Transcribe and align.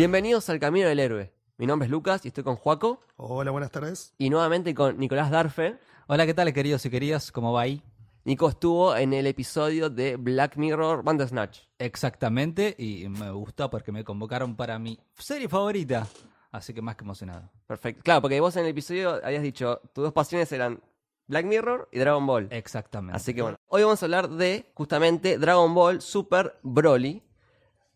Bienvenidos 0.00 0.48
al 0.48 0.58
Camino 0.58 0.88
del 0.88 0.98
Héroe. 0.98 1.30
Mi 1.58 1.66
nombre 1.66 1.84
es 1.84 1.90
Lucas 1.90 2.24
y 2.24 2.28
estoy 2.28 2.42
con 2.42 2.56
Juaco 2.56 3.02
Hola, 3.16 3.50
buenas 3.50 3.70
tardes. 3.70 4.14
y 4.16 4.30
nuevamente 4.30 4.74
con 4.74 4.98
Nicolás 4.98 5.30
Darfe. 5.30 5.76
Hola, 6.06 6.24
¿qué 6.24 6.32
tal, 6.32 6.50
queridos 6.54 6.86
y 6.86 6.90
queridas? 6.90 7.30
¿Cómo 7.30 7.52
va 7.52 7.60
ahí? 7.60 7.82
Nico 8.24 8.48
estuvo 8.48 8.96
en 8.96 9.12
el 9.12 9.26
episodio 9.26 9.90
de 9.90 10.16
Black 10.16 10.56
Mirror 10.56 11.04
Bandersnatch. 11.04 11.58
Exactamente, 11.78 12.74
y 12.78 13.10
me 13.10 13.30
gustó 13.30 13.68
porque 13.68 13.92
me 13.92 14.02
convocaron 14.02 14.56
para 14.56 14.78
mi 14.78 14.98
serie 15.18 15.50
favorita. 15.50 16.06
Así 16.50 16.72
que 16.72 16.80
más 16.80 16.96
que 16.96 17.04
emocionado. 17.04 17.50
Perfecto. 17.66 18.00
Claro, 18.02 18.22
porque 18.22 18.40
vos 18.40 18.56
en 18.56 18.64
el 18.64 18.70
episodio 18.70 19.20
habías 19.22 19.42
dicho 19.42 19.82
tus 19.92 20.04
dos 20.04 20.14
pasiones 20.14 20.50
eran 20.52 20.80
Black 21.26 21.44
Mirror 21.44 21.90
y 21.92 21.98
Dragon 21.98 22.26
Ball. 22.26 22.48
Exactamente. 22.50 23.18
Así 23.18 23.34
que 23.34 23.42
bueno, 23.42 23.58
hoy 23.66 23.82
vamos 23.82 24.02
a 24.02 24.06
hablar 24.06 24.30
de 24.30 24.70
justamente 24.72 25.36
Dragon 25.36 25.74
Ball 25.74 26.00
Super 26.00 26.58
Broly, 26.62 27.22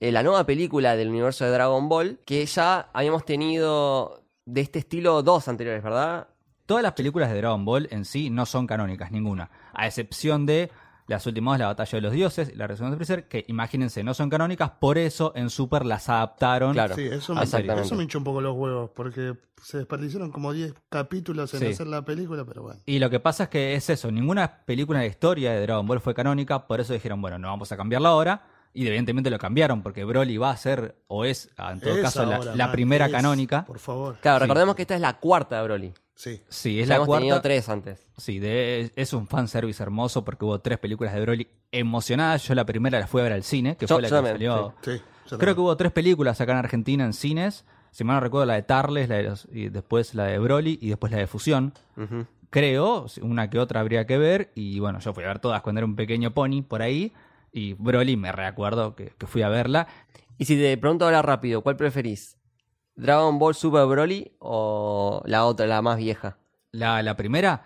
eh, 0.08 0.12
la 0.12 0.22
nueva 0.22 0.44
película 0.44 0.96
del 0.96 1.08
universo 1.08 1.44
de 1.44 1.50
Dragon 1.50 1.88
Ball, 1.88 2.18
que 2.26 2.44
ya 2.46 2.88
habíamos 2.92 3.24
tenido 3.24 4.22
de 4.44 4.60
este 4.60 4.80
estilo 4.80 5.22
dos 5.22 5.48
anteriores, 5.48 5.82
¿verdad? 5.82 6.28
Todas 6.66 6.82
las 6.82 6.92
películas 6.92 7.30
de 7.30 7.36
Dragon 7.38 7.64
Ball 7.64 7.88
en 7.90 8.04
sí 8.04 8.28
no 8.30 8.44
son 8.46 8.66
canónicas, 8.66 9.10
ninguna. 9.10 9.50
A 9.72 9.86
excepción 9.86 10.46
de 10.46 10.70
las 11.06 11.26
últimas, 11.26 11.58
la 11.58 11.66
batalla 11.66 11.96
de 11.96 12.00
los 12.00 12.12
dioses 12.12 12.50
y 12.52 12.56
la 12.56 12.66
resurrección 12.66 12.90
de 12.90 12.96
Freezer, 12.96 13.28
que 13.28 13.44
imagínense, 13.48 14.02
no 14.02 14.14
son 14.14 14.30
canónicas, 14.30 14.70
por 14.78 14.96
eso 14.98 15.32
en 15.36 15.50
Super 15.50 15.84
las 15.84 16.08
adaptaron. 16.08 16.72
Claro. 16.72 16.94
Sí, 16.94 17.02
eso 17.10 17.34
me, 17.34 17.42
eso 17.42 17.94
me 17.94 18.02
hinchó 18.02 18.18
un 18.18 18.24
poco 18.24 18.40
los 18.40 18.54
huevos, 18.56 18.90
porque 18.94 19.34
se 19.62 19.78
desperdiciaron 19.78 20.30
como 20.30 20.52
10 20.52 20.74
capítulos 20.88 21.52
en 21.54 21.60
Sí. 21.60 21.66
hacer 21.66 21.86
la 21.86 22.04
película, 22.04 22.44
pero 22.46 22.62
bueno. 22.62 22.80
Y 22.86 22.98
lo 22.98 23.10
que 23.10 23.20
pasa 23.20 23.44
es 23.44 23.48
que 23.50 23.74
es 23.74 23.88
eso, 23.90 24.10
ninguna 24.10 24.64
película 24.64 25.00
de 25.00 25.06
historia 25.06 25.52
de 25.52 25.60
Dragon 25.62 25.86
Ball 25.86 26.00
fue 26.00 26.14
canónica, 26.14 26.66
por 26.66 26.80
eso 26.80 26.92
dijeron, 26.94 27.20
bueno, 27.20 27.38
no 27.38 27.48
vamos 27.48 27.70
a 27.72 27.76
cambiarla 27.76 28.08
ahora. 28.10 28.42
Y 28.74 28.86
evidentemente 28.88 29.30
lo 29.30 29.38
cambiaron, 29.38 29.82
porque 29.82 30.04
Broly 30.04 30.36
va 30.36 30.50
a 30.50 30.56
ser, 30.56 30.96
o 31.06 31.24
es, 31.24 31.48
en 31.56 31.80
todo 31.80 31.94
Es 31.94 32.02
caso, 32.02 32.26
la, 32.26 32.36
ahora, 32.36 32.54
la 32.56 32.64
man, 32.66 32.72
primera 32.72 33.06
es, 33.06 33.12
canónica. 33.12 33.64
Por 33.64 33.78
favor. 33.78 34.18
Claro, 34.20 34.38
Sí. 34.38 34.42
recordemos 34.42 34.74
que 34.74 34.82
esta 34.82 34.96
es 34.96 35.00
la 35.00 35.14
cuarta 35.20 35.58
de 35.58 35.62
Broly. 35.64 35.94
Sí. 36.16 36.42
Sí, 36.48 36.80
es 36.80 36.88
Ya 36.88 36.98
la 36.98 37.04
hemos 37.04 37.16
tenido 37.16 37.34
cuarta. 37.36 37.42
tres 37.42 37.68
antes. 37.68 38.06
Sí, 38.16 38.38
de- 38.40 38.92
es 38.96 39.12
un 39.12 39.26
fanservice 39.26 39.82
hermoso 39.82 40.24
porque 40.24 40.44
hubo 40.44 40.60
tres 40.60 40.78
películas 40.78 41.14
de 41.14 41.20
Broly 41.20 41.48
emocionadas. 41.72 42.46
Yo 42.46 42.54
la 42.54 42.64
primera 42.66 42.98
la 43.00 43.06
fui 43.06 43.20
a 43.20 43.24
ver 43.24 43.32
al 43.32 43.42
cine, 43.44 43.76
que 43.76 43.86
Yo- 43.86 43.94
fue 43.96 44.02
la 44.02 44.08
que 44.08 44.14
también, 44.14 44.34
salió. 44.34 44.74
Sí. 44.82 44.90
Creo 44.90 45.00
también. 45.38 45.54
que 45.54 45.60
hubo 45.60 45.76
tres 45.76 45.92
películas 45.92 46.40
acá 46.40 46.52
en 46.52 46.58
Argentina 46.58 47.04
en 47.04 47.12
cines. 47.12 47.64
Si 47.92 48.02
mal 48.04 48.16
no 48.16 48.20
recuerdo, 48.20 48.46
la 48.46 48.54
de 48.54 48.62
Tarles, 48.62 49.08
la 49.08 49.16
de 49.16 49.22
los- 49.24 49.46
y 49.52 49.68
después 49.68 50.14
la 50.14 50.24
de 50.24 50.38
Broly 50.40 50.78
y 50.82 50.88
después 50.88 51.12
la 51.12 51.18
de 51.18 51.26
Fusión. 51.28 51.72
Creo, 52.50 53.06
una 53.22 53.50
que 53.50 53.58
otra 53.58 53.80
habría 53.80 54.06
que 54.06 54.16
ver. 54.18 54.52
Y 54.54 54.78
bueno, 54.78 55.00
yo 55.00 55.12
fui 55.12 55.24
a 55.24 55.28
ver 55.28 55.40
todas 55.40 55.60
cuando 55.62 55.80
era 55.80 55.86
un 55.86 55.96
pequeño 55.96 56.32
pony 56.32 56.62
por 56.62 56.82
ahí. 56.82 57.12
Y 57.54 57.74
Broly 57.74 58.16
me 58.16 58.32
recuerdo 58.32 58.96
que, 58.96 59.12
que 59.16 59.28
fui 59.28 59.42
a 59.42 59.48
verla. 59.48 59.86
Y 60.38 60.46
si 60.46 60.56
te 60.56 60.76
pregunto 60.76 61.04
ahora 61.04 61.22
rápido, 61.22 61.62
¿cuál 61.62 61.76
preferís? 61.76 62.36
¿Dragon 62.96 63.38
Ball 63.38 63.54
Super 63.54 63.86
Broly 63.86 64.32
o 64.40 65.22
la 65.24 65.44
otra, 65.44 65.66
la 65.66 65.80
más 65.80 65.98
vieja? 65.98 66.38
La, 66.72 67.00
la 67.04 67.16
primera. 67.16 67.62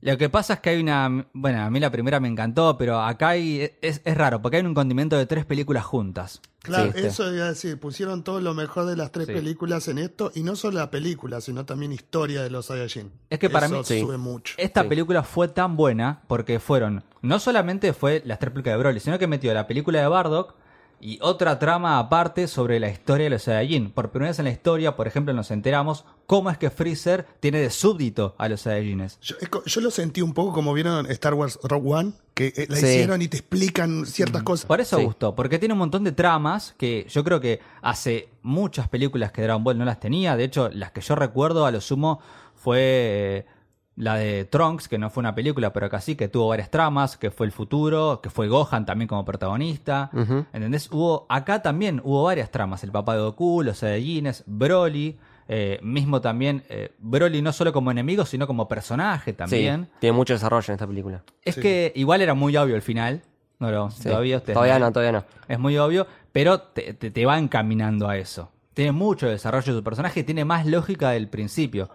Lo 0.00 0.16
que 0.16 0.28
pasa 0.28 0.54
es 0.54 0.60
que 0.60 0.70
hay 0.70 0.80
una. 0.80 1.26
Bueno, 1.32 1.60
a 1.62 1.70
mí 1.70 1.80
la 1.80 1.90
primera 1.90 2.20
me 2.20 2.28
encantó, 2.28 2.78
pero 2.78 3.00
acá 3.00 3.30
hay, 3.30 3.72
es, 3.82 4.00
es 4.04 4.16
raro, 4.16 4.40
porque 4.40 4.58
hay 4.58 4.64
un 4.64 4.74
condimento 4.74 5.16
de 5.18 5.26
tres 5.26 5.44
películas 5.44 5.84
juntas. 5.84 6.40
Claro, 6.62 6.92
Sí, 6.92 7.00
sí. 7.00 7.06
eso 7.06 7.34
iba 7.34 7.46
a 7.46 7.48
decir, 7.48 7.80
pusieron 7.80 8.22
todo 8.22 8.40
lo 8.40 8.54
mejor 8.54 8.84
de 8.86 8.94
las 8.96 9.10
tres 9.10 9.26
Sí. 9.26 9.32
películas 9.32 9.88
en 9.88 9.98
esto, 9.98 10.30
y 10.36 10.42
no 10.44 10.54
solo 10.54 10.78
la 10.78 10.90
película, 10.90 11.40
sino 11.40 11.64
también 11.64 11.92
historia 11.92 12.42
de 12.42 12.50
los 12.50 12.66
Saiyajin. 12.66 13.10
Es 13.30 13.38
que 13.40 13.50
para 13.50 13.66
Eso 13.66 13.78
mí- 13.78 13.84
Sí. 13.84 14.00
sube 14.00 14.18
mucho. 14.18 14.54
Esta 14.56 14.82
Sí. 14.82 14.88
película 14.88 15.22
fue 15.24 15.48
tan 15.48 15.76
buena 15.76 16.22
porque 16.28 16.60
fueron. 16.60 17.02
No 17.22 17.40
solamente 17.40 17.92
fue 17.92 18.22
las 18.24 18.38
tres 18.38 18.52
películas 18.52 18.74
de 18.76 18.78
Broly, 18.82 19.00
sino 19.00 19.18
que 19.18 19.26
metió 19.26 19.52
la 19.52 19.66
película 19.66 20.00
de 20.00 20.06
Bardock 20.06 20.54
y 21.00 21.18
otra 21.22 21.58
trama 21.58 21.98
aparte 21.98 22.48
sobre 22.48 22.80
la 22.80 22.88
historia 22.88 23.24
de 23.24 23.30
los 23.30 23.42
Saiyajin. 23.44 23.90
Por 23.90 24.10
primera 24.10 24.30
vez 24.30 24.38
en 24.38 24.46
la 24.46 24.50
historia, 24.50 24.96
por 24.96 25.06
ejemplo, 25.06 25.32
nos 25.32 25.50
enteramos 25.50 26.04
cómo 26.26 26.50
es 26.50 26.58
que 26.58 26.70
Freezer 26.70 27.26
tiene 27.40 27.60
de 27.60 27.70
súbdito 27.70 28.34
a 28.38 28.48
los 28.48 28.62
Saiyajines. 28.62 29.18
Yo, 29.20 29.80
lo 29.80 29.90
sentí 29.90 30.22
un 30.22 30.34
poco 30.34 30.52
como 30.52 30.72
vieron 30.74 31.10
Star 31.10 31.34
Wars 31.34 31.58
Rogue 31.62 31.88
One, 31.92 32.12
que 32.34 32.48
eh, 32.56 32.66
la 32.68 32.76
Sí. 32.76 32.86
hicieron 32.86 33.22
y 33.22 33.28
te 33.28 33.36
explican 33.36 34.06
ciertas 34.06 34.42
cosas. 34.42 34.66
Por 34.66 34.80
eso 34.80 34.98
Sí. 34.98 35.04
gustó, 35.04 35.34
porque 35.34 35.58
tiene 35.58 35.72
un 35.74 35.78
montón 35.78 36.04
de 36.04 36.12
tramas 36.12 36.74
que 36.78 37.06
yo 37.08 37.22
creo 37.24 37.40
que 37.40 37.60
hace 37.82 38.28
muchas 38.42 38.88
películas 38.88 39.30
que 39.32 39.42
Dragon 39.42 39.62
Ball 39.62 39.78
no 39.78 39.84
las 39.84 40.00
tenía. 40.00 40.36
De 40.36 40.44
hecho, 40.44 40.68
las 40.72 40.90
que 40.92 41.00
yo 41.00 41.14
recuerdo 41.14 41.64
a 41.66 41.70
lo 41.70 41.80
sumo 41.80 42.20
fue 42.56 42.78
eh, 42.80 43.46
la 43.98 44.14
de 44.14 44.44
Trunks, 44.44 44.86
que 44.86 44.96
no 44.96 45.10
fue 45.10 45.20
una 45.22 45.34
película, 45.34 45.72
pero 45.72 45.86
acá 45.86 46.00
sí, 46.00 46.14
que 46.14 46.28
tuvo 46.28 46.48
varias 46.48 46.70
tramas, 46.70 47.16
que 47.16 47.30
fue 47.32 47.46
el 47.46 47.52
futuro, 47.52 48.20
que 48.22 48.30
fue 48.30 48.46
Gohan 48.46 48.86
también 48.86 49.08
como 49.08 49.24
protagonista. 49.24 50.10
Ujú. 50.12 50.44
¿Entendés? 50.52 50.88
Hubo, 50.92 51.26
acá 51.28 51.62
también 51.62 52.00
hubo 52.04 52.22
varias 52.22 52.50
tramas. 52.50 52.84
El 52.84 52.92
papá 52.92 53.14
de 53.16 53.22
Goku, 53.22 53.62
los 53.64 53.78
Saiyajines, 53.78 54.44
Broly. 54.46 55.18
eh, 55.50 55.80
mismo 55.82 56.20
también 56.20 56.62
eh, 56.68 56.92
Broly 56.98 57.40
no 57.42 57.52
solo 57.52 57.72
como 57.72 57.90
enemigo, 57.90 58.24
sino 58.26 58.46
como 58.46 58.68
personaje 58.68 59.32
también. 59.32 59.84
Sí, 59.86 59.90
tiene 60.00 60.16
mucho 60.16 60.34
desarrollo 60.34 60.66
en 60.68 60.74
esta 60.74 60.86
película. 60.86 61.22
Es 61.42 61.54
Sí. 61.56 61.62
que 61.62 61.92
igual 61.96 62.20
era 62.20 62.34
muy 62.34 62.56
obvio 62.56 62.76
el 62.76 62.82
final. 62.82 63.22
No 63.58 63.70
lo, 63.72 63.90
Sí. 63.90 64.04
todavía 64.04 64.36
ustedes 64.36 64.54
Todavía 64.54 64.78
no, 64.78 64.92
todavía 64.92 65.12
no. 65.20 65.24
es 65.48 65.58
muy 65.58 65.76
obvio, 65.78 66.06
pero 66.32 66.60
te, 66.60 66.92
te- 66.94 67.10
te 67.10 67.26
va 67.26 67.38
encaminando 67.38 68.06
a 68.08 68.16
eso. 68.18 68.50
Tiene 68.74 68.92
mucho 68.92 69.26
desarrollo 69.26 69.72
de 69.72 69.78
su 69.80 69.82
personaje 69.82 70.20
y 70.20 70.22
tiene 70.22 70.44
más 70.44 70.66
lógica 70.66 71.10
del 71.10 71.28
principio. 71.28 71.88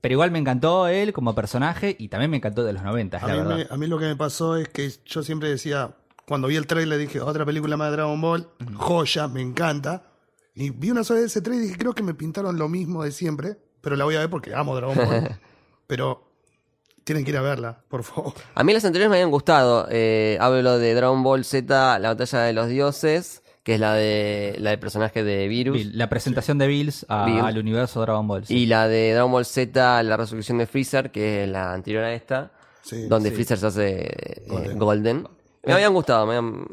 Pero 0.00 0.12
igual 0.14 0.30
me 0.30 0.38
encantó 0.38 0.86
él 0.88 1.12
como 1.12 1.34
personaje 1.34 1.94
y 1.98 2.08
también 2.08 2.30
me 2.30 2.38
encantó 2.38 2.64
de 2.64 2.72
los 2.72 2.82
90, 2.82 3.16
es 3.18 3.22
A 3.22 3.26
la 3.26 3.32
mí, 3.34 3.38
verdad. 3.40 3.56
me- 3.56 3.66
a 3.70 3.76
mí 3.76 3.86
lo 3.86 3.98
que 3.98 4.06
me 4.06 4.16
pasó 4.16 4.56
es 4.56 4.68
que 4.68 4.90
yo 5.04 5.22
siempre 5.22 5.48
decía, 5.50 5.94
cuando 6.26 6.48
vi 6.48 6.56
el 6.56 6.66
trailer 6.66 6.98
dije, 6.98 7.20
otra 7.20 7.44
película 7.44 7.76
más 7.76 7.90
de 7.90 7.96
Dragon 7.96 8.20
Ball, 8.20 8.48
joya, 8.76 9.28
me 9.28 9.42
encanta. 9.42 10.04
Y 10.54 10.70
vi 10.70 10.90
una 10.90 11.04
sola 11.04 11.20
vez 11.20 11.30
ese 11.30 11.42
trailer 11.42 11.64
y 11.64 11.66
dije, 11.68 11.78
creo 11.78 11.94
que 11.94 12.02
me 12.02 12.14
pintaron 12.14 12.58
lo 12.58 12.68
mismo 12.68 13.04
de 13.04 13.12
siempre, 13.12 13.56
pero 13.80 13.96
la 13.96 14.04
voy 14.04 14.16
a 14.16 14.20
ver 14.20 14.30
porque 14.30 14.54
amo 14.54 14.74
Dragon 14.76 14.96
Ball. 14.96 15.38
pero 15.86 16.26
tienen 17.04 17.24
que 17.24 17.30
ir 17.32 17.36
a 17.36 17.42
verla, 17.42 17.82
por 17.88 18.02
favor. 18.04 18.32
A 18.54 18.62
mí 18.64 18.72
las 18.72 18.84
anteriores 18.84 19.10
me 19.10 19.16
habían 19.16 19.30
gustado. 19.30 19.86
Eh, 19.90 20.38
hablo 20.40 20.78
de 20.78 20.94
Dragon 20.94 21.22
Ball 21.22 21.44
Z, 21.44 21.98
la 21.98 22.08
batalla 22.14 22.40
de 22.40 22.52
los 22.52 22.68
dioses, 22.68 23.42
que 23.70 23.74
es 23.74 23.80
la 23.80 23.94
de 23.94 24.56
la 24.58 24.70
del 24.70 24.80
personaje 24.80 25.22
de 25.22 25.46
Virus. 25.46 25.76
Bill, 25.76 25.96
la 25.96 26.08
presentación 26.08 26.58
de 26.58 26.66
Bills 26.66 27.06
a- 27.08 27.46
al 27.46 27.56
universo 27.56 28.00
Dragon 28.00 28.26
Ball. 28.26 28.44
sí. 28.44 28.56
Y 28.56 28.66
la 28.66 28.88
de 28.88 29.12
Dragon 29.12 29.30
Ball 29.30 29.44
Z, 29.44 30.02
la 30.02 30.16
resurrección 30.16 30.58
de 30.58 30.66
Freezer, 30.66 31.12
que 31.12 31.44
es 31.44 31.48
la 31.48 31.72
anterior 31.72 32.02
a 32.02 32.12
esta, 32.12 32.50
Sí, 32.82 33.06
donde 33.06 33.28
sí. 33.28 33.36
Freezer 33.36 33.58
se 33.58 33.66
hace 33.68 34.00
eh, 34.00 34.44
Golden. 34.48 34.78
Golden. 34.78 35.28
Me 35.64 35.72
habían 35.74 35.94
gustado, 35.94 36.26
me, 36.26 36.34
habían- 36.34 36.66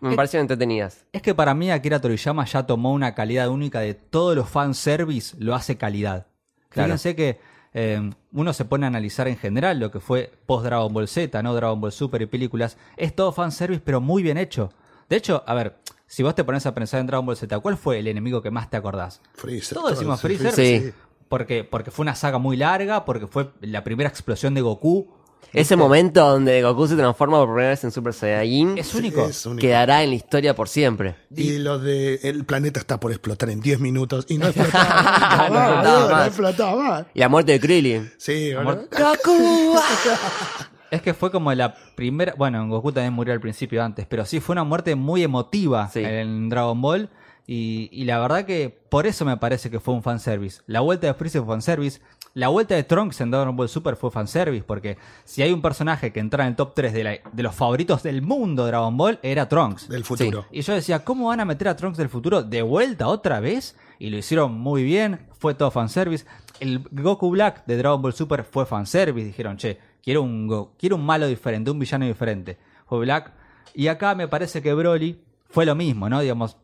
me 0.00 0.14
parecieron 0.14 0.44
entretenidas. 0.44 1.04
Es 1.12 1.20
que 1.20 1.34
para 1.34 1.52
mí 1.52 1.68
Akira 1.72 2.00
Toriyama 2.00 2.44
ya 2.44 2.64
tomó 2.64 2.92
una 2.92 3.12
calidad 3.16 3.48
única 3.48 3.80
de 3.80 3.94
todos 3.94 4.36
los 4.36 4.48
fanservice, 4.48 5.34
lo 5.40 5.52
hace 5.56 5.76
calidad. 5.76 6.26
Claro. 6.68 6.86
Fíjense 6.90 7.16
que 7.16 7.40
eh, 7.74 8.08
uno 8.32 8.52
se 8.52 8.64
pone 8.66 8.86
a 8.86 8.88
analizar 8.88 9.26
en 9.26 9.36
general 9.36 9.80
lo 9.80 9.90
que 9.90 9.98
fue 9.98 10.30
post 10.46 10.64
Dragon 10.66 10.92
Ball 10.94 11.08
Z, 11.08 11.42
no 11.42 11.54
Dragon 11.54 11.80
Ball 11.80 11.90
Super 11.90 12.22
y 12.22 12.26
películas. 12.26 12.76
Es 12.96 13.16
todo 13.16 13.32
fanservice, 13.32 13.82
pero 13.84 14.00
muy 14.00 14.22
bien 14.22 14.38
hecho. 14.38 14.70
De 15.08 15.16
hecho, 15.16 15.44
a 15.46 15.54
ver, 15.54 15.76
si 16.06 16.22
vos 16.22 16.34
te 16.34 16.44
pones 16.44 16.64
a 16.66 16.74
pensar 16.74 17.00
en 17.00 17.06
Dragon 17.06 17.26
Ball 17.26 17.36
Z, 17.36 17.58
¿cuál 17.60 17.76
fue 17.76 17.98
el 17.98 18.06
enemigo 18.06 18.42
que 18.42 18.50
más 18.50 18.70
te 18.70 18.76
acordás? 18.76 19.20
Freezer. 19.34 19.76
Todos 19.78 19.90
decimos 19.92 20.20
Freezer. 20.20 20.52
Sí. 20.52 20.92
Porque, 21.28 21.64
porque 21.64 21.90
fue 21.90 22.04
una 22.04 22.14
saga 22.14 22.38
muy 22.38 22.56
larga, 22.56 23.04
porque 23.04 23.26
fue 23.26 23.50
la 23.60 23.82
primera 23.82 24.08
explosión 24.08 24.54
de 24.54 24.60
Goku. 24.60 25.08
Ese 25.52 25.74
momento 25.76 26.26
donde 26.28 26.62
Goku 26.62 26.86
se 26.86 26.96
transforma 26.96 27.38
por 27.38 27.48
primera 27.48 27.70
vez 27.70 27.82
en 27.84 27.90
Super 27.90 28.12
Saiyajin 28.12 28.76
Es 28.78 28.94
único. 28.94 29.24
Es 29.26 29.46
único. 29.46 29.60
quedará 29.60 30.02
en 30.02 30.10
la 30.10 30.16
historia 30.16 30.54
por 30.54 30.68
siempre. 30.68 31.16
Y 31.34 31.58
lo 31.58 31.78
de 31.78 32.20
el 32.24 32.44
planeta 32.44 32.78
está 32.78 33.00
por 33.00 33.10
explotar 33.10 33.48
en 33.50 33.60
10 33.60 33.80
minutos 33.80 34.26
y 34.28 34.38
no 34.38 34.46
explotaba, 34.48 35.48
No 35.48 35.56
explotaba 35.56 36.18
no 36.18 36.24
explotaba. 36.24 37.06
Y 37.14 37.20
la 37.20 37.28
muerte 37.28 37.52
de 37.52 37.60
Krillin. 37.60 38.12
Sí, 38.18 38.54
boludo. 38.54 38.86
¡Goku! 38.90 39.78
Es 40.90 41.02
que 41.02 41.14
fue 41.14 41.30
como 41.30 41.52
la 41.54 41.74
primera. 41.94 42.34
Bueno, 42.36 42.66
Goku 42.68 42.92
también 42.92 43.12
murió 43.12 43.32
al 43.34 43.40
principio 43.40 43.82
antes, 43.82 44.06
pero 44.06 44.24
sí 44.24 44.40
fue 44.40 44.52
una 44.54 44.64
muerte 44.64 44.94
muy 44.94 45.22
emotiva 45.22 45.88
Sí. 45.88 46.00
en 46.04 46.48
Dragon 46.48 46.80
Ball. 46.80 47.10
Y, 47.48 47.88
y 47.92 48.04
la 48.06 48.18
verdad 48.18 48.44
que 48.44 48.76
por 48.88 49.06
eso 49.06 49.24
me 49.24 49.36
parece 49.36 49.70
que 49.70 49.78
fue 49.78 49.94
un 49.94 50.02
fanservice. 50.02 50.62
La 50.66 50.80
vuelta 50.80 51.06
de 51.06 51.14
Freezer 51.14 51.42
fue 51.42 51.54
fanservice. 51.54 52.00
La 52.34 52.48
vuelta 52.48 52.74
de 52.74 52.82
Trunks 52.82 53.20
en 53.20 53.30
Dragon 53.30 53.54
Ball 53.56 53.68
Super 53.68 53.94
fue 53.94 54.10
fanservice. 54.10 54.64
Porque 54.66 54.98
si 55.24 55.42
hay 55.42 55.52
un 55.52 55.62
personaje 55.62 56.12
que 56.12 56.18
entra 56.18 56.42
en 56.44 56.50
el 56.50 56.56
top 56.56 56.74
3 56.74 56.92
de, 56.92 57.04
la- 57.04 57.18
de 57.32 57.42
los 57.44 57.54
favoritos 57.54 58.02
del 58.02 58.20
mundo 58.22 58.64
de 58.64 58.70
Dragon 58.72 58.96
Ball, 58.96 59.20
era 59.22 59.48
Trunks. 59.48 59.88
Del 59.88 60.04
futuro. 60.04 60.44
Y 60.50 60.62
yo 60.62 60.74
decía, 60.74 61.04
¿cómo 61.04 61.28
van 61.28 61.38
a 61.38 61.44
meter 61.44 61.68
a 61.68 61.76
Trunks 61.76 61.98
del 61.98 62.08
futuro 62.08 62.42
de 62.42 62.62
vuelta 62.62 63.06
otra 63.06 63.38
vez? 63.38 63.76
Y 64.00 64.10
lo 64.10 64.18
hicieron 64.18 64.52
muy 64.58 64.82
bien, 64.82 65.20
fue 65.38 65.54
todo 65.54 65.70
fanservice. 65.70 66.26
El 66.58 66.80
Goku 66.90 67.30
Black 67.30 67.64
de 67.66 67.76
Dragon 67.76 68.02
Ball 68.02 68.12
Super 68.12 68.42
fue 68.44 68.66
fanservice. 68.66 69.24
Dijeron, 69.26 69.56
che, 69.56 69.78
quiero 70.06 70.22
un, 70.22 70.46
Go- 70.46 70.72
quiero 70.78 70.94
un 70.94 71.04
malo 71.04 71.26
diferente, 71.26 71.68
un 71.72 71.80
villano 71.80 72.06
diferente. 72.06 72.56
Fue 72.86 73.00
Black. 73.00 73.32
Y 73.74 73.88
acá 73.88 74.14
me 74.14 74.28
parece 74.28 74.62
que 74.62 74.72
Broly 74.72 75.20
fue 75.50 75.66
lo 75.66 75.74
mismo, 75.74 76.08
¿no? 76.08 76.20
Digamos, 76.20 76.56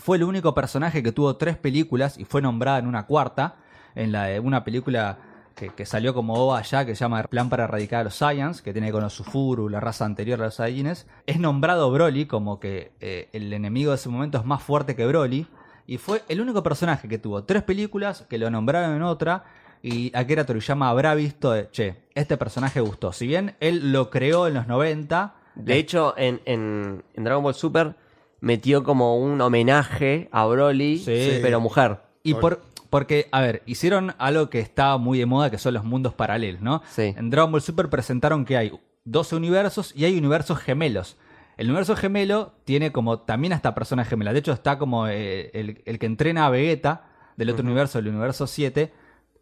fue 0.00 0.16
el 0.16 0.24
único 0.24 0.54
personaje 0.54 1.00
que 1.00 1.12
tuvo 1.12 1.36
tres 1.36 1.56
películas 1.56 2.18
y 2.18 2.24
fue 2.24 2.42
nombrada 2.42 2.80
en 2.80 2.88
una 2.88 3.06
cuarta, 3.06 3.58
en 3.94 4.10
la 4.10 4.24
de 4.24 4.40
una 4.40 4.64
película 4.64 5.18
que, 5.54 5.86
salió 5.86 6.14
como 6.14 6.34
OVA 6.34 6.62
ya, 6.62 6.84
que 6.84 6.96
se 6.96 7.04
llama 7.04 7.22
Plan 7.22 7.48
para 7.48 7.62
erradicar 7.64 8.00
a 8.00 8.04
los 8.04 8.16
Saiyans, 8.16 8.60
que 8.60 8.72
tiene 8.72 8.90
con 8.90 9.02
los 9.04 9.12
Sufuru, 9.14 9.68
la 9.68 9.78
raza 9.78 10.04
anterior 10.04 10.40
a 10.42 10.46
los 10.46 10.56
Saiyines. 10.56 11.06
Es 11.26 11.38
nombrado 11.38 11.92
Broly 11.92 12.26
como 12.26 12.58
que 12.58 12.92
eh, 13.00 13.28
el 13.32 13.52
enemigo 13.52 13.92
de 13.92 13.96
ese 13.96 14.08
momento 14.08 14.36
es 14.38 14.44
más 14.44 14.64
fuerte 14.64 14.96
que 14.96 15.06
Broly. 15.06 15.46
Y 15.86 15.98
fue 15.98 16.22
el 16.28 16.40
único 16.40 16.64
personaje 16.64 17.06
que 17.06 17.18
tuvo 17.18 17.44
tres 17.44 17.62
películas, 17.62 18.26
que 18.28 18.38
lo 18.38 18.50
nombraron 18.50 18.96
en 18.96 19.02
otra, 19.02 19.44
y 19.86 20.10
Akira 20.16 20.46
Toriyama 20.46 20.88
habrá 20.88 21.14
visto 21.14 21.52
de, 21.52 21.68
che, 21.70 21.96
este 22.14 22.36
personaje 22.38 22.80
gustó. 22.80 23.12
Si 23.12 23.26
bien 23.26 23.54
él 23.60 23.92
lo 23.92 24.08
creó 24.10 24.46
en 24.48 24.54
los 24.54 24.66
90, 24.66 25.34
De 25.56 25.76
hecho, 25.76 26.14
en, 26.16 26.40
en- 26.46 27.04
en 27.14 27.24
Dragon 27.24 27.42
Ball 27.44 27.54
Super 27.54 27.94
metió 28.40 28.82
como 28.82 29.18
un 29.18 29.40
homenaje 29.40 30.28
a 30.32 30.46
Broly, 30.46 30.98
Sí. 30.98 31.38
pero 31.42 31.60
mujer. 31.60 31.98
Y 32.22 32.34
por, 32.34 32.60
porque, 32.90 33.28
a 33.30 33.40
ver, 33.40 33.62
hicieron 33.66 34.14
algo 34.18 34.48
que 34.50 34.58
estaba 34.60 34.98
muy 34.98 35.18
de 35.18 35.26
moda, 35.26 35.50
que 35.50 35.58
son 35.58 35.74
los 35.74 35.84
mundos 35.84 36.14
paralelos, 36.14 36.60
¿no? 36.62 36.82
Sí. 36.90 37.14
En 37.16 37.30
Dragon 37.30 37.52
Ball 37.52 37.62
Super 37.62 37.88
presentaron 37.90 38.44
que 38.44 38.56
hay 38.56 38.72
12 39.04 39.36
universos 39.36 39.92
y 39.94 40.04
hay 40.06 40.16
universos 40.18 40.58
gemelos. 40.58 41.16
El 41.56 41.66
universo 41.68 41.94
gemelo 41.94 42.52
tiene 42.64 42.90
como 42.90 43.20
también 43.20 43.52
hasta 43.52 43.74
personas 43.74 44.08
gemelas. 44.08 44.32
De 44.34 44.40
hecho, 44.40 44.52
está 44.52 44.76
como 44.78 45.06
eh, 45.08 45.50
el, 45.54 45.82
el 45.84 45.98
que 46.00 46.06
entrena 46.06 46.46
a 46.46 46.50
Vegeta 46.50 47.04
del 47.36 47.50
otro 47.50 47.64
universo, 47.64 47.98
el 48.00 48.08
universo 48.08 48.46
7, 48.48 48.92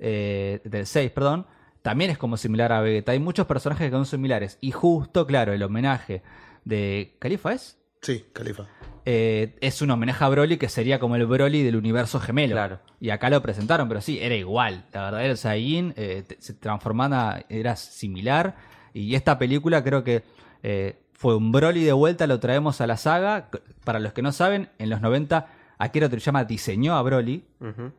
eh, 0.04 0.60
del 0.64 0.84
6, 0.87 1.10
perdón, 1.12 1.46
también 1.81 2.10
es 2.10 2.19
como 2.19 2.37
similar 2.37 2.72
a 2.72 2.81
Vegeta. 2.81 3.12
Hay 3.12 3.20
muchos 3.20 3.46
personajes 3.46 3.87
que 3.87 3.93
son 3.93 4.04
similares. 4.04 4.58
Y 4.60 4.72
justo, 4.72 5.26
claro, 5.26 5.52
el 5.52 5.62
homenaje 5.62 6.22
de 6.64 7.16
Califa 7.19 7.52
es 7.52 7.78
Sí, 8.02 8.25
Califa. 8.32 8.66
eh, 9.04 9.56
es 9.60 9.81
un 9.81 9.90
homenaje 9.93 10.25
a 10.25 10.28
Broly 10.28 10.56
que 10.58 10.69
sería 10.69 10.99
como 10.99 11.14
el 11.16 11.25
Broly 11.26 11.62
del 11.62 11.76
universo 11.76 12.19
gemelo. 12.20 12.54
Claro. 12.54 12.81
Y 13.00 13.10
acá 13.10 13.31
lo 13.31 13.40
presentaron, 13.43 13.88
pero 13.88 14.00
sí, 14.00 14.19
era 14.20 14.34
igual. 14.34 14.84
La 14.93 15.04
verdad, 15.04 15.25
el 15.25 15.37
Saiyan 15.37 15.94
eh, 15.96 16.25
se 16.38 16.55
transformaba, 16.55 17.44
era 17.48 17.76
similar. 17.76 18.56
Y 18.93 19.14
esta 19.14 19.38
película 19.38 19.82
creo 19.84 20.02
que 20.05 20.25
eh, 20.64 20.96
fue 21.12 21.37
un 21.37 21.52
Broly 21.52 21.84
de 21.84 21.93
vuelta, 21.93 22.26
lo 22.26 22.40
traemos 22.40 22.81
a 22.81 22.87
la 22.88 22.96
saga. 22.96 23.48
Para 23.84 24.00
los 24.00 24.12
que 24.12 24.22
no 24.22 24.32
saben, 24.32 24.69
en 24.78 24.90
los 24.90 25.00
90 25.00 25.46
Akira 25.82 26.08
Toriyama 26.08 26.44
diseñó 26.44 26.94
a 26.94 27.02
Broly. 27.02 27.44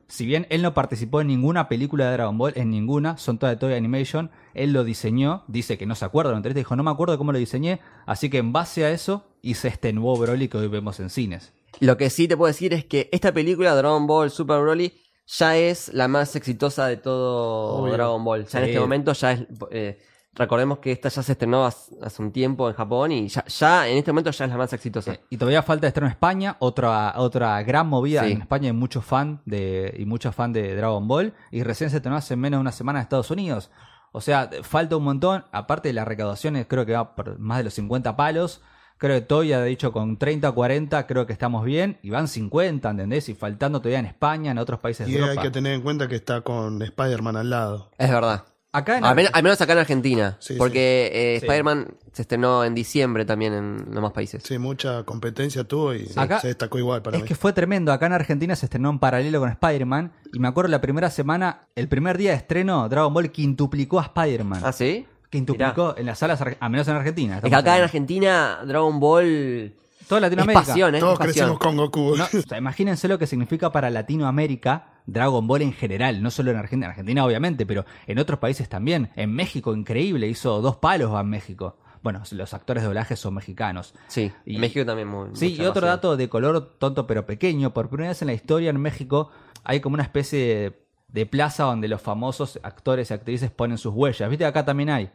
Si 0.07 0.25
bien 0.25 0.47
él 0.49 0.61
no 0.61 0.73
participó 0.73 1.19
en 1.19 1.27
ninguna 1.27 1.67
película 1.67 2.05
de 2.05 2.13
Dragon 2.13 2.37
Ball, 2.37 2.53
en 2.55 2.69
ninguna, 2.69 3.17
son 3.17 3.37
todas 3.37 3.55
de 3.55 3.59
Toy 3.59 3.73
Animation, 3.73 4.31
él 4.53 4.71
lo 4.71 4.85
diseñó, 4.85 5.43
dice 5.49 5.77
que 5.77 5.85
no 5.85 5.93
se 5.93 6.05
acuerda, 6.05 6.31
en 6.31 6.37
entrevista 6.37 6.59
dijo, 6.59 6.77
no 6.77 6.83
me 6.83 6.91
acuerdo 6.91 7.17
cómo 7.17 7.33
lo 7.33 7.39
diseñé, 7.39 7.81
así 8.05 8.29
que 8.29 8.37
en 8.37 8.53
base 8.53 8.85
a 8.85 8.91
eso 8.91 9.25
hice 9.41 9.67
este 9.67 9.91
nuevo 9.91 10.17
Broly 10.17 10.47
que 10.47 10.57
hoy 10.57 10.69
vemos 10.69 11.01
en 11.01 11.09
cines. 11.09 11.51
Lo 11.81 11.97
que 11.97 12.09
sí 12.09 12.29
te 12.29 12.37
puedo 12.37 12.47
decir 12.47 12.73
es 12.73 12.85
que 12.85 13.09
esta 13.11 13.33
película, 13.33 13.75
Dragon 13.75 14.07
Ball 14.07 14.31
Super 14.31 14.61
Broly, 14.61 14.93
ya 15.25 15.57
es 15.57 15.93
la 15.93 16.07
más 16.07 16.37
exitosa 16.37 16.87
de 16.87 16.95
todo 16.95 17.81
Obvio. 17.81 17.93
Dragon 17.93 18.23
Ball. 18.23 18.45
Ya 18.45 18.59
en 18.59 18.65
este 18.65 18.79
momento 18.79 19.11
ya 19.11 19.33
es... 19.33 19.41
eh, 19.71 19.99
recordemos 20.35 20.79
que 20.79 20.91
esta 20.91 21.09
ya 21.09 21.21
se 21.23 21.31
estrenó 21.33 21.65
hace, 21.65 21.95
hace 22.01 22.21
un 22.21 22.31
tiempo 22.31 22.67
en 22.69 22.75
Japón 22.75 23.11
y 23.11 23.27
ya, 23.27 23.45
ya 23.45 23.87
en 23.87 23.97
este 23.97 24.11
momento 24.11 24.31
ya 24.31 24.45
es 24.45 24.51
la 24.51 24.57
más 24.57 24.73
exitosa. 24.73 25.13
Eh, 25.13 25.19
Y 25.29 25.37
todavía 25.37 25.61
falta 25.63 25.87
estreno 25.87 26.07
en 26.07 26.11
España, 26.13 26.55
otra, 26.59 27.13
otra 27.17 27.61
gran 27.63 27.87
movida. 27.87 28.23
Sí. 28.23 28.31
En 28.31 28.41
España 28.41 28.67
hay 28.67 28.73
muchos 28.73 29.05
fan 29.05 29.41
de, 29.45 29.93
y 29.97 30.05
muchos 30.05 30.33
fan 30.35 30.53
de 30.53 30.75
Dragon 30.75 31.07
Ball. 31.07 31.33
Y 31.51 31.63
recién 31.63 31.89
se 31.89 31.97
estrenó 31.97 32.15
hace 32.17 32.35
menos 32.35 32.57
de 32.57 32.61
una 32.61 32.71
semana 32.71 32.99
en 32.99 33.03
Estados 33.03 33.31
Unidos. 33.31 33.69
O 34.11 34.21
sea, 34.21 34.49
falta 34.61 34.95
un 34.97 35.03
montón. 35.03 35.45
Aparte 35.51 35.89
de 35.89 35.93
las 35.93 36.07
recaudaciones, 36.07 36.65
creo 36.67 36.85
que 36.85 36.93
va 36.93 37.15
por 37.15 37.39
más 37.39 37.57
de 37.59 37.63
los 37.65 37.73
50 37.73 38.15
palos. 38.15 38.61
Creo 38.99 39.15
que 39.19 39.25
Toy 39.25 39.51
ha 39.53 39.61
dicho 39.63 39.91
con 39.91 40.17
30 40.17 40.49
o 40.49 40.55
40, 40.55 41.07
creo 41.07 41.25
que 41.25 41.33
estamos 41.33 41.65
bien. 41.65 41.97
Y 42.03 42.09
van 42.11 42.27
50, 42.27 42.89
¿entendés? 42.91 43.27
Y 43.27 43.33
faltando 43.33 43.79
todavía 43.81 43.99
en 43.99 44.05
España, 44.05 44.51
en 44.51 44.59
otros 44.59 44.79
países 44.79 45.07
Y 45.09 45.11
de 45.13 45.17
hay 45.17 45.23
Europa. 45.23 45.41
que 45.41 45.51
tener 45.51 45.73
en 45.73 45.81
cuenta 45.81 46.07
que 46.07 46.15
está 46.15 46.41
con 46.41 46.81
Spider-Man 46.81 47.35
al 47.35 47.49
lado. 47.49 47.89
Es 47.97 48.09
verdad. 48.09 48.45
Acá 48.75 48.97
en 48.97 49.05
Al, 49.05 49.15
men- 49.15 49.27
al 49.31 49.43
menos 49.43 49.61
acá 49.61 49.73
en 49.73 49.79
Argentina. 49.79 50.35
Sí, 50.39 50.55
porque 50.57 51.11
eh, 51.13 51.39
Sí. 51.39 51.45
Spider-Man 51.45 51.87
se 52.11 52.23
estrenó 52.23 52.63
en 52.63 52.73
diciembre 52.73 53.23
también 53.23 53.53
en 53.53 53.85
los 53.91 54.01
más 54.01 54.11
países. 54.13 54.41
Sí, 54.43 54.57
mucha 54.57 55.03
competencia 55.03 55.63
tuvo 55.63 55.93
y 55.93 56.09
Acá- 56.15 56.39
se 56.39 56.47
destacó 56.47 56.79
igual 56.79 57.01
para 57.03 57.17
es 57.17 57.23
mí. 57.23 57.27
que 57.27 57.35
fue 57.35 57.53
tremendo. 57.53 57.91
Acá 57.93 58.07
en 58.07 58.13
Argentina 58.13 58.55
se 58.55 58.65
estrenó 58.65 58.89
en 58.89 58.97
paralelo 58.99 59.39
con 59.39 59.49
Spider-Man. 59.49 60.11
Y 60.33 60.39
me 60.39 60.47
acuerdo 60.47 60.69
la 60.71 60.81
primera 60.81 61.09
semana, 61.11 61.67
el 61.75 61.87
primer 61.87 62.17
día 62.17 62.31
de 62.31 62.37
estreno, 62.37 62.89
Dragon 62.89 63.13
Ball 63.13 63.31
quintuplicó 63.31 63.99
a 63.99 64.03
Spider-Man. 64.03 64.61
¿Ah, 64.65 64.71
sí? 64.71 65.05
Quintuplicó 65.29 65.95
en 65.97 66.05
las 66.07 66.17
salas, 66.19 66.41
ar- 66.41 66.57
a 66.59 66.69
menos 66.69 66.87
en 66.87 66.95
Argentina. 66.95 67.37
Es 67.37 67.43
que 67.43 67.55
acá 67.55 67.77
en. 67.77 67.83
Argentina 67.83 68.59
Dragon 68.65 68.99
Ball 68.99 69.73
Toda 70.07 70.17
es 70.19 70.21
Latinoamérica. 70.23 70.65
pasión, 70.65 70.95
¿eh? 70.95 70.99
Todos 70.99 71.13
Es 71.13 71.19
pasión. 71.19 71.33
crecimos 71.33 71.59
con 71.59 71.77
Goku. 71.77 72.15
No, 72.17 72.23
o 72.25 72.41
sea, 72.47 72.57
imagínense 72.57 73.07
lo 73.07 73.17
que 73.19 73.25
significa 73.27 73.71
para 73.71 73.89
Latinoamérica 73.89 74.87
Dragon 75.05 75.45
Ball 75.47 75.61
en 75.63 75.73
general, 75.73 76.21
no 76.21 76.31
solo 76.31 76.51
en 76.51 76.57
Argentina, 76.57 76.85
en 76.87 76.91
Argentina 76.91 77.25
obviamente, 77.25 77.65
pero 77.65 77.85
en 78.07 78.19
otros 78.19 78.39
países 78.39 78.69
también. 78.69 79.09
En 79.15 79.33
México, 79.33 79.75
increíble, 79.75 80.27
hizo 80.27 80.61
dos 80.61 80.77
palos 80.77 81.13
a 81.13 81.23
México. 81.23 81.77
Bueno, 82.01 82.21
los 82.31 82.53
actores 82.53 82.83
de 82.83 82.87
doblaje 82.87 83.15
son 83.15 83.33
mexicanos. 83.35 83.93
Sí, 84.07 84.31
Y- 84.45 84.55
en 84.55 84.61
México 84.61 84.85
también 84.85 85.07
muy 85.07 85.29
Sí, 85.33 85.53
y 85.53 85.61
otro 85.61 85.73
pasión. 85.81 85.87
dato 85.89 86.17
de 86.17 86.27
color 86.29 86.75
tonto 86.77 87.07
pero 87.07 87.25
pequeño, 87.25 87.73
por 87.73 87.87
primera 87.89 88.09
vez 88.09 88.21
en 88.21 88.27
la 88.27 88.33
historia 88.33 88.69
en 88.69 88.79
México 88.81 89.29
hay 89.63 89.79
como 89.79 89.93
una 89.93 90.03
especie 90.03 90.39
de, 90.39 90.83
de 91.07 91.25
plaza 91.25 91.63
donde 91.63 91.87
los 91.87 92.01
famosos 92.01 92.59
actores 92.63 93.09
y 93.09 93.13
actrices 93.13 93.51
ponen 93.51 93.77
sus 93.77 93.93
huellas. 93.93 94.29
¿Viste? 94.29 94.45
Acá 94.45 94.65
también 94.65 94.89
hay. 94.89 95.11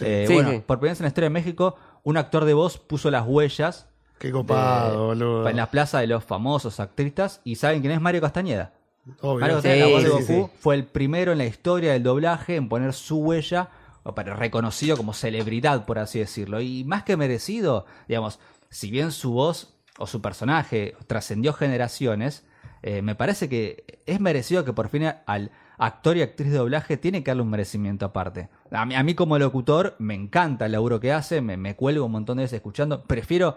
Eh, 0.00 0.24
Sí, 0.26 0.34
bueno, 0.34 0.50
sí. 0.50 0.62
por 0.66 0.78
primera 0.80 0.92
vez 0.94 1.00
en 1.00 1.04
la 1.04 1.08
historia 1.08 1.26
de 1.26 1.34
México, 1.34 1.76
un 2.02 2.16
actor 2.16 2.44
de 2.46 2.54
voz 2.54 2.78
puso 2.78 3.10
las 3.12 3.24
huellas 3.26 3.86
Qué 4.18 4.32
copado, 4.32 5.06
boludo. 5.06 5.48
en 5.48 5.56
la 5.56 5.70
plaza 5.70 6.00
de 6.00 6.08
los 6.08 6.24
famosos 6.24 6.80
actrices. 6.80 7.40
¿Y 7.44 7.54
saben 7.56 7.80
quién 7.80 7.92
es 7.92 8.00
Mario 8.00 8.20
Castañeda? 8.20 8.72
Obvio. 9.20 9.40
Mario 9.40 9.56
Castañeda, 9.56 9.86
Sí, 9.86 9.92
la 9.92 9.96
voz 9.96 10.02
de 10.04 10.22
sí, 10.24 10.32
Goku, 10.34 10.50
sí. 10.52 10.58
fue 10.60 10.74
el 10.76 10.84
primero 10.84 11.32
en 11.32 11.38
la 11.38 11.46
historia 11.46 11.92
del 11.92 12.02
doblaje 12.02 12.56
en 12.56 12.68
poner 12.68 12.92
su 12.92 13.18
huella, 13.18 13.70
o 14.02 14.14
para 14.14 14.34
reconocido 14.34 14.96
como 14.96 15.12
celebridad, 15.14 15.84
por 15.86 15.98
así 15.98 16.18
decirlo. 16.18 16.60
Y 16.60 16.84
más 16.84 17.04
que 17.04 17.16
merecido, 17.16 17.86
digamos, 18.08 18.38
si 18.70 18.90
bien 18.90 19.12
su 19.12 19.32
voz 19.32 19.74
o 19.98 20.06
su 20.06 20.20
personaje 20.20 20.94
trascendió 21.06 21.52
generaciones, 21.52 22.44
eh, 22.82 23.00
me 23.02 23.14
parece 23.14 23.48
que 23.48 24.02
es 24.04 24.20
merecido 24.20 24.64
que 24.64 24.72
por 24.74 24.88
fin 24.88 25.10
al 25.26 25.50
actor 25.78 26.16
y 26.16 26.22
actriz 26.22 26.50
de 26.52 26.58
doblaje 26.58 26.96
tiene 26.98 27.22
que 27.22 27.30
darle 27.30 27.42
un 27.42 27.50
merecimiento 27.50 28.04
aparte. 28.04 28.48
A 28.70 28.84
mí, 28.84 28.94
a 28.94 29.02
mí 29.02 29.14
como 29.14 29.38
locutor 29.38 29.96
me 29.98 30.14
encanta 30.14 30.66
el 30.66 30.72
laburo 30.72 31.00
que 31.00 31.12
hace, 31.12 31.40
me, 31.40 31.56
me 31.56 31.74
cuelgo 31.76 32.04
un 32.04 32.12
montón 32.12 32.36
de 32.36 32.42
veces 32.44 32.56
escuchando. 32.56 33.04
Prefiero, 33.04 33.56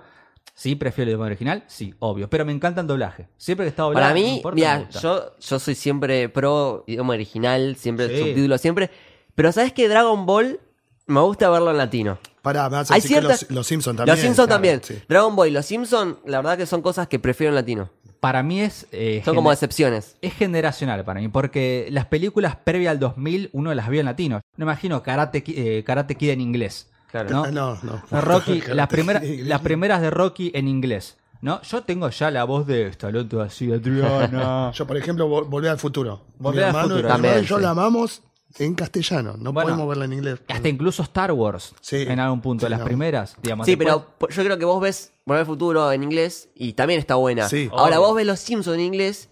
sí, 0.54 0.76
prefiero 0.76 1.04
el 1.04 1.10
idioma 1.14 1.26
original, 1.28 1.64
sí, 1.68 1.94
obvio, 2.00 2.30
pero 2.30 2.46
me 2.46 2.52
encanta 2.52 2.82
el 2.82 2.88
doblaje. 2.88 3.28
Siempre 3.38 3.66
que 3.66 3.70
está 3.70 3.84
doblado, 3.84 4.06
Para 4.08 4.16
no 4.20 4.22
mí, 4.26 4.42
me 4.46 4.52
mira, 4.54 4.90
yo, 4.90 5.38
yo 5.40 5.60
soy 5.60 5.76
siempre 5.76 6.30
pro 6.30 6.84
idioma 6.88 7.14
original, 7.14 7.76
siempre 7.76 8.10
Sí. 8.10 8.20
subtítulo, 8.20 8.58
siempre. 8.58 8.90
Pero 9.36 9.52
¿sabes 9.52 9.72
que 9.74 9.88
Dragon 9.88 10.26
Ball 10.26 10.60
me 11.06 11.20
gusta 11.22 11.50
verlo 11.50 11.72
en 11.72 11.78
latino? 11.78 12.18
Pará, 12.42 12.70
me 12.70 12.78
vas 12.78 12.90
a 12.90 12.96
Hay 12.96 13.02
decir 13.02 13.18
que 13.18 13.22
ciertas- 13.22 13.42
los, 13.44 13.52
los 13.52 13.68
Simpsons 13.68 13.98
también. 13.98 14.14
los 14.16 14.20
Simpsons 14.22 14.48
claro, 14.48 14.56
también. 14.56 14.82
sí. 14.84 14.98
Dragon 15.08 15.36
Ball 15.36 15.48
y 15.50 15.52
los 15.52 15.66
Simpsons, 15.66 16.18
la 16.26 16.38
verdad 16.38 16.58
que 16.58 16.66
son 16.66 16.82
cosas 16.82 17.08
que 17.08 17.20
prefiero 17.20 17.50
en 17.52 17.56
latino. 17.56 17.90
Para 18.20 18.42
mí 18.42 18.62
es... 18.62 18.88
eh, 18.92 19.22
Son 19.24 19.36
como 19.36 19.52
excepciones. 19.52 20.18
Es 20.24 20.34
generacional 20.34 21.04
para 21.06 21.20
mí, 21.20 21.28
porque 21.28 21.88
las 21.92 22.06
películas 22.08 22.56
previas 22.56 22.92
al 22.92 23.00
2000 23.00 23.52
uno 23.54 23.72
las 23.76 23.90
vio 23.90 24.00
en 24.00 24.08
latino. 24.08 24.42
No 24.56 24.64
imagino 24.66 25.04
Karate, 25.04 25.44
eh, 25.46 25.84
Karate 25.84 26.16
Kid 26.16 26.32
en 26.32 26.42
inglés. 26.42 26.90
Claro. 27.12 27.30
¿no? 27.52 27.52
No, 27.52 27.78
no. 27.84 28.22
Rocky, 28.22 28.62
las, 28.68 28.88
primeras, 28.88 29.24
las 29.24 29.62
primeras 29.62 30.02
de 30.02 30.10
Rocky 30.10 30.52
en 30.54 30.68
inglés. 30.68 31.18
¿no? 31.42 31.62
Yo 31.62 31.84
tengo 31.84 32.10
ya 32.10 32.32
la 32.32 32.44
voz 32.46 32.66
de 32.66 32.88
Stallone 32.88 33.30
todo 33.30 33.42
así, 33.42 33.72
Adriana. 33.72 34.72
Yo, 34.76 34.88
por 34.88 34.98
ejemplo, 34.98 35.28
vol- 35.30 35.48
Volver 35.48 35.70
al 35.72 35.78
Futuro. 35.78 36.22
Volver 36.40 36.64
al 36.66 36.72
Futuro. 36.74 36.96
hermano 37.00 37.14
También, 37.14 37.44
y 37.44 37.46
yo 37.48 37.58
sí. 37.58 37.64
la 37.64 37.70
amamos 37.70 38.24
en 38.58 38.74
castellano. 38.74 39.36
No 39.38 39.54
Bueno, 39.54 39.68
podemos 39.70 39.88
verla 39.90 40.06
en 40.06 40.14
inglés. 40.14 40.40
Hasta 40.48 40.68
incluso 40.68 41.04
Star 41.04 41.32
Wars, 41.32 41.76
Sí. 41.82 41.98
en 42.08 42.20
algún 42.20 42.42
punto, 42.42 42.66
Sí, 42.66 42.70
las 42.72 42.80
no. 42.80 42.86
primeras. 42.86 43.36
Digamos, 43.44 43.66
Sí, 43.68 43.76
después- 43.76 44.04
pero 44.20 44.32
yo 44.34 44.44
creo 44.44 44.58
que 44.58 44.66
vos 44.66 44.82
ves 44.82 45.14
Volver 45.26 45.42
al 45.42 45.46
Futuro 45.46 45.92
en 45.92 46.04
inglés 46.04 46.50
y 46.56 46.74
también 46.74 47.00
está 47.00 47.16
buena. 47.16 47.48
Sí. 47.48 47.70
Ahora 47.72 48.00
vos 48.00 48.16
ves 48.16 48.26
los 48.26 48.40
Simpsons 48.40 48.76
en 48.78 48.82
inglés 48.84 49.30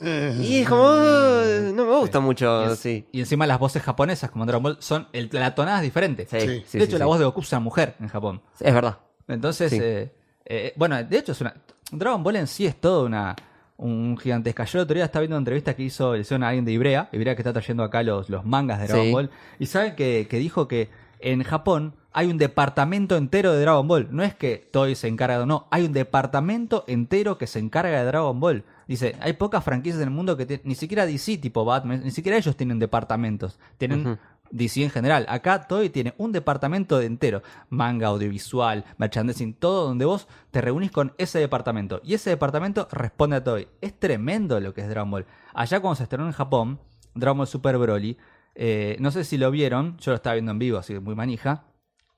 y 0.00 0.60
es 0.60 0.68
como... 0.68 0.82
"Ah, 0.86 1.44
no 1.74 1.84
me 1.84 1.96
gusta 1.98 2.18
Y, 2.18 2.22
mucho, 2.22 2.72
es- 2.72 2.78
sí. 2.78 3.06
y 3.12 3.20
encima 3.20 3.46
las 3.46 3.58
voces 3.58 3.82
japonesas, 3.82 4.30
como 4.30 4.44
en 4.44 4.48
Dragon 4.48 4.62
Ball, 4.62 4.76
son 4.80 5.08
el, 5.12 5.28
la 5.32 5.54
tonada 5.54 5.78
es 5.78 5.82
diferente. 5.84 6.26
Sí, 6.30 6.40
Sí. 6.40 6.46
sí, 6.46 6.78
de 6.78 6.84
sí, 6.84 6.90
hecho, 6.90 6.98
la 6.98 7.04
sí. 7.04 7.08
voz 7.08 7.18
de 7.18 7.24
Goku 7.24 7.40
es 7.40 7.52
una 7.52 7.60
mujer 7.60 7.94
en 8.00 8.08
Japón. 8.08 8.42
Es 8.60 8.72
verdad. 8.74 8.98
Entonces, 9.28 9.70
Sí. 9.70 9.78
eh, 9.80 10.12
eh, 10.46 10.72
bueno, 10.76 11.02
de 11.02 11.18
hecho 11.18 11.32
es 11.32 11.40
una... 11.40 11.54
Dragon 11.90 12.22
Ball 12.22 12.36
en 12.36 12.46
sí 12.46 12.66
es 12.66 12.76
todo 12.80 13.06
una 13.06 13.34
un 13.76 14.16
gigantesca. 14.16 14.64
Yo 14.64 14.78
el 14.78 14.84
otro 14.84 14.94
día 14.94 15.04
estaba 15.06 15.22
viendo 15.22 15.34
una 15.36 15.40
entrevista 15.40 15.74
que 15.74 15.82
hizo, 15.82 16.14
le 16.14 16.20
hicieron 16.20 16.44
a 16.44 16.48
alguien 16.48 16.64
de 16.64 16.70
Ibrea, 16.70 17.08
Ibrea 17.10 17.34
que 17.34 17.42
está 17.42 17.52
trayendo 17.52 17.82
acá 17.82 18.04
los, 18.04 18.30
los 18.30 18.44
mangas 18.44 18.78
de 18.80 18.86
Dragon 18.86 19.06
Sí. 19.06 19.12
Ball, 19.12 19.30
y 19.58 19.66
saben 19.66 19.96
que, 19.96 20.28
que 20.30 20.38
dijo 20.38 20.68
que 20.68 20.90
en 21.18 21.42
Japón 21.42 21.96
hay 22.14 22.30
un 22.30 22.38
departamento 22.38 23.16
entero 23.16 23.52
de 23.52 23.60
Dragon 23.60 23.86
Ball. 23.86 24.08
No 24.10 24.22
es 24.22 24.34
que 24.34 24.68
Toy 24.70 24.94
se 24.94 25.08
encarga 25.08 25.40
de 25.40 25.46
no, 25.46 25.66
hay 25.70 25.84
un 25.84 25.92
departamento 25.92 26.84
entero 26.86 27.36
que 27.36 27.48
se 27.48 27.58
encarga 27.58 27.98
de 27.98 28.06
Dragon 28.06 28.38
Ball. 28.38 28.64
Dice, 28.86 29.16
hay 29.20 29.32
pocas 29.34 29.64
franquicias 29.64 30.00
en 30.00 30.08
el 30.08 30.14
mundo 30.14 30.36
que 30.36 30.46
tienen, 30.46 30.66
ni 30.66 30.76
siquiera 30.76 31.06
DC 31.06 31.38
tipo 31.38 31.64
Batman, 31.64 32.02
ni 32.04 32.12
siquiera 32.12 32.38
ellos 32.38 32.56
tienen 32.56 32.78
departamentos. 32.78 33.58
Tienen. 33.76 34.18
DC 34.50 34.84
en 34.84 34.90
general. 34.90 35.26
Acá 35.28 35.66
Toy 35.66 35.90
tiene 35.90 36.14
un 36.16 36.30
departamento 36.30 36.98
de 36.98 37.06
entero. 37.06 37.42
Manga, 37.70 38.08
audiovisual, 38.08 38.84
merchandising, 38.98 39.54
todo 39.54 39.88
donde 39.88 40.04
vos 40.04 40.28
te 40.52 40.60
reunís 40.60 40.92
con 40.92 41.12
ese 41.18 41.40
departamento. 41.40 42.00
Y 42.04 42.14
ese 42.14 42.30
departamento 42.30 42.86
responde 42.92 43.36
a 43.36 43.42
Toy. 43.42 43.66
Es 43.80 43.98
tremendo 43.98 44.60
lo 44.60 44.72
que 44.72 44.82
es 44.82 44.88
Dragon 44.88 45.10
Ball. 45.10 45.26
Allá 45.52 45.80
cuando 45.80 45.96
se 45.96 46.04
estrenó 46.04 46.26
en 46.26 46.32
Japón, 46.32 46.78
Dragon 47.14 47.38
Ball 47.38 47.48
Super 47.48 47.76
Broly, 47.78 48.16
eh, 48.54 48.96
no 49.00 49.10
sé 49.10 49.24
si 49.24 49.38
lo 49.38 49.50
vieron, 49.50 49.96
yo 49.98 50.12
lo 50.12 50.16
estaba 50.16 50.34
viendo 50.34 50.52
en 50.52 50.60
vivo, 50.60 50.78
así 50.78 50.92
que 50.92 51.00
muy 51.00 51.16
manija. 51.16 51.64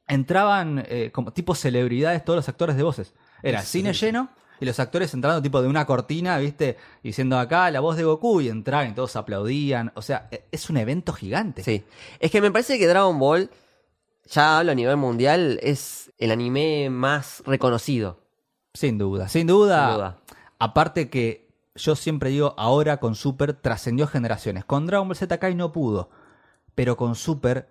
Entraban 0.08 0.84
eh, 0.88 1.10
como 1.12 1.32
tipo 1.32 1.54
celebridades 1.54 2.24
todos 2.24 2.36
los 2.36 2.48
actores 2.48 2.76
de 2.76 2.82
voces. 2.82 3.12
Era 3.42 3.62
cine 3.62 3.92
lleno 3.92 4.28
Y 4.60 4.64
los 4.64 4.78
actores 4.80 5.12
entrando 5.12 5.42
tipo 5.42 5.60
de 5.60 5.68
una 5.68 5.84
cortina, 5.84 6.38
¿viste? 6.38 6.76
Diciendo 7.02 7.38
acá 7.38 7.70
la 7.70 7.80
voz 7.80 7.96
de 7.96 8.04
Goku 8.04 8.40
y 8.40 8.48
entraban 8.48 8.90
y 8.90 8.94
todos 8.94 9.16
aplaudían. 9.16 9.92
O 9.94 10.02
sea, 10.02 10.28
e- 10.30 10.44
es 10.50 10.70
un 10.70 10.76
evento 10.76 11.12
gigante. 11.12 11.62
Sí. 11.62 11.84
Es 12.20 12.30
que 12.30 12.40
me 12.40 12.50
parece 12.50 12.78
que 12.78 12.86
Dragon 12.86 13.18
Ball, 13.18 13.50
ya 14.24 14.58
hablo 14.58 14.72
a 14.72 14.74
nivel 14.74 14.96
mundial, 14.96 15.58
es 15.62 16.12
el 16.18 16.30
anime 16.30 16.88
más 16.88 17.42
reconocido. 17.44 18.20
Sin 18.72 18.98
duda, 18.98 19.28
sin 19.28 19.46
duda. 19.46 19.86
Sin 19.86 19.94
duda. 19.96 20.18
Aparte 20.58 21.10
que 21.10 21.48
yo 21.74 21.96
siempre 21.96 22.30
digo, 22.30 22.54
ahora 22.56 22.98
con 22.98 23.14
Super 23.14 23.52
trascendió 23.54 24.06
generaciones. 24.06 24.64
Con 24.64 24.86
Dragon 24.86 25.08
Ball 25.08 25.16
Z 25.16 25.38
Kai 25.38 25.54
no 25.54 25.72
pudo, 25.72 26.10
pero 26.74 26.96
con 26.96 27.14
Super... 27.14 27.68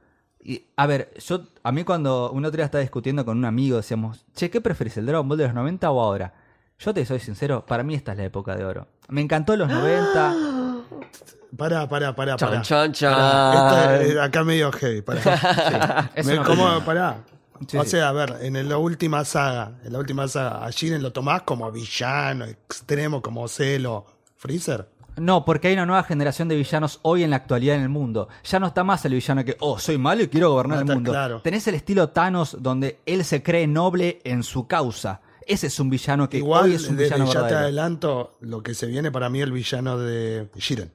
Y, 0.48 0.64
a 0.78 0.86
ver, 0.86 1.12
yo 1.26 1.42
a 1.64 1.72
mí 1.72 1.84
cuando 1.84 2.30
un 2.32 2.46
otro 2.46 2.58
día 2.58 2.66
estaba 2.66 2.82
discutiendo 2.84 3.26
con 3.26 3.38
un 3.38 3.46
amigo, 3.46 3.78
decíamos, 3.78 4.24
che, 4.36 4.52
¿qué 4.52 4.62
preferís, 4.62 4.96
el 4.98 5.08
Dragon 5.08 5.28
Ball 5.28 5.40
de 5.40 5.46
los 5.46 5.54
90 5.56 5.90
o 5.90 6.00
ahora? 6.00 6.34
Yo 6.78 6.94
te 6.94 7.04
soy 7.06 7.20
sincero, 7.20 7.66
para 7.66 7.82
mí 7.84 7.96
esta 7.96 8.12
es 8.12 8.18
la 8.20 8.26
época 8.26 8.56
de 8.56 8.64
oro. 8.64 8.88
Me 9.10 9.22
encantó 9.22 9.56
los 9.58 9.68
90. 9.68 10.36
Pará, 11.58 11.88
pará, 11.88 12.14
pará. 12.14 12.36
Pará, 12.36 12.62
esto 12.62 14.02
es- 14.02 14.18
acá 14.20 14.44
medio 14.44 14.72
heavy, 14.74 15.02
pará. 15.02 16.12
Es 16.16 16.26
Me- 16.26 16.38
opinión. 16.40 16.84
Pará. 16.84 17.24
Sí, 17.68 17.78
o 17.78 17.84
sí. 17.86 17.92
sea, 17.92 18.10
a 18.10 18.12
ver, 18.12 18.36
en 18.42 18.68
la 18.68 18.78
última 18.78 19.24
saga, 19.24 19.72
en 19.86 19.94
la 19.94 20.00
última 20.00 20.28
saga, 20.28 20.66
a 20.66 20.72
Jiren 20.72 21.02
lo 21.02 21.14
tomás 21.14 21.44
como 21.44 21.72
villano, 21.72 22.44
extremo, 22.44 23.22
como 23.22 23.48
Celo, 23.48 24.06
Freezer. 24.36 24.90
No, 25.18 25.46
porque 25.46 25.70
hay 25.70 25.74
una 25.76 25.86
nueva 25.86 26.04
generación 26.04 26.48
de 26.48 26.56
villanos 26.56 27.00
hoy 27.04 27.24
en 27.24 27.30
la 27.30 27.38
actualidad 27.38 27.76
en 27.78 27.84
el 27.84 27.90
mundo. 27.90 28.28
Ya 28.44 28.60
no 28.60 28.68
está 28.68 28.84
más 28.84 29.06
el 29.06 29.14
villano 29.14 29.46
que, 29.46 29.56
oh, 29.60 29.80
soy 29.80 29.98
malo 29.98 30.24
y 30.24 30.28
quiero 30.28 30.52
gobernar 30.52 30.84
No, 30.86 30.92
el 30.92 30.98
mundo. 30.98 31.12
claro. 31.12 31.42
Tenés 31.42 31.68
el 31.68 31.76
estilo 31.76 32.10
Thanos 32.10 32.58
donde 32.60 33.00
él 33.06 33.24
se 33.24 33.42
cree 33.42 33.66
noble 33.68 34.20
en 34.24 34.44
su 34.44 34.68
causa. 34.68 35.22
Ese 35.48 35.68
es 35.68 35.80
un 35.80 35.90
villano 35.90 36.28
que 36.28 36.38
Igual, 36.38 36.66
hoy 36.66 36.74
es 36.76 36.90
un 36.90 36.98
villano 36.98 37.32
ya 37.32 37.48
te 37.48 37.54
adelanto 37.54 38.36
lo 38.42 38.64
que 38.64 38.74
se 38.74 38.88
viene 38.88 39.12
para 39.12 39.30
mí 39.30 39.42
el 39.42 39.52
villano 39.52 39.98
de 40.00 40.48
Jiren. 40.58 40.92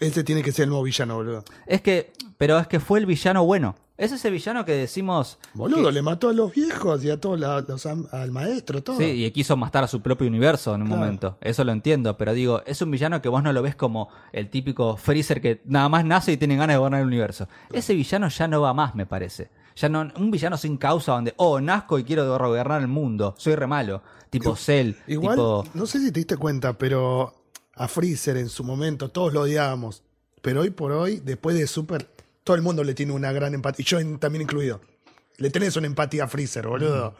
Ese 0.00 0.24
tiene 0.24 0.42
que 0.42 0.50
ser 0.52 0.64
el 0.64 0.70
nuevo 0.70 0.82
villano, 0.84 1.14
boludo. 1.14 1.44
Es 1.66 1.80
que, 1.80 2.12
pero 2.36 2.58
es 2.58 2.66
que 2.66 2.80
fue 2.80 2.98
el 2.98 3.06
villano 3.06 3.44
bueno. 3.44 3.76
Es 3.98 4.10
ese 4.10 4.30
villano 4.30 4.64
que 4.64 4.72
decimos. 4.72 5.38
Boludo, 5.54 5.86
que- 5.88 5.92
le 5.92 6.02
mató 6.02 6.28
a 6.30 6.32
los 6.32 6.52
viejos 6.52 7.04
y 7.04 7.10
a 7.10 7.20
todos 7.20 7.38
la- 7.38 7.60
los 7.60 7.86
al 7.86 8.30
maestro, 8.32 8.82
todo. 8.82 8.96
Sí, 8.98 9.24
y 9.24 9.30
quiso 9.30 9.56
matar 9.56 9.84
a 9.84 9.86
su 9.88 10.00
propio 10.00 10.26
universo 10.26 10.74
en 10.74 10.82
un 10.82 10.88
Claro. 10.88 11.00
momento. 11.02 11.38
Eso 11.40 11.62
lo 11.64 11.72
entiendo, 11.72 12.16
pero 12.16 12.32
digo, 12.32 12.62
es 12.66 12.80
un 12.82 12.90
villano 12.90 13.20
que 13.22 13.28
vos 13.28 13.42
no 13.42 13.52
lo 13.52 13.62
ves 13.62 13.76
como 13.76 14.08
el 14.32 14.48
típico 14.50 14.96
Freezer 14.96 15.40
que 15.40 15.60
nada 15.66 15.88
más 15.88 16.04
nace 16.04 16.32
y 16.32 16.36
tiene 16.36 16.56
ganas 16.56 16.74
de 16.74 16.78
gobernar 16.78 17.02
el 17.02 17.06
universo. 17.06 17.48
Ese 17.72 17.94
villano 17.94 18.28
ya 18.28 18.48
no 18.48 18.60
va 18.62 18.72
más, 18.74 18.94
me 18.94 19.06
parece. 19.06 19.50
Ya 19.76 19.88
no, 19.88 20.10
un 20.16 20.30
villano 20.30 20.56
sin 20.56 20.76
causa 20.76 21.12
donde, 21.12 21.32
oh, 21.36 21.60
nazco 21.60 21.98
y 21.98 22.04
quiero 22.04 22.26
gobernar 22.38 22.80
el 22.80 22.88
mundo, 22.88 23.34
soy 23.38 23.54
re 23.54 23.66
malo. 23.66 24.02
Tipo 24.30 24.56
Cell, 24.56 24.94
Igual, 25.06 25.36
tipo... 25.36 25.64
no 25.74 25.86
sé 25.86 25.98
si 26.00 26.06
te 26.10 26.20
diste 26.20 26.36
cuenta, 26.38 26.72
pero 26.72 27.34
a 27.74 27.88
Freezer 27.88 28.36
en 28.38 28.48
su 28.48 28.64
momento 28.64 29.10
todos 29.10 29.32
lo 29.34 29.42
odiábamos. 29.42 30.02
Pero 30.40 30.62
hoy 30.62 30.70
por 30.70 30.92
hoy, 30.92 31.20
después 31.24 31.56
de 31.56 31.66
Super, 31.66 32.08
todo 32.44 32.56
el 32.56 32.62
mundo 32.62 32.84
le 32.84 32.94
tiene 32.94 33.12
una 33.12 33.32
gran 33.32 33.54
empatía. 33.54 33.82
Y 33.82 33.86
yo 33.86 33.98
en- 34.00 34.18
también 34.18 34.42
incluido. 34.42 34.80
Le 35.38 35.50
tenés 35.50 35.76
una 35.76 35.86
empatía 35.86 36.24
a 36.24 36.28
Freezer, 36.28 36.66
boludo. 36.66 37.14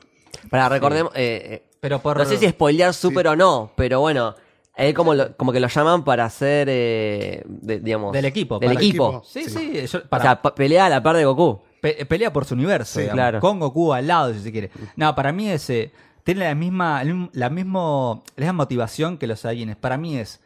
Para 0.51 0.69
recordemos, 0.69 1.13
eh, 1.15 1.43
eh, 1.45 1.63
Pero 1.81 2.01
por... 2.01 2.17
no 2.19 2.25
sé 2.25 2.37
si 2.39 2.49
spoilear 2.49 2.95
súper 2.95 3.29
o 3.29 3.37
no, 3.37 3.73
pero 3.77 4.01
bueno, 4.01 4.35
a 4.77 4.85
él 4.85 4.95
como, 4.95 5.15
lo- 5.15 5.37
como 5.37 5.53
que 5.53 5.61
lo 5.61 5.69
llaman 5.69 6.05
para 6.05 6.29
ser, 6.31 6.69
eh, 6.71 7.43
de- 7.47 7.81
digamos... 7.81 8.13
Del 8.13 8.25
equipo, 8.25 8.59
Del 8.59 8.71
para- 8.71 8.81
equipo. 8.81 9.23
Sí, 9.27 9.45
Sí. 9.45 9.51
sí, 9.51 9.87
yo- 9.87 9.99
O 9.99 10.09
para- 10.09 10.23
sea, 10.25 10.43
pelea 10.43 10.87
a 10.87 10.89
la 10.89 11.03
par 11.03 11.17
de 11.17 11.25
Goku. 11.25 11.61
Pe- 11.81 12.07
pelea 12.07 12.33
por 12.33 12.45
su 12.45 12.55
universo, 12.55 13.01
Sí, 13.01 13.09
claro. 13.09 13.41
con 13.41 13.59
Goku 13.61 13.93
al 13.93 14.07
lado, 14.07 14.33
si 14.33 14.41
se 14.41 14.53
quiere. 14.53 14.71
No, 14.97 15.15
para 15.15 15.33
mí 15.33 15.49
es, 15.51 15.69
eh, 15.71 15.93
tiene 16.25 16.45
la 16.45 16.55
misma, 16.55 17.03
la, 17.05 17.51
mismo, 17.51 18.23
la 18.37 18.45
misma 18.47 18.53
motivación 18.53 19.19
que 19.19 19.27
los 19.27 19.41
Saiyajines. 19.41 19.77
Para 19.77 19.97
mí 19.99 20.17
es 20.17 20.41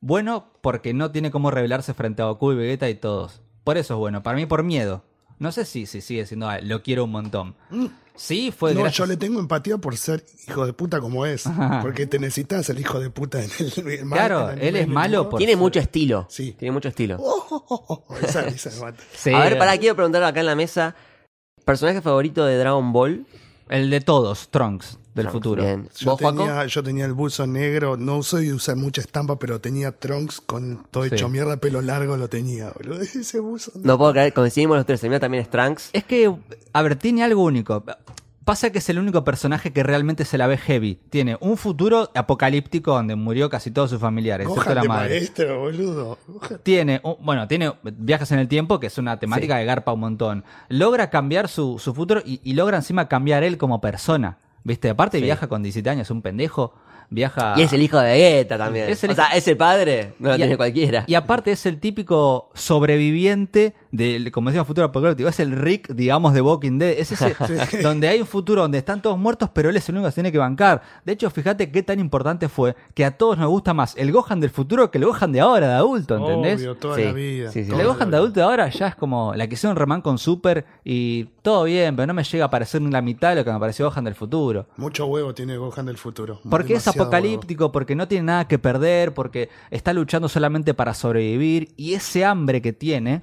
bueno 0.00 0.46
porque 0.60 0.92
no 0.94 1.10
tiene 1.10 1.30
cómo 1.30 1.50
rebelarse 1.50 1.94
frente 1.94 2.22
a 2.22 2.26
Goku 2.26 2.52
y 2.52 2.56
Vegeta 2.56 2.88
y 2.90 2.94
todos. 2.94 3.40
Por 3.64 3.76
eso 3.78 3.94
es 3.94 3.98
bueno. 3.98 4.22
Para 4.22 4.36
mí 4.36 4.46
por 4.46 4.62
miedo. 4.62 5.04
No 5.38 5.50
sé 5.52 5.64
si, 5.64 5.86
si 5.86 6.00
sigue 6.00 6.24
siendo, 6.26 6.48
ah, 6.48 6.60
lo 6.60 6.82
quiero 6.82 7.04
un 7.04 7.10
montón. 7.10 7.56
Sí, 8.14 8.52
fue 8.56 8.74
no, 8.74 8.80
gracias- 8.82 8.98
yo 8.98 9.06
le 9.06 9.16
tengo 9.16 9.40
empatía 9.40 9.78
por 9.78 9.96
ser 9.96 10.24
hijo 10.46 10.66
de 10.66 10.72
puta 10.72 11.00
como 11.00 11.26
es. 11.26 11.44
Porque 11.80 12.06
te 12.06 12.18
necesitas 12.18 12.68
el 12.70 12.78
hijo 12.78 13.00
de 13.00 13.10
puta 13.10 13.42
en 13.42 13.50
el, 13.58 14.08
Claro, 14.08 14.50
en 14.50 14.58
el 14.58 14.64
él 14.68 14.76
es 14.76 14.88
malo 14.88 15.28
por- 15.30 15.38
Tiene 15.38 15.54
ser- 15.54 15.60
mucho 15.60 15.80
estilo. 15.80 16.26
Sí. 16.28 16.52
Tiene 16.52 16.70
mucho 16.72 16.88
estilo. 16.90 17.16
Oh, 17.18 17.46
oh, 17.50 17.64
oh, 17.68 18.04
oh, 18.08 18.16
esa 18.18 18.42
risa 18.42 18.70
me 18.74 18.80
mata. 18.82 19.02
Sí, 19.14 19.32
a 19.32 19.40
ver, 19.40 19.58
para 19.58 19.76
quiero 19.78 19.96
preguntar 19.96 20.22
acá 20.22 20.40
en 20.40 20.46
la 20.46 20.54
mesa, 20.54 20.94
¿personaje 21.64 22.00
favorito 22.02 22.44
de 22.44 22.58
Dragon 22.58 22.92
Ball? 22.92 23.26
El 23.72 23.88
de 23.90 24.00
todos, 24.02 24.48
Trunks, 24.50 24.98
del 25.14 25.24
Trunks, 25.26 25.32
futuro. 25.32 25.62
bien. 25.62 25.88
Yo 25.98 26.16
tenía, 26.16 26.66
yo 26.66 26.82
tenía 26.82 27.06
el 27.06 27.14
buzo 27.14 27.46
negro, 27.46 27.96
no 27.96 28.22
soy 28.22 28.46
de 28.48 28.52
usar 28.54 28.76
mucha 28.76 29.00
estampa, 29.00 29.38
pero 29.38 29.60
tenía 29.60 29.92
Trunks 29.92 30.40
con 30.42 30.86
todo 30.90 31.04
Sí. 31.04 31.14
hecho 31.14 31.28
mierda, 31.30 31.56
pelo 31.56 31.80
largo 31.80 32.16
lo 32.18 32.28
tenía, 32.28 32.70
boludo. 32.70 33.00
Ese 33.00 33.40
buzo. 33.40 33.72
No 33.82 33.96
puedo 33.96 34.12
creer, 34.12 34.32
coincidimos 34.34 34.76
los 34.76 34.84
tres. 34.84 35.02
El 35.04 35.10
mío 35.10 35.20
también 35.20 35.42
es 35.42 35.50
Trunks. 35.50 35.90
Es 35.94 36.04
que, 36.04 36.34
a 36.72 36.82
ver, 36.82 36.96
tiene 36.96 37.22
algo 37.24 37.42
único. 37.42 37.82
Pasa 38.44 38.70
que 38.70 38.78
es 38.78 38.88
el 38.88 38.98
único 38.98 39.22
personaje 39.24 39.72
que 39.72 39.84
realmente 39.84 40.24
se 40.24 40.36
la 40.36 40.48
ve 40.48 40.56
heavy. 40.58 40.98
Tiene 41.10 41.36
un 41.40 41.56
futuro 41.56 42.10
apocalíptico 42.14 42.92
donde 42.92 43.14
murió 43.14 43.48
casi 43.48 43.70
todos 43.70 43.90
sus 43.90 44.00
familiares, 44.00 44.48
excepto 44.48 44.74
la 44.74 44.82
madre. 44.82 45.10
maestro, 45.10 45.60
boludo. 45.60 46.18
Tiene, 46.64 47.00
un- 47.04 47.16
bueno, 47.20 47.46
tiene 47.46 47.72
viajes 47.84 48.32
en 48.32 48.40
el 48.40 48.48
tiempo, 48.48 48.80
que 48.80 48.88
es 48.88 48.98
una 48.98 49.20
temática 49.20 49.58
que 49.58 49.64
garpa 49.64 49.92
un 49.92 50.00
montón. 50.00 50.44
Logra 50.68 51.08
cambiar 51.08 51.48
su, 51.48 51.78
su 51.78 51.94
futuro 51.94 52.20
y, 52.24 52.40
y 52.42 52.54
logra 52.54 52.78
encima 52.78 53.06
cambiar 53.06 53.44
él 53.44 53.58
como 53.58 53.80
persona. 53.80 54.38
¿Viste? 54.64 54.90
Aparte 54.90 55.18
Sí. 55.18 55.24
viaja 55.24 55.46
con 55.48 55.62
17 55.62 55.88
años, 55.90 56.10
un 56.10 56.22
pendejo. 56.22 56.74
Viaja... 57.10 57.54
Y 57.58 57.62
es 57.62 57.72
el 57.74 57.82
hijo 57.82 57.98
de 57.98 58.10
Vegeta 58.12 58.56
también. 58.56 58.88
Es 58.88 59.04
el 59.04 59.10
o 59.10 59.14
sea, 59.14 59.26
ese 59.34 59.54
padre 59.54 60.14
no 60.18 60.30
lo 60.30 60.34
Y- 60.34 60.38
tiene 60.38 60.56
cualquiera. 60.56 61.04
Y 61.06 61.14
aparte 61.14 61.52
es 61.52 61.66
el 61.66 61.78
típico 61.78 62.50
sobreviviente 62.96 63.74
del, 63.90 64.30
como 64.32 64.50
decía, 64.50 64.64
futuro 64.64 64.86
apocalíptico. 64.86 65.28
Es 65.28 65.40
el 65.40 65.52
Rick, 65.52 65.88
digamos, 65.92 66.34
de 66.34 66.40
Walking 66.40 66.78
Dead. 66.78 66.90
Es 66.98 67.12
ese 67.12 67.34
donde 67.82 68.08
hay 68.08 68.20
un 68.20 68.26
futuro 68.26 68.62
donde 68.62 68.78
están 68.78 69.02
todos 69.02 69.18
muertos, 69.18 69.50
pero 69.52 69.70
él 69.70 69.76
es 69.76 69.88
el 69.88 69.94
único 69.96 70.06
que 70.08 70.12
se 70.12 70.14
tiene 70.16 70.32
que 70.32 70.38
bancar. 70.38 70.82
De 71.04 71.12
hecho, 71.12 71.30
fíjate 71.30 71.70
qué 71.70 71.82
tan 71.82 72.00
importante 72.00 72.48
fue 72.48 72.74
que 72.94 73.04
a 73.04 73.10
todos 73.16 73.38
nos 73.38 73.48
gusta 73.48 73.74
más 73.74 73.94
el 73.96 74.10
Gohan 74.12 74.40
del 74.40 74.50
futuro 74.50 74.90
que 74.90 74.98
el 74.98 75.04
Gohan 75.04 75.32
de 75.32 75.40
ahora, 75.40 75.68
de 75.68 75.74
adulto, 75.74 76.16
¿entendés? 76.16 76.60
Obvio, 76.60 76.74
toda 76.76 76.96
Sí, 76.96 77.04
la 77.04 77.12
vida. 77.12 77.50
sí, 77.52 77.64
sí. 77.64 77.70
toda 77.70 77.82
El 77.82 77.88
Gohan 77.88 78.10
de 78.10 78.16
adulto 78.16 78.40
de 78.40 78.44
ahora 78.44 78.68
ya 78.68 78.88
es 78.88 78.94
como 78.94 79.34
la 79.34 79.46
que 79.46 79.54
hicieron 79.54 79.76
Reman 79.76 80.00
con 80.02 80.18
Super 80.18 80.64
y 80.84 81.24
todo 81.42 81.64
bien, 81.64 81.94
pero 81.96 82.06
no 82.06 82.14
me 82.14 82.24
llega 82.24 82.44
a 82.46 82.50
parecer 82.50 82.80
ni 82.80 82.90
la 82.90 83.02
mitad 83.02 83.30
de 83.30 83.36
lo 83.36 83.44
que 83.44 83.52
me 83.52 83.58
pareció 83.58 83.86
Gohan 83.88 84.04
del 84.04 84.14
futuro. 84.14 84.66
Mucho 84.76 85.06
huevo 85.06 85.34
tiene 85.34 85.56
Gohan 85.56 85.86
del 85.86 85.98
futuro. 85.98 86.40
Porque 86.48 86.74
es 86.90 86.96
apocalíptico, 86.96 87.72
porque 87.72 87.94
no 87.94 88.08
tiene 88.08 88.24
nada 88.24 88.48
que 88.48 88.58
perder, 88.58 89.14
porque 89.14 89.48
está 89.70 89.92
luchando 89.92 90.28
solamente 90.28 90.74
para 90.74 90.94
sobrevivir. 90.94 91.72
Y 91.76 91.94
ese 91.94 92.24
hambre 92.24 92.60
que 92.60 92.72
tiene 92.72 93.22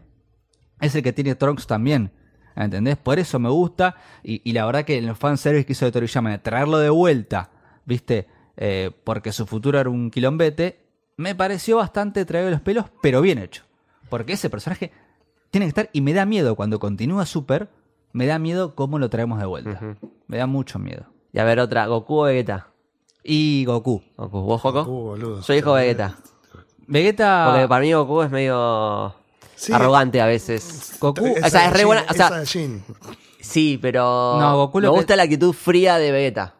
es 0.81 0.95
el 0.95 1.03
que 1.03 1.13
tiene 1.13 1.35
Trunks 1.35 1.67
también. 1.67 2.11
¿Entendés? 2.55 2.97
Por 2.97 3.19
eso 3.19 3.39
me 3.39 3.49
gusta. 3.49 3.95
Y, 4.23 4.41
y 4.43 4.53
la 4.53 4.65
verdad 4.65 4.83
que 4.83 4.97
el 4.97 5.15
fanservice 5.15 5.65
que 5.65 5.73
hizo 5.73 5.85
de 5.85 5.91
Toriyama 5.91 6.31
de 6.31 6.39
traerlo 6.39 6.77
de 6.79 6.89
vuelta, 6.89 7.51
¿viste? 7.85 8.27
Eh, 8.57 8.91
porque 9.03 9.31
su 9.31 9.45
futuro 9.45 9.79
era 9.79 9.89
un 9.89 10.11
quilombete, 10.11 10.85
me 11.15 11.35
pareció 11.35 11.77
bastante 11.77 12.25
traído 12.25 12.47
de 12.47 12.51
los 12.51 12.61
pelos, 12.61 12.85
pero 13.01 13.21
bien 13.21 13.37
hecho. 13.37 13.63
Porque 14.09 14.33
ese 14.33 14.49
personaje 14.49 14.91
tiene 15.51 15.65
que 15.65 15.69
estar. 15.69 15.89
Y 15.93 16.01
me 16.01 16.13
da 16.13 16.25
miedo 16.25 16.55
cuando 16.55 16.79
continúa 16.79 17.25
Super. 17.25 17.69
Me 18.11 18.25
da 18.25 18.39
miedo 18.39 18.75
cómo 18.75 18.99
lo 18.99 19.09
traemos 19.09 19.39
de 19.39 19.45
vuelta. 19.45 19.97
Me 20.27 20.37
da 20.37 20.47
mucho 20.47 20.79
miedo. 20.79 21.05
Y 21.31 21.39
a 21.39 21.43
ver, 21.43 21.59
otra. 21.59 21.85
¿Goku 21.87 22.21
o 22.21 22.23
Vegeta? 22.23 22.68
Y 23.23 23.65
Goku. 23.65 24.01
Goku. 24.17 24.41
¿Vos, 24.41 24.61
Joco? 24.61 24.79
Goku, 24.85 25.01
boludo. 25.09 25.43
Soy 25.43 25.57
hijo 25.57 25.75
de 25.75 25.81
Vegeta. 25.83 26.17
Vegeta. 26.87 27.47
Porque 27.51 27.67
para 27.67 27.81
mí 27.81 27.93
Goku 27.93 28.21
es 28.23 28.31
medio 28.31 29.13
Sí. 29.55 29.73
arrogante 29.73 30.21
a 30.21 30.25
veces. 30.25 30.93
Goku. 30.99 31.25
Es 31.25 31.43
o 31.45 31.49
sea, 31.49 31.67
es 31.67 31.73
re 31.73 31.85
buena- 31.85 32.05
o 32.09 32.13
sea-. 32.13 32.43
Sí, 33.41 33.77
pero 33.81 34.37
No, 34.39 34.55
Goku 34.57 34.77
me 34.79 34.83
lo 34.87 34.91
que- 34.93 34.97
gusta 34.99 35.15
la 35.15 35.23
actitud 35.23 35.53
fría 35.53 35.97
de 35.97 36.11
Vegeta. 36.11 36.55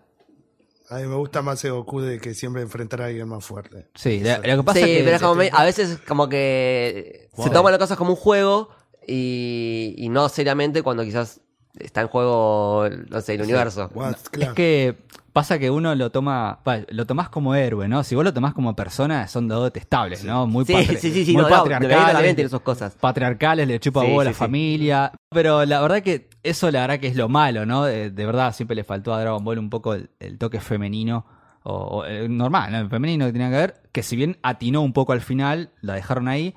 A 0.89 0.95
mí 0.97 1.05
me 1.07 1.15
gusta 1.15 1.41
más 1.43 1.63
el 1.65 1.71
Goku 1.73 2.01
de 2.01 2.19
que 2.19 2.33
siempre 2.33 2.61
enfrentar 2.63 3.01
a 3.01 3.05
alguien 3.05 3.27
más 3.27 3.45
fuerte. 3.45 3.89
Sí, 3.95 4.21
lo, 4.21 4.37
lo 4.37 4.57
que 4.57 4.63
pasa 4.63 4.79
sí, 4.79 4.91
es 4.91 4.97
que. 4.97 5.03
pero 5.03 5.15
es 5.17 5.21
como 5.21 5.35
me- 5.35 5.51
a 5.53 5.63
veces 5.63 5.99
como 6.07 6.27
que 6.29 7.29
se 7.37 7.49
toman 7.51 7.71
las 7.71 7.79
cosas 7.79 7.97
como 7.97 8.11
un 8.11 8.15
juego 8.15 8.69
y, 9.07 9.93
y 9.97 10.09
no 10.09 10.29
seriamente 10.29 10.81
cuando 10.81 11.03
quizás 11.03 11.41
está 11.79 12.01
en 12.01 12.07
juego, 12.07 12.87
no 13.09 13.21
sé, 13.21 13.35
el 13.35 13.41
universo. 13.41 13.89
What? 13.93 14.11
Es 14.11 14.29
Claro. 14.29 14.53
que 14.55 14.97
pasa 15.33 15.57
que 15.59 15.69
uno 15.69 15.93
lo 15.95 16.11
toma. 16.11 16.59
Lo 16.89 17.05
tomás 17.05 17.29
como 17.29 17.55
héroe, 17.55 17.87
¿no? 17.87 18.03
Si 18.03 18.15
vos 18.15 18.23
lo 18.23 18.33
tomás 18.33 18.53
como 18.53 18.75
persona, 18.75 19.27
son 19.27 19.47
dos 19.47 19.63
detestables, 19.65 20.23
¿no? 20.23 20.47
Muy, 20.47 20.65
Sí, 20.65 20.73
patri- 20.73 20.97
sí, 20.97 21.11
sí, 21.11 21.25
sí, 21.25 21.33
muy 21.33 21.43
no, 21.43 21.49
no, 21.49 21.55
patriarcales. 21.55 22.35
tiene 22.35 22.49
sus 22.49 22.61
cosas. 22.61 22.95
patriarcales, 22.99 23.67
le 23.67 23.79
chupa 23.79 24.01
a 24.01 24.05
sí, 24.05 24.15
la 24.17 24.23
sí. 24.25 24.33
familia. 24.33 25.11
Pero 25.29 25.65
la 25.65 25.81
verdad 25.81 26.01
que 26.01 26.29
eso 26.43 26.69
la 26.71 26.81
verdad 26.81 26.99
que 26.99 27.07
es 27.07 27.15
lo 27.15 27.29
malo, 27.29 27.65
¿no? 27.65 27.85
De, 27.85 28.09
de 28.11 28.25
verdad, 28.25 28.53
siempre 28.53 28.75
le 28.75 28.83
faltó 28.83 29.13
a 29.13 29.21
Dragon 29.21 29.43
Ball 29.43 29.59
un 29.59 29.69
poco 29.69 29.93
el, 29.93 30.09
el 30.19 30.37
toque 30.37 30.59
femenino. 30.59 31.25
O, 31.63 31.73
o, 31.73 32.05
eh, 32.05 32.27
normal, 32.29 32.71
¿no? 32.71 32.77
El 32.79 32.89
femenino 32.89 33.25
que 33.25 33.33
tenía 33.33 33.49
que 33.49 33.55
ver. 33.57 33.81
Que 33.91 34.01
si 34.01 34.15
bien 34.15 34.37
atinó 34.43 34.81
un 34.81 34.93
poco 34.93 35.11
al 35.11 35.19
final, 35.21 35.71
la 35.81 35.93
dejaron 35.93 36.27
ahí. 36.29 36.55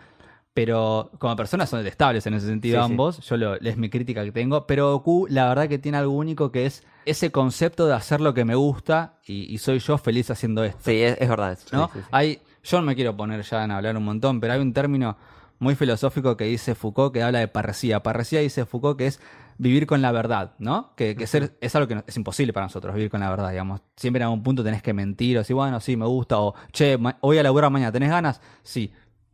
Pero 0.55 1.11
como 1.19 1.35
personas 1.35 1.71
son 1.71 1.79
detestables 1.81 2.27
en 2.27 2.35
ese 2.35 2.47
sentido 2.47 2.81
Sí, 2.83 2.87
sí. 2.87 2.93
ambos. 2.93 3.19
Yo 3.27 3.37
lo, 3.39 3.55
es 3.55 3.77
mi 3.77 3.89
crítica 3.89 4.23
que 4.23 4.33
tengo. 4.33 4.67
Pero 4.67 4.93
Goku, 4.93 5.27
la 5.31 5.49
verdad 5.49 5.69
que 5.69 5.79
tiene 5.79 5.97
algo 5.99 6.13
único 6.13 6.53
que 6.53 6.67
es 6.67 6.85
ese 7.07 7.33
concepto 7.33 7.87
de 7.87 7.95
hacer 7.95 8.21
lo 8.21 8.35
que 8.35 8.45
me 8.45 8.55
gusta 8.55 9.15
y, 9.27 9.53
y 9.53 9.59
soy 9.59 9.79
yo 9.79 9.97
feliz 9.99 10.31
haciendo 10.31 10.63
esto. 10.63 10.81
Sí, 10.85 11.01
es, 11.03 11.17
es 11.21 11.29
verdad. 11.29 11.59
¿no? 11.73 11.91
Sí. 11.93 12.01
Hay, 12.11 12.41
yo 12.63 12.79
no 12.81 12.87
me 12.87 12.95
quiero 12.95 13.17
poner 13.17 13.43
ya 13.43 13.65
en 13.65 13.71
hablar 13.71 13.97
un 13.97 14.05
montón, 14.05 14.41
pero 14.41 14.53
hay 14.53 14.61
un 14.61 14.73
término 14.75 15.17
muy 15.59 15.75
filosófico 15.75 16.37
que 16.37 16.45
dice 16.45 16.75
Foucault 16.75 17.15
que 17.15 17.23
habla 17.23 17.39
de 17.39 17.49
parresía. 17.49 18.03
Parresía 18.03 18.41
dice 18.41 18.67
Foucault 18.67 18.99
que 18.99 19.07
es 19.07 19.21
vivir 19.59 19.87
con 19.87 20.03
la 20.03 20.11
verdad, 20.11 20.55
¿no? 20.59 20.93
Que, 20.97 21.15
que 21.15 21.27
ser, 21.29 21.57
es 21.61 21.75
algo 21.77 21.87
que 21.87 21.95
no- 21.95 22.05
es 22.07 22.17
imposible 22.17 22.53
para 22.53 22.67
nosotros 22.67 22.95
vivir 22.95 23.11
con 23.11 23.21
la 23.21 23.31
verdad, 23.31 23.51
digamos. 23.51 23.81
Siempre 23.97 24.19
en 24.21 24.25
algún 24.25 24.43
punto 24.43 24.65
tenés 24.65 24.83
que 24.83 24.93
mentir 24.93 25.37
o 25.37 25.41
decir, 25.41 25.55
bueno, 25.55 25.79
sí, 25.79 25.97
me 25.97 26.07
gusta, 26.07 26.41
o 26.41 26.55
che, 26.73 26.97
voy 26.97 27.39
a 27.39 27.43
laburar 27.45 27.71
mañana, 27.71 27.93
¿tenés 27.93 28.11
ganas? 28.11 28.41
Sí. 28.63 28.93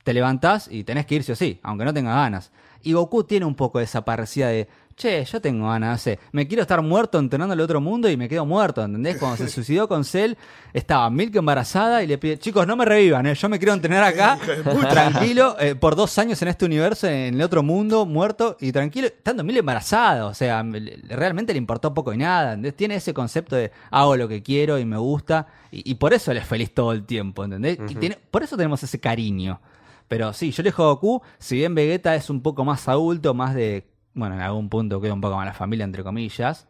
Te 0.08 0.14
levantás 0.14 0.70
y 0.72 0.84
tenés 0.84 1.04
que 1.04 1.16
ir 1.16 1.22
sí 1.22 1.32
o 1.32 1.36
sí, 1.36 1.60
aunque 1.62 1.84
no 1.84 1.92
tengas 1.92 2.14
ganas. 2.14 2.50
Y 2.82 2.94
Goku 2.94 3.24
tiene 3.24 3.44
un 3.44 3.54
poco 3.54 3.78
esa 3.78 4.06
parresía 4.06 4.48
de, 4.48 4.66
che, 4.96 5.22
yo 5.22 5.38
tengo 5.38 5.68
ganas, 5.68 6.00
sé, 6.00 6.18
me 6.32 6.48
quiero 6.48 6.62
estar 6.62 6.80
muerto 6.80 7.18
entrenando 7.18 7.52
al 7.52 7.60
otro 7.60 7.78
mundo 7.82 8.08
y 8.08 8.16
me 8.16 8.26
quedo 8.26 8.46
muerto, 8.46 8.82
¿entendés? 8.82 9.18
Cuando 9.18 9.36
se 9.36 9.48
suicidó 9.50 9.86
con 9.86 10.06
Cell, 10.06 10.32
estaba 10.72 11.10
Milk 11.10 11.36
embarazada 11.36 12.02
y 12.02 12.06
le 12.06 12.16
pide, 12.16 12.38
chicos, 12.38 12.66
no 12.66 12.74
me 12.74 12.86
revivan, 12.86 13.26
¿eh? 13.26 13.34
yo 13.34 13.50
me 13.50 13.58
quiero 13.58 13.74
entrenar 13.74 14.02
acá, 14.02 14.38
tranquilo, 14.88 15.56
eh, 15.60 15.74
por 15.74 15.94
dos 15.94 16.16
años 16.16 16.40
en 16.40 16.48
este 16.48 16.64
universo, 16.64 17.06
en 17.06 17.34
el 17.34 17.42
otro 17.42 17.62
mundo, 17.62 18.06
muerto 18.06 18.56
y 18.60 18.72
tranquilo, 18.72 19.08
estando 19.08 19.44
Milk 19.44 19.58
embarazada, 19.58 20.24
o 20.24 20.32
sea, 20.32 20.64
realmente 21.10 21.52
le 21.52 21.58
importó 21.58 21.92
poco 21.92 22.14
y 22.14 22.16
nada, 22.16 22.54
¿entendés? 22.54 22.76
Tiene 22.76 22.94
ese 22.94 23.12
concepto 23.12 23.56
de 23.56 23.72
hago 23.90 24.16
lo 24.16 24.26
que 24.26 24.42
quiero 24.42 24.78
y 24.78 24.86
me 24.86 24.96
gusta, 24.96 25.48
y, 25.70 25.90
y 25.90 25.96
por 25.96 26.14
eso 26.14 26.30
él 26.30 26.38
es 26.38 26.46
feliz 26.46 26.72
todo 26.72 26.92
el 26.92 27.04
tiempo, 27.04 27.44
¿entendés? 27.44 27.78
Y 27.90 27.94
tiene, 27.96 28.16
por 28.30 28.42
eso 28.42 28.56
tenemos 28.56 28.82
ese 28.82 28.98
cariño. 28.98 29.60
Pero 30.08 30.32
sí, 30.32 30.50
yo 30.52 30.62
elijo 30.62 30.82
a 30.84 30.86
Goku, 30.92 31.22
si 31.38 31.56
bien 31.56 31.74
Vegeta 31.74 32.14
es 32.14 32.30
un 32.30 32.42
poco 32.42 32.64
más 32.64 32.88
adulto, 32.88 33.34
más 33.34 33.54
de, 33.54 33.86
bueno, 34.14 34.34
en 34.34 34.40
algún 34.40 34.68
punto 34.70 35.00
queda 35.00 35.12
un 35.14 35.20
poco 35.20 35.36
más 35.36 35.46
la 35.46 35.52
familia, 35.54 35.84
entre 35.84 36.02
comillas, 36.02 36.66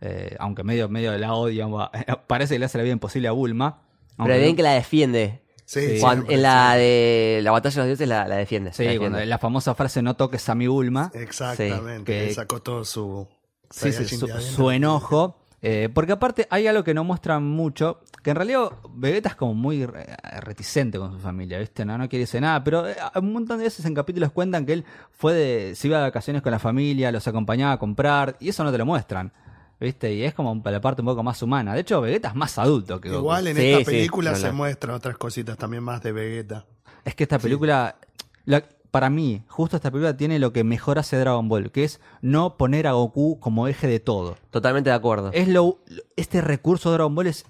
eh, 0.00 0.36
aunque 0.38 0.64
medio, 0.64 0.88
medio 0.88 1.16
la 1.16 1.32
odia, 1.34 1.66
parece 2.26 2.54
que 2.54 2.58
le 2.58 2.66
hace 2.66 2.76
la 2.78 2.84
vida 2.84 2.92
imposible 2.92 3.28
a 3.28 3.32
Bulma. 3.32 3.82
Pero 4.18 4.34
bien 4.36 4.50
no- 4.50 4.56
que 4.56 4.62
la 4.62 4.72
defiende. 4.72 5.40
Sí, 5.66 5.94
sí, 5.94 6.00
Cuando- 6.00 6.30
en 6.30 6.42
la 6.42 6.74
de 6.74 7.40
la 7.42 7.50
batalla 7.50 7.74
de 7.74 7.80
los 7.80 7.86
dioses 7.98 8.06
la, 8.08 8.28
la 8.28 8.36
defiende. 8.36 8.72
Sí, 8.74 8.84
la 8.84 8.90
defiende. 8.90 9.10
cuando 9.16 9.26
la 9.26 9.38
famosa 9.38 9.74
frase 9.74 10.02
no 10.02 10.14
toques 10.14 10.46
a 10.50 10.54
mi 10.54 10.66
Bulma. 10.66 11.10
Exactamente. 11.14 12.20
Sí, 12.22 12.28
que- 12.28 12.34
sacó 12.34 12.60
todo 12.60 12.84
su. 12.84 13.26
Sí, 13.70 13.90
sí, 13.90 14.04
Saiyajin 14.04 14.18
su, 14.20 14.28
su 14.56 14.70
enojo. 14.70 15.43
Eh, 15.66 15.88
porque 15.92 16.12
aparte 16.12 16.46
hay 16.50 16.66
algo 16.66 16.84
que 16.84 16.92
no 16.94 17.04
muestran 17.04 17.42
mucho, 17.42 18.00
que 18.22 18.30
en 18.30 18.36
realidad 18.36 18.70
Vegeta 18.94 19.30
es 19.30 19.34
como 19.36 19.54
muy 19.54 19.86
re- 19.86 20.16
reticente 20.40 20.98
con 20.98 21.12
su 21.12 21.18
familia, 21.18 21.58
¿viste? 21.58 21.84
No, 21.84 21.96
no 21.98 22.08
quiere 22.08 22.24
decir 22.24 22.40
nada, 22.40 22.62
pero 22.62 22.88
eh, 22.88 22.94
un 23.16 23.32
montón 23.32 23.58
de 23.58 23.64
veces 23.64 23.84
en 23.86 23.94
capítulos 23.94 24.30
cuentan 24.32 24.66
que 24.66 24.74
él 24.74 24.84
fue 25.10 25.32
de, 25.34 25.74
se 25.74 25.88
iba 25.88 25.96
de 25.98 26.04
vacaciones 26.04 26.42
con 26.42 26.52
la 26.52 26.58
familia, 26.58 27.10
los 27.12 27.26
acompañaba 27.26 27.72
a 27.72 27.78
comprar, 27.78 28.36
y 28.40 28.50
eso 28.50 28.62
no 28.64 28.70
te 28.72 28.78
lo 28.78 28.84
muestran, 28.86 29.32
¿viste? 29.80 30.12
Y 30.14 30.22
es 30.24 30.34
como 30.34 30.60
la 30.64 30.80
parte 30.80 31.02
un 31.02 31.06
poco 31.06 31.22
más 31.22 31.40
humana. 31.42 31.74
De 31.74 31.80
hecho, 31.80 32.00
Vegeta 32.00 32.28
es 32.28 32.34
más 32.34 32.58
adulto 32.58 33.00
que 33.00 33.08
Goku. 33.08 33.20
Igual 33.22 33.46
en 33.48 33.56
Sí, 33.56 33.62
esta 33.72 33.84
película 33.90 34.34
se 34.34 34.52
muestran 34.52 34.94
otras 34.96 35.16
cositas 35.16 35.56
también 35.56 35.82
más 35.82 36.02
de 36.02 36.12
Vegeta. 36.12 36.66
Es 37.04 37.14
que 37.14 37.24
esta 37.24 37.38
película, 37.38 37.96
la- 38.44 38.64
para 38.94 39.10
mí, 39.10 39.42
justo 39.48 39.74
esta 39.74 39.90
película 39.90 40.16
tiene 40.16 40.38
lo 40.38 40.52
que 40.52 40.62
mejor 40.62 41.00
hace 41.00 41.16
Dragon 41.16 41.48
Ball, 41.48 41.72
que 41.72 41.82
es 41.82 42.00
no 42.22 42.56
poner 42.56 42.86
a 42.86 42.92
Goku 42.92 43.40
como 43.40 43.66
eje 43.66 43.88
de 43.88 43.98
todo. 43.98 44.36
Totalmente 44.50 44.88
de 44.88 44.94
acuerdo. 44.94 45.32
Es 45.32 45.48
lo, 45.48 45.80
este 46.14 46.40
recurso 46.40 46.90
de 46.90 46.98
Dragon 46.98 47.12
Ball 47.12 47.26
es 47.26 47.44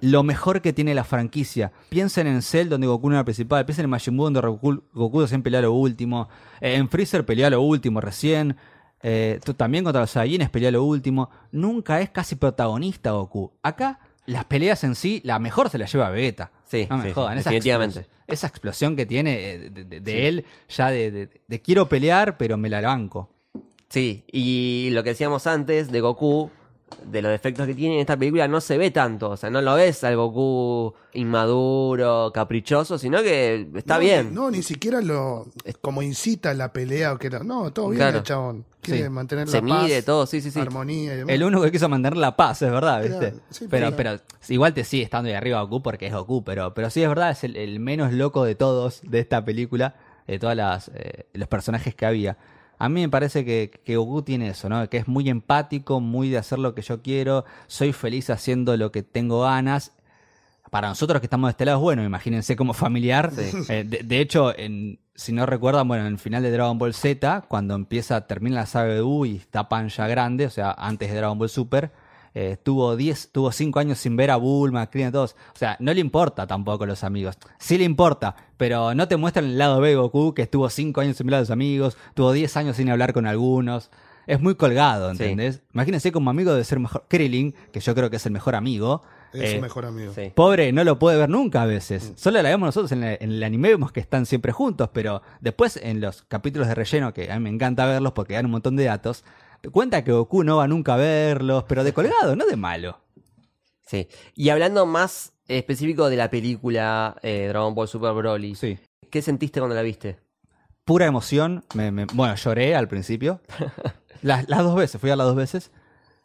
lo 0.00 0.24
mejor 0.24 0.60
que 0.60 0.72
tiene 0.72 0.96
la 0.96 1.04
franquicia. 1.04 1.70
Piensen 1.88 2.26
en 2.26 2.42
Cell, 2.42 2.68
donde 2.68 2.88
Goku 2.88 3.10
no 3.10 3.14
era 3.14 3.22
principal. 3.22 3.64
Piensen 3.64 3.84
en 3.84 3.90
Majin 3.90 4.16
Buu, 4.16 4.24
donde 4.24 4.40
Goku, 4.40 4.82
Goku 4.92 5.24
siempre 5.28 5.52
pelea 5.52 5.62
lo 5.62 5.72
último. 5.72 6.28
Eh, 6.60 6.74
en 6.74 6.88
Freezer 6.88 7.24
pelea 7.24 7.48
lo 7.48 7.60
último 7.60 8.00
recién. 8.00 8.56
Eh, 9.00 9.38
también 9.56 9.84
contra 9.84 10.00
los 10.00 10.10
Saiyajines 10.10 10.50
pelea 10.50 10.72
lo 10.72 10.82
último. 10.82 11.30
Nunca 11.52 12.00
es 12.00 12.10
casi 12.10 12.34
protagonista 12.34 13.12
Goku. 13.12 13.52
Acá, 13.62 14.00
las 14.28 14.44
peleas 14.44 14.84
en 14.84 14.94
sí, 14.94 15.20
la 15.24 15.38
mejor 15.38 15.70
se 15.70 15.78
la 15.78 15.86
lleva 15.86 16.10
Vegeta. 16.10 16.50
Sí, 16.64 16.86
no 16.90 16.98
me 16.98 17.04
sí, 17.04 17.12
jodan. 17.12 17.38
esa 17.38 17.50
definitivamente. 17.50 18.00
explos- 18.00 18.14
Esa 18.26 18.46
explosión 18.46 18.94
que 18.96 19.06
tiene 19.06 19.54
eh, 19.54 19.70
de, 19.70 20.28
él, 20.28 20.44
ya 20.68 20.90
de, 20.90 21.10
de- 21.10 21.28
de 21.46 21.62
quiero 21.62 21.88
pelear, 21.88 22.36
pero 22.36 22.56
me 22.58 22.68
la 22.68 22.80
banco. 22.82 23.30
Sí, 23.88 24.24
y 24.30 24.90
lo 24.92 25.02
que 25.02 25.10
decíamos 25.10 25.46
antes 25.46 25.90
de 25.90 26.00
Goku, 26.02 26.50
de 27.04 27.22
los 27.22 27.30
defectos 27.30 27.66
que 27.66 27.74
tiene 27.74 27.94
en 27.94 28.00
esta 28.00 28.16
película, 28.16 28.48
no 28.48 28.60
se 28.60 28.76
ve 28.78 28.90
tanto. 28.90 29.30
O 29.30 29.36
sea, 29.36 29.50
no 29.50 29.60
lo 29.62 29.74
ves 29.74 30.04
al 30.04 30.16
Goku 30.16 30.94
inmaduro, 31.12 32.30
caprichoso, 32.32 32.98
sino 32.98 33.22
que 33.22 33.68
está 33.74 33.94
no, 33.94 34.00
bien. 34.00 34.28
ni- 34.30 34.34
no, 34.34 34.50
ni 34.50 34.62
siquiera 34.62 35.00
lo. 35.00 35.46
Como 35.80 36.02
incita 36.02 36.52
la 36.54 36.72
pelea 36.72 37.12
o 37.12 37.18
que 37.18 37.28
era- 37.28 37.40
No, 37.40 37.72
todo 37.72 37.88
bien, 37.88 37.98
Claro. 37.98 38.18
el 38.18 38.24
chabón. 38.24 38.64
Quiere 38.80 39.04
Sí. 39.04 39.08
mantener 39.10 39.48
se 39.48 39.60
la 39.60 39.68
paz, 39.68 39.82
mide 39.84 40.02
todo, 40.02 40.24
sí, 40.26 40.40
sí, 40.40 40.50
sí. 40.50 40.60
armonía 40.60 41.12
y 41.14 41.16
demás. 41.18 41.34
El 41.34 41.42
único 41.42 41.62
que 41.62 41.72
quiso 41.72 41.88
mantener 41.88 42.16
la 42.16 42.36
paz, 42.36 42.62
es 42.62 42.70
verdad, 42.70 43.02
¿viste? 43.02 43.18
Claro, 43.18 43.36
sí, 43.50 43.66
pero, 43.68 43.94
pero- 43.96 44.18
pero 44.18 44.22
igual 44.48 44.72
te 44.72 44.84
sigue 44.84 45.02
estando 45.02 45.28
ahí 45.28 45.34
arriba 45.34 45.60
Goku 45.62 45.82
porque 45.82 46.06
es 46.06 46.12
Goku, 46.14 46.42
pero, 46.44 46.72
pero 46.74 46.88
sí 46.88 47.02
es 47.02 47.08
verdad, 47.08 47.30
es 47.32 47.44
el, 47.44 47.56
el 47.56 47.80
menos 47.80 48.12
loco 48.12 48.44
de 48.44 48.54
todos 48.54 49.00
de 49.02 49.18
esta 49.18 49.44
película, 49.44 49.96
de 50.26 50.38
todos 50.38 50.56
los 51.34 51.48
personajes 51.48 51.94
que 51.94 52.06
había. 52.06 52.38
A 52.78 52.88
mí 52.88 53.00
me 53.00 53.08
parece 53.08 53.44
que, 53.44 53.70
que 53.84 53.96
Goku 53.96 54.22
tiene 54.22 54.50
eso, 54.50 54.68
¿no? 54.68 54.88
Que 54.88 54.98
es 54.98 55.08
muy 55.08 55.28
empático, 55.28 56.00
muy 56.00 56.28
de 56.28 56.38
hacer 56.38 56.58
lo 56.58 56.74
que 56.74 56.82
yo 56.82 57.02
quiero, 57.02 57.44
soy 57.66 57.92
feliz 57.92 58.30
haciendo 58.30 58.76
lo 58.76 58.92
que 58.92 59.02
tengo 59.02 59.42
ganas. 59.42 59.92
Para 60.70 60.88
nosotros 60.88 61.20
que 61.20 61.26
estamos 61.26 61.48
de 61.48 61.52
este 61.52 61.64
lado, 61.64 61.80
bueno, 61.80 62.04
imagínense 62.04 62.54
como 62.54 62.74
familiar. 62.74 63.32
Eh, 63.68 63.84
de, 63.84 64.02
de 64.04 64.20
hecho, 64.20 64.56
en, 64.56 65.00
si 65.14 65.32
no 65.32 65.46
recuerdan, 65.46 65.88
bueno, 65.88 66.06
en 66.06 66.12
el 66.12 66.18
final 66.18 66.42
de 66.42 66.50
Dragon 66.52 66.78
Ball 66.78 66.94
Z, 66.94 67.44
cuando 67.48 67.74
empieza, 67.74 68.26
termina 68.26 68.56
la 68.56 68.66
saga 68.66 68.94
de 68.94 69.02
U 69.02 69.26
y 69.26 69.36
está 69.36 69.68
Pan 69.68 69.88
ya 69.88 70.06
grande, 70.06 70.46
o 70.46 70.50
sea, 70.50 70.70
antes 70.70 71.10
de 71.10 71.16
Dragon 71.16 71.38
Ball 71.38 71.48
Super, 71.48 71.90
eh, 72.40 72.56
tuvo 72.62 72.94
10, 72.94 73.30
tuvo 73.32 73.50
5 73.50 73.80
años 73.80 73.98
sin 73.98 74.14
ver 74.16 74.30
a 74.30 74.36
Bulma, 74.36 74.82
a 74.82 74.90
Krillin, 74.90 75.08
a 75.08 75.12
todos. 75.12 75.34
O 75.54 75.58
sea, 75.58 75.76
no 75.80 75.92
le 75.92 76.00
importa 76.00 76.46
tampoco 76.46 76.86
los 76.86 77.02
amigos. 77.02 77.36
Sí 77.58 77.76
le 77.78 77.82
importa, 77.84 78.36
pero 78.56 78.94
no 78.94 79.08
te 79.08 79.16
muestran 79.16 79.46
el 79.46 79.58
lado 79.58 79.80
B 79.80 79.88
de 79.88 79.96
Goku, 79.96 80.34
que 80.34 80.42
estuvo 80.42 80.70
5 80.70 81.00
años 81.00 81.16
sin 81.16 81.26
ver 81.26 81.34
a 81.34 81.40
los 81.40 81.50
amigos, 81.50 81.96
tuvo 82.14 82.30
10 82.32 82.56
años 82.56 82.76
sin 82.76 82.90
hablar 82.90 83.12
con 83.12 83.26
algunos. 83.26 83.90
Es 84.28 84.40
muy 84.40 84.54
colgado, 84.54 85.12
Sí. 85.14 85.22
¿entendés? 85.24 85.62
Imagínense 85.74 86.12
como 86.12 86.30
amigo 86.30 86.54
de 86.54 86.62
ser 86.62 86.78
mejor. 86.78 87.04
Krillin, 87.08 87.54
que 87.72 87.80
yo 87.80 87.94
creo 87.94 88.08
que 88.08 88.16
es 88.16 88.26
el 88.26 88.32
mejor 88.32 88.54
amigo. 88.54 89.02
Es 89.32 89.42
eh, 89.42 89.54
su 89.56 89.60
mejor 89.62 89.86
amigo. 89.86 90.12
Sí. 90.14 90.30
Pobre, 90.34 90.70
no 90.72 90.84
lo 90.84 90.98
puede 90.98 91.18
ver 91.18 91.28
nunca 91.30 91.62
a 91.62 91.66
veces. 91.66 92.12
Solo 92.14 92.40
la 92.40 92.48
vemos 92.50 92.66
nosotros 92.68 92.92
en, 92.92 93.00
la- 93.00 93.14
en 93.14 93.32
el 93.32 93.42
anime, 93.42 93.70
vemos 93.70 93.90
que 93.90 94.00
están 94.00 94.26
siempre 94.26 94.52
juntos, 94.52 94.90
pero 94.92 95.22
después 95.40 95.76
en 95.82 96.00
los 96.00 96.22
capítulos 96.22 96.68
de 96.68 96.74
relleno, 96.76 97.12
que 97.12 97.32
a 97.32 97.36
mí 97.38 97.42
me 97.44 97.50
encanta 97.50 97.84
verlos 97.86 98.12
porque 98.12 98.34
dan 98.34 98.44
un 98.46 98.52
montón 98.52 98.76
de 98.76 98.84
datos, 98.84 99.24
cuenta 99.72 100.04
que 100.04 100.12
Goku 100.12 100.44
no 100.44 100.56
va 100.58 100.68
nunca 100.68 100.94
a 100.94 100.96
verlos, 100.96 101.64
pero 101.68 101.84
de 101.84 101.92
colgado, 101.92 102.36
no 102.36 102.46
de 102.46 102.56
malo. 102.56 103.00
Sí. 103.86 104.08
Y 104.34 104.50
hablando 104.50 104.86
más 104.86 105.32
específico 105.46 106.08
de 106.10 106.16
la 106.16 106.30
película 106.30 107.16
eh, 107.22 107.46
Dragon 107.48 107.74
Ball 107.74 107.88
Super 107.88 108.12
Broly, 108.12 108.54
Sí. 108.54 108.78
¿qué 109.10 109.22
sentiste 109.22 109.60
cuando 109.60 109.74
la 109.74 109.82
viste? 109.82 110.18
Pura 110.84 111.06
emoción. 111.06 111.64
me- 111.74 111.90
me- 111.90 112.06
bueno, 112.14 112.34
lloré 112.34 112.74
al 112.76 112.88
principio. 112.88 113.40
las, 114.22 114.48
las 114.48 114.62
dos 114.62 114.74
veces, 114.76 115.00
fui 115.00 115.10
a 115.10 115.16
las 115.16 115.26
dos 115.26 115.36
veces. 115.36 115.70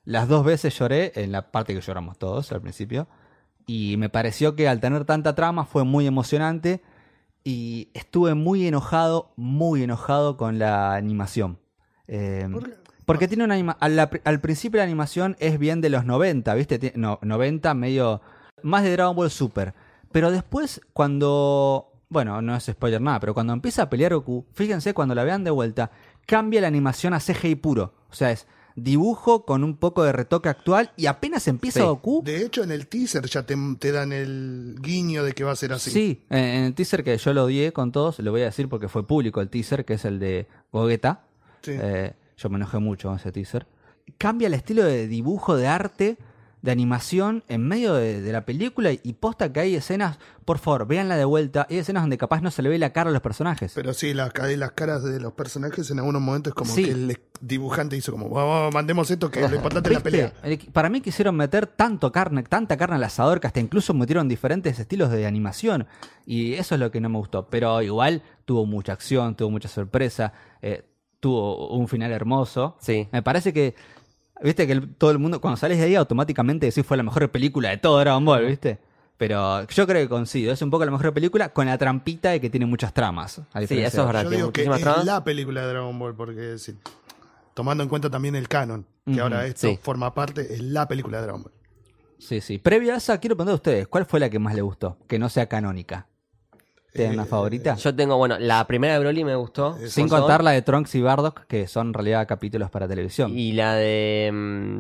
Las 0.06 0.28
dos 0.28 0.44
veces 0.46 0.78
lloré, 0.78 1.14
en 1.16 1.32
la 1.32 1.52
parte 1.52 1.74
que 1.74 1.80
lloramos 1.82 2.18
todos 2.18 2.52
al 2.52 2.62
principio. 2.62 3.08
Y 3.66 3.96
me 3.98 4.10
pareció 4.10 4.56
que 4.58 4.68
al 4.68 4.82
tener 4.82 5.06
tanta 5.06 5.34
trama 5.36 5.66
fue 5.66 5.86
muy 5.86 6.06
emocionante. 6.06 6.82
Y 7.46 7.90
estuve 7.94 8.34
muy 8.36 8.68
enojado, 8.68 9.34
muy 9.38 9.84
enojado 9.84 10.36
con 10.38 10.60
la 10.60 10.96
animación. 10.96 11.60
Eh, 12.08 12.48
¿Por 12.52 12.70
qué? 12.70 12.76
Porque 13.06 13.28
tiene 13.28 13.44
una 13.44 13.56
anima- 13.56 13.78
al, 13.80 13.98
al 14.24 14.40
principio 14.42 14.78
la 14.80 14.84
animación 14.84 15.36
es 15.40 15.58
bien 15.60 15.82
de 15.82 15.90
los 15.90 16.06
90, 16.06 16.54
¿viste? 16.56 16.94
No, 16.96 17.20
90 17.22 17.74
medio 17.74 18.22
más 18.62 18.84
de 18.84 18.92
Dragon 18.92 19.16
Ball 19.16 19.32
Super. 19.32 19.74
Pero 20.12 20.32
después 20.32 20.80
cuando 20.94 21.90
bueno, 22.10 22.42
no 22.44 22.56
es 22.56 22.66
spoiler 22.66 23.02
nada, 23.02 23.20
pero 23.20 23.34
cuando 23.34 23.54
empieza 23.54 23.82
a 23.84 23.90
pelear 23.90 24.14
Goku, 24.14 24.46
fíjense 24.54 24.94
cuando 24.94 25.16
la 25.16 25.24
vean 25.24 25.44
de 25.44 25.50
vuelta, 25.50 25.90
cambia 26.28 26.62
la 26.62 26.68
animación 26.68 27.14
a 27.16 27.20
CGI 27.20 27.56
puro. 27.56 27.96
O 28.12 28.14
sea, 28.14 28.30
es 28.32 28.46
dibujo 28.76 29.46
con 29.46 29.64
un 29.64 29.78
poco 29.78 30.04
de 30.04 30.12
retoque 30.12 30.50
actual 30.50 30.92
y 30.96 31.08
apenas 31.08 31.48
empieza 31.48 31.80
Sí. 31.80 31.86
Goku, 31.86 32.22
De 32.24 32.44
hecho, 32.46 32.64
en 32.64 32.72
el 32.72 32.88
teaser 32.88 33.26
ya 33.26 33.44
te, 33.44 33.56
te 33.80 33.92
dan 33.92 34.12
el 34.14 34.76
guiño 34.80 35.24
de 35.24 35.34
que 35.34 35.44
va 35.44 35.52
a 35.54 35.56
ser 35.56 35.74
así. 35.74 35.90
Sí, 35.90 36.26
en 36.30 36.38
en 36.44 36.64
el 36.66 36.74
teaser 36.76 37.04
que 37.04 37.18
yo 37.18 37.34
lo 37.34 37.46
odié 37.46 37.74
con 37.74 37.92
todos, 37.92 38.20
lo 38.20 38.30
voy 38.32 38.42
a 38.42 38.46
decir 38.46 38.70
porque 38.70 38.88
fue 38.88 39.08
público 39.08 39.42
el 39.42 39.50
teaser, 39.50 39.84
que 39.84 39.94
es 39.96 40.06
el 40.06 40.20
de 40.20 40.48
Gogeta. 40.72 41.24
Sí. 41.64 41.72
Eh, 41.74 42.14
yo 42.38 42.50
me 42.50 42.58
enojé 42.58 42.80
mucho 42.80 43.10
con 43.10 43.18
ese 43.18 43.32
teaser. 43.32 43.68
Cambia 44.18 44.48
el 44.48 44.54
estilo 44.54 44.84
de 44.84 45.08
dibujo, 45.08 45.56
de 45.56 45.68
arte, 45.68 46.18
de 46.62 46.72
animación 46.72 47.44
en 47.50 47.68
medio 47.68 47.94
de, 47.94 48.22
de 48.22 48.32
la 48.32 48.46
película 48.46 48.92
y 48.94 49.14
posta 49.20 49.52
que 49.52 49.60
hay 49.60 49.76
escenas, 49.76 50.18
por 50.46 50.60
favor, 50.60 50.88
véanla 50.88 51.18
de 51.18 51.26
vuelta, 51.26 51.68
hay 51.70 51.78
escenas 51.80 52.04
donde 52.04 52.18
capaz 52.18 52.40
no 52.42 52.52
se 52.52 52.62
le 52.62 52.70
ve 52.70 52.80
la 52.80 52.94
cara 52.94 53.10
a 53.10 53.14
los 53.14 53.22
personajes. 53.22 53.74
Pero 53.76 53.94
sí, 53.94 54.14
las, 54.14 54.32
las 54.58 54.72
caras 54.72 55.04
de 55.04 55.20
los 55.20 55.34
personajes 55.34 55.92
en 55.92 56.00
algunos 56.00 56.22
momentos 56.22 56.52
es 56.52 56.56
como 56.56 56.74
Sí. 56.74 56.86
que 56.86 56.92
el 56.92 57.20
dibujante 57.42 57.98
hizo 57.98 58.14
como, 58.14 58.30
vamos, 58.30 58.74
mandemos 58.74 59.12
esto 59.12 59.30
que 59.30 59.42
lo 59.46 59.54
importante 59.56 59.90
es 59.90 59.96
la 59.96 60.00
pelea. 60.02 60.34
El- 60.42 60.58
Para 60.72 60.88
mí 60.90 61.02
quisieron 61.02 61.36
meter 61.36 61.68
tanto 61.68 62.14
carne, 62.14 62.44
tanta 62.44 62.78
carne 62.78 62.96
al 62.96 63.04
asador 63.04 63.42
que 63.42 63.48
hasta 63.48 63.60
incluso 63.60 63.94
metieron 63.94 64.30
diferentes 64.30 64.80
estilos 64.80 65.12
de 65.12 65.26
animación. 65.26 65.86
Y 66.26 66.54
eso 66.54 66.76
es 66.76 66.80
lo 66.80 66.92
que 66.92 67.02
no 67.02 67.10
me 67.10 67.18
gustó. 67.18 67.50
Pero 67.50 67.82
igual 67.82 68.22
tuvo 68.46 68.66
mucha 68.66 68.94
acción, 68.94 69.36
tuvo 69.36 69.50
mucha 69.52 69.68
sorpresa, 69.68 70.32
eh, 70.62 70.86
tuvo 71.24 71.70
un 71.70 71.88
final 71.88 72.12
hermoso. 72.12 72.76
Sí. 72.82 73.08
Me 73.14 73.24
parece 73.24 73.54
que, 73.54 73.76
viste 74.44 74.68
que 74.68 74.74
el- 74.74 74.94
todo 74.96 75.12
el 75.12 75.20
mundo, 75.20 75.40
cuando 75.40 75.56
sales 75.56 75.78
de 75.78 75.86
ahí, 75.86 75.96
automáticamente 75.96 76.66
decís 76.66 76.86
fue 76.86 76.98
la 76.98 77.04
mejor 77.04 77.32
película 77.32 77.70
de 77.70 77.78
todo 77.78 77.98
Dragon 78.00 78.26
Ball, 78.26 78.46
¿viste? 78.46 78.78
Pero 79.16 79.66
yo 79.68 79.88
creo 79.88 80.02
que 80.04 80.10
coincido, 80.10 80.52
es 80.52 80.62
un 80.62 80.70
poco 80.70 80.84
la 80.84 80.92
mejor 80.92 81.14
película 81.14 81.50
con 81.54 81.66
la 81.68 81.78
trampita 81.78 82.32
de 82.32 82.42
que 82.42 82.50
tiene 82.50 82.66
muchas 82.66 82.94
tramas. 82.94 83.42
Sí, 83.68 83.80
eso 83.80 84.02
es 84.02 84.08
verdad. 84.08 84.24
Yo 84.26 84.30
digo 84.32 84.52
que 84.52 84.64
es 84.64 84.82
tramas. 84.82 85.06
la 85.06 85.24
película 85.24 85.62
de 85.62 85.68
Dragon 85.68 85.98
Ball, 85.98 86.14
porque 86.14 86.58
sí, 86.58 86.76
tomando 87.54 87.84
en 87.84 87.90
cuenta 87.90 88.10
también 88.10 88.36
el 88.36 88.50
canon, 88.50 88.86
que 89.06 89.22
ahora 89.22 89.46
esto 89.46 89.68
sí. 89.70 89.80
forma 89.82 90.14
parte, 90.14 90.54
es 90.54 90.62
la 90.62 90.88
película 90.90 91.20
de 91.20 91.24
Dragon 91.24 91.44
Ball. 91.44 91.54
Sí, 92.20 92.42
sí. 92.42 92.58
Previa 92.58 92.96
a 92.96 92.98
esa, 92.98 93.18
quiero 93.20 93.36
preguntar 93.38 93.54
a 93.54 93.56
ustedes, 93.56 93.88
¿cuál 93.88 94.06
fue 94.06 94.20
la 94.20 94.30
que 94.30 94.40
más 94.40 94.56
le 94.56 94.62
gustó? 94.62 94.98
Que 95.08 95.20
no 95.20 95.30
sea 95.30 95.48
canónica. 95.48 96.08
¿Tienen 96.94 97.14
una 97.16 97.24
Eh, 97.24 97.28
favorita? 97.28 97.76
Yo 97.76 97.96
tengo, 97.96 98.18
bueno, 98.18 98.38
la 98.40 98.66
primera 98.68 98.94
de 98.94 99.00
Broly 99.00 99.24
me 99.24 99.36
gustó. 99.36 99.78
Sin 99.88 100.08
contar 100.08 100.44
la 100.44 100.52
de 100.52 100.62
Trunks 100.62 100.94
y 100.96 101.02
Bardock, 101.02 101.46
que 101.48 101.68
son 101.68 101.88
en 101.88 101.94
realidad 101.94 102.28
capítulos 102.28 102.70
para 102.70 102.88
televisión. 102.88 103.38
Y 103.38 103.54
la 103.54 103.74
de. 103.76 104.30
mm, 104.34 104.80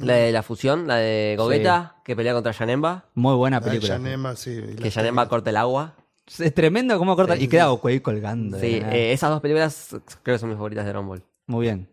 La 0.00 0.14
de 0.14 0.32
la 0.32 0.42
fusión, 0.42 0.88
la 0.88 0.96
de 0.96 1.36
Gogeta, 1.38 1.96
que 2.04 2.16
pelea 2.16 2.32
contra 2.34 2.50
Yanemba. 2.52 3.04
Muy 3.14 3.34
buena 3.36 3.60
La 3.60 3.64
de 3.66 3.70
película. 3.70 3.94
Yanema, 3.98 4.34
sí, 4.34 4.50
y 4.50 4.74
Que 4.74 4.82
la- 4.84 4.88
Yanemba 4.88 5.28
corta 5.28 5.50
el 5.50 5.56
agua. 5.56 5.94
Es 6.38 6.54
tremendo 6.54 6.98
cómo 6.98 7.14
corta. 7.14 7.36
Sí, 7.36 7.44
y 7.44 7.48
queda. 7.48 7.66
Goku 7.66 7.88
ahí 7.88 8.00
colgando. 8.00 8.56
de 8.56 8.66
Sí, 8.66 8.80
la 8.80 8.86
nada. 8.86 8.96
eh, 8.96 9.12
esas 9.12 9.30
dos 9.30 9.40
películas 9.40 9.88
creo 10.22 10.34
que 10.34 10.38
son 10.38 10.48
mis 10.48 10.56
favoritas 10.56 10.84
de 10.84 10.90
Dragon 10.90 11.06
Ball. 11.06 11.22
Muy 11.46 11.66
bien. 11.66 11.88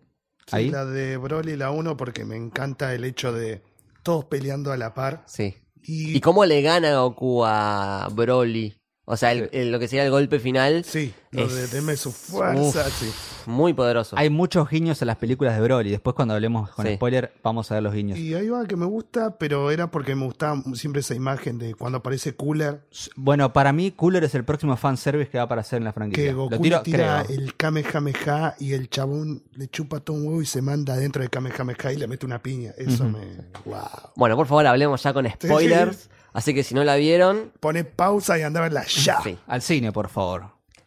sí, 0.48 0.56
Ahí. 0.56 0.70
la 0.72 0.86
de 0.86 1.18
Broly, 1.18 1.56
la 1.58 1.70
1, 1.72 1.96
porque 1.98 2.26
me 2.26 2.36
encanta 2.38 2.96
el 2.96 3.04
hecho 3.04 3.32
de 3.34 3.62
todos 4.04 4.26
peleando 4.26 4.72
a 4.72 4.78
la 4.78 4.94
par. 4.96 5.22
Sí. 5.28 5.56
Y, 5.84 6.16
¿Y 6.18 6.22
cómo 6.22 6.46
le 6.46 6.62
gana 6.62 6.98
Goku 7.02 7.44
a 7.46 8.08
Broly? 8.12 8.74
O 9.06 9.18
sea, 9.18 9.32
el- 9.32 9.50
el- 9.52 9.72
lo 9.72 9.80
que 9.80 9.88
sería 9.88 10.06
el 10.06 10.12
golpe 10.12 10.40
final, 10.40 10.84
sí, 10.86 11.14
lo 11.32 11.48
de 11.48 11.64
Es- 11.64 11.72
deme 11.72 11.98
su 11.98 12.12
fuerza, 12.12 12.86
Uf. 12.88 13.00
sí. 13.00 13.12
muy 13.48 13.74
poderoso. 13.74 14.16
Hay 14.18 14.30
muchos 14.30 14.70
guiños 14.70 15.02
en 15.02 15.08
las 15.08 15.18
películas 15.18 15.56
de 15.56 15.62
Broly. 15.64 15.90
Después, 15.90 16.16
cuando 16.16 16.36
hablemos 16.36 16.70
con 16.70 16.86
Sí. 16.86 16.96
spoiler, 16.96 17.34
vamos 17.44 17.70
a 17.72 17.74
ver 17.74 17.84
los 17.84 17.94
guiños. 17.94 18.20
Y 18.20 18.36
ahí 18.36 18.48
va 18.48 18.64
que 18.68 18.76
me 18.76 18.86
gusta, 18.86 19.38
pero 19.38 19.72
era 19.72 19.90
porque 19.90 20.14
me 20.16 20.26
gustaba 20.26 20.62
siempre 20.76 21.00
esa 21.02 21.16
imagen 21.16 21.58
de 21.58 21.74
cuando 21.74 21.98
aparece 21.98 22.36
Cooler, 22.36 22.82
Bueno, 23.16 23.52
para 23.52 23.74
mí, 23.74 23.92
Cooler 23.92 24.24
es 24.24 24.36
el 24.36 24.46
próximo 24.46 24.78
fanservice 24.78 25.30
que 25.32 25.40
va 25.40 25.44
a 25.44 25.46
aparecer 25.46 25.78
en 25.80 25.84
la 25.86 25.94
franquicia. 25.94 26.24
que 26.26 26.32
Lo 26.34 26.44
Goku 26.50 26.62
tiro, 26.62 26.82
tira 26.84 27.24
creo. 27.28 27.38
el 27.40 27.56
Kamehameha 27.56 28.56
y 28.60 28.74
el 28.74 28.90
chabón 28.90 29.44
le 29.56 29.68
chupa 29.68 30.00
todo 30.00 30.16
un 30.18 30.28
huevo 30.28 30.42
y 30.42 30.46
se 30.46 30.62
manda 30.62 30.96
dentro 30.96 31.22
del 31.22 31.32
Kamehameha 31.32 31.92
y 31.92 31.98
le 31.98 32.08
mete 32.08 32.26
una 32.26 32.42
piña. 32.42 32.72
Eso 32.78 33.06
me... 33.06 33.20
¡Wow! 33.66 33.80
Bueno, 34.16 34.36
por 34.38 34.46
favor, 34.46 34.68
hablemos 34.68 35.02
ya 35.02 35.12
con 35.12 35.28
spoilers. 35.30 36.10
Así 36.34 36.54
que 36.54 36.64
si 36.64 36.74
no 36.76 36.84
la 36.84 36.96
vieron, 36.96 37.52
Pone 37.60 37.84
pausa 37.84 38.38
y 38.40 38.42
anda 38.44 38.60
a 38.60 38.64
verla 38.64 38.86
ya. 38.86 39.22
sí. 39.22 39.38
Al 39.48 39.62
cine, 39.62 39.92
por 39.92 40.10
favor. 40.10 40.46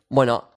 Bueno, 0.09 0.49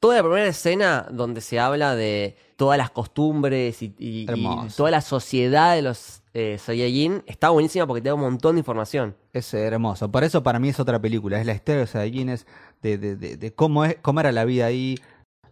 toda 0.00 0.16
la 0.16 0.22
primera 0.22 0.46
escena 0.46 1.06
donde 1.10 1.40
se 1.40 1.58
habla 1.60 1.94
de 1.94 2.36
todas 2.56 2.78
las 2.78 2.90
costumbres 2.90 3.82
y, 3.82 3.94
y- 3.98 4.22
y 4.22 4.26
Hermoso. 4.28 4.76
toda 4.76 4.90
la 4.90 5.00
sociedad 5.00 5.74
de 5.74 5.82
los 5.82 6.22
eh, 6.34 6.56
Saiyajin 6.58 7.22
está 7.26 7.50
buenísima 7.50 7.86
porque 7.86 8.00
te 8.00 8.08
da 8.08 8.14
un 8.14 8.20
montón 8.22 8.54
de 8.56 8.60
información. 8.60 9.14
Es 9.32 9.52
hermoso. 9.52 10.10
Por 10.10 10.24
eso 10.24 10.42
para 10.42 10.58
mí 10.58 10.68
es 10.70 10.80
otra 10.80 10.98
película. 11.00 11.38
Es 11.40 11.46
la 11.46 11.52
historia 11.52 11.76
de 11.76 11.82
los 11.82 11.90
Saiyajines, 11.90 12.46
de, 12.80 12.96
de, 12.98 13.16
de, 13.16 13.36
de 13.36 13.54
cómo, 13.54 13.84
es, 13.84 13.96
cómo 14.00 14.20
era 14.20 14.32
la 14.32 14.44
vida 14.44 14.66
ahí, 14.66 14.98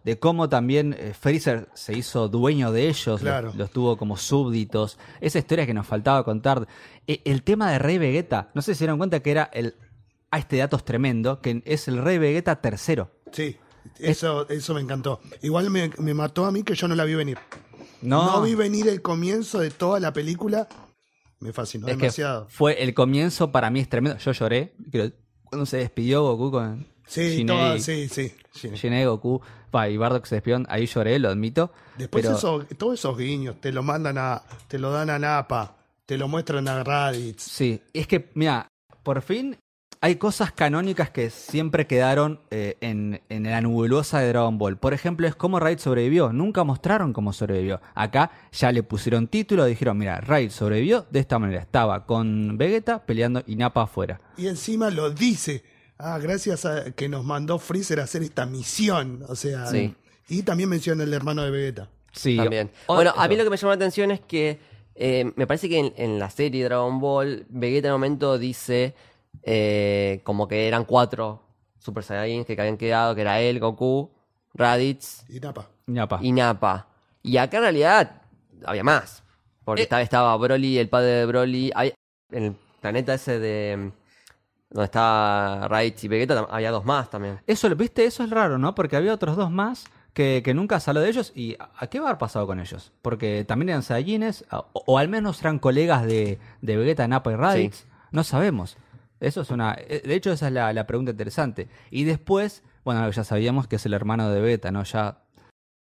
de 0.03 0.17
cómo 0.19 0.49
también 0.49 0.95
eh, 0.97 1.13
Freezer 1.19 1.69
se 1.73 1.93
hizo 1.97 2.27
dueño 2.27 2.71
de 2.71 2.87
ellos, 2.89 3.21
Claro. 3.21 3.47
los, 3.47 3.55
los 3.55 3.71
tuvo 3.71 3.97
como 3.97 4.17
súbditos. 4.17 4.97
Esa 5.19 5.39
historia 5.39 5.65
que 5.65 5.73
nos 5.73 5.85
faltaba 5.87 6.23
contar. 6.23 6.67
E- 7.07 7.21
el 7.25 7.43
tema 7.43 7.71
de 7.71 7.79
Rey 7.79 7.97
Vegeta, 7.97 8.49
no 8.53 8.61
sé 8.61 8.73
si 8.73 8.79
se 8.79 8.83
dieron 8.85 8.97
cuenta 8.97 9.19
que 9.21 9.31
era 9.31 9.49
el... 9.53 9.75
Ah, 10.31 10.39
este 10.39 10.57
dato 10.57 10.77
es 10.77 10.85
tremendo, 10.85 11.41
que 11.41 11.61
es 11.65 11.87
el 11.87 11.97
Rey 11.97 12.17
Vegeta 12.17 12.61
tercero. 12.61 13.11
Sí, 13.31 13.57
eso, 13.99 14.47
eso 14.49 14.73
me 14.73 14.81
encantó. 14.81 15.19
Igual 15.41 15.69
me, 15.69 15.91
me 15.97 16.13
mató 16.13 16.45
a 16.45 16.51
mí 16.51 16.63
que 16.63 16.73
yo 16.73 16.87
no 16.87 16.95
la 16.95 17.03
vi 17.05 17.15
venir. 17.15 17.37
No, 18.01 18.25
No 18.37 18.41
vi 18.41 18.55
venir 18.55 18.87
el 18.87 19.01
comienzo 19.01 19.59
de 19.59 19.69
toda 19.71 19.99
la 19.99 20.13
película. 20.13 20.67
Me 21.39 21.51
fascinó 21.53 21.87
es 21.87 21.93
que 21.95 22.01
demasiado. 22.03 22.47
fue 22.49 22.81
el 22.81 22.93
comienzo 22.93 23.51
para 23.51 23.69
mí 23.69 23.79
es 23.81 23.89
tremendo. 23.89 24.17
Yo 24.19 24.31
lloré 24.31 24.73
creo, 24.91 25.11
cuando 25.43 25.65
se 25.65 25.77
despidió 25.77 26.23
Goku 26.23 26.51
con 26.51 26.87
Sí, 27.07 27.45
sí, 27.79 28.07
sí. 28.07 28.31
sí. 28.53 28.69
Shinei 28.73 29.05
Goku. 29.05 29.41
Y 29.89 29.97
Bardock 29.97 30.25
se 30.25 30.35
despidió, 30.35 30.63
ahí 30.69 30.85
lloré, 30.85 31.17
lo 31.19 31.29
admito. 31.29 31.71
Después 31.97 32.25
pero- 32.25 32.37
eso- 32.37 32.65
todos 32.77 32.95
esos 32.95 33.17
guiños 33.17 33.59
te 33.61 33.71
lo 33.71 33.83
mandan 33.83 34.17
a, 34.17 34.41
te 34.67 34.77
lo 34.79 34.91
dan 34.91 35.09
a 35.09 35.19
Napa, 35.19 35.75
te 36.05 36.17
lo 36.17 36.27
muestran 36.27 36.67
a 36.67 36.83
Raditz. 36.83 37.41
Sí, 37.43 37.81
es 37.93 38.07
que, 38.07 38.29
mira, 38.33 38.67
por 39.03 39.21
fin 39.21 39.57
hay 40.03 40.15
cosas 40.15 40.51
canónicas 40.51 41.11
que 41.11 41.29
siempre 41.29 41.85
quedaron 41.85 42.39
eh, 42.49 42.75
en, 42.81 43.21
en 43.29 43.43
la 43.43 43.61
nebulosa 43.61 44.19
de 44.19 44.29
Dragon 44.29 44.57
Ball. 44.57 44.77
Por 44.77 44.95
ejemplo, 44.95 45.27
es 45.27 45.35
cómo 45.35 45.59
Raid 45.59 45.77
sobrevivió. 45.77 46.33
Nunca 46.33 46.63
mostraron 46.63 47.13
cómo 47.13 47.33
sobrevivió. 47.33 47.79
Acá 47.93 48.31
ya 48.51 48.71
le 48.71 48.81
pusieron 48.81 49.27
título, 49.27 49.63
dijeron, 49.65 49.99
mira, 49.99 50.19
Raid 50.19 50.49
sobrevivió 50.49 51.05
de 51.11 51.19
esta 51.19 51.37
manera. 51.37 51.61
Estaba 51.61 52.07
con 52.07 52.57
Vegeta 52.57 53.05
peleando 53.05 53.43
y 53.45 53.55
Nappa 53.55 53.83
afuera. 53.83 54.19
Y 54.37 54.47
encima 54.47 54.89
lo 54.89 55.11
dice. 55.11 55.63
Ah, 56.03 56.17
gracias 56.19 56.65
a 56.65 56.91
que 56.91 57.07
nos 57.07 57.23
mandó 57.23 57.59
Freezer 57.59 57.99
a 57.99 58.03
hacer 58.03 58.23
esta 58.23 58.45
misión. 58.45 59.23
O 59.29 59.35
sea, 59.35 59.67
Sí. 59.67 59.93
y 60.29 60.43
también 60.43 60.69
menciona 60.69 61.03
el 61.03 61.13
hermano 61.13 61.43
de 61.43 61.51
Vegeta. 61.51 61.89
Sí, 62.11 62.37
También. 62.37 62.71
o- 62.87 62.95
bueno, 62.95 63.13
a 63.15 63.27
mí 63.27 63.35
lo 63.37 63.43
que 63.43 63.49
me 63.49 63.57
llamó 63.57 63.69
la 63.71 63.75
atención 63.75 64.11
es 64.11 64.19
que 64.19 64.59
eh, 64.95 65.31
me 65.35 65.47
parece 65.47 65.69
que 65.69 65.79
en, 65.79 65.93
en 65.95 66.19
la 66.19 66.29
serie 66.29 66.63
Dragon 66.65 66.99
Ball, 66.99 67.45
Vegeta 67.49 67.87
en 67.87 67.93
un 67.93 67.99
momento 68.01 68.37
dice 68.37 68.93
eh, 69.43 70.19
como 70.23 70.47
que 70.47 70.67
eran 70.67 70.83
cuatro 70.85 71.41
Super 71.79 72.03
Saiyajins 72.03 72.45
que 72.45 72.59
habían 72.59 72.77
quedado, 72.77 73.15
que 73.15 73.21
era 73.21 73.39
él, 73.41 73.59
Goku, 73.59 74.11
Raditz 74.53 75.23
Y 75.29 75.39
Napa. 75.39 75.69
Nappa. 75.87 76.19
y 76.21 76.31
Nappa. 76.33 76.87
Y 77.23 77.37
acá 77.37 77.57
en 77.57 77.63
realidad 77.63 78.21
había 78.65 78.83
más. 78.83 79.23
Porque 79.63 79.81
Eh. 79.81 79.83
estaba, 79.83 80.01
estaba 80.01 80.35
Broly, 80.37 80.77
el 80.77 80.89
padre 80.89 81.07
de 81.11 81.25
Broly. 81.25 81.71
había- 81.73 81.93
en 82.31 82.43
el 82.43 82.55
planeta 82.81 83.13
ese 83.13 83.39
de. 83.39 83.91
Donde 84.71 84.85
estaba 84.85 85.67
Raditz 85.67 86.03
y 86.03 86.07
Vegeta, 86.07 86.47
había 86.49 86.71
dos 86.71 86.85
más 86.85 87.09
también. 87.09 87.39
Eso, 87.45 87.69
viste, 87.75 88.05
eso 88.05 88.23
es 88.23 88.29
raro, 88.29 88.57
¿no? 88.57 88.73
Porque 88.73 88.95
había 88.95 89.13
otros 89.13 89.35
dos 89.35 89.51
más 89.51 89.85
que, 90.13 90.41
que 90.43 90.53
nunca 90.53 90.79
salió 90.79 91.01
de 91.01 91.09
ellos. 91.09 91.33
¿Y 91.35 91.57
a, 91.59 91.87
qué 91.87 91.99
va 91.99 92.05
a 92.07 92.09
haber 92.11 92.19
pasado 92.19 92.47
con 92.47 92.59
ellos? 92.59 92.91
Porque 93.01 93.43
también 93.45 93.69
eran 93.69 93.83
Saiyajines, 93.83 94.45
o, 94.51 94.65
o 94.73 94.97
al 94.97 95.09
menos 95.09 95.41
eran 95.41 95.59
colegas 95.59 96.05
de, 96.05 96.39
de 96.61 96.77
Vegeta, 96.77 97.07
Nappa 97.07 97.31
y 97.31 97.35
Raditz. 97.35 97.75
Sí. 97.79 97.85
No 98.11 98.23
sabemos. 98.23 98.77
Eso 99.19 99.41
es 99.41 99.51
una. 99.51 99.75
eh, 99.77 100.01
De 100.05 100.15
hecho, 100.15 100.31
esa 100.31 100.47
es 100.47 100.53
la, 100.53 100.71
la 100.73 100.87
pregunta 100.87 101.11
interesante. 101.11 101.67
Y 101.89 102.05
después, 102.05 102.63
bueno, 102.85 103.09
ya 103.11 103.23
sabíamos 103.25 103.67
que 103.67 103.75
es 103.75 103.85
el 103.85 103.93
hermano 103.93 104.29
de 104.29 104.39
Vegeta, 104.41 104.71
¿no? 104.71 104.83
Ya. 104.83 105.17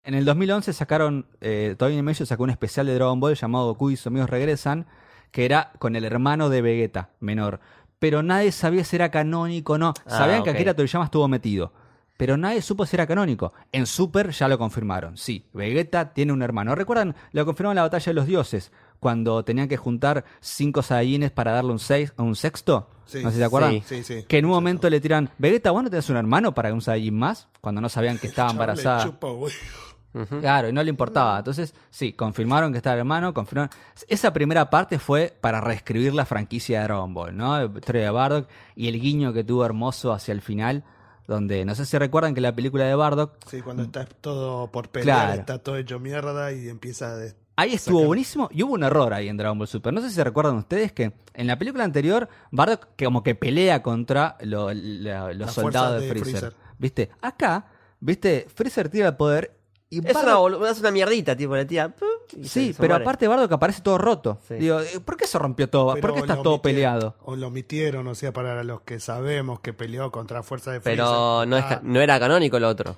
En 0.04 0.13
el 0.13 0.23
2011 0.23 0.71
sacaron. 0.71 1.26
Eh, 1.41 1.76
Toei 1.78 1.93
Animation 1.93 2.26
sacó 2.26 2.43
un 2.43 2.50
especial 2.52 2.86
de 2.88 2.95
Dragon 2.95 3.19
Ball 3.19 3.36
llamado 3.36 3.65
Goku 3.65 3.89
y 3.91 3.97
sus 3.97 4.08
amigos 4.08 4.30
regresan. 4.30 4.88
Que 5.32 5.43
era 5.43 5.73
con 5.80 5.97
el 5.97 6.06
hermano 6.06 6.47
de 6.50 6.62
Vegeta, 6.62 7.10
menor. 7.19 7.60
Pero 7.99 8.23
nadie 8.23 8.51
sabía 8.51 8.83
si 8.83 8.95
era 8.95 9.10
canónico 9.10 9.73
o 9.73 9.77
no. 9.77 9.93
Ah, 10.05 10.17
Sabían 10.19 10.43
que. 10.43 10.51
Akira 10.51 10.73
Toriyama 10.73 11.05
estuvo 11.05 11.27
metido. 11.27 11.73
Pero 12.17 12.36
nadie 12.36 12.63
supo 12.63 12.86
si 12.86 12.95
era 12.95 13.05
canónico. 13.05 13.53
En 13.71 13.86
Super 13.86 14.31
ya 14.31 14.47
lo 14.47 14.57
confirmaron. 14.57 15.17
Sí, 15.17 15.45
Vegeta 15.53 16.13
tiene 16.13 16.33
un 16.33 16.41
hermano. 16.41 16.73
¿Recuerdan? 16.73 17.15
Lo 17.31 17.45
confirmaron 17.45 17.73
en 17.73 17.75
la 17.77 17.81
batalla 17.83 18.10
de 18.10 18.13
los 18.15 18.25
dioses. 18.25 18.71
Cuando 18.99 19.43
tenían 19.45 19.67
que 19.67 19.77
juntar 19.77 20.25
cinco 20.39 20.81
Saiyajines 20.81 21.29
para 21.29 21.51
darle 21.51 21.71
un, 21.71 21.79
seis, 21.79 22.13
un 22.17 22.36
sexto. 22.36 22.89
Sí. 23.05 23.19
no 23.23 23.29
sé 23.29 23.36
si 23.36 23.39
se 23.39 23.45
acuerdan. 23.45 23.71
Sí. 23.73 23.83
Sí, 23.86 24.03
sí. 24.03 24.23
Que 24.27 24.39
en 24.39 24.45
un 24.45 24.51
momento 24.51 24.89
le 24.89 24.99
tiran, 24.99 25.29
Vegeta, 25.38 25.69
¿vos 25.69 25.83
no 25.83 25.89
tenés 25.91 26.10
un 26.10 26.17
hermano 26.17 26.55
para 26.55 26.73
un 26.73 26.81
Saiyajin 26.81 27.15
más? 27.17 27.47
Cuando 27.62 27.81
no 27.81 27.89
sabían 27.89 28.17
que 28.17 28.25
estaba 28.27 28.49
embarazada. 28.49 29.19
Claro, 30.41 30.69
y 30.69 30.73
no 30.73 30.84
le 30.84 30.89
importaba. 30.89 31.38
Entonces, 31.39 31.73
sí, 31.89 32.13
confirmaron 32.13 32.71
que 32.71 32.77
estaba 32.77 32.95
el 32.95 32.99
hermano, 32.99 33.34
confirmaron. 33.34 33.69
Esa 34.08 34.34
primera 34.34 34.69
parte 34.69 34.99
fue 34.99 35.36
para 35.41 35.62
reescribir 35.62 36.13
la 36.13 36.25
franquicia 36.25 36.80
de 36.80 36.84
Dragon 36.86 37.13
Ball, 37.13 37.36
¿no? 37.36 37.65
Historia 37.65 38.03
de 38.03 38.10
Bardock 38.10 38.49
y 38.75 38.88
el 38.88 38.99
guiño 38.99 39.34
que 39.34 39.43
tuvo 39.43 39.65
hermoso 39.65 40.12
hacia 40.13 40.32
el 40.32 40.41
final, 40.41 40.84
donde 41.27 41.65
no 41.65 41.75
sé 41.75 41.86
si 41.86 41.97
recuerdan 41.97 42.34
que 42.34 42.41
la 42.41 42.56
película 42.56 42.86
de 42.86 42.95
Bardock, 42.95 43.34
Sí, 43.49 43.62
cuando 43.62 43.84
está 43.84 44.06
todo 44.06 44.71
por 44.71 44.89
pelear, 44.89 45.25
Claro. 45.27 45.39
está 45.41 45.60
todo 45.60 45.75
hecho 45.77 45.99
mierda 45.99 46.51
y 46.53 46.69
empieza 46.69 47.13
a... 47.15 47.19
ahí 47.58 47.73
estuvo 47.73 47.97
Sacar- 47.99 48.08
buenísimo 48.08 48.49
y 48.53 48.63
hubo 48.63 48.73
un 48.75 48.84
error 48.84 49.13
ahí 49.13 49.27
en 49.27 49.36
Dragon 49.36 49.58
Ball 49.58 49.67
Super. 49.67 49.91
No 49.93 49.99
sé 50.01 50.10
si 50.10 50.23
recuerdan 50.23 50.56
ustedes 50.56 50.93
que 50.93 51.12
en 51.34 51.47
la 51.47 51.58
película 51.60 51.84
anterior, 51.84 52.30
Bardock 52.51 52.88
que 52.95 53.03
como 53.06 53.23
que 53.23 53.36
pelea 53.36 53.84
contra 53.84 54.38
lo- 54.41 54.73
los 54.73 55.51
soldados 55.51 56.01
de 56.01 56.08
Freezer. 56.10 56.32
Freezer. 56.32 56.53
¿Viste? 56.80 57.10
Acá, 57.21 57.65
¿viste? 57.99 58.47
Freezer 58.53 58.88
tira 58.88 59.08
el 59.10 59.15
poder 59.17 59.56
y 59.89 60.06
Es 60.06 60.13
Bardock- 60.15 60.58
una, 60.58 60.69
es 60.71 60.80
una 60.80 60.91
mierdita, 60.91 61.36
tipo, 61.36 61.56
la 61.56 61.65
tía. 61.65 61.93
Sí, 62.43 62.76
pero 62.78 62.89
muere. 62.95 63.04
aparte 63.06 63.28
Bardock 63.28 63.52
aparece 63.54 63.82
todo 63.82 63.97
roto. 63.97 64.38
Sí. 64.47 64.56
Digo, 64.56 64.82
eh, 64.82 65.00
¿por 65.04 65.15
qué 65.15 65.26
se 65.28 65.39
rompió 65.39 65.69
todo? 65.69 65.95
¿Por 65.95 66.13
qué 66.13 66.19
está 66.19 66.36
todo 66.41 66.56
omitieron- 66.56 66.62
peleado? 66.62 67.15
O 67.23 67.36
lo 67.38 67.47
omitieron, 67.47 68.06
o 68.08 68.15
sea, 68.15 68.34
para 68.34 68.63
los 68.65 68.82
que 68.82 69.00
sabemos 69.00 69.62
que 69.62 69.73
peleó 69.73 70.12
contra 70.12 70.43
Fuerza 70.43 70.71
de 70.71 70.82
Freezer. 70.82 71.04
Pero 71.06 71.45
no, 71.45 71.58
es, 71.58 71.63
Ah, 71.63 71.69
ca- 71.69 71.82
no 71.84 72.02
era 72.02 72.19
canónico 72.19 72.60
lo 72.60 72.67
otro. 72.67 72.97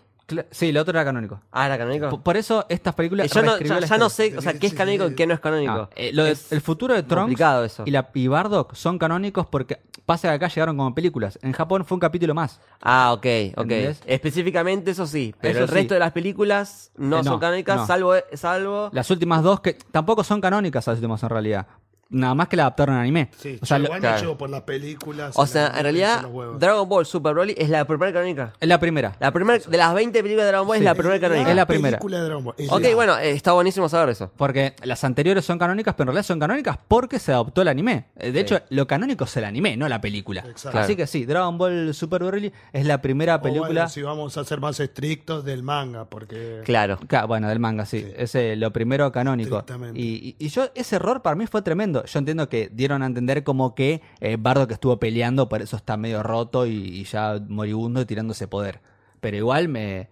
Sí, 0.51 0.69
el 0.69 0.77
otro 0.77 0.91
era 0.91 1.05
canónico. 1.05 1.41
Ah, 1.51 1.65
era 1.65 1.77
canónico. 1.77 2.21
Por 2.21 2.37
eso 2.37 2.65
estas 2.69 2.93
Y 2.93 2.97
películas 2.97 3.31
yo 3.31 3.41
no, 3.41 3.59
ya, 3.59 3.97
no 3.97 4.09
sé, 4.09 4.37
o 4.37 4.41
sea, 4.41 4.53
qué 4.53 4.67
es 4.67 4.73
canónico 4.73 5.07
y 5.07 5.15
qué 5.15 5.27
no 5.27 5.33
es 5.33 5.39
canónico. 5.39 5.71
Ah, 5.71 5.89
eh, 5.95 6.11
lo 6.13 6.23
de- 6.23 6.31
Es 6.31 6.51
el 6.51 6.61
futuro 6.61 6.93
de 6.93 7.03
Trunks 7.03 7.21
complicado 7.23 7.63
eso. 7.65 7.83
y, 7.85 7.91
la, 7.91 8.09
y 8.13 8.27
Bardock 8.27 8.73
son 8.75 8.97
canónicos 8.99 9.47
porque 9.47 9.79
pasa 10.05 10.29
que 10.29 10.33
acá 10.35 10.47
llegaron 10.47 10.77
como 10.77 10.93
películas. 10.95 11.37
En 11.41 11.51
Japón 11.53 11.85
fue 11.85 11.95
un 11.95 11.99
capítulo 11.99 12.33
más. 12.33 12.59
Ah, 12.81 13.11
ok, 13.13 13.19
ok. 13.19 13.25
¿Entendés? 13.63 14.01
Específicamente 14.05 14.91
eso 14.91 15.05
sí, 15.05 15.33
pero 15.41 15.53
Eso 15.59 15.63
el 15.63 15.67
resto 15.69 15.89
sí. 15.89 15.95
de 15.95 15.99
las 15.99 16.11
películas 16.11 16.91
no, 16.97 17.19
Eh, 17.19 17.23
son 17.23 17.33
no, 17.33 17.39
canónicas, 17.39 17.77
no. 17.77 17.87
salvo, 17.87 18.13
salvo... 18.33 18.89
Las 18.93 19.09
últimas 19.11 19.43
dos 19.43 19.59
que 19.61 19.73
tampoco 19.91 20.23
son 20.23 20.41
canónicas 20.41 20.87
las 20.87 20.95
últimas 20.97 21.21
en 21.23 21.29
realidad. 21.29 21.67
Nada 22.11 22.33
más 22.33 22.47
que 22.47 22.55
la 22.55 22.63
adaptaron 22.63 22.95
a 22.95 23.01
anime. 23.01 23.29
Sí, 23.37 23.59
o 23.61 23.65
sea, 23.67 23.77
lo- 23.77 23.89
claro. 23.91 24.35
por 24.35 24.49
las 24.49 24.63
películas. 24.63 25.33
O 25.35 25.45
sea, 25.45 25.67
en 25.77 25.83
realidad. 25.83 26.25
Dragon 26.57 26.89
Ball 26.89 27.05
Super 27.05 27.33
Broly 27.35 27.53
es 27.57 27.69
la 27.69 27.85
primera 27.85 28.11
canónica. 28.11 28.53
es 28.59 28.67
la 28.67 28.79
primera. 28.79 29.15
La 29.19 29.31
primera, 29.31 29.59
de 29.59 29.77
las 29.77 29.93
20 29.93 30.23
películas 30.23 30.45
de 30.45 30.51
Dragon 30.51 30.67
Ball 30.67 30.77
Sí. 30.77 30.81
es 30.81 30.85
la 30.85 30.95
primera 30.95 31.19
canónica. 31.19 31.49
Es 31.51 31.55
la 31.55 31.65
primera. 31.67 31.97
película 31.99 32.17
de 32.17 32.23
Dragon 32.25 32.43
Ball. 32.43 32.55
Es 32.57 32.71
Ok, 32.71 32.81
la- 32.81 32.95
bueno, 32.95 33.17
eh, 33.19 33.29
está 33.31 33.51
buenísimo 33.51 33.87
saber 33.89 34.09
eso. 34.09 34.31
Porque 34.37 34.73
las 34.83 35.03
anteriores 35.03 35.45
son 35.45 35.59
canónicas, 35.59 35.93
pero 35.93 36.05
en 36.09 36.15
realidad 36.15 36.25
son 36.27 36.39
canónicas 36.39 36.79
porque 36.87 37.19
se 37.19 37.31
adoptó 37.31 37.61
el 37.61 37.67
anime. 37.67 38.05
Eh, 38.17 38.31
De 38.31 38.39
Sí. 38.39 38.55
hecho, 38.55 38.61
lo 38.69 38.87
canónico 38.87 39.25
es 39.25 39.37
el 39.37 39.43
anime, 39.45 39.77
no 39.77 39.87
la 39.87 40.01
película. 40.01 40.43
Exacto. 40.49 40.79
Así 40.79 40.95
que 40.95 41.05
sí, 41.05 41.25
Dragon 41.25 41.57
Ball 41.59 41.93
Super 41.93 42.23
Broly 42.23 42.51
es 42.73 42.85
la 42.87 43.01
primera 43.01 43.35
O 43.35 43.41
película. 43.41 43.67
bueno, 43.67 43.89
si 43.89 44.01
vamos 44.01 44.35
a 44.37 44.43
ser 44.45 44.59
más 44.59 44.79
estrictos 44.79 45.45
del 45.45 45.61
manga, 45.61 46.05
porque. 46.05 46.61
Claro. 46.65 46.97
Ca- 47.07 47.25
Bueno, 47.25 47.47
del 47.49 47.59
manga, 47.59 47.85
sí. 47.85 47.99
Sí. 47.99 48.13
Es 48.17 48.33
eh, 48.35 48.55
lo 48.55 48.71
primero 48.73 49.11
canónico. 49.11 49.63
Y, 49.93 50.01
y- 50.03 50.35
y 50.39 50.49
yo, 50.49 50.69
ese 50.73 50.95
error 50.95 51.21
para 51.21 51.35
mí 51.35 51.45
fue 51.45 51.61
tremendo. 51.61 51.98
Yo 52.05 52.19
entiendo 52.19 52.49
que 52.49 52.69
dieron 52.71 53.03
a 53.03 53.05
entender 53.05 53.43
como 53.43 53.75
que 53.75 54.01
eh, 54.19 54.37
Bardock 54.39 54.71
estuvo 54.71 54.97
peleando, 54.99 55.49
por 55.49 55.61
eso 55.61 55.77
está 55.77 55.97
medio 55.97 56.23
roto 56.23 56.65
y, 56.65 56.71
y 56.73 57.03
ya 57.05 57.39
moribundo 57.47 58.01
y 58.01 58.05
tirándose 58.05 58.47
poder. 58.47 58.81
Pero 59.19 59.37
igual 59.37 59.67
me. 59.69 60.09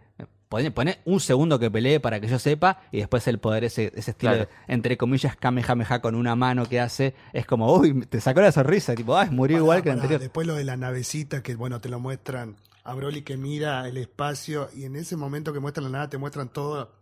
Pone, 0.49 0.71
pone 0.71 0.99
un 1.03 1.19
segundo 1.19 1.59
que 1.59 1.69
pelee 1.69 1.99
para 1.99 2.21
que 2.21 2.27
yo 2.29 2.39
sepa 2.39 2.79
y 2.93 2.99
después 2.99 3.27
el 3.27 3.37
poder, 3.37 3.65
ese, 3.65 3.91
ese 3.93 4.11
estilo 4.11 4.31
Claro. 4.31 4.49
de, 4.67 4.73
entre 4.73 4.95
comillas, 4.95 5.35
kamehameha 5.35 5.99
con 6.01 6.15
una 6.15 6.37
mano 6.37 6.65
que 6.65 6.79
hace, 6.79 7.15
es 7.33 7.45
como, 7.45 7.73
uy, 7.75 8.05
te 8.05 8.21
sacó 8.21 8.39
la 8.39 8.53
sonrisa, 8.53 8.95
tipo, 8.95 9.17
ay, 9.17 9.29
murió 9.29 9.57
Pará, 9.57 9.63
igual 9.63 9.83
que 9.83 9.89
el 9.89 9.95
anterior. 9.95 10.21
Después 10.21 10.47
lo 10.47 10.55
de 10.55 10.63
la 10.63 10.77
navecita, 10.77 11.43
que 11.43 11.55
bueno, 11.55 11.81
te 11.81 11.89
lo 11.89 11.99
muestran 11.99 12.55
a 12.85 12.93
Broly 12.93 13.23
que 13.23 13.35
mira 13.35 13.85
el 13.89 13.97
espacio 13.97 14.69
y 14.73 14.85
en 14.85 14.95
ese 14.95 15.17
momento 15.17 15.51
que 15.51 15.59
muestran 15.59 15.83
la 15.91 15.97
nave 15.97 16.07
te 16.07 16.17
muestran 16.17 16.47
todo, 16.47 16.93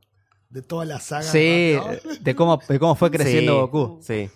de 0.50 0.64
toda 0.64 0.86
la 0.86 1.00
saga. 1.00 1.22
Sí, 1.22 1.76
¿no? 1.78 2.16
de 2.20 2.36
cómo, 2.36 2.60
de 2.68 2.80
cómo 2.80 2.96
fue 2.96 3.12
creciendo 3.12 3.54
Sí, 3.54 3.60
Goku. 3.60 4.00
Sí. 4.02 4.28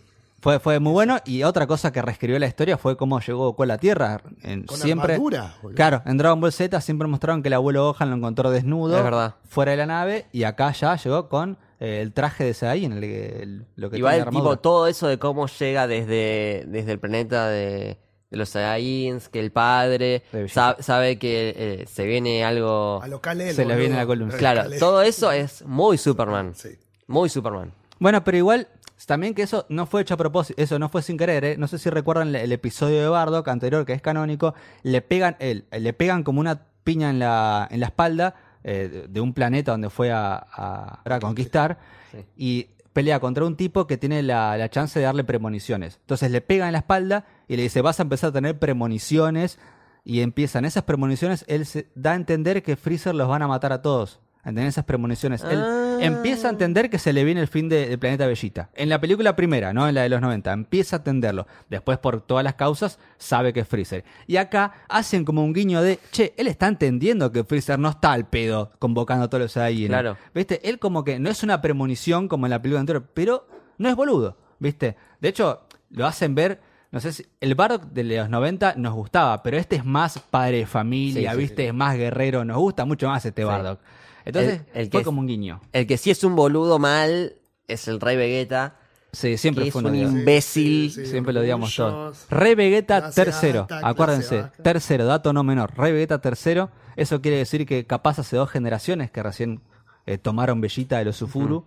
Fue, 0.41 0.59
fue 0.59 0.79
muy 0.79 0.93
bueno. 0.93 1.17
Y 1.25 1.43
otra 1.43 1.67
cosa 1.67 1.91
que 1.91 2.01
reescribió 2.01 2.39
la 2.39 2.47
historia 2.47 2.77
fue 2.77 2.95
cómo 2.95 3.19
llegó 3.19 3.39
Goku 3.47 3.63
a 3.63 3.65
la 3.65 3.77
Tierra. 3.77 4.21
En, 4.41 4.63
Con 4.63 4.77
siempre, 4.77 5.13
armadura, 5.13 5.55
boludo. 5.61 5.75
Claro, 5.75 6.01
en 6.05 6.17
Dragon 6.17 6.39
Ball 6.39 6.51
Z 6.53 6.79
siempre 6.81 7.07
mostraron 7.07 7.41
que 7.41 7.47
el 7.49 7.53
abuelo 7.53 7.91
Gohan 7.93 8.09
lo 8.09 8.15
encontró 8.15 8.49
desnudo. 8.51 8.97
Es 8.97 9.03
verdad. 9.03 9.35
Fuera 9.47 9.71
de 9.71 9.77
la 9.77 9.85
nave. 9.85 10.25
Y 10.31 10.43
acá 10.43 10.71
ya 10.71 10.95
llegó 10.95 11.27
con 11.29 11.57
eh, 11.79 11.99
el 12.01 12.13
traje 12.13 12.43
de 12.45 12.53
Saiyajin, 12.53 12.93
el, 12.93 13.03
el- 13.03 13.65
lo 13.75 13.89
que 13.89 13.97
Igual, 13.97 14.15
tiene 14.23 14.31
tipo, 14.31 14.57
todo 14.57 14.87
eso 14.87 15.07
de 15.07 15.17
cómo 15.19 15.47
llega 15.47 15.87
desde, 15.87 16.63
desde 16.67 16.91
el 16.93 16.99
planeta 16.99 17.47
de, 17.49 17.97
de 18.29 18.37
los 18.37 18.49
Saiyajins, 18.49 19.27
que 19.29 19.39
el 19.39 19.51
padre 19.51 20.23
De 20.31 20.43
Vegeta. 20.43 20.75
sa- 20.77 20.83
sabe 20.83 21.17
que 21.19 21.53
eh, 21.57 21.85
se 21.87 22.05
viene 22.05 22.43
algo... 22.45 23.01
A 23.03 23.07
Se 23.53 23.65
le 23.65 23.75
viene 23.75 23.95
la 23.97 24.05
columna. 24.05 24.35
Claro, 24.37 24.63
todo 24.79 25.01
eso 25.01 25.31
es 25.31 25.65
muy 25.65 25.97
Superman. 25.97 26.53
Sí. 26.55 26.69
Muy 27.07 27.27
Superman. 27.29 27.73
Bueno, 28.01 28.23
pero 28.23 28.37
igual, 28.37 28.67
también 29.05 29.33
que 29.33 29.41
eso 29.43 29.65
no 29.69 29.85
fue 29.85 30.01
hecho 30.01 30.13
a 30.13 30.17
propósito, 30.17 30.61
eso 30.61 30.77
no 30.79 30.89
fue 30.89 31.01
sin 31.01 31.17
querer, 31.17 31.43
¿eh? 31.45 31.55
No 31.57 31.67
sé 31.67 31.77
si 31.79 31.89
recuerdan 31.89 32.29
el, 32.29 32.35
el 32.35 32.51
episodio 32.51 33.01
de 33.01 33.07
Bardock 33.09 33.47
anterior, 33.47 33.85
que 33.85 33.93
es 33.93 34.01
canónico, 34.01 34.53
le 34.83 35.01
pegan, 35.01 35.35
él, 35.39 35.65
le 35.71 35.93
pegan 35.93 36.23
como 36.23 36.39
una 36.39 36.63
piña 36.83 37.09
en 37.09 37.19
la, 37.19 37.67
en 37.71 37.79
la 37.79 37.85
espalda 37.87 38.35
eh, 38.63 39.05
de- 39.09 39.21
un 39.21 39.33
planeta 39.33 39.71
donde 39.71 39.89
fue 39.89 40.11
a, 40.11 40.33
a- 40.51 41.01
a 41.05 41.19
conquistar 41.19 41.77
Sí. 42.11 42.17
y 42.35 42.63
pelea 42.91 43.19
contra 43.19 43.45
un 43.45 43.55
tipo 43.55 43.85
que 43.87 43.97
tiene 43.97 44.23
la, 44.23 44.57
la 44.57 44.69
chance 44.69 44.97
de 44.99 45.05
darle 45.05 45.23
premoniciones. 45.23 45.97
Entonces 46.01 46.31
le 46.31 46.41
pega 46.41 46.65
en 46.65 46.73
la 46.73 46.79
espalda 46.79 47.25
y 47.47 47.55
le 47.55 47.61
dice, 47.63 47.81
vas 47.81 47.99
a 47.99 48.03
empezar 48.03 48.31
a 48.31 48.33
tener 48.33 48.57
premoniciones 48.57 49.59
y 50.03 50.21
empiezan 50.21 50.65
esas 50.65 50.83
premoniciones, 50.83 51.45
él 51.47 51.65
se 51.65 51.87
da 51.95 52.13
a 52.13 52.15
entender 52.15 52.63
que 52.63 52.75
Freezer 52.75 53.13
los 53.13 53.27
van 53.27 53.43
a 53.43 53.47
matar 53.47 53.71
a 53.73 53.81
todos. 53.81 54.19
¿Entendés? 54.45 54.69
Esas 54.75 54.85
premoniciones. 54.85 55.43
Él 55.43 55.59
Ah. 55.61 55.97
empieza 55.99 56.47
a 56.47 56.51
entender 56.51 56.89
que 56.89 56.97
se 56.97 57.11
le 57.11 57.23
viene 57.25 57.41
el 57.41 57.47
fin 57.49 57.67
de- 57.67 57.97
planeta 57.97 58.25
Bellita. 58.25 58.69
En 58.73 58.87
la 58.87 59.01
película 59.01 59.35
primera, 59.35 59.73
no 59.73 59.87
en 59.87 59.95
la 59.95 60.03
de 60.03 60.09
los 60.09 60.21
90, 60.21 60.53
empieza 60.53 60.95
a 60.95 60.99
entenderlo. 60.99 61.45
Después, 61.69 61.97
por 61.97 62.21
todas 62.21 62.43
las 62.43 62.53
causas, 62.55 62.99
sabe 63.17 63.51
que 63.51 63.59
es 63.59 63.67
Freezer. 63.67 64.05
Y 64.27 64.37
acá 64.37 64.71
hacen 64.87 65.25
como 65.25 65.43
un 65.43 65.51
guiño 65.53 65.81
de, 65.81 65.99
che, 66.11 66.33
él 66.37 66.47
está 66.47 66.67
entendiendo 66.67 67.31
que 67.33 67.43
Freezer 67.43 67.77
no 67.79 67.89
está 67.89 68.13
al 68.13 68.27
pedo 68.27 68.71
convocando 68.79 69.25
a 69.25 69.29
todos 69.29 69.41
los 69.43 69.57
ahí. 69.57 69.87
Claro. 69.87 70.15
¿Viste? 70.33 70.67
Él 70.67 70.79
como 70.79 71.03
que 71.03 71.19
no 71.19 71.29
es 71.29 71.43
una 71.43 71.61
premonición 71.61 72.29
como 72.29 72.45
en 72.45 72.51
la 72.51 72.61
película 72.61 72.79
anterior, 72.79 73.05
pero 73.13 73.45
no 73.77 73.89
es 73.89 73.95
boludo, 73.95 74.37
¿viste? 74.59 74.95
De 75.19 75.27
hecho, 75.27 75.63
lo 75.91 76.07
hacen 76.07 76.33
ver, 76.33 76.61
no 76.91 77.01
sé 77.01 77.11
si, 77.11 77.25
el 77.41 77.55
Bardock 77.55 77.83
de 77.91 78.03
los 78.05 78.29
90 78.29 78.75
nos 78.77 78.93
gustaba, 78.93 79.43
pero 79.43 79.57
este 79.57 79.75
es 79.75 79.83
más 79.85 80.17
padre 80.17 80.59
de 80.59 80.65
familia, 80.65 81.31
Sí, 81.31 81.35
sí, 81.35 81.41
¿viste? 81.41 81.67
Es 81.67 81.73
más 81.73 81.97
guerrero, 81.97 82.45
nos 82.45 82.57
gusta 82.57 82.85
mucho 82.85 83.09
más 83.09 83.25
este 83.25 83.41
Sí. 83.41 83.45
Bardock. 83.45 83.79
Entonces, 84.29 84.61
El- 84.73 84.81
el 84.85 84.91
fue 84.91 85.01
que- 85.01 85.05
como 85.05 85.19
un 85.21 85.27
guiño. 85.27 85.61
El 85.73 85.85
que 85.87 85.97
sí 85.97 86.09
es 86.11 86.23
un 86.23 86.35
boludo 86.35 86.79
mal 86.79 87.33
es 87.67 87.87
el 87.87 87.99
Rey 87.99 88.17
Vegeta. 88.17 88.75
Sí, 89.11 89.37
siempre 89.37 89.65
que 89.65 89.71
fue 89.71 89.81
es 89.81 89.87
un 89.87 89.95
imbécil. 89.95 90.91
Sí, 90.91 91.03
sí, 91.05 91.09
Siempre 91.11 91.33
lo 91.33 91.39
orgullos. 91.41 91.75
todos. 91.75 92.25
Rey 92.29 92.53
Vegeta 92.55 92.99
Clase 93.01 93.23
tercero, 93.23 93.61
alta, 93.61 93.81
acuérdense, 93.87 94.45
tercero, 94.61 95.05
dato 95.05 95.33
no 95.33 95.43
menor. 95.43 95.75
Rey 95.75 95.91
Vegeta 95.93 96.21
tercero, 96.21 96.69
eso 96.95 97.19
quiere 97.19 97.37
decir 97.37 97.65
que 97.65 97.85
capaz 97.87 98.19
hace 98.19 98.35
dos 98.37 98.49
generaciones 98.51 99.09
que 99.11 99.23
recién 99.23 99.61
eh, 100.05 100.17
tomaron 100.17 100.59
Bellita 100.61 100.97
de 100.99 101.05
los 101.05 101.15
Sufuru. 101.17 101.65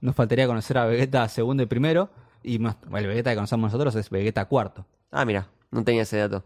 Nos 0.00 0.14
faltaría 0.16 0.46
conocer 0.46 0.78
a 0.78 0.86
Vegeta 0.86 1.28
segundo 1.28 1.62
y 1.62 1.66
primero. 1.66 2.10
Y 2.42 2.58
más- 2.58 2.76
el 2.94 3.06
Vegeta 3.06 3.30
que 3.30 3.36
conocemos 3.36 3.72
nosotros 3.72 3.94
es 3.96 4.10
Vegeta 4.10 4.44
cuarto. 4.46 4.84
Ah, 5.10 5.24
mira, 5.24 5.48
no 5.70 5.82
tenía 5.84 6.02
ese 6.02 6.18
dato. 6.18 6.44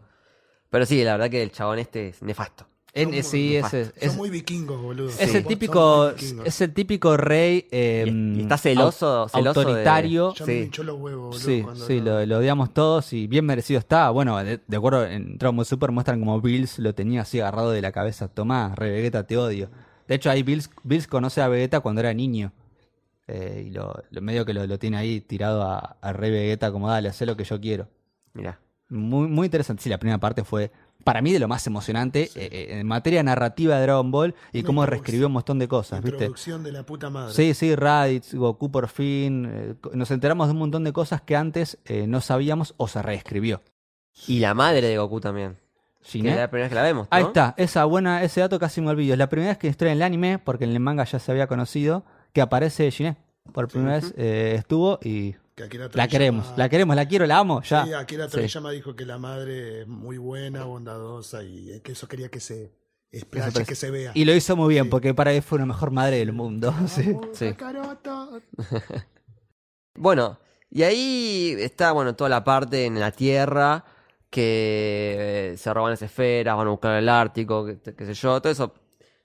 Pero 0.69 0.85
sí, 0.85 1.03
la 1.03 1.13
verdad 1.13 1.29
que 1.29 1.41
el 1.43 1.51
chabón 1.51 1.79
este 1.79 2.09
es 2.09 2.21
nefasto. 2.21 2.67
En- 2.93 3.13
Son 3.13 3.23
sí, 3.23 3.59
Son 3.69 3.91
es, 3.97 4.17
muy 4.17 4.31
vikingos, 4.31 4.81
boludo. 4.81 5.09
es 5.09 5.35
el 5.35 5.45
típico, 5.45 6.09
es 6.09 6.61
el 6.61 6.73
típico 6.73 7.15
rey 7.17 7.67
eh, 7.71 8.05
Y- 8.07 8.39
y 8.39 8.41
está 8.41 8.57
celoso- 8.57 9.25
au- 9.25 9.29
celoso 9.29 9.59
de- 9.61 9.65
autoritario. 9.67 10.33
Me 10.39 10.45
sí. 10.45 10.51
hinchó 10.63 10.83
los 10.83 10.99
huevos, 10.99 11.43
boludo. 11.45 11.75
Sí, 11.85 11.99
lo, 12.01 12.25
lo 12.25 12.37
odiamos 12.39 12.73
todos 12.73 13.13
y 13.13 13.27
bien 13.27 13.45
merecido 13.45 13.77
está. 13.79 14.09
Bueno, 14.09 14.37
de, 14.43 14.59
de 14.65 14.77
acuerdo, 14.77 15.05
en 15.05 15.37
Ball 15.37 15.65
Super 15.65 15.91
muestran 15.91 16.19
como 16.19 16.41
Bills 16.41 16.79
lo 16.79 16.95
tenía 16.95 17.21
así 17.21 17.39
agarrado 17.39 17.71
de 17.71 17.81
la 17.81 17.91
cabeza. 17.91 18.27
Tomá, 18.27 18.73
Rey 18.75 18.91
Vegeta, 18.91 19.25
te 19.27 19.37
odio. 19.37 19.69
De 20.07 20.15
hecho, 20.15 20.31
ahí 20.31 20.41
Bills, 20.41 20.71
Bills 20.83 21.05
conoce 21.05 21.41
a 21.41 21.47
Vegeta 21.47 21.81
cuando 21.81 22.01
era 22.01 22.11
niño. 22.13 22.51
Eh, 23.27 23.65
y 23.67 23.69
lo, 23.69 23.93
lo- 24.09 24.21
medio 24.21 24.43
que 24.43 24.53
lo, 24.55 24.65
lo 24.65 24.79
tiene 24.79 24.97
ahí 24.97 25.21
tirado 25.21 25.61
a, 25.61 25.97
a 26.01 26.13
Rey 26.13 26.31
Vegeta 26.31 26.71
como 26.71 26.89
dale, 26.89 27.09
haz 27.09 27.21
lo 27.21 27.37
que 27.37 27.43
yo 27.43 27.61
quiero. 27.61 27.87
Mira. 28.33 28.59
Muy, 28.89 29.27
muy 29.27 29.45
interesante. 29.45 29.83
Sí, 29.83 29.89
la 29.89 29.99
primera 29.99 30.17
parte 30.17 30.43
fue 30.43 30.71
para 31.03 31.21
mí 31.21 31.31
de 31.31 31.39
lo 31.39 31.47
más 31.47 31.65
emocionante 31.65 32.23
eh, 32.35 32.49
eh, 32.51 32.67
en 32.79 32.87
materia 32.87 33.23
narrativa 33.23 33.75
de 33.77 33.81
Dragon 33.83 34.11
Ball 34.11 34.35
y 34.51 34.59
Una 34.59 34.67
cómo 34.67 34.85
reescribió 34.85 35.27
un 35.27 35.33
montón 35.33 35.57
de 35.59 35.67
cosas, 35.67 36.01
¿viste? 36.01 36.15
Introducción 36.17 36.63
de 36.63 36.71
la 36.71 36.83
puta 36.83 37.09
madre. 37.09 37.33
Sí, 37.33 37.53
sí, 37.53 37.75
Raditz, 37.75 38.33
Goku 38.33 38.69
por 38.71 38.87
fin. 38.89 39.49
eh, 39.51 39.75
nos 39.93 40.11
enteramos 40.11 40.47
de 40.47 40.53
un 40.53 40.59
montón 40.59 40.83
de 40.83 40.93
cosas 40.93 41.21
que 41.21 41.35
antes 41.35 41.77
eh, 41.85 42.05
no 42.07 42.21
sabíamos 42.21 42.73
o 42.77 42.87
se 42.87 43.01
reescribió. 43.01 43.61
Y 44.27 44.39
la 44.39 44.53
madre 44.53 44.87
de 44.87 44.97
Goku 44.97 45.19
también. 45.21 45.57
Sí, 46.01 46.21
Que 46.21 46.29
¿eh? 46.29 46.31
es 46.31 46.37
la 46.37 46.49
primera 46.49 46.65
vez 46.65 46.69
que 46.69 46.75
la 46.75 46.83
vemos. 46.83 47.03
¿no? 47.03 47.17
Ahí 47.17 47.23
está, 47.23 47.53
esa 47.57 47.85
buena, 47.85 48.23
ese 48.23 48.41
dato 48.41 48.59
casi 48.59 48.81
me 48.81 48.89
olvido. 48.89 49.13
Es 49.13 49.19
la 49.19 49.29
primera 49.29 49.51
vez 49.51 49.57
que 49.57 49.67
estoy 49.67 49.89
en 49.89 49.93
el 49.95 50.01
anime, 50.01 50.39
porque 50.39 50.63
en 50.65 50.71
el 50.71 50.79
manga 50.79 51.03
ya 51.03 51.19
se 51.19 51.31
había 51.31 51.47
conocido, 51.47 52.03
que 52.33 52.41
aparece 52.41 52.89
Giné. 52.91 53.17
Por 53.53 53.67
primera 53.67 53.95
vez 53.95 54.13
eh, 54.17 54.55
estuvo 54.57 54.99
y 55.03 55.35
Que 55.59 55.65
Akira 55.65 55.89
la 55.93 56.07
queremos, 56.07 56.53
la 56.55 56.69
queremos, 56.69 56.95
la 56.95 57.05
quiero, 57.05 57.25
la 57.25 57.37
amo, 57.39 57.61
ya. 57.63 57.83
Sí, 57.83 57.93
Akira 57.93 58.25
Sí. 58.27 58.31
Toriyama 58.31 58.71
dijo 58.71 58.95
que 58.95 59.05
la 59.05 59.17
madre 59.17 59.81
es 59.81 59.87
muy 59.87 60.17
buena, 60.17 60.63
bondadosa 60.63 61.43
y 61.43 61.81
que 61.83 61.91
eso 61.91 62.07
quería 62.07 62.29
que 62.29 62.39
se 62.39 62.71
explaye, 63.11 63.65
que 63.65 63.75
se 63.75 63.91
vea. 63.91 64.11
Y 64.15 64.23
lo 64.23 64.33
hizo 64.33 64.55
muy 64.55 64.69
bien, 64.75 64.85
Sí. 64.85 64.89
porque 64.89 65.13
para 65.13 65.33
él 65.33 65.41
fue 65.41 65.59
la 65.59 65.65
mejor 65.65 65.91
madre 65.91 66.17
del 66.19 66.31
mundo. 66.31 66.73
sí. 66.87 67.13
Sí. 67.33 67.55
Bueno, 69.95 70.39
y 70.69 70.83
ahí 70.83 71.55
está, 71.59 71.91
bueno, 71.91 72.15
toda 72.15 72.29
la 72.29 72.43
parte 72.45 72.85
en 72.85 72.99
la 73.01 73.11
Tierra 73.11 73.83
que 74.29 75.51
eh, 75.53 75.57
se 75.57 75.73
roban 75.73 75.91
las 75.91 76.01
esferas, 76.01 76.55
van 76.55 76.67
a 76.67 76.69
buscar 76.69 76.95
el 76.95 77.09
Ártico, 77.09 77.65
qué 77.65 78.05
sé 78.05 78.13
yo, 78.13 78.39
todo 78.41 78.49
eso. 78.53 78.73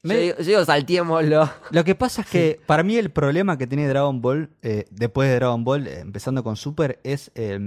Me- 0.05 0.14
Yo, 0.14 0.21
digo, 0.21 0.37
yo 0.38 0.45
digo, 0.45 0.64
saltémoslo. 0.64 1.51
Lo 1.71 1.83
que 1.85 1.95
pasa 1.95 2.21
es 2.23 2.29
que 2.29 2.61
para 2.67 2.83
mí 2.83 2.97
el 2.97 3.11
problema 3.11 3.59
que 3.59 3.67
tiene 3.67 3.88
Dragon 3.88 4.21
Ball, 4.21 4.51
eh, 4.62 4.85
después 4.90 5.29
de 5.29 5.35
Dragon 5.37 5.64
Ball, 5.64 5.87
eh, 5.87 5.99
empezando 6.01 6.45
con 6.45 6.57
Super, 6.57 7.01
es 7.05 7.33
eh, 7.35 7.59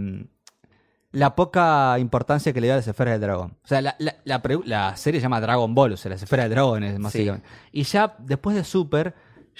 la 1.11 1.35
poca 1.35 1.97
importancia 1.99 2.53
que 2.53 2.61
le 2.61 2.67
da 2.67 2.75
a 2.75 2.77
las 2.77 2.87
esferas 2.87 3.13
del 3.13 3.21
dragón. 3.21 3.57
O 3.63 3.67
sea, 3.67 3.81
la, 3.81 3.95
la- 3.99 4.15
la 4.23 4.41
pre- 4.41 4.59
la 4.65 4.95
serie 4.97 5.19
se 5.19 5.23
llama 5.25 5.41
Dragon 5.41 5.73
Ball, 5.73 5.93
o 5.93 5.97
sea, 5.97 6.11
las 6.11 6.21
esferas 6.21 6.45
del 6.45 6.51
dragón, 6.51 6.83
es 6.83 6.99
básicamente. 6.99 7.47
Y 7.71 7.83
ya 7.83 8.15
después 8.19 8.55
de 8.55 8.63
Super, 8.63 9.15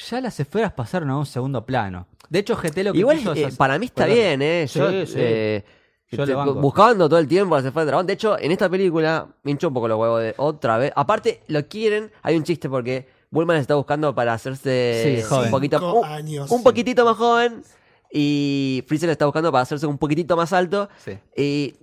ya 0.10 0.22
las 0.22 0.40
esferas 0.40 0.74
pasaron 0.74 1.10
a 1.10 1.18
un 1.18 1.26
segundo 1.26 1.66
plano. 1.66 2.08
De 2.30 2.40
hecho, 2.40 2.56
GT 2.56 2.84
lo 2.84 2.92
que 2.94 3.00
Igual 3.00 3.18
es 3.20 3.54
eh, 3.54 3.56
para 3.58 3.80
mí 3.80 3.86
está 3.88 4.04
Perdón. 4.04 4.16
bien, 4.16 4.42
¿eh? 4.42 4.68
Yo, 4.68 4.90
Sí, 4.92 5.06
sí. 5.08 5.14
eh, 5.18 5.66
Yo 6.10 6.26
le 6.26 6.34
banco. 6.34 6.54
buscando 6.56 7.10
todo 7.10 7.20
el 7.20 7.28
tiempo 7.28 7.58
esferas 7.58 7.76
del 7.76 7.86
dragón. 7.88 8.06
De 8.08 8.14
hecho, 8.14 8.40
en 8.40 8.52
esta 8.52 8.70
película 8.70 9.28
me 9.44 9.52
hinchó 9.52 9.68
un 9.68 9.74
poco 9.74 9.88
los 9.88 10.00
huevos 10.00 10.22
de 10.22 10.34
otra 10.38 10.78
vez. 10.78 10.92
Aparte, 10.96 11.42
lo 11.48 11.68
quieren. 11.68 12.12
Hay 12.22 12.36
un 12.38 12.44
chiste 12.44 12.70
porque 12.70 13.08
Bullman 13.30 13.58
está 13.58 13.76
buscando 13.76 14.16
para 14.16 14.34
hacerse 14.34 15.18
Sí, 15.22 15.22
joven. 15.28 15.46
un 15.46 15.52
poquito 15.52 15.80
Cinco 15.80 15.94
un, 16.00 16.06
años, 16.06 16.50
un 16.52 16.60
sí. 16.60 16.64
poquitito 16.64 17.04
más 17.06 17.18
joven. 17.18 17.62
Y 18.12 18.84
Freezer 18.88 19.10
está 19.10 19.26
buscando 19.26 19.52
para 19.52 19.64
hacerse 19.64 19.86
un 19.86 19.98
poquitito 19.98 20.38
más 20.38 20.54
alto. 20.54 20.88
Sí. 21.04 21.18
Y 21.36 21.76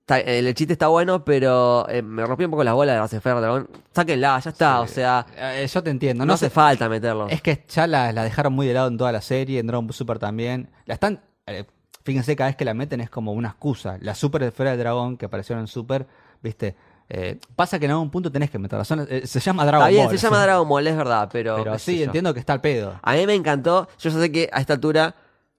está- 0.00 0.18
el 0.18 0.52
chiste 0.54 0.72
está 0.72 0.88
bueno, 0.88 1.24
pero 1.24 1.88
eh, 1.88 2.02
me 2.02 2.26
rompió 2.26 2.48
un 2.48 2.50
poco 2.50 2.64
las 2.64 2.74
bolas 2.74 3.10
de 3.10 3.16
esferas 3.18 3.36
del 3.36 3.42
dragón. 3.42 3.70
Sáquenla, 3.94 4.40
ya 4.40 4.50
está. 4.50 4.80
O 4.80 4.88
sea, 4.88 5.24
Eh, 5.36 5.68
yo 5.72 5.82
te 5.84 5.90
entiendo. 5.90 6.24
no, 6.24 6.28
No, 6.30 6.34
hace 6.34 6.50
falta 6.50 6.88
meterlo. 6.88 7.28
Es 7.28 7.40
que 7.42 7.64
ya 7.68 7.86
la, 7.86 8.12
la 8.12 8.24
dejaron 8.24 8.52
muy 8.54 8.66
de 8.66 8.74
lado 8.74 8.88
en 8.88 8.98
toda 8.98 9.12
la 9.12 9.20
serie, 9.20 9.60
en 9.60 9.68
Dragon 9.68 9.86
Ball 9.86 9.94
Super 9.94 10.18
también. 10.18 10.68
La 10.84 10.94
están. 10.94 11.22
eh, 11.46 11.64
fíjense, 12.08 12.34
cada 12.36 12.48
vez 12.48 12.56
que 12.56 12.64
la 12.64 12.72
meten 12.72 13.02
es 13.02 13.10
como 13.10 13.34
una 13.34 13.48
excusa. 13.48 13.98
La 14.00 14.14
super 14.14 14.42
esfera 14.42 14.70
del 14.70 14.78
dragón 14.78 15.18
que 15.18 15.26
aparecieron 15.26 15.60
en 15.64 15.66
Super, 15.66 16.06
¿viste? 16.42 16.74
Eh, 17.10 17.38
pasa 17.54 17.78
que 17.78 17.84
en 17.84 17.90
algún 17.90 18.08
punto 18.10 18.32
tenés 18.32 18.48
que 18.50 18.58
meterla. 18.58 18.82
Son- 18.86 19.06
eh, 19.10 19.26
se 19.26 19.40
llama 19.40 19.66
Dragon 19.66 19.82
Está 19.86 19.90
bien, 19.90 20.06
Ball. 20.06 20.18
se 20.18 20.26
llama. 20.26 20.42
Dragon 20.42 20.66
Ball, 20.66 20.86
es 20.86 20.96
verdad, 20.96 21.28
pero. 21.30 21.56
Pero 21.56 21.78
sí, 21.78 22.02
entiendo 22.02 22.32
que 22.32 22.40
está 22.40 22.54
al 22.54 22.62
pedo. 22.62 22.98
A 23.02 23.12
mí 23.12 23.26
me 23.26 23.34
encantó. 23.34 23.88
Yo 23.98 24.08
ya 24.08 24.18
sé 24.20 24.32
que 24.32 24.48
a 24.50 24.60
esta 24.60 24.72
altura 24.72 25.14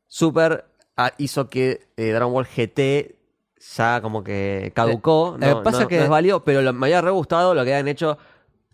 Super 0.08 0.66
ah, 0.98 1.12
hizo 1.20 1.50
que 1.52 1.88
eh, 1.98 2.12
Dragon 2.14 2.34
Ball 2.34 2.46
GT 2.48 3.16
ya 3.76 4.02
como 4.02 4.24
que 4.24 4.72
caducó. 4.74 5.36
Eh, 5.40 5.46
no, 5.54 5.62
pasa 5.62 5.82
no- 5.82 5.88
que- 5.88 5.98
no 5.98 6.04
es 6.06 6.10
válido, 6.10 6.44
pero 6.44 6.64
lo- 6.64 6.74
me 6.74 6.88
había 6.88 7.02
re 7.02 7.12
gustado 7.12 7.54
lo 7.54 7.64
que 7.64 7.72
habían 7.74 7.88
hecho 7.88 8.18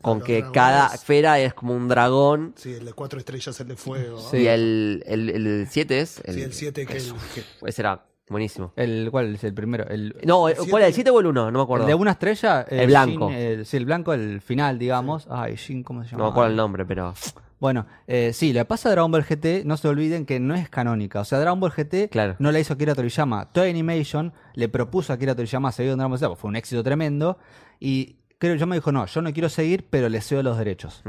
con 0.06 0.22
que 0.22 0.34
dragones. 0.42 0.54
cada 0.54 0.94
esfera 0.96 1.40
es 1.40 1.54
como 1.54 1.74
un 1.76 1.88
dragón. 1.88 2.54
Sí, 2.58 2.74
el 2.74 2.86
de 2.86 2.94
cuatro 2.94 3.20
estrellas, 3.20 3.60
el 3.60 3.68
de 3.68 3.76
fuego. 3.76 4.20
Sí. 4.20 4.38
Y 4.38 4.48
el 4.48 5.04
7 5.06 5.14
el, 5.36 5.68
7 5.70 6.00
es. 6.00 6.22
Sí, 6.28 6.42
el 6.42 6.54
7 6.54 6.86
que 6.86 6.98
el 6.98 7.14
que- 7.34 7.44
Ese 7.68 7.82
era 7.82 8.06
buenísimo. 8.30 8.72
El, 8.76 9.10
¿Cuál 9.12 9.36
es 9.36 9.44
el 9.44 9.54
primero? 9.54 9.86
El, 9.88 10.16
No, 10.24 10.48
El 10.50 10.56
¿cuál 10.56 10.66
siete- 10.66 10.78
era? 10.78 10.88
¿El 10.88 10.94
7 10.94 11.10
o 11.12 11.20
el 11.20 11.26
1? 11.28 11.52
No 11.52 11.60
me 11.60 11.64
acuerdo. 11.64 11.86
el 11.86 11.88
de 11.90 11.96
una 11.96 12.12
estrella. 12.12 12.62
eh, 12.70 12.82
El 12.84 12.88
blanco. 12.88 13.30
Shin, 13.30 13.38
el- 13.38 13.66
sí, 13.66 13.78
el 13.78 13.86
blanco, 13.86 14.14
el 14.14 14.42
final, 14.42 14.80
digamos. 14.80 15.28
Ay, 15.30 15.56
Shin, 15.56 15.84
¿cómo 15.84 16.04
se 16.04 16.12
llama? 16.12 16.20
No 16.20 16.24
me 16.26 16.32
acuerdo 16.32 16.50
el 16.52 16.56
nombre, 16.56 16.86
pero. 16.86 17.14
Bueno, 17.58 17.86
eh, 18.06 18.32
sí, 18.34 18.52
lo 18.52 18.60
que 18.60 18.66
pasa 18.66 18.90
de 18.90 18.96
Dragon 18.96 19.10
Ball 19.12 19.24
GT, 19.24 19.64
no 19.66 19.78
se 19.78 19.88
olviden 19.88 20.26
que 20.26 20.40
no 20.42 20.56
es 20.56 20.70
canónica. 20.70 21.22
O 21.22 21.26
sea, 21.26 21.40
Dragon 21.40 21.60
Ball 21.60 21.72
GT 21.72 22.10
Claro. 22.10 22.36
no 22.38 22.52
la 22.52 22.60
hizo 22.60 22.74
Akira 22.74 22.94
Toriyama. 22.94 23.52
Toei 23.54 23.70
Animation 23.72 24.34
le 24.56 24.68
propuso 24.68 25.14
a 25.14 25.16
Akira 25.16 25.34
Toriyama 25.36 25.72
seguir 25.72 25.92
en 25.94 25.98
Dragon 25.98 26.12
Ball 26.12 26.20
Z, 26.20 26.36
fue 26.36 26.50
un 26.50 26.58
éxito 26.58 26.84
tremendo. 26.84 27.38
Y 27.80 28.18
Toriyama 28.50 28.76
dijo, 28.76 28.92
no, 28.92 29.06
yo 29.06 29.22
no 29.22 29.32
quiero 29.34 29.50
seguir, 29.50 29.86
pero 29.90 30.10
le 30.10 30.22
cedo 30.22 30.44
los 30.44 30.58
derechos. 30.58 31.04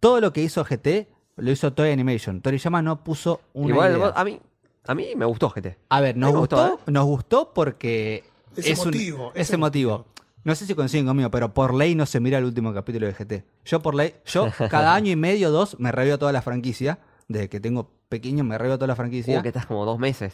Todo 0.00 0.20
lo 0.20 0.32
que 0.32 0.42
hizo 0.42 0.64
GT 0.64 1.08
lo 1.36 1.50
hizo 1.50 1.72
Toei 1.72 1.92
Animation. 1.92 2.40
Toriyama 2.40 2.82
no 2.82 3.02
puso 3.04 3.40
una 3.52 3.70
Igual, 3.74 3.96
idea. 3.96 4.12
a 4.14 4.24
mí, 4.24 4.40
a 4.86 4.94
mí 4.94 5.08
me 5.16 5.24
gustó 5.24 5.50
GT. 5.50 5.76
A 5.88 6.00
ver, 6.00 6.16
nos 6.16 6.32
me 6.32 6.38
gustó, 6.38 6.56
gustó, 6.56 6.74
¿eh? 6.74 6.92
nos 6.92 7.04
gustó 7.04 7.52
porque 7.54 8.24
Es 8.56 8.66
es 8.66 8.78
un- 8.78 8.88
emotivo, 8.94 9.32
es 9.34 9.48
es 9.48 9.52
emotivo. 9.54 10.06
No 10.44 10.54
sé 10.54 10.66
si 10.66 10.74
coinciden 10.74 11.04
conmigo, 11.06 11.30
pero 11.30 11.52
por 11.52 11.74
ley 11.74 11.94
no 11.94 12.06
se 12.06 12.20
mira 12.20 12.38
el 12.38 12.44
último 12.44 12.72
capítulo 12.72 13.06
de 13.06 13.12
GT. 13.12 13.44
Yo 13.64 13.80
por 13.82 13.94
ley, 13.94 14.14
yo 14.24 14.46
cada 14.70 14.94
año 14.94 15.10
y 15.12 15.16
medio, 15.16 15.50
dos, 15.50 15.78
me 15.78 15.92
reveo 15.92 16.18
toda 16.18 16.32
la 16.32 16.42
franquicia. 16.42 16.98
Desde 17.26 17.50
que 17.50 17.60
tengo 17.60 17.90
pequeño 18.08 18.42
me 18.44 18.56
reveo 18.56 18.78
toda 18.78 18.86
la 18.86 18.96
franquicia. 18.96 19.38
Uh, 19.38 19.42
que 19.42 19.48
estás 19.48 19.66
como 19.66 19.84
dos 19.84 19.98
meses. 19.98 20.32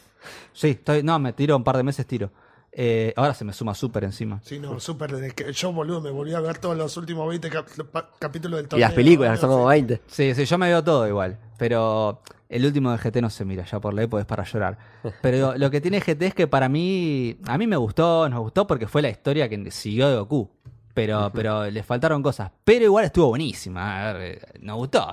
Sí, 0.53 0.69
estoy, 0.71 1.03
no, 1.03 1.19
me 1.19 1.33
tiro 1.33 1.57
un 1.57 1.65
par 1.65 1.77
de 1.77 1.83
meses, 1.83 2.07
tiro. 2.07 2.31
Eh, 2.77 3.13
ahora 3.17 3.35
se 3.35 3.45
me 3.45 3.53
suma 3.53 3.73
súper 3.75 4.03
encima. 4.05 4.41
Sí, 4.43 4.59
no, 4.59 4.81
súper. 4.81 5.13
desde 5.13 5.31
que 5.33 5.53
Yo, 5.53 5.73
boludo, 5.73 6.01
me 6.01 6.11
volví 6.11 6.35
a 6.35 6.41
ver 6.41 6.59
todos 6.59 6.77
los 6.77 6.97
últimos 6.97 7.29
20 7.29 7.49
cap- 7.49 7.67
pa- 7.93 8.11
capítulos 8.19 8.59
del 8.59 8.67
Y 8.67 8.69
torneo. 8.69 8.89
las 8.89 8.95
películas, 8.95 9.39
son 9.39 9.51
como 9.51 9.65
Sí. 9.71 9.75
20. 9.77 10.01
Sí, 10.09 10.35
sí, 10.35 10.45
yo 10.45 10.59
me 10.59 10.67
veo 10.69 10.83
todo 10.83 11.07
igual. 11.07 11.39
Pero 11.57 12.21
el 12.49 12.67
último 12.67 12.91
de 12.91 12.99
GT 12.99 13.21
no 13.23 13.31
se 13.31 13.45
mira, 13.45 13.65
ya 13.65 13.79
por 13.81 13.95
ley 13.95 14.09
pues 14.09 14.23
es 14.23 14.27
para 14.27 14.43
llorar. 14.45 14.77
Pero 15.23 15.57
lo 15.57 15.71
que 15.71 15.81
tiene 15.81 16.01
GT 16.01 16.23
es 16.27 16.35
que 16.35 16.49
para 16.49 16.69
mí, 16.69 17.39
a 17.47 17.57
mí 17.59 17.67
me 17.69 17.77
gustó, 17.77 18.29
nos 18.29 18.41
gustó 18.41 18.67
porque 18.67 18.89
fue 18.89 19.03
la 19.03 19.09
historia 19.09 19.49
que 19.49 19.71
siguió 19.71 20.09
de 20.11 20.17
Goku. 20.19 20.51
Pero, 20.95 21.29
pero 21.35 21.69
le 21.69 21.83
faltaron 21.83 22.23
cosas. 22.23 22.53
Pero 22.63 22.85
igual 22.85 23.05
estuvo 23.05 23.27
buenísima. 23.29 24.11
A 24.11 24.13
ver, 24.13 24.23
eh, 24.23 24.41
nos 24.61 24.77
gustó. 24.77 25.05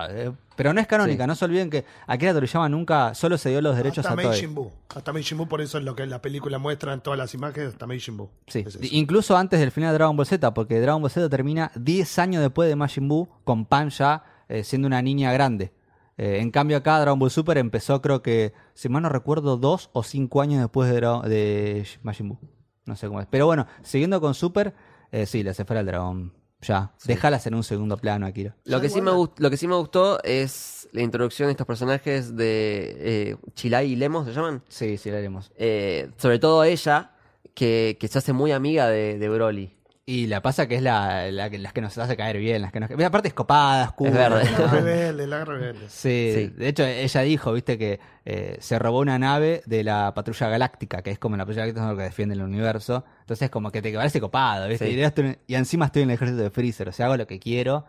Pero 0.61 0.75
no 0.75 0.79
es 0.79 0.85
canónica. 0.85 1.25
No 1.25 1.33
se 1.33 1.43
olviden 1.43 1.71
que 1.71 1.85
Akira 2.05 2.35
Toriyama 2.35 2.69
nunca 2.69 3.15
solo 3.15 3.39
se 3.39 3.49
dio 3.49 3.61
los 3.61 3.75
derechos 3.75 4.05
Hasta 4.05 4.13
a 4.13 4.15
Toei. 4.15 4.27
Meijin 4.29 4.53
Buu. 4.53 4.71
Hasta 4.95 5.11
Meijin 5.11 5.39
Buu, 5.39 5.47
por 5.47 5.59
eso 5.59 5.79
es 5.79 5.83
lo 5.83 5.95
que 5.95 6.05
la 6.05 6.21
película 6.21 6.59
muestra 6.59 6.93
en 6.93 7.01
todas 7.01 7.17
las 7.17 7.33
imágenes. 7.33 7.69
Hasta 7.69 7.87
Meijin 7.87 8.15
Buu. 8.15 8.29
Sí, 8.45 8.59
Es 8.59 8.77
incluso 8.93 9.35
antes 9.35 9.59
del 9.59 9.71
final 9.71 9.89
de 9.89 9.95
Dragon 9.95 10.15
Ball 10.15 10.27
Z, 10.27 10.53
porque 10.53 10.79
Dragon 10.79 11.01
Ball 11.01 11.09
Z 11.09 11.29
termina 11.29 11.71
10 11.77 12.19
años 12.19 12.43
después 12.43 12.69
de 12.69 12.75
Majin 12.75 13.07
Buu, 13.07 13.27
con 13.43 13.65
Pan 13.65 13.89
ya 13.89 14.23
eh, 14.49 14.63
siendo 14.63 14.87
una 14.87 15.01
niña 15.01 15.33
grande. 15.33 15.73
Eh, 16.19 16.37
en 16.41 16.51
cambio 16.51 16.77
acá 16.77 16.99
Dragon 16.99 17.17
Ball 17.17 17.31
Super 17.31 17.57
empezó 17.57 17.99
creo 18.03 18.21
que, 18.21 18.53
si 18.75 18.87
mal 18.87 19.01
no 19.01 19.09
recuerdo, 19.09 19.57
2 19.57 19.89
o 19.93 20.03
5 20.03 20.41
años 20.43 20.61
después 20.61 20.91
de, 20.91 21.01
de 21.27 21.87
Majin 22.03 22.29
Buu. 22.29 22.37
No 22.85 22.95
sé 22.95 23.07
cómo 23.07 23.19
es. 23.19 23.25
Pero 23.31 23.47
bueno, 23.47 23.65
siguiendo 23.81 24.21
con 24.21 24.35
Super, 24.35 24.75
eh, 25.11 25.25
sí, 25.25 25.41
la 25.41 25.51
esfera 25.51 25.79
del 25.79 25.87
dragón. 25.87 26.33
Ya, 26.61 26.91
déjalas 27.05 27.47
en 27.47 27.55
un 27.55 27.63
segundo 27.63 27.97
plano, 27.97 28.25
Akira. 28.25 28.55
Lo 28.65 28.79
que, 28.79 28.89
sí 28.89 29.01
me 29.01 29.11
lo 29.11 29.49
que 29.49 29.57
sí 29.57 29.67
me 29.67 29.75
gustó 29.75 30.21
es 30.23 30.87
la 30.91 31.01
introducción 31.01 31.47
de 31.47 31.51
estos 31.51 31.65
personajes 31.65 32.35
de 32.35 32.95
eh, 32.99 33.35
Chilai 33.55 33.91
y 33.91 33.95
Lemos, 33.95 34.27
¿se 34.27 34.33
llaman? 34.33 34.61
Sí, 34.67 34.97
sí, 34.97 35.09
la 35.09 35.17
haremos. 35.17 35.51
Eh, 35.55 36.11
sobre 36.17 36.37
todo 36.37 36.63
ella, 36.63 37.11
que, 37.55 37.97
que 37.99 38.07
se 38.07 38.19
hace 38.19 38.33
muy 38.33 38.51
amiga 38.51 38.87
de, 38.87 39.17
de 39.17 39.29
Broly. 39.29 39.75
Y 40.11 40.27
la 40.27 40.41
pasa 40.41 40.67
que 40.67 40.75
es 40.75 40.81
la, 40.81 41.31
las 41.31 41.49
que 41.73 41.81
nos 41.81 41.97
hace 41.97 42.17
caer 42.17 42.37
bien, 42.37 42.61
las 42.61 42.71
que 42.73 42.79
nos... 42.81 42.91
Aparte 42.91 43.29
es 43.29 43.33
copada, 43.33 43.85
es 43.85 43.91
cool, 43.93 44.09
verde. 44.11 44.43
La 44.51 44.57
¿no? 44.59 44.67
rebelde, 44.67 45.27
la 45.27 45.45
rebelde. 45.45 45.85
Sí, 45.87 46.31
Sí. 46.35 46.47
de 46.57 46.67
hecho 46.67 46.83
ella 46.85 47.21
dijo, 47.21 47.53
viste, 47.53 47.77
que 47.77 47.99
eh, 48.25 48.57
se 48.59 48.77
robó 48.77 48.99
una 48.99 49.17
nave 49.17 49.61
de 49.65 49.83
la 49.83 50.13
patrulla 50.13 50.49
galáctica, 50.49 51.01
que 51.01 51.11
es 51.11 51.19
como 51.19 51.37
la 51.37 51.45
patrulla 51.45 51.65
galáctica 51.67 51.95
que 51.95 52.03
defiende 52.03 52.35
el 52.35 52.41
universo. 52.41 53.05
Entonces 53.21 53.49
como 53.49 53.71
que 53.71 53.81
te 53.81 53.93
parece 53.93 54.19
copado, 54.19 54.67
viste. 54.67 54.87
Sí. 54.87 54.93
Y, 54.95 55.01
estoy- 55.01 55.37
y 55.47 55.55
encima 55.55 55.85
estoy 55.85 56.01
en 56.01 56.09
el 56.09 56.15
ejército 56.15 56.41
de 56.41 56.49
Freezer, 56.49 56.89
o 56.89 56.91
sea, 56.91 57.05
hago 57.05 57.15
lo 57.17 57.25
que 57.27 57.39
quiero. 57.39 57.85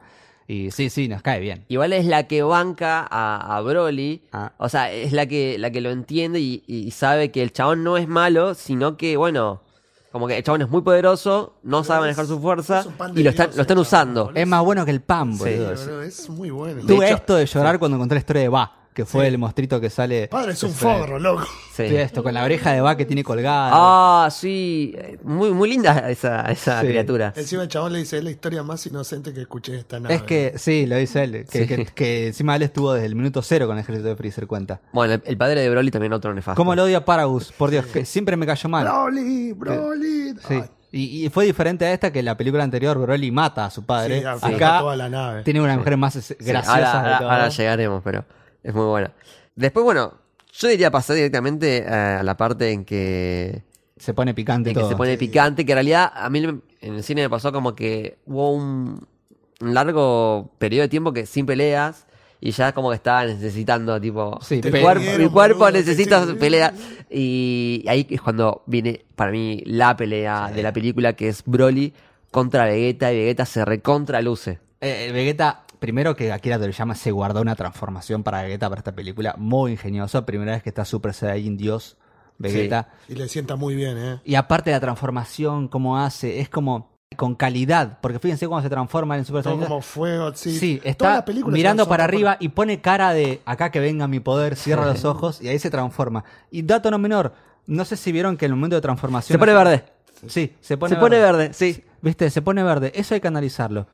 Y 0.46 0.70
sí, 0.70 0.90
sí, 0.90 1.08
nos 1.08 1.22
cae 1.22 1.40
bien. 1.40 1.64
Igual 1.68 1.92
es 1.92 2.04
la 2.04 2.28
que 2.28 2.42
banca 2.42 3.06
a, 3.10 3.56
a 3.56 3.60
Broly. 3.62 4.22
Ah. 4.32 4.52
O 4.58 4.68
sea, 4.68 4.90
es 4.92 5.12
la 5.12 5.26
que, 5.26 5.56
la 5.58 5.70
que 5.70 5.80
lo 5.80 5.90
entiende 5.90 6.40
y, 6.40 6.62
y 6.66 6.90
sabe 6.90 7.30
que 7.30 7.42
el 7.42 7.52
chabón 7.52 7.82
no 7.84 7.96
es 7.96 8.06
malo, 8.08 8.54
sino 8.54 8.96
que, 8.96 9.16
bueno, 9.16 9.62
como 10.12 10.28
que 10.28 10.36
el 10.36 10.42
chabón 10.44 10.62
es 10.62 10.68
muy 10.68 10.82
poderoso, 10.82 11.54
no 11.62 11.82
sabe 11.82 12.00
manejar 12.02 12.26
su 12.26 12.38
fuerza 12.40 12.80
es 12.80 12.86
un 12.86 12.92
pan 12.92 13.14
de 13.14 13.20
y 13.20 13.24
lo 13.24 13.30
están, 13.30 13.46
Dios, 13.46 13.56
lo 13.56 13.62
están 13.62 13.78
el 13.78 13.84
chabón, 13.84 14.00
usando. 14.00 14.24
boludo. 14.26 14.40
Es 14.40 14.46
más 14.46 14.64
bueno 14.64 14.84
que 14.84 14.90
el 14.90 15.00
pan, 15.00 15.36
boludo. 15.38 15.76
Sí, 15.76 15.84
boludo, 15.86 16.02
es 16.02 16.28
muy 16.30 16.50
bueno. 16.50 16.82
Tuve 16.86 17.06
hecho- 17.06 17.14
esto 17.16 17.34
de 17.36 17.46
llorar 17.46 17.78
cuando 17.78 17.96
encontré 17.96 18.16
la 18.16 18.20
historia 18.20 18.42
de 18.42 18.48
Va, 18.48 18.72
que 18.94 19.06
fue 19.06 19.26
el 19.26 19.38
monstruito 19.38 19.80
que 19.80 19.88
sale... 19.88 20.28
Padre 20.28 20.52
es 20.52 20.62
un 20.62 20.72
forro, 20.72 21.18
loco. 21.18 21.46
Sí. 21.74 21.84
Esto, 21.84 22.22
con 22.22 22.34
la 22.34 22.44
oreja 22.44 22.72
de 22.72 22.80
Va 22.82 22.96
que 22.96 23.06
tiene 23.06 23.24
colgada. 23.24 23.70
Ah, 23.72 24.28
sí. 24.30 24.94
Muy, 25.22 25.50
muy 25.52 25.70
linda 25.70 26.10
esa, 26.10 26.42
esa 26.50 26.80
Sí. 26.82 26.88
criatura. 26.88 27.32
Encima 27.34 27.62
el 27.62 27.68
chabón 27.68 27.92
le 27.94 28.00
dice, 28.00 28.18
es 28.18 28.24
la 28.24 28.30
historia 28.30 28.62
más 28.62 28.84
inocente 28.86 29.32
que 29.32 29.40
escuché 29.40 29.72
de 29.72 29.78
esta 29.78 29.98
nave. 29.98 30.14
es 30.16 30.22
que, 30.22 30.52
sí, 30.56 30.84
lo 30.86 30.96
dice 30.96 31.24
él, 31.24 31.46
que, 31.50 31.60
Sí. 31.62 31.66
que, 31.66 31.86
que 31.86 32.26
encima 32.28 32.54
él 32.56 32.62
estuvo 32.62 32.92
desde 32.92 33.06
el 33.06 33.14
minuto 33.14 33.40
cero 33.42 33.66
con 33.66 33.76
el 33.78 33.82
ejército 33.82 34.08
de 34.08 34.16
Freezer, 34.16 34.46
cuenta. 34.46 34.80
Bueno, 34.92 35.14
el, 35.14 35.22
el 35.24 35.36
padre 35.38 35.60
de 35.62 35.70
Broly 35.70 35.90
también 35.90 36.12
otro 36.12 36.34
nefasto. 36.34 36.56
¿Cómo 36.60 36.74
lo 36.74 36.84
odia 36.84 37.04
Paragus? 37.04 37.50
Por 37.52 37.70
Dios, 37.70 37.86
que 37.86 38.04
siempre 38.04 38.36
me 38.36 38.44
cayó 38.46 38.68
mal. 38.68 38.84
Broly, 38.84 39.52
Broly. 39.54 40.34
Sí. 40.46 40.54
Ay, 40.54 40.64
Y, 40.94 41.24
y 41.24 41.30
fue 41.30 41.46
diferente 41.46 41.86
a 41.86 41.92
esta 41.94 42.12
que 42.12 42.18
en 42.18 42.26
la 42.26 42.36
película 42.36 42.62
anterior 42.62 42.98
Broly 42.98 43.30
mata 43.30 43.64
a 43.64 43.70
su 43.70 43.86
padre. 43.86 44.20
sí, 44.20 44.26
Acá 44.26 44.80
toda 44.80 44.94
la 44.96 45.08
nave. 45.08 45.42
tiene 45.42 45.62
una 45.62 45.78
mujeres 45.78 45.98
más 45.98 46.34
graciosas 46.38 46.68
ahora, 46.68 47.02
de 47.08 47.14
ahora- 47.14 47.32
ahora 47.36 47.48
llegaremos, 47.48 48.02
pero 48.04 48.24
es 48.62 48.74
muy 48.74 48.84
buena. 48.86 49.12
Después, 49.54 49.84
bueno, 49.84 50.14
yo 50.52 50.68
diría 50.68 50.90
pasar 50.90 51.16
directamente 51.16 51.78
eh, 51.78 51.88
a 51.88 52.22
la 52.22 52.36
parte 52.36 52.70
en 52.70 52.84
que, 52.84 53.62
Se 53.96 54.14
pone 54.14 54.34
picante 54.34 54.70
en 54.70 54.74
que 54.74 54.80
todo. 54.80 54.90
se 54.90 54.96
pone 54.96 55.16
picante, 55.16 55.64
que 55.64 55.72
en 55.72 55.76
realidad 55.76 56.12
a 56.14 56.28
mí 56.30 56.42
en 56.44 56.62
el 56.80 57.02
cine 57.02 57.22
me 57.22 57.30
pasó 57.30 57.52
como 57.52 57.74
que 57.74 58.18
hubo 58.26 58.52
un, 58.52 59.06
un 59.60 59.74
largo 59.74 60.50
periodo 60.58 60.82
de 60.82 60.88
tiempo 60.88 61.12
que 61.12 61.26
sin 61.26 61.46
peleas 61.46 62.06
y 62.44 62.50
ya 62.50 62.72
como 62.72 62.90
que 62.90 62.96
estaba 62.96 63.24
necesitando, 63.24 64.00
tipo, 64.00 64.36
Sí, 64.42 64.60
mi, 64.64 64.80
cuerpo, 64.80 65.04
mi 65.16 65.28
cuerpo 65.28 65.60
boludo, 65.60 65.78
necesita 65.78 66.24
sí, 66.24 66.32
sí. 66.32 66.36
pelea. 66.38 66.74
Y 67.08 67.84
ahí 67.86 68.04
es 68.10 68.20
cuando 68.20 68.64
viene 68.66 69.04
para 69.14 69.30
mí 69.30 69.62
la 69.64 69.96
pelea 69.96 70.50
de 70.52 70.60
la 70.60 70.72
película, 70.72 71.12
que 71.12 71.28
es 71.28 71.44
Broly 71.46 71.94
contra 72.32 72.64
Vegeta 72.64 73.12
y 73.12 73.18
Vegeta 73.18 73.46
se 73.46 73.64
recontraluce. 73.64 74.58
Eh, 74.80 75.06
eh, 75.06 75.12
Vegeta, 75.12 75.62
primero 75.82 76.14
que 76.14 76.32
Akira 76.32 76.58
Toriyama 76.60 76.94
se 76.94 77.10
guardó 77.10 77.42
una 77.42 77.56
transformación 77.56 78.22
para 78.22 78.42
Vegeta 78.42 78.68
para 78.68 78.78
esta 78.78 78.92
película. 78.92 79.34
Muy 79.36 79.72
ingenioso. 79.72 80.24
Primera 80.24 80.52
vez 80.52 80.62
que 80.62 80.68
está 80.68 80.84
Super 80.84 81.12
Saiyajin 81.12 81.56
Dios 81.56 81.98
Vegeta. 82.38 82.88
Y 83.08 83.16
le 83.16 83.28
sienta 83.28 83.56
muy 83.56 83.74
bien, 83.74 83.98
¿eh? 83.98 84.20
Y 84.24 84.36
aparte 84.36 84.70
la 84.70 84.78
transformación, 84.78 85.66
cómo 85.66 85.98
hace, 85.98 86.40
es 86.40 86.48
como 86.48 86.92
con 87.16 87.34
calidad. 87.34 87.98
Porque 88.00 88.20
fíjense 88.20 88.46
cómo 88.46 88.62
se 88.62 88.70
transforma 88.70 89.18
en 89.18 89.24
Super 89.24 89.42
Todo 89.42 89.54
Saiyajin. 89.54 89.68
como 89.68 89.82
fuego, 89.82 90.32
sí. 90.34 90.56
Sí, 90.56 90.76
Toda 90.78 90.90
está 90.90 91.14
la 91.16 91.24
película 91.24 91.52
se 91.52 91.58
mirando 91.58 91.88
para 91.88 92.04
arriba 92.04 92.36
y 92.38 92.50
pone 92.50 92.80
cara 92.80 93.12
de 93.12 93.42
acá 93.44 93.72
que 93.72 93.80
venga 93.80 94.06
mi 94.06 94.20
poder, 94.20 94.54
cierra 94.54 94.86
los 94.86 95.04
ojos 95.04 95.42
y 95.42 95.48
ahí 95.48 95.58
se 95.58 95.68
transforma. 95.68 96.24
Y 96.52 96.62
dato 96.62 96.92
no 96.92 96.98
menor, 96.98 97.34
no 97.66 97.84
sé 97.84 97.96
si 97.96 98.12
vieron 98.12 98.36
que 98.36 98.46
en 98.46 98.52
el 98.52 98.56
momento 98.56 98.76
de 98.76 98.82
transformación. 98.82 99.34
Se 99.34 99.38
pone 99.38 99.52
verde. 99.52 99.84
Sí, 100.28 100.54
se 100.60 100.76
pone 100.76 100.94
se 100.94 101.00
pone 101.00 101.18
verde, 101.18 101.52
sí. 101.52 101.82
Viste, 102.00 102.30
se 102.30 102.40
pone 102.40 102.62
verde. 102.62 102.92
Eso 102.94 103.14
hay 103.14 103.20
que 103.20 103.26
analizarlo. 103.28 103.88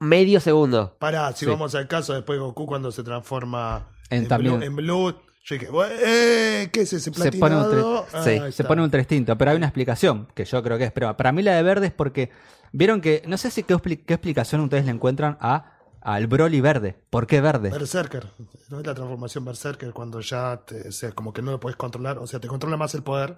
Medio 0.00 0.40
segundo. 0.40 0.96
Pará, 0.98 1.32
si 1.32 1.44
Sí. 1.44 1.50
vamos 1.50 1.74
al 1.74 1.86
caso, 1.86 2.14
después 2.14 2.38
Goku 2.40 2.66
cuando 2.66 2.90
se 2.90 3.02
transforma 3.04 3.86
En 4.10 4.26
también- 4.26 4.56
Blue, 4.56 4.64
en 4.66 4.76
Blue, 4.76 5.14
yo 5.44 5.54
dije, 5.54 5.68
"Eh, 6.02 6.68
¿qué 6.72 6.80
es 6.82 6.92
ese 6.92 7.12
Se 7.12 7.30
pone 7.32 7.56
un 7.56 7.62
platinado? 7.68 8.06
tre- 8.10 8.22
sí, 8.24 8.30
ahí 8.30 8.40
Se 8.40 8.48
está. 8.48 8.68
pone 8.68 8.82
ultra 8.82 9.00
instinto, 9.00 9.36
pero 9.38 9.50
hay 9.52 9.56
una 9.56 9.66
explicación 9.66 10.26
que 10.34 10.44
yo 10.44 10.62
creo 10.62 10.78
que 10.78 10.84
es. 10.84 10.92
Pero 10.92 11.16
para 11.16 11.32
mí 11.32 11.42
la 11.42 11.54
de 11.54 11.62
verde 11.62 11.86
es 11.88 11.92
porque 11.92 12.30
vieron 12.72 13.00
que. 13.00 13.22
No 13.26 13.36
sé 13.36 13.50
si 13.50 13.62
qué, 13.62 13.74
expli- 13.74 14.04
qué 14.04 14.14
explicación 14.14 14.62
ustedes 14.62 14.84
le 14.86 14.90
encuentran 14.90 15.36
a 15.40 15.76
al 16.02 16.26
Broly 16.28 16.62
verde. 16.62 16.96
¿Por 17.10 17.26
qué 17.26 17.42
verde? 17.42 17.68
Berserker, 17.68 18.26
¿no 18.70 18.80
es 18.80 18.86
la 18.86 18.94
transformación 18.94 19.44
Berserker 19.44 19.92
cuando 19.92 20.20
ya 20.20 20.62
te, 20.66 20.88
o 20.88 20.92
sea, 20.92 21.12
como 21.12 21.34
que 21.34 21.42
no 21.42 21.50
lo 21.50 21.60
puedes 21.60 21.76
controlar? 21.76 22.16
O 22.18 22.26
sea, 22.26 22.40
te 22.40 22.48
controla 22.48 22.78
más 22.78 22.94
el 22.94 23.02
poder. 23.02 23.36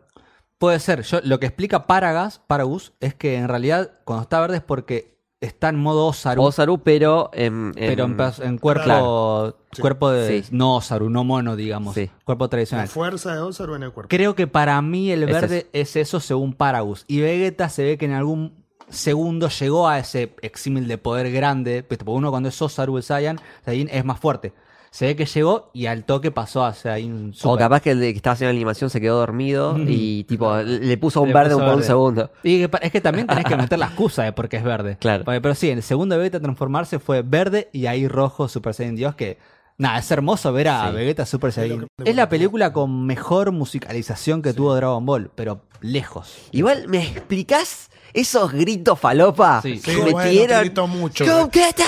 Puede 0.58 0.78
ser. 0.78 1.02
Yo, 1.02 1.18
lo 1.24 1.40
que 1.40 1.46
explica 1.46 1.88
Paragas, 1.88 2.38
Paragus, 2.46 2.92
es 3.00 3.14
que 3.14 3.34
en 3.34 3.48
realidad 3.48 3.98
cuando 4.04 4.22
está 4.22 4.40
verde 4.40 4.58
es 4.58 4.62
porque 4.62 5.18
está 5.42 5.68
en 5.68 5.76
modo 5.76 6.06
Osaru. 6.06 6.42
Osaru, 6.42 6.78
pero 6.78 7.28
en, 7.34 7.72
en- 7.76 7.88
pero 7.94 8.04
en, 8.06 8.58
cuerpo, 8.58 8.84
Claro. 8.84 9.56
Sí. 9.72 9.80
cuerpo 9.82 10.10
de. 10.10 10.42
Sí. 10.42 10.48
No 10.52 10.76
Osaru, 10.76 11.10
no 11.10 11.24
mono, 11.24 11.56
digamos. 11.56 11.94
Sí. 11.94 12.10
Cuerpo 12.24 12.44
La 12.44 12.48
tradicional. 12.50 12.88
fuerza 12.88 13.34
de 13.34 13.40
Osaru 13.40 13.74
en 13.74 13.82
el 13.82 13.92
cuerpo. 13.92 14.08
Creo 14.08 14.34
que 14.34 14.46
para 14.46 14.80
mí 14.80 15.10
el 15.10 15.24
Es 15.24 15.30
verde 15.32 15.66
es 15.72 15.96
eso 15.96 16.18
según 16.20 16.54
Paragus. 16.54 17.04
Y 17.08 17.20
Vegeta 17.20 17.68
se 17.68 17.82
ve 17.84 17.98
que 17.98 18.06
en 18.06 18.12
algún 18.12 18.54
segundo 18.88 19.48
llegó 19.48 19.88
a 19.88 19.98
ese 19.98 20.34
exímil 20.42 20.86
de 20.88 20.98
poder 20.98 21.30
grande. 21.32 21.82
Porque 21.82 22.04
uno 22.06 22.30
cuando 22.30 22.48
es 22.48 22.62
Osaru 22.62 22.96
el 22.96 23.02
Saiyan, 23.02 23.40
Saiyan 23.64 23.88
es 23.90 24.04
más 24.04 24.18
fuerte. 24.20 24.52
Se 24.94 25.06
ve 25.06 25.16
que 25.16 25.24
llegó 25.24 25.70
y 25.72 25.86
al 25.86 26.04
toque 26.04 26.30
pasó 26.30 26.66
hacia 26.66 26.92
ahí 26.92 27.06
un 27.06 27.30
O 27.30 27.32
super- 27.34 27.58
capaz 27.64 27.80
que 27.80 27.92
el 27.92 27.98
de 28.00 28.12
que 28.12 28.16
estaba 28.18 28.34
haciendo 28.34 28.52
la 28.52 28.56
animación 28.58 28.90
se 28.90 29.00
quedó 29.00 29.18
dormido 29.18 29.74
y 29.78 30.24
tipo 30.24 30.54
le 30.58 30.96
puso 30.98 31.22
un 31.22 31.28
Le 31.28 31.34
verde 31.34 31.54
puso 31.54 31.58
por 31.60 31.68
un 31.68 31.74
verde. 31.76 31.86
segundo. 31.86 32.30
Y 32.42 32.62
es 32.82 32.92
que 32.92 33.00
también 33.00 33.26
tenés 33.26 33.46
que 33.46 33.56
meter 33.56 33.78
la 33.78 33.86
excusa 33.86 34.22
de 34.24 34.32
por 34.32 34.50
qué 34.50 34.58
es 34.58 34.64
verde. 34.64 34.98
Claro. 35.00 35.24
Porque- 35.24 35.40
Pero 35.40 35.54
sí, 35.54 35.70
en 35.70 35.78
el 35.78 35.82
segundo 35.82 36.18
Vegeta 36.18 36.40
transformarse 36.40 36.98
fue 36.98 37.22
verde 37.22 37.70
y 37.72 37.86
ahí 37.86 38.06
rojo 38.06 38.48
Super 38.48 38.74
Saiyan 38.74 38.94
Dios 38.96 39.14
que... 39.14 39.38
Nada, 39.78 39.98
es 39.98 40.10
hermoso 40.10 40.52
ver 40.52 40.68
a 40.68 40.90
Sí. 40.90 40.94
Vegeta 40.94 41.24
Super 41.24 41.50
Saiyan. 41.52 41.86
Es 42.04 42.14
la 42.14 42.28
película 42.28 42.74
con 42.74 43.06
mejor 43.06 43.50
musicalización 43.50 44.42
que 44.42 44.52
tuvo 44.52 44.74
Dragon 44.76 45.04
Ball, 45.06 45.30
pero 45.34 45.62
lejos. 45.80 46.36
Igual, 46.52 46.86
¿me 46.88 47.02
explicás 47.02 47.88
esos 48.12 48.52
gritos 48.52 49.00
falopa 49.00 49.62
Sí. 49.62 49.80
que 49.80 49.92
Sí, 49.94 50.00
bueno, 50.02 50.18
metieron? 50.18 50.48
te 50.58 50.64
grito 50.66 50.86
mucho, 50.86 51.24
¡Gogeta! 51.24 51.84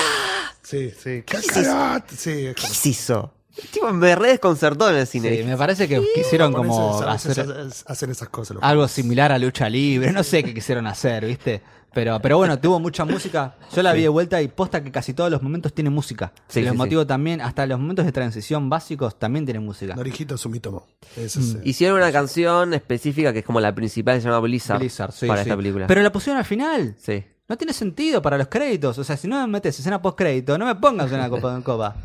Sí, 0.65 0.91
sí. 0.91 1.23
¿Qué 1.25 1.37
es 1.37 1.47
¡Kakarot! 1.47 2.09
Sí, 2.09 2.47
es 2.47 2.55
¿Qué 2.55 2.65
es 2.65 2.85
eso? 2.85 3.31
Tipo, 3.71 3.93
me 3.93 4.15
re 4.15 4.29
desconcertó 4.29 4.89
en 4.89 4.97
el 4.97 5.07
cine. 5.07 5.37
Sí, 5.37 5.43
me 5.43 5.55
parece 5.55 5.87
que 5.87 6.01
quisieron 6.13 6.51
como 6.51 7.01
hacer 7.03 7.39
hacen 7.85 8.09
esas 8.09 8.29
cosas. 8.29 8.57
algo 8.61 8.87
similar 8.87 9.31
a 9.31 9.37
lucha 9.37 9.69
libre, 9.69 10.11
no 10.11 10.23
sé 10.23 10.43
qué 10.43 10.53
quisieron 10.53 10.87
hacer, 10.87 11.25
¿viste? 11.25 11.61
Pero, 11.93 12.19
pero 12.21 12.37
bueno, 12.37 12.59
tuvo 12.59 12.77
mucha 12.81 13.05
música. 13.05 13.55
Yo 13.73 13.81
la 13.81 13.93
vi 13.93 14.01
de 14.01 14.09
vuelta 14.09 14.41
y 14.41 14.49
posta 14.49 14.83
que 14.83 14.91
casi 14.91 15.13
todos 15.13 15.31
los 15.31 15.41
momentos 15.41 15.73
tienen 15.73 15.93
música. 15.93 16.33
Sí, 16.49 16.59
y 16.59 16.63
los 16.63 16.73
sí, 16.73 16.77
motivos 16.77 17.07
también, 17.07 17.39
hasta 17.39 17.65
los 17.65 17.79
momentos 17.79 18.03
de 18.03 18.11
transición 18.11 18.69
básicos 18.69 19.17
también 19.17 19.45
tienen 19.45 19.63
música. 19.63 19.95
Norijito 19.95 20.37
Sumitomo. 20.37 20.87
Mm. 21.15 21.59
Hicieron 21.63 21.97
una 21.97 22.11
canción 22.11 22.73
específica 22.73 23.31
que 23.31 23.39
es 23.39 23.45
como 23.45 23.61
la 23.61 23.73
principal, 23.73 24.19
se 24.19 24.27
llama 24.27 24.41
Blizzard, 24.41 24.79
Blizzard, 24.79 25.13
sí, 25.13 25.27
para 25.27 25.41
sí. 25.41 25.49
esta 25.49 25.55
película. 25.55 25.87
Pero 25.87 26.01
la 26.01 26.11
pusieron 26.11 26.37
al 26.37 26.45
final. 26.45 26.95
Sí. 26.99 27.23
No 27.47 27.57
tiene 27.57 27.73
sentido 27.73 28.21
para 28.21 28.37
los 28.37 28.47
créditos. 28.47 28.97
O 28.97 29.03
sea, 29.03 29.17
si 29.17 29.27
no 29.27 29.39
me 29.41 29.47
metes 29.47 29.77
escena 29.79 30.01
post 30.01 30.17
crédito, 30.17 30.57
no 30.57 30.65
me 30.65 30.75
pongas 30.75 31.11
una 31.11 31.29
copa 31.29 31.55
en 31.55 31.61
copa. 31.61 31.95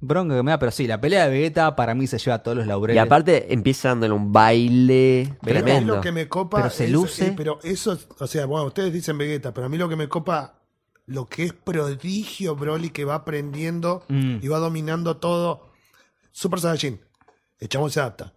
Bronca 0.00 0.34
que 0.34 0.42
me 0.42 0.50
da, 0.50 0.58
pero 0.58 0.72
sí, 0.72 0.88
la 0.88 1.00
pelea 1.00 1.28
de 1.28 1.30
Vegeta 1.30 1.76
para 1.76 1.94
mí 1.94 2.08
se 2.08 2.18
lleva 2.18 2.42
todos 2.42 2.56
los 2.56 2.66
Y 2.66 2.68
laureles. 2.68 3.00
aparte 3.00 3.54
empieza 3.54 3.90
dándole 3.90 4.12
un 4.14 4.32
baile 4.32 5.36
Pero 5.44 5.58
a 5.60 5.62
mí 5.62 5.64
tremendo. 5.70 5.94
lo 5.96 6.00
que 6.00 6.10
me 6.10 6.28
copa 6.28 6.56
Pero 6.56 6.70
se 6.70 6.86
es- 6.86 6.90
luce. 6.90 7.26
eh, 7.28 7.34
pero 7.36 7.60
eso, 7.62 7.96
o 8.18 8.26
sea, 8.26 8.46
bueno, 8.46 8.66
ustedes 8.66 8.92
dicen 8.92 9.16
Vegeta, 9.16 9.54
pero 9.54 9.66
a 9.66 9.70
mí 9.70 9.78
lo 9.78 9.88
que 9.88 9.94
me 9.94 10.08
copa, 10.08 10.54
lo 11.06 11.28
que 11.28 11.44
es 11.44 11.52
prodigio 11.52 12.56
Broly 12.56 12.90
que 12.90 13.04
va 13.04 13.14
aprendiendo 13.14 14.02
Mm. 14.08 14.38
y 14.42 14.48
va 14.48 14.58
dominando 14.58 15.18
todo. 15.18 15.68
Super 16.32 16.58
Saiyajin. 16.58 17.00
El 17.60 17.68
chabón 17.68 17.92
se 17.92 18.00
adapta. 18.00 18.32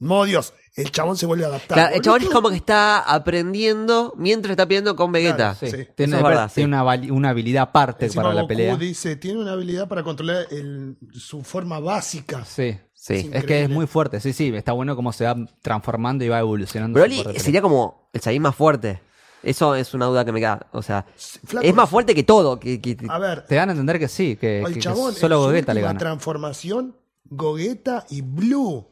No, 0.00 0.24
Dios, 0.24 0.52
el 0.76 0.90
chabón 0.90 1.16
se 1.16 1.24
vuelve 1.26 1.44
a 1.44 1.48
adaptar. 1.48 1.76
Claro, 1.78 1.94
el 1.94 2.02
chabón 2.02 2.22
es 2.22 2.28
como 2.30 2.50
que 2.50 2.56
está 2.56 2.98
aprendiendo 3.00 4.12
mientras 4.16 4.50
está 4.50 4.66
peleando 4.66 4.96
con 4.96 5.12
Vegeta. 5.12 5.36
Claro, 5.36 5.58
Sí, 5.60 5.70
Sí, 5.70 5.88
tiene, 5.94 6.16
es 6.16 6.22
verdad, 6.22 6.50
tiene 6.54 6.76
una, 7.12 7.28
habilidad 7.30 7.62
aparte 7.64 8.06
Encima 8.06 8.22
para 8.24 8.34
la 8.34 8.40
Goku 8.42 8.48
pelea. 8.48 8.76
dice, 8.76 9.16
tiene 9.16 9.40
una 9.40 9.52
habilidad 9.52 9.88
para 9.88 10.02
controlar 10.02 10.46
el- 10.50 10.96
su 11.12 11.42
forma 11.42 11.78
básica. 11.80 12.44
Sí. 12.44 12.76
Sí. 12.92 13.14
Es 13.32 13.34
Es 13.34 13.44
que 13.44 13.62
es 13.64 13.68
muy 13.70 13.86
fuerte, 13.86 14.18
sí, 14.18 14.32
sí, 14.32 14.48
está 14.54 14.72
bueno 14.72 14.96
cómo 14.96 15.12
se 15.12 15.24
va 15.26 15.36
transformando 15.60 16.24
y 16.24 16.28
va 16.30 16.38
evolucionando. 16.38 16.98
Broly 16.98 17.22
sería 17.36 17.60
como 17.60 18.08
el 18.14 18.20
Saiyajin 18.22 18.42
más 18.42 18.56
fuerte. 18.56 19.00
Eso 19.42 19.74
es 19.74 19.92
una 19.92 20.06
duda 20.06 20.24
que 20.24 20.32
me 20.32 20.40
queda. 20.40 20.66
O 20.72 20.80
sea, 20.80 21.04
Flaco, 21.44 21.66
es 21.66 21.74
más 21.74 21.90
fuerte 21.90 22.14
que 22.14 22.22
todo. 22.22 22.58
Que, 22.58 22.80
que- 22.80 22.96
A 23.10 23.18
ver, 23.18 23.44
Te 23.46 23.56
dan 23.56 23.68
a 23.68 23.72
entender 23.72 23.98
que 23.98 24.08
sí, 24.08 24.36
que, 24.36 24.60
el 24.60 24.68
que- 24.68 24.72
que 24.74 24.80
chabón, 24.80 25.14
solo 25.14 25.34
en 25.36 25.40
su 25.42 25.46
Gogeta 25.48 25.74
le 25.74 25.82
gana. 25.82 25.98
transformación, 25.98 26.96
Gogeta 27.28 28.06
y 28.08 28.22
Blue. 28.22 28.86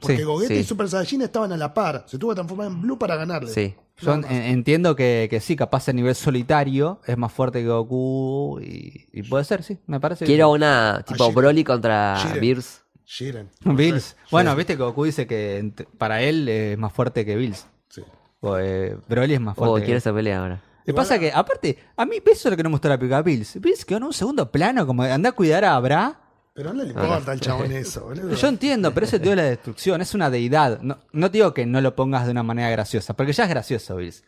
Porque 0.00 0.16
Sí, 0.18 0.22
Gogeta 0.22 0.54
sí. 0.54 0.60
y 0.60 0.64
Super 0.64 0.88
Saiyajin 0.88 1.22
estaban 1.22 1.52
a 1.52 1.56
la 1.56 1.72
par. 1.74 2.04
Se 2.06 2.18
tuvo 2.18 2.30
que 2.30 2.36
transformar 2.36 2.68
en 2.68 2.80
Blue 2.80 2.98
para 2.98 3.16
ganarle. 3.16 3.50
Sí. 3.52 3.74
Yo 3.98 4.14
en- 4.14 4.24
entiendo 4.24 4.96
que, 4.96 5.26
que 5.30 5.40
sí, 5.40 5.56
capaz 5.56 5.88
a 5.88 5.92
nivel 5.92 6.14
solitario 6.14 7.00
es 7.06 7.18
más 7.18 7.30
fuerte 7.32 7.60
que 7.60 7.68
Goku 7.68 8.58
y, 8.62 9.06
y 9.12 9.22
puede 9.24 9.44
ser, 9.44 9.62
sí, 9.62 9.78
me 9.86 10.00
parece. 10.00 10.24
Quiero 10.24 10.50
una 10.50 11.02
tipo 11.06 11.24
Jiren. 11.24 11.34
Broly 11.34 11.64
contra 11.64 12.16
Jiren. 12.22 12.40
Bills. 12.40 12.82
Jiren. 13.04 13.50
Bills. 13.64 14.16
Bueno, 14.30 14.56
viste 14.56 14.76
que 14.76 14.82
Goku 14.82 15.04
dice 15.04 15.26
que 15.26 15.72
para 15.98 16.22
él 16.22 16.48
es 16.48 16.78
más 16.78 16.92
fuerte 16.92 17.26
que 17.26 17.36
Bills. 17.36 17.66
Sí. 17.88 18.02
O, 18.40 18.56
eh, 18.56 18.96
Broly 19.06 19.34
es 19.34 19.40
más 19.40 19.54
Oh, 19.58 19.66
fuerte. 19.66 19.84
quiero 19.84 19.96
que... 19.96 19.98
esa 19.98 20.14
pelea 20.14 20.40
ahora. 20.40 20.62
Lo 20.78 20.84
que 20.86 20.94
pasa 20.94 21.18
que, 21.18 21.30
aparte, 21.30 21.76
a 21.94 22.06
mí 22.06 22.16
eso 22.24 22.48
es 22.48 22.50
lo 22.52 22.56
que 22.56 22.62
no 22.62 22.70
me 22.70 22.74
gustó 22.74 22.88
la 22.88 22.96
película 22.98 23.20
Bills. 23.20 23.60
Bills 23.60 23.84
quedó 23.84 23.98
en 23.98 24.04
un 24.04 24.12
segundo 24.14 24.50
plano, 24.50 24.86
como 24.86 25.02
anda 25.02 25.28
a 25.28 25.32
cuidar 25.32 25.64
a 25.66 25.78
Bra. 25.78 26.19
Pero 26.52 26.72
no 26.74 26.82
le 26.82 26.90
importa 26.90 27.32
al 27.32 27.40
chabón 27.40 27.70
eso, 27.72 28.04
boludo. 28.06 28.34
Yo 28.34 28.48
entiendo, 28.48 28.92
pero 28.92 29.06
ese 29.06 29.20
tío 29.20 29.30
de 29.30 29.36
la 29.36 29.42
destrucción 29.44 30.00
es 30.00 30.14
una 30.14 30.30
deidad. 30.30 30.80
No, 30.80 30.98
no 31.12 31.30
te 31.30 31.38
digo 31.38 31.54
que 31.54 31.64
no 31.64 31.80
lo 31.80 31.94
pongas 31.94 32.24
de 32.26 32.32
una 32.32 32.42
manera 32.42 32.68
graciosa, 32.70 33.14
porque 33.14 33.32
ya 33.32 33.44
es 33.44 33.50
gracioso, 33.50 33.96
Bills. 33.96 34.24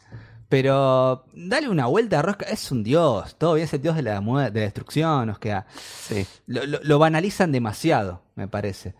Pero 0.48 1.24
dale 1.34 1.68
una 1.68 1.86
vuelta 1.86 2.16
de 2.16 2.22
rosca, 2.22 2.44
es 2.46 2.70
un 2.70 2.84
dios. 2.84 3.34
Todo 3.38 3.54
bien, 3.54 3.64
es 3.64 3.72
el 3.72 3.80
dios 3.82 3.96
de 3.96 4.02
la, 4.02 4.20
mue- 4.20 4.50
de 4.50 4.60
la 4.60 4.64
destrucción. 4.66 5.26
Nos 5.26 5.38
queda. 5.38 5.66
Sí. 5.74 6.26
Lo, 6.46 6.64
lo- 6.66 6.80
lo 6.82 6.98
banalizan 6.98 7.52
demasiado, 7.52 8.22
me 8.34 8.46
parece. 8.48 8.94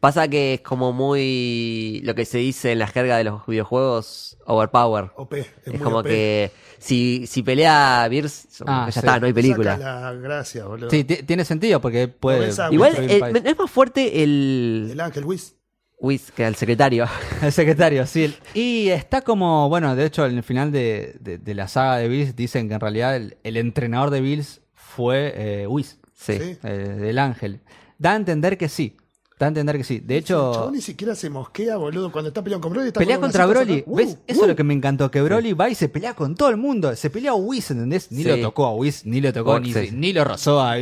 Pasa 0.00 0.28
que 0.28 0.54
es 0.54 0.60
como 0.60 0.92
muy 0.92 2.00
lo 2.04 2.14
que 2.14 2.24
se 2.24 2.38
dice 2.38 2.72
en 2.72 2.78
la 2.78 2.86
jerga 2.86 3.16
de 3.16 3.24
los 3.24 3.46
videojuegos, 3.46 4.36
overpower. 4.46 5.10
OP. 5.16 5.32
Es, 5.34 5.46
Es, 5.64 5.72
muy 5.74 5.78
como 5.78 5.98
OP. 5.98 6.06
que 6.06 6.50
si, 6.78 7.26
si 7.26 7.42
pelea 7.42 8.06
Beers, 8.10 8.46
Ah, 8.66 8.84
ya 8.88 8.92
sí. 8.92 8.98
está, 9.00 9.18
no 9.20 9.26
hay 9.26 9.32
película. 9.32 9.76
Saca 9.76 10.00
la 10.00 10.12
gracia, 10.12 10.64
boludo. 10.66 10.90
Sí, 10.90 11.04
ti- 11.04 11.22
tiene 11.22 11.44
sentido 11.44 11.80
porque 11.80 12.08
puede. 12.08 12.50
Igual 12.70 12.96
el 12.96 13.10
eh, 13.10 13.20
no 13.20 13.50
es 13.50 13.58
más 13.58 13.70
fuerte 13.70 14.22
el 14.22 14.88
El 14.92 15.00
Ángel 15.00 15.24
Whis. 15.24 15.54
Whis 15.98 16.30
que 16.30 16.46
el 16.46 16.54
secretario. 16.56 17.06
El 17.42 17.52
secretario, 17.52 18.06
sí. 18.06 18.24
el- 18.24 18.36
Y 18.52 18.88
está 18.90 19.22
como, 19.22 19.68
bueno, 19.70 19.96
de 19.96 20.04
hecho, 20.04 20.26
en 20.26 20.36
el 20.36 20.42
final 20.42 20.70
de, 20.70 21.16
de- 21.20 21.38
de 21.38 21.54
la 21.54 21.68
saga 21.68 21.96
de 21.96 22.08
Bills 22.08 22.36
dicen 22.36 22.68
que 22.68 22.74
en 22.74 22.80
realidad 22.80 23.16
el, 23.16 23.38
el 23.44 23.56
entrenador 23.56 24.10
de 24.10 24.20
Bills 24.20 24.60
fue 24.74 25.32
eh, 25.62 25.66
Whis, 25.66 25.98
Sí. 26.14 26.34
Sí. 26.38 26.58
eh, 26.64 26.68
del 26.68 27.18
ángel. 27.18 27.60
Da 27.98 28.12
a 28.12 28.16
entender 28.16 28.58
que 28.58 28.68
sí. 28.68 28.96
Da 29.38 29.46
a 29.46 29.48
entender 29.48 29.76
que 29.76 29.84
sí. 29.84 30.00
De 30.00 30.14
el 30.16 30.20
hecho, 30.22 30.50
chabón 30.54 30.72
ni 30.72 30.80
siquiera 30.80 31.14
se 31.14 31.28
mosquea, 31.28 31.76
boludo. 31.76 32.10
Cuando 32.10 32.28
está 32.28 32.42
peleando 32.42 32.62
con 32.66 32.72
Broly, 32.72 32.88
está 32.88 33.00
pelea 33.00 33.20
contra 33.20 33.44
Broly. 33.44 33.80
acá. 33.80 33.84
Uh, 33.90 33.96
¿Ves? 33.96 34.18
Eso 34.26 34.40
uh. 34.40 34.42
es 34.44 34.48
lo 34.48 34.56
que 34.56 34.64
me 34.64 34.72
encantó. 34.72 35.10
Que 35.10 35.20
Broly 35.20 35.52
va 35.52 35.68
y 35.68 35.74
se 35.74 35.90
pelea 35.90 36.14
con 36.14 36.34
todo 36.34 36.48
el 36.48 36.56
mundo. 36.56 36.96
Se 36.96 37.10
pelea 37.10 37.32
a 37.32 37.34
Whis, 37.34 37.70
¿entendés? 37.70 38.10
Ni 38.10 38.22
Sí. 38.22 38.28
lo 38.30 38.40
tocó 38.40 38.64
a 38.64 38.74
Whis, 38.74 39.04
ni 39.04 39.20
lo 39.20 39.32
tocó, 39.34 39.50
Oh, 39.52 39.60
ni, 39.60 39.72
ni 39.92 40.12
lo 40.14 40.24
rozó 40.24 40.62
a, 40.62 40.76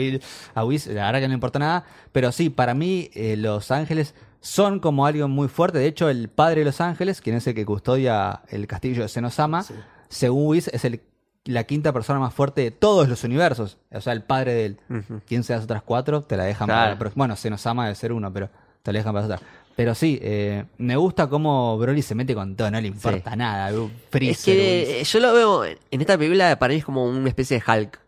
a 0.54 0.64
Whis. 0.64 0.86
La 0.86 1.06
verdad 1.06 1.20
que 1.20 1.26
no 1.28 1.34
importa 1.34 1.58
nada. 1.58 1.84
Pero 2.12 2.30
sí, 2.30 2.48
para 2.48 2.74
mí, 2.74 3.10
eh, 3.14 3.36
Los 3.36 3.72
Ángeles 3.72 4.14
son 4.40 4.78
como 4.78 5.04
algo 5.04 5.26
muy 5.26 5.48
fuerte. 5.48 5.78
De 5.78 5.86
hecho, 5.88 6.08
el 6.08 6.28
padre 6.28 6.60
de 6.60 6.66
Los 6.66 6.80
Ángeles, 6.80 7.20
quien 7.20 7.34
es 7.34 7.46
el 7.48 7.54
que 7.54 7.66
custodia 7.66 8.42
el 8.50 8.68
castillo 8.68 9.02
de 9.02 9.08
Senosama, 9.08 9.64
Sí. 9.64 9.74
según 10.08 10.46
Whis, 10.46 10.68
es 10.68 10.84
el, 10.84 11.00
la 11.44 11.64
quinta 11.64 11.92
persona 11.92 12.18
más 12.18 12.32
fuerte 12.34 12.62
de 12.62 12.70
todos 12.70 13.08
los 13.08 13.22
universos. 13.24 13.78
O 13.92 14.00
sea, 14.00 14.12
el 14.12 14.22
padre 14.22 14.54
de 14.54 14.64
él. 14.66 14.80
Ujú. 14.90 15.20
¿Quién 15.26 15.42
sean 15.44 15.58
las 15.58 15.64
otras 15.64 15.82
cuatro? 15.82 16.22
Te 16.22 16.36
la 16.36 16.44
dejan 16.44 16.66
Claro. 16.66 16.80
para 16.80 16.90
la 16.92 16.98
próxima. 16.98 17.20
Bueno, 17.22 17.36
Senosama 17.36 17.84
debe 17.84 17.94
ser 17.96 18.12
uno, 18.12 18.32
pero 18.32 18.48
te 18.82 18.92
la 18.92 18.98
dejan 19.00 19.12
para 19.12 19.26
las 19.26 19.36
otras. 19.38 19.50
Pero 19.76 19.94
sí, 19.94 20.20
eh, 20.22 20.64
me 20.78 20.94
gusta 20.96 21.26
cómo 21.28 21.76
Broly 21.78 22.00
se 22.00 22.14
mete 22.14 22.32
con 22.34 22.54
todo, 22.54 22.70
no 22.70 22.80
le 22.80 22.86
importa 22.88 23.34
nada. 23.34 23.70
Es 23.70 23.76
Freezer, 24.10 24.56
Whis. 24.56 24.88
que 24.88 25.04
yo 25.04 25.20
lo 25.20 25.32
veo 25.34 25.64
en 25.64 25.78
en 25.90 26.00
esta 26.00 26.16
película, 26.16 26.56
para 26.58 26.72
mí 26.72 26.78
es 26.78 26.84
como 26.84 27.04
una 27.06 27.28
especie 27.28 27.58
de 27.60 27.64
Hulk, 27.72 27.98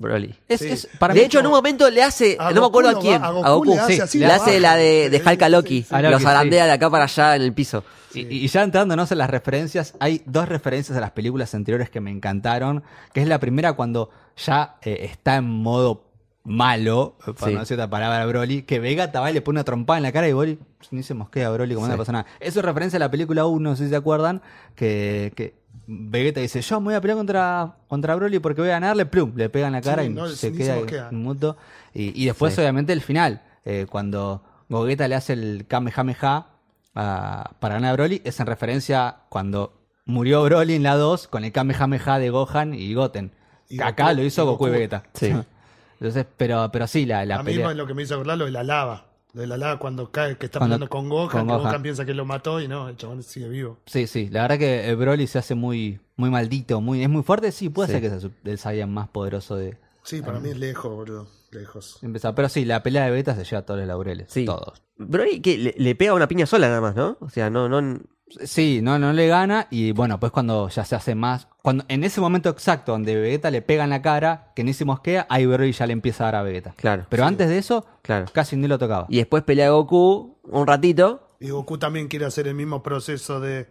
Broly. 0.00 0.34
Es, 0.48 0.60
Sí. 0.60 0.68
es- 0.68 0.88
para 0.98 1.12
de 1.14 1.20
mí 1.20 1.26
hecho, 1.26 1.38
en 1.40 1.46
un 1.46 1.52
momento 1.52 1.88
le 1.90 2.02
hace, 2.02 2.36
A 2.40 2.50
no 2.52 2.62
me 2.62 2.66
acuerdo 2.68 2.90
a 2.90 2.98
quién, 3.00 3.22
va- 3.22 3.26
a 3.28 3.30
Goku 3.52 3.66
le 3.66 3.78
hace 3.78 3.94
sí, 3.96 4.00
así, 4.00 4.18
le 4.18 4.26
lo 4.28 4.32
hace 4.32 4.50
baja. 4.52 4.60
la 4.60 4.76
de, 4.76 5.10
de 5.10 5.18
Sí, 5.20 5.28
Hulk 5.28 5.42
a 5.42 5.46
sí, 5.46 5.52
Loki, 5.52 5.82
sí. 5.82 5.94
A 5.94 6.02
los 6.02 6.22
zarandea 6.22 6.64
de 6.66 6.72
acá 6.72 6.88
para 6.90 7.04
allá 7.04 7.36
en 7.36 7.42
el 7.42 7.52
piso. 7.52 7.84
Y, 8.14 8.20
y 8.22 8.48
ya 8.48 8.62
entrándonos 8.62 9.12
en 9.12 9.18
las 9.18 9.28
referencias, 9.30 9.94
hay 10.00 10.22
dos 10.26 10.48
referencias 10.48 10.96
a 10.96 11.00
las 11.02 11.10
películas 11.12 11.54
anteriores 11.54 11.90
que 11.90 12.00
me 12.00 12.10
encantaron. 12.10 12.82
Que 13.12 13.20
es 13.20 13.28
la 13.28 13.38
primera 13.38 13.74
cuando 13.74 14.10
ya 14.36 14.76
eh, 14.82 15.00
está 15.12 15.36
en 15.36 15.44
modo 15.44 16.06
malo, 16.42 17.16
por 17.24 17.48
Sí. 17.50 17.54
no 17.54 17.60
decir 17.60 17.74
otra 17.76 17.90
palabra, 17.90 18.24
Broly, 18.24 18.62
que 18.62 18.80
Vegeta 18.80 19.20
va 19.20 19.30
y 19.30 19.34
le 19.34 19.42
pone 19.42 19.58
una 19.58 19.64
trompada 19.64 19.98
en 19.98 20.02
la 20.04 20.12
cara 20.12 20.26
y 20.26 20.32
Broly 20.32 20.58
ni 20.90 21.02
se 21.02 21.12
mosquea 21.12 21.50
Broly 21.50 21.74
como 21.74 21.86
no 21.86 21.92
Sí. 21.92 21.98
pasa 21.98 22.12
nada. 22.12 22.26
Eso 22.40 22.60
es 22.60 22.64
referencia 22.64 22.96
a 22.96 23.00
la 23.00 23.10
película 23.10 23.44
1, 23.44 23.70
no 23.70 23.76
sé 23.76 23.84
si 23.84 23.90
se 23.90 23.96
acuerdan, 23.96 24.40
que, 24.74 25.32
que 25.36 25.59
Vegeta 25.86 26.40
dice, 26.40 26.60
yo 26.62 26.80
me 26.80 26.86
voy 26.86 26.94
a 26.94 27.00
pelear 27.00 27.16
contra, 27.18 27.74
contra 27.88 28.14
Broly 28.14 28.38
porque 28.38 28.60
voy 28.60 28.70
a 28.70 28.74
ganarle, 28.74 29.06
plum, 29.06 29.32
le 29.36 29.48
pega 29.48 29.66
en 29.66 29.72
la 29.72 29.80
cara 29.80 30.02
Sí, 30.02 30.08
y 30.08 30.12
no, 30.12 30.26
se 30.28 30.52
queda, 30.52 30.76
se 31.08 31.14
muto. 31.14 31.56
Y, 31.94 32.22
y 32.22 32.26
después, 32.26 32.54
Sí. 32.54 32.60
obviamente, 32.60 32.92
el 32.92 33.00
final, 33.00 33.42
eh, 33.64 33.86
cuando 33.90 34.42
Gogeta 34.68 35.08
le 35.08 35.16
hace 35.16 35.32
el 35.32 35.64
Kamehameha 35.66 36.46
a- 36.94 37.50
para 37.58 37.74
ganar 37.74 37.90
a 37.90 37.92
Broly, 37.94 38.20
es 38.24 38.38
en 38.40 38.46
referencia 38.46 39.16
cuando 39.28 39.72
murió 40.06 40.42
Broly 40.44 40.74
en 40.74 40.82
la 40.84 40.94
2 40.96 41.26
con 41.28 41.44
el 41.44 41.52
Kamehameha 41.52 42.18
de 42.18 42.30
Gohan 42.30 42.74
y 42.74 42.94
Goten. 42.94 43.32
Y 43.68 43.80
Acá 43.82 44.10
Goku- 44.12 44.16
lo 44.16 44.22
hizo 44.24 44.42
y 44.42 44.46
Goku 44.46 44.68
y. 44.68 44.70
Vegeta. 44.70 45.02
Sí. 45.14 45.32
Entonces, 46.00 46.24
pero, 46.36 46.70
pero 46.72 46.86
sí, 46.86 47.04
la, 47.04 47.24
la 47.26 47.36
a 47.36 47.42
mí 47.42 47.52
pelea. 47.52 47.70
es 47.72 47.76
lo 47.76 47.86
que 47.86 47.94
me 47.94 48.02
hizo 48.02 48.14
acordar 48.14 48.38
lo 48.38 48.44
de 48.46 48.50
la 48.52 48.62
lava. 48.64 49.06
Lo 49.32 49.42
de 49.42 49.46
la 49.46 49.56
lava 49.56 49.78
cuando 49.78 50.10
cae, 50.10 50.36
que 50.36 50.46
está 50.46 50.58
Cuando- 50.58 50.76
peleando 50.76 50.90
con 50.90 51.08
Gohan, 51.08 51.28
con 51.28 51.40
que 51.46 51.52
Gohan. 51.52 51.62
Gohan 51.62 51.82
piensa 51.82 52.04
que 52.04 52.14
lo 52.14 52.24
mató 52.24 52.60
y 52.60 52.66
no, 52.68 52.88
el 52.88 52.96
chabón 52.96 53.22
sigue 53.22 53.48
vivo. 53.48 53.78
Sí, 53.86 54.06
sí, 54.06 54.28
la 54.28 54.42
verdad 54.42 54.58
que 54.58 54.88
el 54.88 54.96
Broly 54.96 55.26
se 55.26 55.38
hace 55.38 55.54
muy, 55.54 56.00
muy 56.16 56.30
maldito, 56.30 56.80
muy, 56.80 57.02
es 57.02 57.08
muy 57.08 57.22
fuerte, 57.22 57.52
sí, 57.52 57.68
puede 57.68 57.88
Sí. 57.88 57.92
ser 57.94 58.02
que 58.02 58.20
sea 58.20 58.30
el 58.44 58.58
Saiyan 58.58 58.92
más 58.92 59.08
poderoso 59.08 59.56
de 59.56 59.76
Sí, 60.02 60.22
para 60.22 60.40
mí 60.40 60.48
es 60.50 60.56
lejos, 60.58 60.90
boludo. 60.92 61.28
Lejos. 61.52 61.98
empezar. 62.02 62.34
Pero 62.36 62.48
sí, 62.48 62.64
la 62.64 62.82
pelea 62.82 63.04
de 63.06 63.10
Vegeta 63.10 63.34
se 63.34 63.44
lleva 63.44 63.62
todos 63.62 63.80
los 63.80 63.88
laureles. 63.88 64.26
Sí. 64.30 64.44
Todos. 64.44 64.82
Broly 64.96 65.40
que 65.40 65.58
le, 65.58 65.74
le 65.76 65.94
pega 65.96 66.14
una 66.14 66.28
piña 66.28 66.46
sola 66.46 66.68
nada 66.68 66.80
más, 66.80 66.94
¿no? 66.94 67.16
O 67.20 67.28
sea, 67.28 67.50
no, 67.50 67.68
no. 67.68 67.98
Sí, 68.44 68.80
no, 68.82 68.98
no 68.98 69.12
le 69.12 69.26
gana. 69.28 69.66
Y 69.70 69.92
bueno, 69.92 70.18
pues 70.20 70.32
cuando 70.32 70.68
ya 70.68 70.84
se 70.84 70.94
hace 70.96 71.14
más. 71.14 71.48
Cuando, 71.62 71.84
en 71.88 72.04
ese 72.04 72.20
momento 72.20 72.48
exacto 72.48 72.92
donde 72.92 73.14
Vegeta 73.20 73.50
le 73.50 73.62
pega 73.62 73.84
en 73.84 73.90
la 73.90 74.02
cara, 74.02 74.52
que 74.54 74.64
ni 74.64 74.72
se 74.72 74.84
mosquea, 74.84 75.26
ahí 75.28 75.46
Broly 75.46 75.72
ya 75.72 75.86
le 75.86 75.92
empieza 75.92 76.24
a 76.24 76.26
dar 76.26 76.36
a 76.36 76.42
Vegeta. 76.42 76.72
Claro. 76.76 77.06
Pero 77.08 77.24
antes 77.24 77.48
de 77.48 77.58
eso, 77.58 77.84
Claro. 78.02 78.26
casi 78.32 78.56
ni 78.56 78.66
lo 78.68 78.78
tocaba. 78.78 79.06
Y 79.08 79.16
después 79.18 79.42
pelea 79.42 79.70
Goku 79.70 80.36
un 80.44 80.66
ratito. 80.66 81.28
Y 81.40 81.50
Goku 81.50 81.78
también 81.78 82.08
quiere 82.08 82.24
hacer 82.26 82.46
el 82.48 82.54
mismo 82.54 82.82
proceso 82.82 83.40
de 83.40 83.66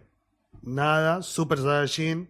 nada, 0.62 1.22
Super 1.22 1.58
Saiyajin, 1.58 2.28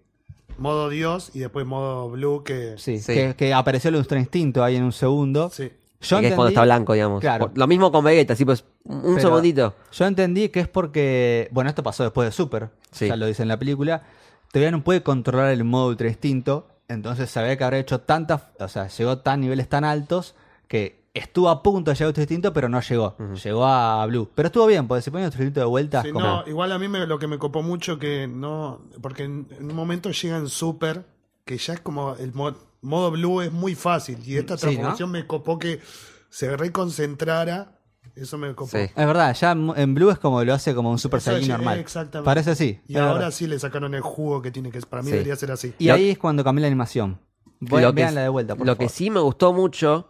modo 0.59 0.89
Dios 0.89 1.31
y 1.35 1.41
después 1.41 1.67
modo 1.67 2.11
Blue 2.11 2.45
que... 2.45 2.75
Sí, 2.77 2.99
Sí. 2.99 3.15
Que, 3.15 3.35
que 3.37 3.55
apareció 3.55 3.89
el 3.89 3.97
Ultra 3.97 4.19
Instinto 4.19 4.63
ahí 4.63 4.77
en 4.77 4.85
un 4.85 4.93
segundo. 4.93 5.51
Sí. 5.51 5.71
Yo 6.01 6.21
que 6.21 6.29
es 6.29 6.35
cuando 6.35 6.49
está 6.49 6.63
blanco, 6.63 6.95
digamos. 6.95 7.21
Claro. 7.21 7.51
Lo 7.55 7.67
mismo 7.67 7.93
con 7.93 8.05
Vegeta, 8.05 8.33
así 8.33 8.45
pues 8.45 8.65
un 8.85 9.03
Pero 9.17 9.21
segundito. 9.21 9.75
Yo 9.93 10.07
entendí 10.07 10.49
que 10.49 10.61
es 10.61 10.69
porque, 10.69 11.49
bueno, 11.53 11.69
esto 11.69 11.83
pasó 11.83 12.03
después 12.05 12.27
de 12.29 12.33
Super, 12.33 12.71
Sí. 12.91 13.07
ya 13.09 13.17
lo 13.17 13.27
dice 13.27 13.43
en 13.43 13.49
la 13.49 13.59
película, 13.59 14.03
todavía 14.51 14.71
no 14.71 14.83
puede 14.83 15.03
controlar 15.03 15.51
el 15.53 15.63
modo 15.65 15.89
ultra 15.89 16.09
instinto, 16.09 16.67
entonces 16.89 17.31
sabía 17.31 17.57
que 17.57 17.65
habrá 17.65 17.79
hecho 17.79 18.01
tantas, 18.01 18.43
o 18.59 18.69
sea, 18.69 18.89
llegó 18.89 19.11
a 19.11 19.23
tan 19.23 19.41
niveles 19.43 19.69
tan 19.69 19.85
altos 19.85 20.35
que 20.69 21.01
estuvo 21.13 21.49
a 21.51 21.63
punto 21.63 21.91
de 21.91 21.97
llegar 21.97 22.07
a 22.07 22.09
ultra 22.09 22.23
instinto, 22.23 22.53
pero 22.53 22.69
no 22.71 22.81
llegó, 22.81 23.17
llegó 23.45 23.67
a 23.67 24.07
Blue. 24.07 24.31
Pero 24.35 24.47
estuvo 24.47 24.67
bien, 24.67 24.89
porque 24.89 25.03
se 25.03 25.11
pone 25.11 25.25
ultra 25.25 25.41
instinto 25.43 25.61
de 25.61 25.67
vuelta. 25.67 26.03
Sí, 26.03 26.13
como- 26.13 26.25
no, 26.27 26.45
igual 26.47 26.73
a 26.73 26.79
mí 26.79 26.89
me- 26.89 27.07
lo 27.07 27.19
que 27.19 27.27
me 27.27 27.37
copó 27.39 27.63
mucho 27.63 27.99
que 27.99 28.27
no... 28.27 28.81
Porque 29.03 29.25
en, 29.25 29.47
en 29.59 29.69
un 29.71 29.77
momento 29.77 30.11
llega 30.11 30.37
en 30.39 30.49
Super, 30.49 31.05
que 31.45 31.59
ya 31.59 31.75
es 31.75 31.81
como 31.81 32.15
el 32.15 32.33
mo- 32.33 32.55
modo 32.83 33.11
Blue 33.11 33.43
es 33.43 33.53
muy 33.53 33.75
fácil. 33.75 34.19
Y 34.25 34.37
esta 34.37 34.57
Sí, 34.57 34.67
¿no? 34.67 34.71
transformación 34.73 35.11
me 35.11 35.27
copó 35.27 35.59
que 35.59 35.81
se 36.29 36.57
reconcentrara. 36.57 37.77
Eso 38.17 38.39
me 38.39 38.55
copó. 38.55 38.71
Sí. 38.71 38.79
Es 38.79 38.95
verdad, 38.97 39.35
ya 39.35 39.53
en 39.53 39.95
Blue 39.95 40.11
es 40.11 40.19
como 40.19 40.43
lo 40.43 40.53
hace 40.53 40.75
como 40.75 40.91
un 40.91 40.99
Super 40.99 41.21
Saiyan 41.21 41.49
normal. 41.59 41.79
exactamente. 41.79 42.25
Parece 42.25 42.51
así. 42.51 42.81
Y 42.89 42.97
ahora 42.97 43.15
verdad. 43.15 43.31
sí 43.31 43.47
le 43.47 43.59
sacaron 43.59 43.95
el 43.95 44.01
jugo 44.01 44.43
que 44.43 44.51
tiene 44.51 44.71
que... 44.71 44.81
Para 44.81 45.03
mí 45.03 45.07
Sí. 45.09 45.13
debería 45.13 45.37
ser 45.37 45.53
así. 45.53 45.75
Y 45.79 45.87
Lo- 45.89 45.95
ahí 45.95 46.11
es 46.11 46.19
cuando 46.19 46.43
cambió 46.43 46.61
la 46.63 46.67
animación. 46.67 47.21
Voy, 47.61 47.83
Lo 47.83 47.95
que- 47.95 48.05
de 48.07 48.29
vuelta, 48.29 48.57
por 48.57 48.67
Lo 48.67 48.77
que 48.77 48.89
sí 48.89 49.11
me 49.11 49.21
gustó 49.21 49.53
mucho 49.53 50.09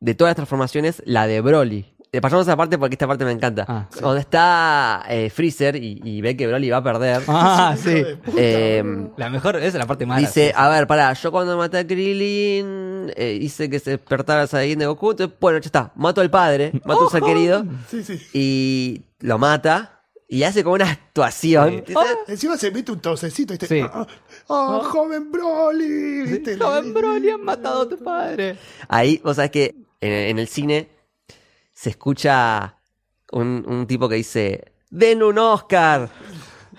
de 0.00 0.14
todas 0.14 0.30
las 0.30 0.36
transformaciones, 0.36 1.02
la 1.06 1.26
de 1.26 1.40
Broly. 1.40 1.93
Pasamos 2.20 2.46
a 2.46 2.50
esa 2.50 2.56
parte 2.56 2.78
porque 2.78 2.94
esta 2.94 3.06
parte 3.06 3.24
me 3.24 3.32
encanta. 3.32 3.64
Ah, 3.68 3.88
Donde 4.00 4.20
está 4.20 5.04
eh, 5.08 5.30
Freezer 5.30 5.76
y, 5.76 6.00
y 6.04 6.20
ve 6.20 6.36
que 6.36 6.46
Broly 6.46 6.70
va 6.70 6.78
a 6.78 6.82
perder. 6.82 7.22
Ah, 7.28 7.76
sí. 7.82 8.02
Eh, 8.36 8.82
boludo. 8.84 9.14
La 9.16 9.30
mejor, 9.30 9.56
esa 9.56 9.66
es 9.66 9.74
la 9.74 9.86
parte 9.86 10.06
más 10.06 10.20
Dice, 10.20 10.52
a 10.54 10.68
ver, 10.68 10.86
pará, 10.86 11.12
yo 11.12 11.30
cuando 11.32 11.56
maté 11.56 11.78
a 11.78 11.86
Krillin 11.86 13.12
eh, 13.16 13.38
hice 13.40 13.68
que 13.70 13.78
se 13.78 13.90
despertara 13.92 14.42
el 14.42 14.48
Saiyajin 14.48 14.78
de 14.78 14.86
Goku, 14.86 15.12
entonces, 15.12 15.36
bueno, 15.40 15.58
ya 15.58 15.66
está, 15.66 15.92
mato 15.96 16.20
al 16.20 16.30
padre, 16.30 16.72
mato 16.84 17.00
a 17.00 17.04
un 17.04 17.10
ser 17.10 17.22
querido 17.22 17.64
Sí, 17.90 18.02
sí. 18.02 18.20
y 18.32 19.02
lo 19.20 19.38
mata 19.38 20.00
y 20.28 20.42
hace 20.42 20.62
como 20.64 20.74
una 20.76 20.90
actuación. 20.90 21.84
Dice, 21.86 21.98
Encima 22.26 22.56
se 22.56 22.70
mete 22.70 22.92
un 22.92 23.00
tosecito, 23.00 23.52
¿viste? 23.52 23.66
Sí. 23.66 23.80
Ah, 23.82 24.06
ah, 24.48 24.80
joven 24.84 25.30
Broly, 25.30 26.22
¿viste? 26.22 26.56
Joven 26.58 26.92
Broly, 26.94 27.30
han 27.30 27.42
matado 27.44 27.82
a 27.82 27.88
tu 27.88 27.98
padre. 28.02 28.56
Ahí, 28.88 29.20
vos 29.22 29.36
sabés 29.36 29.50
que 29.50 29.74
en, 30.00 30.12
en 30.12 30.38
el 30.38 30.48
cine 30.48 30.88
se 31.74 31.90
escucha 31.90 32.76
un, 33.32 33.64
un 33.68 33.86
tipo 33.86 34.08
que 34.08 34.14
dice, 34.14 34.72
den 34.90 35.22
un 35.22 35.38
Oscar. 35.38 36.08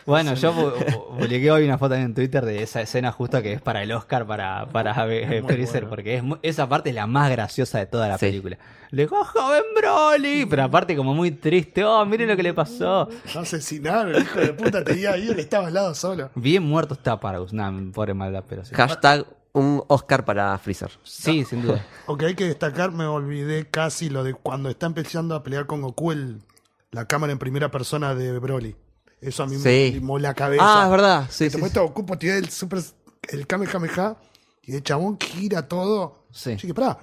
Bueno, 0.06 0.36
yo 0.36 0.54
pu- 0.54 0.74
pu- 0.76 1.18
publiqué 1.18 1.50
hoy 1.50 1.66
una 1.66 1.78
foto 1.80 1.96
en 1.96 2.14
Twitter 2.14 2.46
de 2.46 2.62
esa 2.62 2.80
escena 2.82 3.12
justo 3.12 3.42
que 3.42 3.54
es 3.54 3.62
para 3.62 3.82
el 3.82 3.92
Oscar 3.92 4.28
para, 4.28 4.68
para 4.68 4.94
eh, 5.12 5.42
muy 5.42 5.52
Freezer, 5.52 5.82
bueno. 5.86 5.90
porque 5.90 6.16
es 6.18 6.24
esa 6.44 6.70
parte 6.70 6.90
es 6.90 6.96
la 6.96 7.08
más 7.08 7.32
graciosa 7.32 7.80
de 7.80 7.88
toda 7.88 8.08
la 8.08 8.18
Sí. 8.20 8.28
película. 8.28 8.58
Le 8.92 9.04
digo, 9.04 9.18
"Oh, 9.20 9.24
joven 9.26 9.64
Broly, 9.76 10.46
pero 10.46 10.64
aparte 10.64 10.96
como 10.96 11.14
muy 11.16 11.32
triste, 11.32 11.84
oh, 11.84 12.06
miren 12.06 12.28
lo 12.30 12.38
que 12.38 12.44
le 12.44 12.54
pasó. 12.54 13.10
Lo 13.34 13.40
asesinaron, 13.42 14.22
hijo 14.22 14.40
de 14.40 14.54
puta, 14.54 14.84
tenía 14.84 15.14
ahí, 15.14 15.28
él 15.28 15.40
estaba 15.40 15.68
al 15.68 15.74
lado 15.74 15.96
solo. 15.96 16.30
Bien 16.36 16.62
muerto 16.62 16.94
está 16.94 17.20
Paragus, 17.20 17.52
nada, 17.52 17.74
pobre 17.92 18.14
maldad, 18.14 18.44
pero 18.48 18.64
sí. 18.64 18.76
Hashtag 18.76 19.26
un 19.56 19.84
Oscar 19.88 20.26
para 20.26 20.58
Freezer. 20.58 20.92
Sí, 21.04 21.46
sin 21.46 21.62
duda. 21.64 21.86
Aunque 22.08 22.26
hay 22.28 22.36
que 22.36 22.46
destacar, 22.46 22.92
me 22.92 23.06
olvidé 23.06 23.68
casi 23.70 24.10
lo 24.10 24.24
de 24.24 24.34
cuando 24.34 24.70
está 24.70 24.86
empezando 24.86 25.34
a 25.34 25.44
pelear 25.44 25.66
con 25.66 25.82
Goku 25.82 26.12
el, 26.12 26.42
la 26.92 27.06
cámara 27.08 27.32
en 27.34 27.40
primera 27.40 27.72
persona 27.72 28.14
de 28.16 28.38
Broly. 28.40 28.76
Eso 29.22 29.44
a 29.44 29.48
mí 29.48 29.56
Sí. 29.56 29.64
me 29.64 29.90
limó 29.92 30.20
la 30.20 30.34
cabeza. 30.34 30.64
Ah, 30.82 30.86
es 30.86 30.92
verdad. 30.92 31.28
Sí, 31.30 31.46
Te 31.46 31.52
sí, 31.52 31.58
muestra 31.58 31.82
Goku 31.84 32.06
por 32.06 32.18
tirar 32.18 32.38
el 32.38 32.50
super 32.50 32.80
el 33.30 33.48
Kamehameha 33.48 34.18
y 34.64 34.76
el 34.76 34.84
chabón 34.84 35.18
gira 35.20 35.68
todo. 35.68 36.26
Sí. 36.32 36.52
Así 36.54 36.68
que 36.68 36.74
pará. 36.74 37.00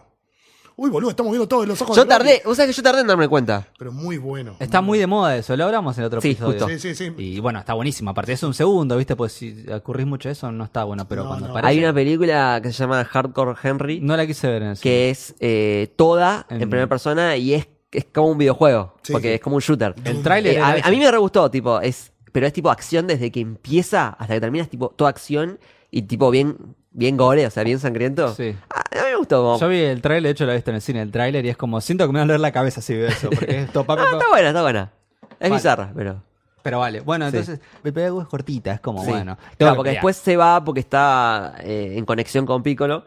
Uy, 0.82 0.90
boludo, 0.90 1.10
estamos 1.10 1.30
viendo 1.30 1.46
todos 1.46 1.68
los 1.68 1.80
ojos 1.80 1.94
Yo 1.96 2.02
de 2.02 2.08
tardé, 2.08 2.42
vos 2.44 2.56
sabés 2.56 2.74
que 2.74 2.76
yo 2.78 2.82
tardé 2.82 3.02
en 3.02 3.06
darme 3.06 3.28
cuenta. 3.28 3.68
Pero 3.78 3.92
muy 3.92 4.18
bueno. 4.18 4.56
Está 4.58 4.80
muy 4.80 4.98
de 4.98 5.06
moda 5.06 5.36
eso, 5.36 5.56
lo 5.56 5.64
hablamos 5.66 5.96
en 5.96 6.02
el 6.02 6.06
otro 6.08 6.20
Sí, 6.20 6.30
episodio. 6.30 6.58
justo. 6.58 6.68
Sí, 6.70 6.78
sí, 6.80 6.94
sí. 6.96 7.12
Y 7.18 7.38
bueno, 7.38 7.60
está 7.60 7.74
buenísimo. 7.74 8.10
Aparte, 8.10 8.32
es 8.32 8.42
un 8.42 8.52
segundo, 8.52 8.96
¿viste? 8.96 9.14
Pues 9.14 9.30
si 9.32 9.64
ocurrís 9.72 10.08
mucho 10.08 10.28
eso, 10.28 10.50
no 10.50 10.64
está 10.64 10.82
bueno. 10.82 11.06
Pero 11.06 11.22
No, 11.22 11.28
cuando 11.28 11.46
no. 11.46 11.52
aparece- 11.54 11.68
Hay 11.68 11.78
una 11.78 11.94
película 11.94 12.58
que 12.60 12.72
se 12.72 12.78
llama 12.78 13.04
Hardcore 13.04 13.54
Henry, 13.62 14.00
No 14.00 14.16
la 14.16 14.26
quise 14.26 14.48
ver 14.48 14.62
en 14.64 14.74
cine. 14.74 14.82
que 14.82 15.10
es 15.10 15.36
eh, 15.38 15.92
toda 15.94 16.46
en 16.50 16.62
En- 16.62 16.68
primera 16.68 16.88
persona 16.88 17.36
y 17.36 17.54
es, 17.54 17.68
es 17.92 18.06
como 18.12 18.26
un 18.32 18.38
videojuego, 18.38 18.96
Sí, 19.04 19.12
porque 19.12 19.28
sí. 19.28 19.34
es 19.34 19.40
como 19.40 19.54
un 19.54 19.62
shooter. 19.62 19.94
El 20.02 20.20
tráiler 20.24 20.54
Eh, 20.54 20.56
era 20.56 20.66
a, 20.66 20.76
ese. 20.78 20.88
a 20.88 20.90
mí 20.90 20.98
me 20.98 21.08
re 21.08 21.18
gustó, 21.18 21.48
tipo, 21.48 21.80
es, 21.80 22.10
pero 22.32 22.44
es 22.44 22.52
tipo 22.52 22.70
acción 22.72 23.06
desde 23.06 23.30
que 23.30 23.38
empieza 23.38 24.08
hasta 24.08 24.34
que 24.34 24.40
termina, 24.40 24.64
es 24.64 24.70
tipo 24.70 24.88
toda 24.88 25.10
acción 25.10 25.60
y 25.92 26.02
tipo 26.02 26.28
bien, 26.32 26.56
bien 26.92 27.16
gore, 27.16 27.46
o 27.46 27.50
sea, 27.50 27.64
bien 27.64 27.78
sangriento. 27.78 28.34
Sí. 28.34 28.54
A, 28.70 28.80
a 29.00 29.04
mí 29.04 29.10
me 29.10 29.16
gustó. 29.16 29.42
como- 29.42 29.58
Yo 29.58 29.68
vi 29.68 29.80
el 29.80 30.02
tráiler, 30.02 30.22
de 30.24 30.30
hecho 30.30 30.44
lo 30.46 30.52
he 30.52 30.56
visto 30.56 30.70
en 30.70 30.76
el 30.76 30.82
cine, 30.82 31.02
el 31.02 31.10
tráiler, 31.10 31.44
y 31.44 31.48
es 31.48 31.56
como, 31.56 31.80
siento 31.80 32.06
que 32.06 32.12
me 32.12 32.18
va 32.18 32.24
a 32.24 32.26
doler 32.26 32.40
la 32.40 32.52
cabeza 32.52 32.80
si 32.80 32.94
veo 32.94 33.08
eso, 33.08 33.30
porque 33.30 33.60
es 33.62 33.72
todo 33.72 33.84
pa, 33.84 33.96
pa, 33.96 34.02
Ah, 34.02 34.10
está 34.12 34.28
buena, 34.28 34.48
está 34.48 34.62
buena. 34.62 34.92
Es 35.40 35.50
Vale. 35.50 35.54
bizarra, 35.54 35.92
pero. 35.94 36.22
Pero 36.62 36.78
vale, 36.78 37.00
bueno, 37.00 37.28
Sí. 37.30 37.36
entonces, 37.38 37.60
el 37.82 37.98
es 38.22 38.28
cortita, 38.28 38.72
es 38.74 38.80
como, 38.80 39.04
Sí. 39.04 39.10
bueno. 39.10 39.36
Claro, 39.58 39.72
que 39.72 39.76
porque 39.76 39.88
pelear. 39.88 39.94
después 39.96 40.16
se 40.16 40.36
va 40.36 40.62
porque 40.64 40.78
está 40.80 41.54
eh, 41.60 41.94
en 41.96 42.04
conexión 42.04 42.46
con 42.46 42.62
Piccolo. 42.62 43.04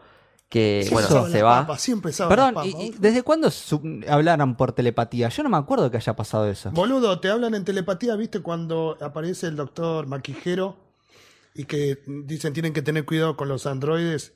Que 0.48 0.84
Sí, 0.86 0.92
bueno, 0.94 1.26
se 1.28 1.42
va. 1.42 1.62
papas, 1.62 1.80
siempre 1.80 2.12
Perdón, 2.28 2.54
¿y, 2.64 2.68
y 2.68 2.94
desde 3.00 3.24
cuándo 3.24 3.50
hablaron 4.08 4.54
por 4.54 4.70
telepatía? 4.70 5.28
Yo 5.28 5.42
no 5.42 5.48
me 5.48 5.56
acuerdo 5.56 5.90
que 5.90 5.96
haya 5.96 6.14
pasado 6.14 6.46
eso. 6.48 6.70
Boludo, 6.70 7.18
te 7.18 7.28
hablan 7.30 7.56
en 7.56 7.64
telepatía, 7.64 8.14
¿viste? 8.14 8.40
Cuando 8.40 8.96
aparece 9.00 9.48
el 9.48 9.56
doctor 9.56 10.06
Maquijero 10.06 10.76
y 11.56 11.64
que 11.64 11.98
dicen 12.06 12.52
tienen 12.52 12.72
que 12.72 12.82
tener 12.82 13.04
cuidado 13.04 13.36
con 13.36 13.48
los 13.48 13.66
androides 13.66 14.34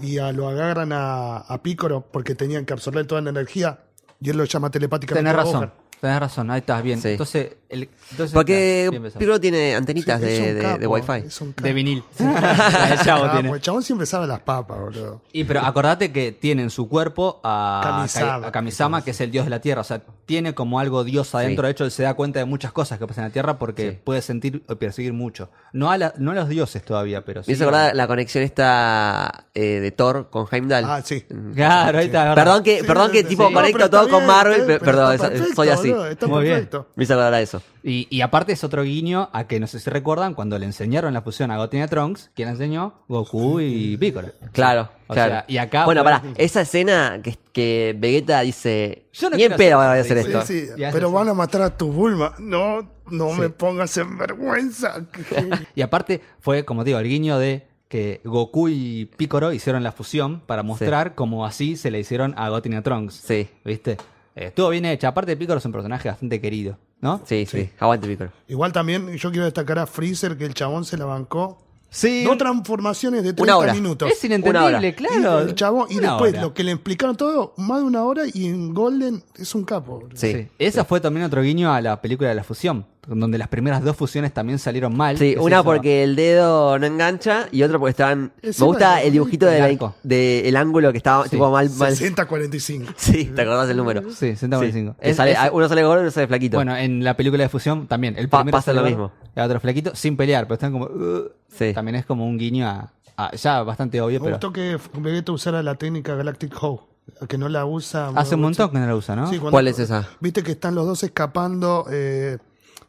y 0.00 0.18
a, 0.18 0.32
lo 0.32 0.48
agarran 0.48 0.92
a, 0.92 1.36
a 1.36 1.62
Pícoro 1.62 2.10
porque 2.10 2.34
tenían 2.34 2.64
que 2.64 2.72
absorber 2.72 3.06
toda 3.06 3.20
la 3.20 3.30
energía 3.30 3.84
y 4.20 4.30
él 4.30 4.36
lo 4.36 4.44
llama 4.44 4.70
telepáticamente. 4.70 5.30
Tenés 5.30 5.44
razón. 5.44 5.72
Tenés 6.04 6.20
razón, 6.20 6.50
ahí 6.50 6.58
estás 6.60 6.82
bien. 6.82 7.00
Sí. 7.00 7.08
Entonces, 7.08 7.56
el, 7.70 7.88
entonces 8.10 8.32
Porque 8.34 8.90
está, 8.92 9.40
tiene 9.40 9.74
antenitas 9.74 10.20
de, 10.20 10.86
Wi-Fi. 10.86 11.26
es 11.26 11.40
un 11.40 11.52
capo. 11.52 11.66
de 11.66 11.72
vinil. 11.72 12.04
Del 12.18 12.98
Chavo 13.04 13.24
Ah, 13.24 13.32
tiene. 13.32 13.48
pues 13.48 13.58
el 13.60 13.62
chabón 13.62 13.82
siempre 13.82 14.06
sabe 14.06 14.26
las 14.26 14.40
papas, 14.40 14.78
boludo. 14.78 15.22
Y 15.32 15.44
pero 15.44 15.60
acordate 15.60 16.12
que 16.12 16.30
tiene 16.32 16.62
en 16.62 16.70
su 16.70 16.88
cuerpo 16.88 17.40
a 17.42 17.80
Kamisama. 17.82 18.46
a 18.46 18.52
Kamisama, 18.52 19.02
que 19.04 19.12
es 19.12 19.20
el 19.22 19.30
dios 19.30 19.46
de 19.46 19.50
la 19.50 19.60
tierra. 19.60 19.80
O 19.80 19.84
sea, 19.84 20.02
tiene 20.26 20.54
como 20.54 20.78
algo 20.78 21.04
dios 21.04 21.34
adentro. 21.34 21.66
De 21.66 21.72
hecho, 21.72 21.84
él 21.84 21.90
se 21.90 22.02
da 22.02 22.14
cuenta 22.14 22.38
de 22.38 22.44
muchas 22.44 22.70
cosas 22.72 22.98
que 22.98 23.06
pasan 23.06 23.24
en 23.24 23.30
la 23.30 23.32
tierra 23.32 23.58
porque 23.58 23.90
Sí. 23.92 23.98
puede 24.04 24.20
sentir 24.22 24.62
o 24.68 24.76
percibir 24.76 25.12
mucho. 25.12 25.50
No 25.72 25.90
a, 25.90 25.98
la- 25.98 26.14
no 26.18 26.30
a 26.30 26.34
los 26.34 26.48
dioses 26.48 26.84
todavía, 26.84 27.24
pero 27.24 27.42
sí. 27.42 27.50
Me 27.50 27.54
hizo 27.54 27.64
acordar 27.64 27.96
la 27.96 28.06
conexión 28.06 28.44
esta 28.44 29.46
eh, 29.54 29.80
de 29.80 29.90
Thor 29.90 30.28
con 30.30 30.46
Heimdall. 30.50 30.84
Ah, 30.84 31.02
sí. 31.04 31.24
Claro, 31.54 31.98
ahí 31.98 32.06
está. 32.06 32.34
Perdón 32.34 32.62
que, 32.62 32.80
Sí, 32.80 32.86
perdón 32.86 33.10
que 33.10 33.18
sí, 33.22 33.24
tipo 33.28 33.48
sí. 33.48 33.54
conecto 33.54 33.88
todo 33.90 34.08
con 34.08 34.26
Marvel, 34.26 34.78
perdón, 34.80 35.18
soy 35.54 35.68
así. 35.70 35.93
Boludo, 35.96 36.10
está 36.10 36.26
muy 36.26 36.42
bien. 36.42 36.54
perfecto. 36.54 36.88
Me 36.96 37.04
hizo 37.04 37.14
acordar 37.14 37.34
a 37.34 37.40
eso. 37.40 37.62
Y, 37.82 38.06
y 38.10 38.20
aparte 38.20 38.52
es 38.52 38.64
otro 38.64 38.82
guiño 38.82 39.28
a 39.32 39.46
que 39.46 39.60
no 39.60 39.66
sé 39.66 39.78
si 39.80 39.90
recuerdan 39.90 40.34
cuando 40.34 40.58
le 40.58 40.66
enseñaron 40.66 41.12
la 41.14 41.22
fusión 41.22 41.50
a 41.50 41.56
Goten 41.56 41.80
y 41.80 41.82
a 41.82 41.88
Trunks, 41.88 42.30
¿quién 42.34 42.48
enseñó? 42.48 42.94
Goku 43.08 43.60
y 43.60 43.96
Piccolo. 44.00 44.28
Claro, 44.52 44.88
O 45.08 45.14
claro. 45.14 45.30
sea, 45.32 45.44
y 45.48 45.58
acá- 45.58 45.84
Bueno, 45.84 46.02
pará, 46.04 46.22
esa 46.36 46.62
escena 46.62 47.20
que, 47.22 47.36
que 47.52 47.94
Vegeta 47.98 48.40
dice. 48.40 49.06
Yo 49.12 49.30
no 49.30 49.36
Ni 49.36 49.42
en 49.44 49.48
quiero 49.48 49.56
pedo 49.58 49.78
hacer 49.80 49.88
van 49.88 49.96
a 49.98 50.00
hacer 50.00 50.18
eso". 50.18 50.28
esto. 50.40 50.46
Sí, 50.46 50.66
sí, 50.66 50.82
pero 50.92 51.10
van 51.12 51.28
a 51.28 51.34
matar 51.34 51.62
a 51.62 51.76
tu 51.76 51.92
Bulma. 51.92 52.34
No, 52.38 52.88
no 53.10 53.32
me 53.32 53.48
pongas 53.50 53.96
en 53.98 54.16
vergüenza. 54.18 55.04
Y 55.74 55.82
aparte 55.82 56.20
fue, 56.40 56.64
como 56.64 56.84
digo, 56.84 56.98
el 56.98 57.08
guiño 57.08 57.38
de 57.38 57.66
que 57.88 58.20
Goku 58.24 58.68
y 58.70 59.04
Piccolo 59.16 59.52
hicieron 59.52 59.84
la 59.84 59.92
fusión 59.92 60.40
para 60.40 60.62
mostrar 60.64 61.14
cómo 61.14 61.46
así 61.46 61.76
se 61.76 61.90
le 61.92 62.00
hicieron 62.00 62.34
a 62.36 62.48
Goten 62.48 62.72
y 62.72 62.76
a 62.76 62.82
Trunks. 62.82 63.14
Sí, 63.14 63.48
¿Viste? 63.64 63.98
Eh, 64.36 64.46
estuvo 64.46 64.68
bien 64.70 64.84
hecha. 64.84 65.08
Aparte, 65.08 65.36
Piccolo 65.36 65.58
es 65.58 65.64
un 65.64 65.72
personaje 65.72 66.08
bastante 66.08 66.40
querido, 66.40 66.78
¿no? 67.00 67.20
sí, 67.24 67.46
sí. 67.46 67.70
Aguante, 67.78 68.06
Piccolo. 68.08 68.30
Igual 68.48 68.72
también 68.72 69.16
yo 69.16 69.30
quiero 69.30 69.44
destacar 69.44 69.78
a 69.78 69.86
Freezer, 69.86 70.36
que 70.36 70.44
el 70.44 70.54
chabón 70.54 70.84
se 70.84 70.96
la 70.96 71.04
bancó. 71.04 71.58
Sí. 71.90 72.24
Dos 72.24 72.36
transformaciones 72.38 73.22
de 73.22 73.34
30 73.34 73.42
Una 73.44 73.56
hora. 73.56 73.72
minutos. 73.72 74.10
Es 74.10 74.24
inentendible, 74.24 74.66
hora. 74.66 74.84
Y 74.84 74.92
claro. 74.94 75.40
el 75.42 75.54
chabón, 75.54 75.86
y 75.90 76.00
después 76.00 76.32
hora. 76.32 76.42
lo 76.42 76.52
que 76.52 76.64
le 76.64 76.72
explicaron 76.72 77.16
todo, 77.16 77.54
más 77.56 77.78
de 77.78 77.84
una 77.84 78.02
hora, 78.02 78.24
y 78.32 78.46
en 78.46 78.74
Golden 78.74 79.22
es 79.36 79.54
un 79.54 79.62
capo. 79.64 80.08
Sí. 80.14 80.32
Sí. 80.32 80.48
Esa 80.58 80.84
fue 80.84 81.00
también 81.00 81.24
otro 81.24 81.40
guiño 81.42 81.72
a 81.72 81.80
la 81.80 82.00
película 82.02 82.28
de 82.30 82.34
la 82.34 82.42
fusión, 82.42 82.84
donde 83.06 83.38
las 83.38 83.48
primeras 83.48 83.82
dos 83.82 83.96
fusiones 83.96 84.32
también 84.32 84.58
salieron 84.58 84.96
mal. 84.96 85.18
Sí, 85.18 85.36
una 85.38 85.56
eso. 85.56 85.64
porque 85.64 86.02
el 86.04 86.16
dedo 86.16 86.78
no 86.78 86.86
engancha 86.86 87.48
y 87.52 87.62
otra 87.62 87.78
porque 87.78 87.90
estaban. 87.90 88.32
Me 88.42 88.50
gusta 88.50 88.96
de- 88.96 89.06
el 89.06 89.12
dibujito 89.12 89.46
del 89.46 89.78
de, 90.02 90.48
el 90.48 90.56
ángulo 90.56 90.90
que 90.92 90.98
estaba 90.98 91.24
Sí. 91.24 91.30
tipo 91.30 91.50
mal. 91.50 91.68
mal. 91.76 91.94
60-45. 91.96 92.86
Sí, 92.96 93.26
te 93.26 93.42
acordás 93.42 93.68
el 93.68 93.76
número. 93.76 94.02
Sí, 94.10 94.36
145. 94.36 94.96
Que 95.00 95.10
Es- 95.10 95.16
sale- 95.16 95.32
es- 95.32 95.38
uno 95.52 95.68
sale 95.68 95.82
gordo 95.84 96.00
y 96.00 96.02
uno 96.04 96.10
sale 96.10 96.26
flaquito. 96.26 96.56
Bueno, 96.56 96.76
en 96.76 97.04
la 97.04 97.16
película 97.16 97.42
de 97.42 97.48
fusión 97.48 97.86
también. 97.86 98.14
El 98.18 98.28
Pa- 98.28 98.38
primero 98.38 98.56
pasa 98.56 98.66
sale 98.72 98.80
lo 98.80 98.86
mismo. 98.86 99.12
El 99.34 99.42
otro 99.44 99.60
flaquito, 99.60 99.94
sin 99.94 100.16
pelear, 100.16 100.44
pero 100.44 100.54
están 100.54 100.72
como. 100.72 100.86
"Uh". 100.86 101.30
Sí. 101.48 101.72
También 101.74 101.96
es 101.96 102.06
como 102.06 102.26
un 102.26 102.38
guiño 102.38 102.66
a. 102.66 102.90
a- 103.16 103.30
ya 103.36 103.62
bastante 103.62 104.00
obvio, 104.00 104.18
Me 104.20 104.24
pero. 104.24 104.36
gustó 104.36 104.52
que 104.52 104.76
Vegeta 104.98 105.30
usara 105.32 105.62
la 105.62 105.76
técnica 105.76 106.14
Galactic 106.16 106.52
Hoe, 106.60 106.80
que 107.28 107.38
no 107.38 107.48
la 107.48 107.64
usa. 107.64 108.08
Hace 108.16 108.34
un 108.34 108.40
montón 108.40 108.70
que 108.70 108.78
no 108.78 108.86
la 108.86 108.96
usa, 108.96 109.14
¿no? 109.14 109.26
Sí, 109.28 109.36
cuando- 109.36 109.50
¿Cuál 109.52 109.68
es 109.68 109.78
esa? 109.78 110.08
Viste 110.20 110.42
que 110.42 110.52
están 110.52 110.74
los 110.74 110.84
dos 110.86 111.02
escapando 111.04 111.86
eh, 111.92 112.38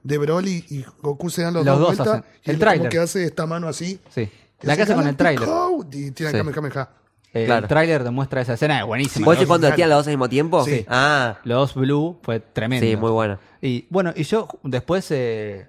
de 0.05 0.17
Broly 0.19 0.63
y 0.69 0.85
Goku 1.01 1.29
se 1.29 1.41
dan 1.41 1.53
los, 1.55 1.65
Los 1.65 1.79
dos 1.79 1.87
dos 1.89 1.97
vueltas. 1.97 2.07
hacen- 2.19 2.23
Y 2.43 2.49
el 2.49 2.55
él 2.55 2.55
como 2.55 2.59
tráiler. 2.59 2.89
que 2.89 2.99
hace 2.99 3.23
esta 3.25 3.45
mano 3.45 3.67
así. 3.67 3.99
Sí. 4.09 4.29
La 4.61 4.75
que 4.75 4.83
hace 4.83 4.93
con 4.95 5.07
el 5.07 5.15
tráiler. 5.17 5.49
Y 5.91 6.11
tiran 6.11 6.31
Sí. 6.31 6.37
Kamehameha. 6.37 6.89
El 7.33 7.45
Claro. 7.47 7.67
tráiler 7.67 8.03
demuestra 8.03 8.39
esa 8.41 8.53
escena, 8.53 8.79
es 8.79 8.85
buenísima. 8.85 9.25
¿Vos 9.25 9.35
decís 9.35 9.47
cuando 9.47 9.69
tiran 9.73 9.89
los 9.89 9.99
dos 9.99 10.07
al 10.07 10.13
mismo 10.13 10.29
tiempo? 10.29 10.63
Sí. 10.63 10.85
Ah, 10.87 11.39
Los 11.43 11.73
Blue 11.73 12.17
fue 12.23 12.39
tremendo. 12.39 12.85
sí, 12.85 12.95
muy 12.95 13.11
buena. 13.11 13.39
Y 13.61 13.87
bueno, 13.89 14.13
y 14.15 14.23
yo 14.23 14.47
después, 14.63 15.05
eh, 15.11 15.67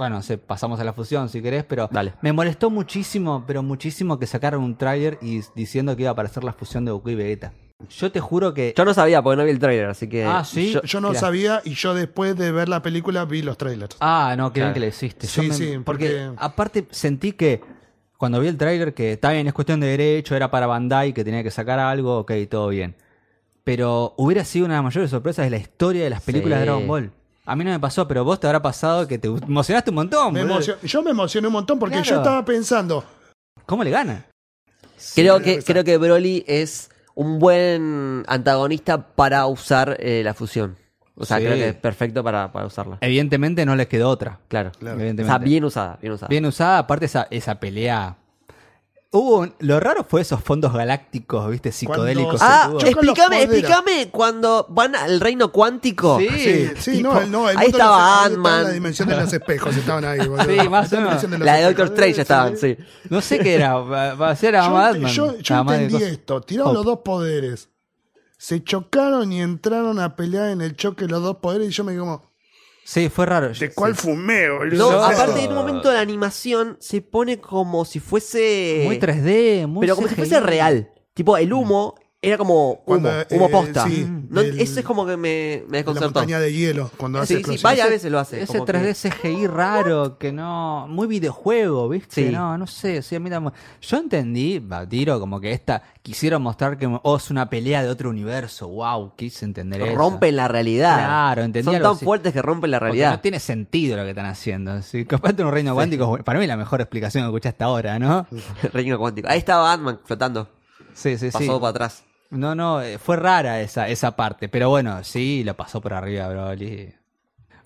bueno, 0.00 0.22
se, 0.22 0.38
pasamos 0.38 0.80
a 0.80 0.84
la 0.84 0.92
fusión 0.92 1.28
si 1.28 1.40
querés, 1.42 1.62
pero 1.64 1.88
Dale. 1.92 2.14
me 2.22 2.32
molestó 2.32 2.70
muchísimo, 2.70 3.44
pero 3.46 3.62
muchísimo 3.62 4.18
que 4.18 4.26
sacaron 4.26 4.62
un 4.64 4.76
tráiler 4.76 5.18
y 5.22 5.40
diciendo 5.54 5.94
que 5.94 6.02
iba 6.02 6.10
a 6.10 6.12
aparecer 6.12 6.42
la 6.42 6.52
fusión 6.54 6.84
de 6.84 6.90
Goku 6.90 7.10
y 7.10 7.14
Vegeta. 7.14 7.52
Yo 7.88 8.10
te 8.12 8.18
juro 8.20 8.52
que... 8.52 8.74
Yo 8.76 8.84
no 8.84 8.92
sabía 8.94 9.22
porque 9.22 9.36
no 9.36 9.44
vi 9.44 9.50
el 9.50 9.58
trailer, 9.58 9.86
así 9.86 10.06
que. 10.08 10.24
Ah, 10.24 10.44
¿sí? 10.44 10.72
yo- 10.72 10.82
Yo 10.82 11.00
no 11.00 11.08
Mirá. 11.08 11.20
sabía 11.20 11.62
y 11.64 11.74
yo 11.74 11.94
después 11.94 12.36
de 12.36 12.50
ver 12.52 12.68
la 12.68 12.82
película 12.82 13.24
vi 13.24 13.42
los 13.42 13.56
trailers. 13.56 13.96
Ah, 14.00 14.34
no, 14.36 14.52
qué 14.52 14.60
bien 14.60 14.72
que 14.74 14.80
le 14.80 14.88
hiciste. 14.88 15.26
Sí, 15.26 15.42
me- 15.48 15.54
sí, 15.54 15.78
porque, 15.84 16.06
porque- 16.08 16.30
aparte 16.38 16.86
sentí 16.90 17.32
que 17.32 17.60
cuando 18.18 18.40
vi 18.40 18.48
el 18.48 18.56
tráiler 18.58 18.92
que 18.94 19.12
está 19.12 19.32
bien, 19.32 19.46
es 19.46 19.52
cuestión 19.54 19.80
de 19.80 19.86
derecho, 19.86 20.34
era 20.36 20.50
para 20.50 20.66
Bandai, 20.66 21.12
que 21.14 21.24
tenía 21.24 21.42
que 21.42 21.50
sacar 21.50 21.78
algo, 21.78 22.18
ok, 22.18 22.32
todo 22.50 22.68
bien. 22.68 22.96
Pero 23.64 24.14
hubiera 24.16 24.44
sido 24.44 24.64
una 24.66 24.74
de 24.74 24.78
las 24.78 24.84
mayores 24.84 25.10
sorpresas 25.10 25.44
de 25.44 25.50
la 25.50 25.56
historia 25.58 26.04
de 26.04 26.10
las 26.10 26.22
películas 26.22 26.56
Sí. 26.56 26.60
de 26.60 26.64
Dragon 26.66 26.86
Ball. 26.86 27.12
A 27.46 27.56
mí 27.56 27.64
no 27.64 27.70
me 27.70 27.80
pasó, 27.80 28.06
pero 28.06 28.24
vos 28.24 28.38
te 28.38 28.46
habrá 28.46 28.60
pasado 28.62 29.08
que 29.08 29.18
te 29.18 29.28
emocionaste 29.28 29.90
un 29.90 29.96
montón. 29.96 30.32
Me 30.32 30.42
boludo. 30.42 30.58
emocion- 30.60 30.78
Yo 30.82 31.02
me 31.02 31.10
emocioné 31.10 31.46
un 31.48 31.52
montón 31.54 31.78
porque 31.78 31.96
Claro. 31.96 32.08
yo 32.10 32.16
estaba 32.16 32.44
pensando. 32.44 33.04
¿Cómo 33.66 33.82
le 33.84 33.90
gana? 33.90 34.26
Creo 35.14 35.40
que, 35.40 35.62
creo 35.62 35.82
que 35.82 35.96
Broly 35.96 36.44
es 36.46 36.90
un 37.14 37.38
buen 37.38 38.24
antagonista 38.28 39.06
para 39.14 39.46
usar 39.46 39.96
eh, 40.00 40.22
la 40.24 40.34
fusión. 40.34 40.76
O 41.16 41.24
sea, 41.26 41.38
Sí. 41.38 41.44
creo 41.44 41.56
que 41.56 41.68
es 41.70 41.74
perfecto 41.74 42.22
para, 42.22 42.50
para 42.52 42.66
usarla. 42.66 42.98
Evidentemente 43.00 43.66
no 43.66 43.76
les 43.76 43.88
quedó 43.88 44.08
otra. 44.08 44.38
Claro. 44.48 44.72
Claro. 44.78 44.96
O 44.96 45.00
Evidentemente. 45.00 45.30
sea, 45.30 45.38
bien 45.38 45.64
usada, 45.64 45.98
bien 46.00 46.12
usada. 46.14 46.28
Bien 46.28 46.46
usada, 46.46 46.78
aparte 46.78 47.06
esa, 47.06 47.26
esa 47.30 47.56
pelea. 47.60 48.16
Hubo 49.12 49.38
un- 49.40 49.54
lo 49.58 49.80
raro 49.80 50.04
fue 50.08 50.20
esos 50.20 50.40
fondos 50.40 50.72
galácticos, 50.72 51.50
viste, 51.50 51.72
psicodélicos. 51.72 52.38
Cuando- 52.38 52.78
Ah, 52.78 52.86
explícame, 52.86 53.42
explícame 53.42 54.08
cuando 54.12 54.66
van 54.70 54.94
al 54.94 55.18
reino 55.18 55.50
cuántico. 55.50 56.20
Sí. 56.20 56.28
Sí, 56.28 56.70
sí, 56.78 56.90
tipo, 56.98 57.14
no, 57.14 57.20
el- 57.20 57.30
no, 57.32 57.50
el 57.50 57.58
ahí 57.58 57.66
estaba 57.70 58.20
de 58.28 58.34
Ant-Man. 58.34 58.62
La 58.62 58.70
dimensión 58.70 59.08
de 59.08 59.16
los 59.16 59.32
espejos 59.32 59.76
estaban 59.76 60.04
ahí, 60.04 60.18
boludo. 60.28 60.44
Sí, 60.44 60.68
más 60.68 60.92
o 60.92 60.96
La 60.96 61.00
menos. 61.02 61.22
dimensión 61.22 61.30
los 61.32 61.40
La 61.40 61.54
de 61.56 61.62
Doctor. 61.64 61.86
Strange 61.86 62.20
estaban, 62.20 62.56
sí. 62.56 62.76
No 63.08 63.20
sé 63.20 63.40
qué 63.40 63.54
era, 63.54 63.74
va 63.78 64.30
a 64.30 64.36
ser 64.36 64.54
a 64.54 64.66
Yo, 64.68 64.72
Batman. 64.74 65.10
yo- 65.12 65.32
de 65.32 65.38
entendí 65.38 65.94
cosas. 65.94 66.08
esto. 66.08 66.40
Tiraron 66.42 66.70
Oh. 66.70 66.74
los 66.74 66.84
dos 66.84 66.98
poderes. 67.00 67.68
Se 68.38 68.62
chocaron 68.62 69.32
y 69.32 69.42
entraron 69.42 69.98
a 69.98 70.14
pelear 70.14 70.50
en 70.50 70.60
el 70.60 70.76
choque 70.76 71.06
los 71.08 71.20
dos 71.20 71.38
poderes 71.38 71.68
y 71.68 71.72
yo 71.72 71.82
me 71.82 71.96
como, 71.98 72.29
Sí, 72.92 73.08
fue 73.08 73.24
raro. 73.24 73.52
¿de 73.52 73.72
cuál 73.72 73.94
fumé, 73.94 74.48
No, 74.48 74.58
boludo? 74.58 74.90
Yo- 74.90 75.04
aparte 75.04 75.44
en 75.44 75.50
un 75.50 75.54
momento 75.54 75.92
la 75.92 76.00
animación 76.00 76.76
se 76.80 77.00
pone 77.00 77.40
como 77.40 77.84
si 77.84 78.00
fuese. 78.00 78.82
Muy 78.84 78.98
3D, 78.98 79.68
muy 79.68 79.82
Pero 79.82 79.94
como 79.94 80.08
si 80.08 80.16
fuese 80.16 80.40
real. 80.40 80.90
Tipo, 81.14 81.36
el 81.36 81.52
humo 81.52 81.94
era 82.22 82.36
como 82.36 82.72
humo, 82.72 82.82
Cuando, 82.84 83.08
humo 83.30 83.46
eh, 83.46 83.50
posta. 83.50 83.86
sí, 83.86 84.06
No, 84.28 84.42
el- 84.42 84.60
eso 84.60 84.80
es 84.80 84.84
como 84.84 85.06
que 85.06 85.16
me, 85.16 85.62
me 85.66 85.72
La 85.72 85.76
desconcertó. 85.78 86.06
montaña 86.20 86.38
de 86.38 86.52
hielo, 86.52 86.90
cuando 86.98 87.18
hace 87.18 87.38
Sí, 87.42 87.56
sí, 87.56 87.62
varias 87.62 87.88
veces 87.88 88.12
lo 88.12 88.18
hace. 88.18 88.42
Ese 88.42 88.52
como 88.58 88.66
3D 88.66 88.94
que- 88.94 89.10
CGI 89.10 89.46
raro 89.46 90.18
que 90.18 90.30
no. 90.30 90.86
Muy 90.88 91.06
videojuego, 91.06 91.88
¿viste? 91.88 92.26
Sí. 92.26 92.30
No, 92.30 92.58
no 92.58 92.66
sé. 92.66 93.00
Sí, 93.00 93.16
a 93.16 93.20
mí 93.20 93.30
también- 93.30 93.54
Yo 93.80 93.96
entendí, 93.96 94.58
va, 94.58 94.86
tiro, 94.86 95.18
como 95.18 95.40
que 95.40 95.52
esta. 95.52 95.82
Quisieron 96.02 96.42
mostrar 96.42 96.76
que 96.76 96.86
oh, 97.02 97.16
es 97.16 97.30
una 97.30 97.48
pelea 97.48 97.82
de 97.82 97.88
otro 97.88 98.10
universo. 98.10 98.68
Wow, 98.68 99.14
quise 99.16 99.46
entender 99.46 99.80
eso. 99.80 99.94
rompen 99.96 100.36
la 100.36 100.46
realidad. 100.48 100.96
Claro, 100.98 101.42
entendí 101.42 101.64
Son 101.72 101.80
tan 101.82 101.92
así. 101.92 102.04
fuertes 102.04 102.32
que 102.34 102.42
rompen 102.42 102.70
la 102.70 102.78
Porque 102.80 102.92
realidad. 102.92 103.12
no 103.12 103.20
tiene 103.20 103.40
sentido 103.40 103.96
lo 103.96 104.02
que 104.04 104.10
están 104.10 104.26
haciendo. 104.26 104.82
Si 104.82 105.06
capaz 105.06 105.32
de 105.32 105.42
un 105.44 105.52
reino 105.52 105.72
cuántico, 105.74 106.18
para 106.22 106.38
mí 106.38 106.44
es 106.44 106.48
la 106.48 106.56
mejor 106.58 106.82
explicación 106.82 107.24
que 107.24 107.28
escuché 107.28 107.48
hasta 107.48 107.64
ahora, 107.64 107.98
¿no? 107.98 108.26
Reino 108.74 108.98
cuántico. 108.98 109.26
Ahí 109.30 109.38
estaba 109.38 109.72
Ant-Man 109.72 110.00
flotando. 110.04 110.48
Sí, 110.92 111.16
sí, 111.16 111.30
Pasó 111.30 111.44
sí. 111.44 111.48
para 111.60 111.68
atrás. 111.68 112.04
No, 112.30 112.54
no, 112.54 112.80
eh, 112.80 112.98
fue 112.98 113.16
rara 113.16 113.60
esa, 113.60 113.88
esa 113.88 114.14
parte. 114.16 114.48
Pero 114.48 114.68
bueno, 114.70 115.02
sí, 115.04 115.42
lo 115.44 115.54
pasó 115.54 115.80
por 115.80 115.92
arriba, 115.94 116.28
Broly. 116.28 116.94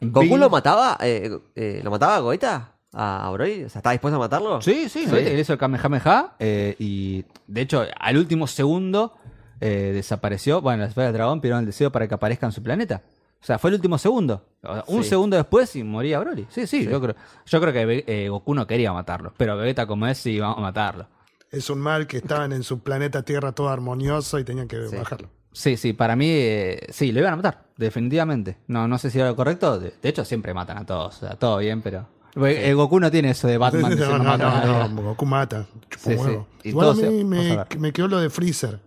¿Goku 0.01 0.37
lo 0.37 0.51
mataba? 0.51 0.99
Eh, 1.01 1.31
eh, 1.55 1.81
¿Lo 1.83 1.91
mataba 1.91 2.17
a 2.17 2.21
Goeta? 2.21 2.73
¿A, 2.93 3.31
Broly? 3.33 3.65
O 3.65 3.69
sea, 3.69 3.79
¿estaba 3.81 3.93
dispuesto 3.93 4.17
a 4.17 4.21
matarlo? 4.21 4.61
Sí, 4.63 4.89
sí, 4.89 5.07
¿no? 5.07 5.17
Él 5.17 5.39
hizo 5.39 5.53
el 5.53 5.59
Kamehameha 5.59 6.35
eh, 6.39 6.77
y 6.79 7.25
de 7.47 7.61
hecho 7.63 7.85
al 7.99 8.17
último 8.17 8.47
segundo 8.47 9.15
eh, 9.61 9.91
desapareció. 9.95 10.61
Bueno, 10.61 10.81
las 10.83 10.91
esferas 10.91 11.09
del 11.09 11.15
dragón 11.19 11.41
pidieron 11.41 11.61
el 11.61 11.67
deseo 11.67 11.91
para 11.91 12.07
que 12.07 12.15
aparezca 12.15 12.47
en 12.47 12.53
su 12.53 12.63
planeta. 12.63 13.03
O 13.41 13.47
sea, 13.47 13.59
fue 13.59 13.71
el 13.71 13.75
último 13.77 13.99
segundo. 13.99 14.47
O 14.63 14.73
sea, 14.75 14.85
Un 14.87 15.03
Sí. 15.03 15.11
segundo 15.11 15.37
después 15.37 15.75
y 15.77 15.83
moría 15.85 16.19
Broly. 16.21 16.47
Sí, 16.49 16.67
sí, 16.67 16.85
yo 16.87 17.01
creo, 17.01 17.15
yo 17.47 17.61
creo 17.61 17.73
que 17.73 18.05
eh, 18.07 18.29
Goku 18.29 18.55
no 18.55 18.67
quería 18.67 18.93
matarlo. 18.93 19.33
Pero 19.37 19.57
Vegeta 19.57 19.87
como 19.87 20.07
es, 20.07 20.17
sí, 20.19 20.39
vamos 20.41 20.59
a 20.59 20.61
matarlo. 20.63 21.07
Es 21.55 21.71
un 21.71 21.79
mal 21.81 22.07
que 22.07 22.19
estaban 22.19 22.53
en 22.53 22.63
su 22.63 22.81
planeta 22.83 23.23
Tierra 23.23 23.53
todo 23.53 23.69
armonioso 23.69 24.39
y 24.39 24.45
tenían 24.45 24.69
que 24.69 24.79
bajarlo. 24.79 25.31
Sí, 25.53 25.77
sí, 25.77 25.93
para 25.93 26.17
mí 26.17 26.27
eh, 26.29 26.87
sí, 26.91 27.13
lo 27.13 27.21
iban 27.21 27.35
a 27.35 27.37
matar, 27.37 27.67
definitivamente. 27.77 28.59
No, 28.67 28.89
no 28.89 28.99
sé 28.99 29.11
si 29.11 29.19
era 29.21 29.29
lo 29.29 29.37
correcto. 29.37 29.79
De, 29.79 29.95
de 30.03 30.09
hecho, 30.09 30.25
siempre 30.25 30.53
matan 30.53 30.79
a 30.79 30.87
todos. 30.87 31.17
O 31.17 31.21
sea, 31.21 31.37
todo 31.37 31.59
bien, 31.59 31.81
pero. 31.81 32.09
Eh, 32.37 32.75
Goku 32.75 32.99
no 32.99 33.09
tiene 33.13 33.31
eso 33.31 33.47
de 33.47 33.57
Batman. 33.59 33.93
que 33.93 33.97
se 34.03 34.09
no, 34.09 34.19
no, 34.19 34.25
mata 34.25 34.63
a 34.63 34.67
no, 34.67 34.89
no, 34.89 35.03
Goku 35.03 35.27
mata. 35.27 35.67
Sí, 35.97 36.15
huevo. 36.15 36.49
sí. 36.61 36.61
Y 36.65 36.69
Igual 36.71 36.89
a 36.89 36.93
todo 36.93 37.01
se- 37.03 37.11
mí 37.11 37.21
a 37.21 37.25
me, 37.25 37.79
me 37.79 37.93
quedó 37.93 38.09
lo 38.09 38.19
de 38.19 38.31
Freezer. 38.31 38.81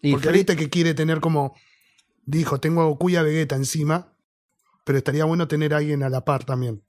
Y 0.00 0.12
Porque 0.12 0.30
Fre- 0.30 0.32
viste 0.32 0.56
que 0.56 0.70
quiere 0.70 0.94
tener 0.94 1.20
como. 1.20 1.54
Dijo, 2.24 2.58
tengo 2.60 2.80
a 2.80 2.84
Goku 2.86 3.10
y 3.10 3.16
a 3.16 3.22
Vegeta 3.22 3.56
encima. 3.56 4.14
Pero 4.84 4.96
estaría 4.96 5.26
bueno 5.26 5.46
tener 5.48 5.74
a 5.74 5.76
alguien 5.76 6.02
a 6.02 6.08
la 6.08 6.24
par 6.24 6.44
también. 6.44 6.82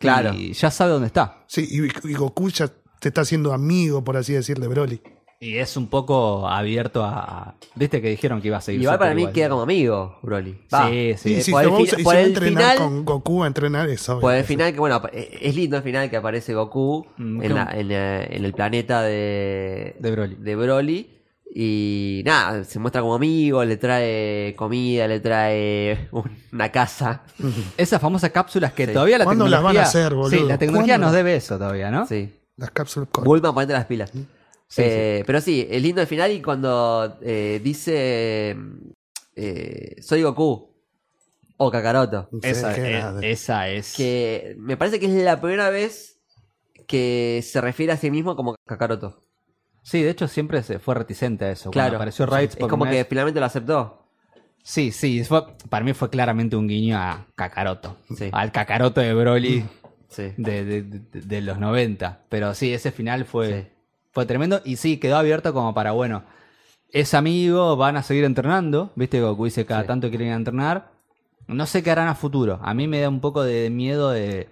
Claro. 0.00 0.32
Y 0.34 0.54
ya 0.54 0.70
sabe 0.72 0.90
dónde 0.92 1.06
está. 1.06 1.44
Sí, 1.46 1.68
y, 1.70 2.08
y 2.10 2.14
Goku 2.14 2.48
ya 2.50 2.68
te 3.00 3.08
está 3.08 3.22
haciendo 3.22 3.52
amigo, 3.52 4.04
por 4.04 4.16
así 4.16 4.32
decir, 4.32 4.58
de 4.60 4.68
Broly. 4.68 5.00
Y 5.42 5.56
es 5.56 5.76
un 5.78 5.88
poco 5.88 6.46
abierto 6.46 7.02
a. 7.02 7.18
a- 7.48 7.54
Viste 7.74 8.02
que 8.02 8.10
dijeron 8.10 8.42
que 8.42 8.48
iba 8.48 8.58
a 8.58 8.60
seguir. 8.60 8.82
Igual 8.82 8.98
para 8.98 9.14
mí 9.14 9.22
igual. 9.22 9.32
queda 9.34 9.48
como 9.48 9.62
amigo, 9.62 10.18
Broly. 10.22 10.60
Va. 10.72 10.88
Sí, 10.90 11.14
sí. 11.16 11.32
y 11.36 11.40
si 11.42 11.50
por 11.50 11.62
se 11.62 11.66
el 11.66 11.72
va, 11.72 11.74
a 11.74 11.78
fin- 11.78 11.86
usar- 11.86 12.00
y 12.00 12.04
por 12.04 12.14
se 12.14 12.22
el 12.22 12.36
final- 12.38 12.76
con 12.76 13.04
Goku 13.06 13.42
a 13.42 13.46
entrenar 13.46 13.88
eso. 13.88 14.20
Por 14.20 14.34
el 14.34 14.44
final, 14.44 14.72
que 14.74 14.78
bueno, 14.80 15.00
es 15.12 15.56
lindo 15.56 15.78
el 15.78 15.82
final 15.82 16.10
que 16.10 16.16
aparece 16.18 16.52
Goku 16.52 17.06
Mm, 17.16 17.42
en, 17.42 17.54
la- 17.54 17.70
en, 17.72 17.88
la- 17.88 18.22
en 18.24 18.44
el 18.44 18.52
planeta 18.52 19.00
de, 19.02 19.96
De 19.98 20.10
Broly. 20.10 20.34
de 20.36 20.56
Broly. 20.56 21.10
Y 21.52 22.22
nada, 22.26 22.62
se 22.64 22.78
muestra 22.78 23.00
como 23.00 23.14
amigo, 23.14 23.64
le 23.64 23.76
trae 23.76 24.54
comida, 24.56 25.08
le 25.08 25.20
trae 25.20 26.08
una 26.52 26.70
casa. 26.70 27.22
Esas 27.76 28.00
famosas 28.00 28.30
cápsulas 28.30 28.72
que 28.74 28.86
Sí. 28.86 28.92
todavía 28.92 29.16
la 29.18 29.24
¿Cuándo 29.24 29.46
tecnología. 29.46 29.72
las 29.72 29.74
van 29.74 29.84
a 29.84 29.88
hacer, 29.88 30.14
boludo? 30.14 30.30
Sí, 30.38 30.44
la 30.46 30.58
tecnología 30.58 30.92
¿Cuándo? 30.94 31.06
nos 31.08 31.14
debe 31.16 31.34
eso 31.36 31.56
todavía, 31.58 31.90
¿no? 31.90 32.06
Sí. 32.06 32.32
Las 32.60 32.70
cápsulas 32.70 33.08
con- 33.10 33.24
Bulma, 33.24 33.52
ponete 33.52 33.72
las 33.72 33.86
pilas. 33.86 34.10
Sí, 34.12 34.82
Eh, 34.84 35.24
Pero 35.26 35.40
sí, 35.40 35.66
es 35.68 35.82
lindo 35.82 36.00
el 36.00 36.06
final 36.06 36.30
y 36.30 36.40
cuando 36.40 37.18
eh, 37.22 37.60
dice 37.64 38.56
eh, 39.34 39.96
soy 40.00 40.22
Goku. 40.22 40.70
o 41.56 41.70
Kakaroto. 41.70 42.28
Esa, 42.42 42.74
esa 43.22 43.68
es. 43.68 43.94
Que 43.96 44.54
me 44.58 44.76
parece 44.76 44.98
que 45.00 45.06
es 45.06 45.12
la 45.24 45.40
primera 45.40 45.70
vez 45.70 46.18
que 46.86 47.40
se 47.44 47.60
refiere 47.60 47.92
a 47.92 47.96
sí 47.96 48.10
mismo 48.10 48.36
como 48.36 48.54
Kakaroto. 48.66 49.20
Sí, 49.82 50.02
de 50.02 50.10
hecho 50.10 50.28
siempre 50.28 50.62
se 50.62 50.78
fue 50.78 50.94
reticente 50.94 51.46
a 51.46 51.50
eso. 51.52 51.70
Claro. 51.70 51.88
Cuando 51.90 51.96
apareció 51.96 52.24
es 52.38 52.56
como 52.56 52.84
que 52.84 52.90
vez- 52.90 53.06
finalmente 53.08 53.40
lo 53.40 53.46
aceptó. 53.46 53.96
Sí, 54.62 54.92
sí, 54.92 55.24
fue- 55.24 55.42
para 55.70 55.84
mí 55.84 55.94
fue 55.94 56.10
claramente 56.10 56.54
un 56.54 56.68
guiño 56.68 56.96
a 56.98 57.26
Kakaroto. 57.34 57.96
Sí. 58.16 58.28
Al 58.32 58.52
Kakaroto 58.52 59.00
de 59.00 59.14
Broly 59.14 59.64
Sí. 60.10 60.32
de, 60.36 60.64
de- 60.64 60.82
de- 60.82 61.20
de 61.22 61.40
los 61.40 61.58
90. 61.58 62.20
Pero 62.28 62.52
sí, 62.54 62.72
ese 62.74 62.92
final 62.92 63.24
fue, 63.24 63.62
Sí. 63.62 63.68
fue 64.12 64.26
tremendo. 64.26 64.60
Y 64.64 64.76
sí, 64.76 64.98
quedó 64.98 65.16
abierto 65.16 65.54
como 65.54 65.72
para, 65.72 65.92
bueno, 65.92 66.24
es 66.90 67.14
amigo, 67.14 67.76
van 67.76 67.96
a 67.96 68.02
seguir 68.02 68.24
entrenando. 68.24 68.90
Viste, 68.96 69.20
Goku 69.22 69.44
dice 69.46 69.64
cada 69.64 69.82
Sí. 69.82 69.86
tanto 69.86 70.08
quieren 70.10 70.28
entrenar. 70.32 70.90
No 71.46 71.64
sé 71.66 71.82
qué 71.82 71.90
harán 71.90 72.08
a 72.08 72.14
futuro. 72.14 72.60
A 72.62 72.74
mí 72.74 72.86
me 72.86 73.00
da 73.00 73.08
un 73.08 73.20
poco 73.20 73.42
de 73.42 73.70
miedo 73.70 74.10
de. 74.10 74.48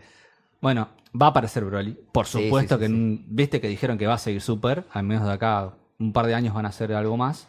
Bueno, 0.61 0.89
va 1.21 1.27
a 1.27 1.31
aparecer 1.31 1.65
Broly. 1.65 1.97
Por 2.13 2.27
supuesto 2.27 2.79
que 2.79 2.89
viste 2.91 3.61
que 3.61 3.69
dijeron 3.69 3.99
que 3.99 4.07
va 4.07 4.15
a 4.15 4.19
seguir 4.19 4.41
Super. 4.41 4.85
Al 4.93 5.05
menos 5.05 5.27
de 5.27 5.33
acá 5.33 5.75
un 6.01 6.13
par 6.13 6.27
de 6.27 6.35
años 6.35 6.55
van 6.55 6.67
a 6.67 6.71
hacer 6.71 6.93
algo 6.93 7.17
más. 7.17 7.47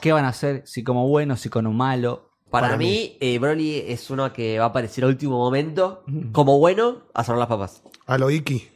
¿Qué 0.00 0.12
van 0.12 0.24
a 0.26 0.28
hacer? 0.28 0.62
Si 0.66 0.84
como 0.84 1.08
bueno, 1.08 1.36
si 1.36 1.48
como 1.48 1.72
malo. 1.72 2.25
Para, 2.50 2.68
Para 2.68 2.76
mí, 2.78 3.16
eh, 3.20 3.38
Broly 3.38 3.84
es 3.88 4.08
uno 4.10 4.32
que 4.32 4.58
va 4.58 4.66
a 4.66 4.68
aparecer 4.68 5.04
al 5.04 5.10
último 5.10 5.36
momento, 5.36 6.04
como 6.32 6.58
bueno, 6.58 6.98
a 7.12 7.24
sonar 7.24 7.40
las 7.40 7.48
papas. 7.48 7.82
A 8.06 8.18
lo 8.18 8.30
Iki. 8.30 8.68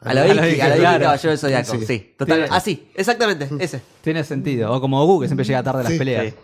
A 0.00 0.10
A 0.10 0.14
lo 0.14 0.22
Vicky, 0.24 0.30
a 0.32 0.34
la 0.40 0.46
Vicky 0.74 0.80
claro. 0.80 1.04
Caballero 1.04 1.30
del 1.30 1.38
Zodiaco. 1.38 1.72
Sí. 1.78 1.86
Sí, 1.86 2.14
total. 2.16 2.38
Tiene- 2.42 2.56
Así, 2.56 2.88
exactamente, 2.94 3.48
ese. 3.58 3.80
Tiene 4.02 4.22
sentido. 4.24 4.72
O 4.72 4.80
como 4.80 5.04
Goku, 5.04 5.22
que 5.22 5.26
siempre 5.28 5.44
llega 5.44 5.62
tarde 5.62 5.80
a 5.80 5.82
las 5.84 5.92
Sí. 5.92 5.98
peleas. 5.98 6.26
Sí. 6.26 6.34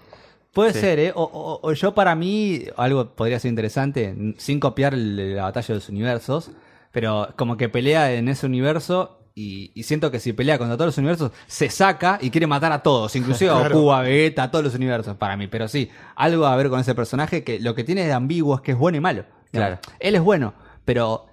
Puede 0.52 0.72
Sí. 0.72 0.80
ser, 0.80 0.98
¿eh? 0.98 1.12
O, 1.14 1.22
o- 1.22 1.60
o 1.66 1.72
yo 1.72 1.94
para 1.94 2.14
mí, 2.16 2.64
algo 2.76 3.14
podría 3.14 3.38
ser 3.38 3.50
interesante, 3.50 4.06
n- 4.08 4.34
sin 4.38 4.58
copiar 4.58 4.94
el- 4.94 5.36
la 5.36 5.44
batalla 5.44 5.68
de 5.68 5.74
los 5.74 5.88
universos, 5.88 6.50
pero 6.90 7.28
como 7.36 7.56
que 7.56 7.68
pelea 7.68 8.12
en 8.12 8.28
ese 8.28 8.46
universo 8.46 9.18
y, 9.34 9.70
y 9.74 9.82
siento 9.84 10.10
que 10.10 10.20
si 10.20 10.32
pelea 10.32 10.58
contra 10.58 10.76
todos 10.76 10.88
los 10.88 10.98
universos, 10.98 11.32
se 11.46 11.70
saca 11.70 12.18
y 12.20 12.30
quiere 12.30 12.46
matar 12.46 12.72
a 12.72 12.82
todos, 12.82 13.14
inclusive 13.16 13.50
a. 13.50 13.54
Goku, 13.68 13.92
a 13.92 14.02
Vegeta, 14.02 14.44
a 14.44 14.50
todos 14.50 14.64
los 14.64 14.74
universos 14.74 15.16
para 15.16 15.36
mí. 15.36 15.46
Pero 15.48 15.68
sí, 15.68 15.90
algo 16.16 16.46
a 16.46 16.56
ver 16.56 16.68
con 16.68 16.80
ese 16.80 16.94
personaje 16.94 17.42
que 17.44 17.58
lo 17.60 17.74
que 17.74 17.84
tiene 17.84 18.04
de 18.06 18.12
ambiguo 18.12 18.54
es 18.56 18.60
que 18.60 18.72
es 18.72 18.78
bueno 18.78 18.98
y 18.98 19.00
malo. 19.00 19.24
Claro. 19.50 19.78
Él 20.00 20.14
es 20.14 20.22
bueno, 20.22 20.54
pero 20.84 21.26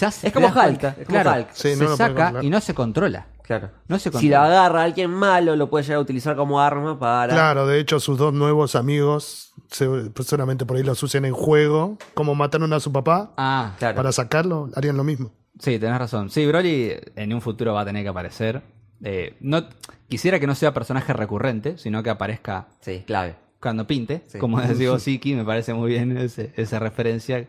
ya 0.00 0.10
se 0.10 0.28
Es 0.28 0.32
te 0.32 0.32
como 0.32 0.46
Hulk, 0.46 0.54
cuenta, 0.56 0.88
es 0.98 1.06
como 1.06 1.20
claro, 1.20 1.40
Hulk. 1.40 1.48
Sí, 1.52 1.72
no 1.78 1.88
se 1.90 1.96
saca 1.96 2.34
y 2.42 2.50
no 2.50 2.60
se 2.60 2.74
controla. 2.74 3.26
Claro. 3.42 3.70
No 3.88 3.98
se 3.98 4.10
Si 4.12 4.30
lo 4.30 4.38
agarra 4.40 4.80
a 4.80 4.84
alguien 4.84 5.10
malo, 5.10 5.54
lo 5.54 5.68
puede 5.68 5.84
llegar 5.84 5.98
a 5.98 6.00
utilizar 6.00 6.34
como 6.34 6.60
arma 6.62 6.98
para. 6.98 7.34
Claro, 7.34 7.66
de 7.66 7.78
hecho, 7.78 8.00
sus 8.00 8.16
dos 8.16 8.32
nuevos 8.32 8.74
amigos, 8.74 9.52
se- 9.70 9.86
pues, 9.86 10.28
seguramente 10.28 10.64
por 10.64 10.78
ahí 10.78 10.82
los 10.82 11.02
usen 11.02 11.26
en 11.26 11.34
juego, 11.34 11.98
como 12.14 12.34
mataron 12.34 12.72
a 12.72 12.80
su 12.80 12.90
papá, 12.90 13.32
Ah, 13.36 13.72
Claro. 13.78 13.96
para 13.96 14.12
sacarlo, 14.12 14.70
harían 14.74 14.96
lo 14.96 15.04
mismo. 15.04 15.30
Sí, 15.58 15.78
tenés 15.78 15.98
razón. 15.98 16.30
Sí, 16.30 16.46
Broly 16.46 16.92
en 17.16 17.32
un 17.32 17.40
futuro 17.40 17.74
va 17.74 17.82
a 17.82 17.84
tener 17.84 18.02
que 18.02 18.08
aparecer. 18.08 18.62
Eh, 19.02 19.36
no, 19.40 19.64
quisiera 20.08 20.40
que 20.40 20.46
no 20.46 20.54
sea 20.54 20.72
personaje 20.74 21.12
recurrente, 21.12 21.78
sino 21.78 22.02
que 22.02 22.10
aparezca 22.10 22.68
Sí, 22.80 23.02
clave. 23.06 23.34
cuando 23.60 23.86
pinte. 23.86 24.22
Sí. 24.26 24.38
Como 24.38 24.60
decía 24.60 24.98
Siki, 24.98 25.34
me 25.34 25.44
parece 25.44 25.74
muy 25.74 25.90
bien 25.90 26.16
ese- 26.16 26.52
esa 26.56 26.78
referencia. 26.78 27.46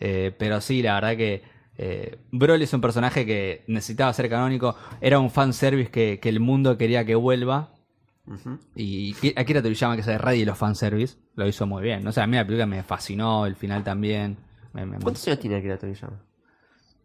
Eh, 0.00 0.34
pero 0.38 0.60
sí, 0.60 0.82
la 0.82 0.94
verdad 0.94 1.16
que 1.16 1.42
eh, 1.78 2.18
Broly 2.32 2.64
es 2.64 2.72
un 2.74 2.80
personaje 2.80 3.24
que 3.24 3.64
necesitaba 3.66 4.12
ser 4.12 4.28
canónico. 4.28 4.76
Era 5.00 5.18
un 5.18 5.30
fanservice 5.30 5.90
que, 5.90 6.18
que 6.20 6.28
el 6.28 6.40
mundo 6.40 6.76
quería 6.76 7.04
que 7.04 7.14
vuelva. 7.14 7.72
Ujú. 8.26 8.58
Y 8.74 9.14
Ki- 9.14 9.32
Akira 9.36 9.62
Toriyama, 9.62 9.94
que 9.94 10.02
es 10.02 10.08
el 10.08 10.18
rey 10.18 10.40
de 10.40 10.46
los 10.46 10.58
fanservice, 10.58 11.16
lo 11.34 11.46
hizo 11.48 11.66
muy 11.66 11.82
bien. 11.82 12.06
O 12.06 12.12
sea, 12.12 12.24
a 12.24 12.26
mí 12.26 12.36
la 12.36 12.44
película 12.44 12.66
me 12.66 12.82
fascinó, 12.82 13.46
el 13.46 13.56
final 13.56 13.82
también. 13.84 14.36
Me- 14.74 14.84
me- 14.84 14.98
¿Cuántos 14.98 15.26
años 15.28 15.40
tiene 15.40 15.56
Akira 15.56 15.78
Toriyama? 15.78 16.20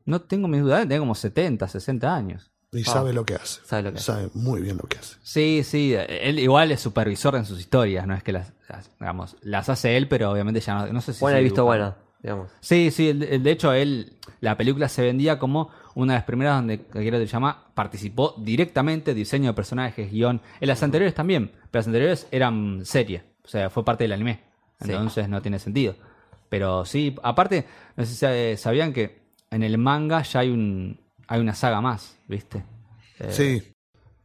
No 0.06 0.22
tengo 0.22 0.48
mis 0.48 0.62
dudas, 0.62 0.88
tengo 0.88 1.02
como 1.02 1.16
70, 1.16 1.68
60 1.68 2.16
años. 2.16 2.52
Y 2.72 2.84
sabe 2.84 3.14
lo 3.14 3.24
que 3.24 3.36
hace. 3.36 3.62
Sabe 3.66 3.84
lo 3.84 3.92
que 3.92 3.98
hace. 3.98 4.06
Sabe 4.06 4.30
muy 4.34 4.62
bien 4.62 4.78
lo 4.78 4.88
que 4.90 4.98
hace. 4.98 5.16
Sí, 5.22 5.62
sí, 5.64 5.94
él 5.96 6.40
igual 6.40 6.72
es 6.72 6.80
supervisor 6.82 7.36
en 7.36 7.46
sus 7.46 7.60
historias, 7.60 8.08
no 8.08 8.16
es 8.16 8.24
que 8.24 8.32
las, 8.32 8.52
las- 8.68 8.90
digamos, 9.00 9.36
las 9.42 9.70
hace 9.70 9.96
él, 9.96 10.08
pero 10.08 10.32
obviamente 10.32 10.60
ya 10.60 10.74
no, 10.76 10.88
no 10.94 11.02
sé 11.02 11.14
si... 11.14 11.20
Bueno, 11.20 11.38
he 11.38 11.44
visto 11.44 11.66
buena, 11.66 11.96
digamos. 12.24 12.50
Sí, 12.62 12.90
sí, 12.90 13.14
de 13.14 13.52
hecho 13.52 13.74
él, 13.74 14.18
la 14.42 14.58
película 14.58 14.90
se 14.90 15.04
vendía 15.04 15.38
como 15.38 15.70
una 15.94 16.14
de 16.14 16.18
las 16.20 16.26
primeras 16.26 16.56
donde 16.56 16.74
Akira 16.96 17.18
Toriyama 17.20 17.68
participó 17.76 18.34
directamente, 18.40 19.14
diseño 19.14 19.52
de 19.52 19.54
personajes, 19.54 20.12
guion. 20.12 20.42
En 20.60 20.68
las 20.68 20.82
anteriores 20.82 21.14
también, 21.14 21.52
pero 21.70 21.82
las 21.82 21.86
anteriores 21.88 22.28
eran 22.32 22.82
serie, 22.86 23.24
o 23.46 23.48
sea, 23.48 23.70
fue 23.70 23.86
parte 23.86 24.04
del 24.06 24.14
anime, 24.14 24.42
Sí. 24.82 24.90
entonces 24.92 25.30
no 25.30 25.44
tiene 25.44 25.60
sentido. 25.60 25.96
Pero 26.50 26.86
sí, 26.86 27.16
aparte, 27.22 27.68
no 27.96 28.04
sé 28.06 28.16
si 28.56 28.62
sabían 28.62 28.94
que 28.94 29.22
en 29.54 29.64
el 29.64 29.78
manga 29.78 30.22
ya 30.24 30.42
hay 30.42 30.50
un 30.50 31.00
hay 31.28 31.40
una 31.40 31.56
saga 31.56 31.82
más, 31.82 32.18
¿viste? 32.28 32.64
Eh, 33.20 33.32
Sí, 33.32 33.64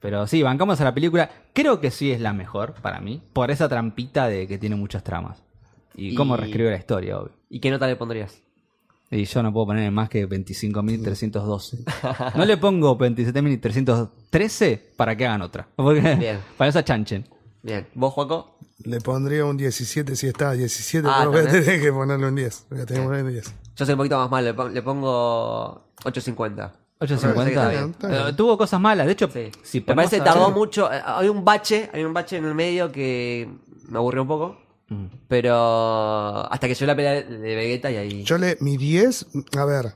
pero 0.01 0.26
sí, 0.26 0.43
bancamos 0.43 0.81
a 0.81 0.85
la 0.85 0.95
película. 0.95 1.31
Creo 1.53 1.81
que 1.81 1.91
sí 1.91 2.11
es 2.12 2.20
la 2.20 2.33
mejor 2.33 2.74
para 2.74 3.01
mí. 3.01 3.22
Por 3.33 3.51
esa 3.51 3.68
trampita 3.68 4.29
de 4.29 4.47
que 4.47 4.59
tiene 4.59 4.76
muchas 4.76 5.03
tramas. 5.05 5.43
Y, 5.95 6.11
Y- 6.11 6.14
cómo 6.14 6.37
reescribe 6.37 6.70
la 6.70 6.76
historia, 6.76 7.18
obvio. 7.18 7.33
¿Y 7.51 7.61
qué 7.61 7.70
nota 7.70 7.87
le 7.87 7.97
pondrías? 7.97 8.43
Y 9.11 9.24
yo 9.24 9.43
no 9.43 9.53
puedo 9.53 9.66
poner 9.68 9.91
más 9.91 10.09
que 10.11 10.29
25.312. 10.29 12.35
No 12.37 12.45
le 12.45 12.57
pongo 12.59 12.99
27.313 12.99 14.81
para 14.97 15.16
que 15.16 15.26
hagan 15.26 15.43
otra. 15.43 15.66
Porque 15.76 16.14
Bien. 16.16 16.39
para 16.57 16.68
esa 16.68 16.85
chanchen. 16.85 17.24
Bien. 17.62 17.87
¿Vos, 17.95 18.12
Juaco? 18.12 18.57
Le 18.85 19.01
pondría 19.01 19.45
un 19.45 19.57
17 19.57 20.14
si 20.16 20.26
está 20.29 20.53
17, 20.53 21.07
Ah, 21.11 21.16
pero 21.20 21.31
voy 21.33 21.41
a 21.41 21.51
tener 21.51 21.81
que 21.81 21.93
ponerle 21.93 22.26
un 22.29 22.35
10. 22.35 22.66
Voy 22.70 22.81
a 22.81 22.87
tener 22.87 23.03
que 23.03 23.07
ponerle 23.09 23.26
un 23.29 23.33
10. 23.35 23.55
Yo 23.76 23.85
soy 23.87 23.93
un 23.95 23.99
poquito 23.99 24.18
más 24.18 24.31
mal, 24.31 24.45
le, 24.45 24.55
pon- 24.55 24.72
le 24.74 24.83
pongo 24.83 25.93
8.50. 26.05 26.72
Me 27.01 27.07
parece 27.07 27.16
que 27.16 27.26
8.50. 27.26 27.49
está 27.49 27.68
bien. 27.68 27.91
Está 27.91 28.09
bien. 28.09 28.20
Eh, 28.29 28.33
tuvo 28.35 28.59
cosas 28.59 28.81
malas. 28.81 29.07
De 29.07 29.12
hecho, 29.12 29.29
Sí. 29.33 29.51
si 29.62 29.81
me 29.87 29.95
parece 29.95 30.18
que 30.18 30.22
tardó 30.24 30.51
mucho. 30.51 30.93
eh, 30.93 31.01
Hay 31.05 31.29
un 31.29 31.45
bache, 31.45 31.91
hay 31.93 32.03
un 32.05 32.12
bache 32.12 32.37
en 32.39 32.45
el 32.45 32.55
medio 32.55 32.91
que 32.91 33.49
me 33.89 33.99
aburrió 33.99 34.22
un 34.22 34.29
poco. 34.29 34.57
Mm. 34.89 35.07
Pero 35.29 36.51
hasta 36.51 36.66
que 36.66 36.74
yo 36.74 36.87
la 36.87 36.97
pelea 36.97 37.22
de 37.22 37.55
Vegeta 37.57 37.91
y 37.91 37.97
ahí. 37.97 38.22
Yo 38.24 38.39
le, 38.39 38.57
mi 38.61 38.76
10, 38.76 39.26
a 39.59 39.64
ver, 39.64 39.95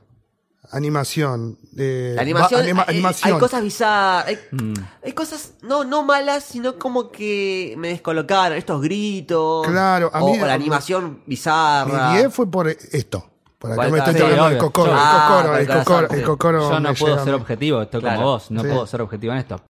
animación. 0.77 1.57
eh, 1.77 2.13
la 2.15 2.21
animación, 2.21 2.59
va- 2.61 2.63
anima- 2.63 2.85
hay- 2.87 2.95
animación. 2.95 3.33
hay 3.33 3.39
cosas 3.39 3.63
bizarras. 3.63 4.27
Hay, 4.27 4.39
Mm. 4.51 4.73
hay 5.05 5.13
cosas 5.13 5.53
no, 5.61 5.83
no 5.83 6.03
malas, 6.03 6.43
sino 6.43 6.77
como 6.77 7.09
que 7.11 7.73
me 7.77 7.89
descolocaron. 7.89 8.57
Estos 8.57 8.81
gritos. 8.81 9.65
Claro, 9.67 10.09
a 10.13 10.23
o, 10.23 10.31
mí- 10.33 10.39
o 10.41 10.45
la 10.45 10.53
animación 10.53 11.21
bizarra. 11.25 12.11
Mi 12.11 12.17
10 12.17 12.33
fue 12.33 12.49
por 12.49 12.67
esto. 12.67 13.29
Por 13.57 13.71
acá 13.71 13.87
me 13.89 13.97
estoy 13.99 14.13
sí, 14.15 14.19
tocando 14.19 14.45
el 14.47 14.51
obvio. 14.51 14.57
cocoro, 14.59 14.91
el 14.91 14.97
Ah, 14.99 15.25
cocoro, 15.29 15.55
el 15.55 15.61
el 15.61 15.67
corazón, 15.67 15.83
cocoro, 16.01 16.13
el 16.19 16.23
cocoro 16.25 16.69
Yo 16.71 16.79
no 16.81 16.93
puedo 16.93 17.23
ser 17.23 17.33
objetivo, 17.33 17.81
estoy 17.81 18.01
Claro, 18.01 18.15
como 18.17 18.27
vos, 18.31 18.51
no 18.51 18.61
sí. 18.61 18.67
puedo 18.67 18.87
ser 18.87 19.01
objetivo 19.01 19.31
en 19.33 19.39
esto. 19.39 19.61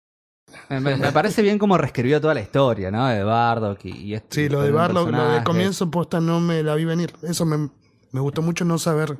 Me, 0.70 0.80
me- 0.80 0.96
me 0.96 1.12
parece 1.12 1.42
bien 1.42 1.58
cómo 1.58 1.76
reescribió 1.76 2.18
toda 2.20 2.32
la 2.32 2.40
historia, 2.40 2.90
¿no? 2.90 3.06
De 3.08 3.22
Bardock 3.22 3.84
y, 3.84 3.90
y 3.90 4.14
este- 4.14 4.44
Sí, 4.44 4.48
lo 4.48 4.62
de 4.62 4.70
Barlow, 4.70 5.10
lo 5.10 5.28
de 5.32 5.44
comienzo 5.44 5.90
posta 5.90 6.20
no 6.20 6.40
me 6.40 6.62
la 6.62 6.74
vi 6.74 6.86
venir. 6.86 7.14
Eso 7.22 7.44
me, 7.44 7.68
me 8.12 8.20
gustó 8.20 8.40
mucho 8.40 8.64
no 8.64 8.78
saber. 8.78 9.16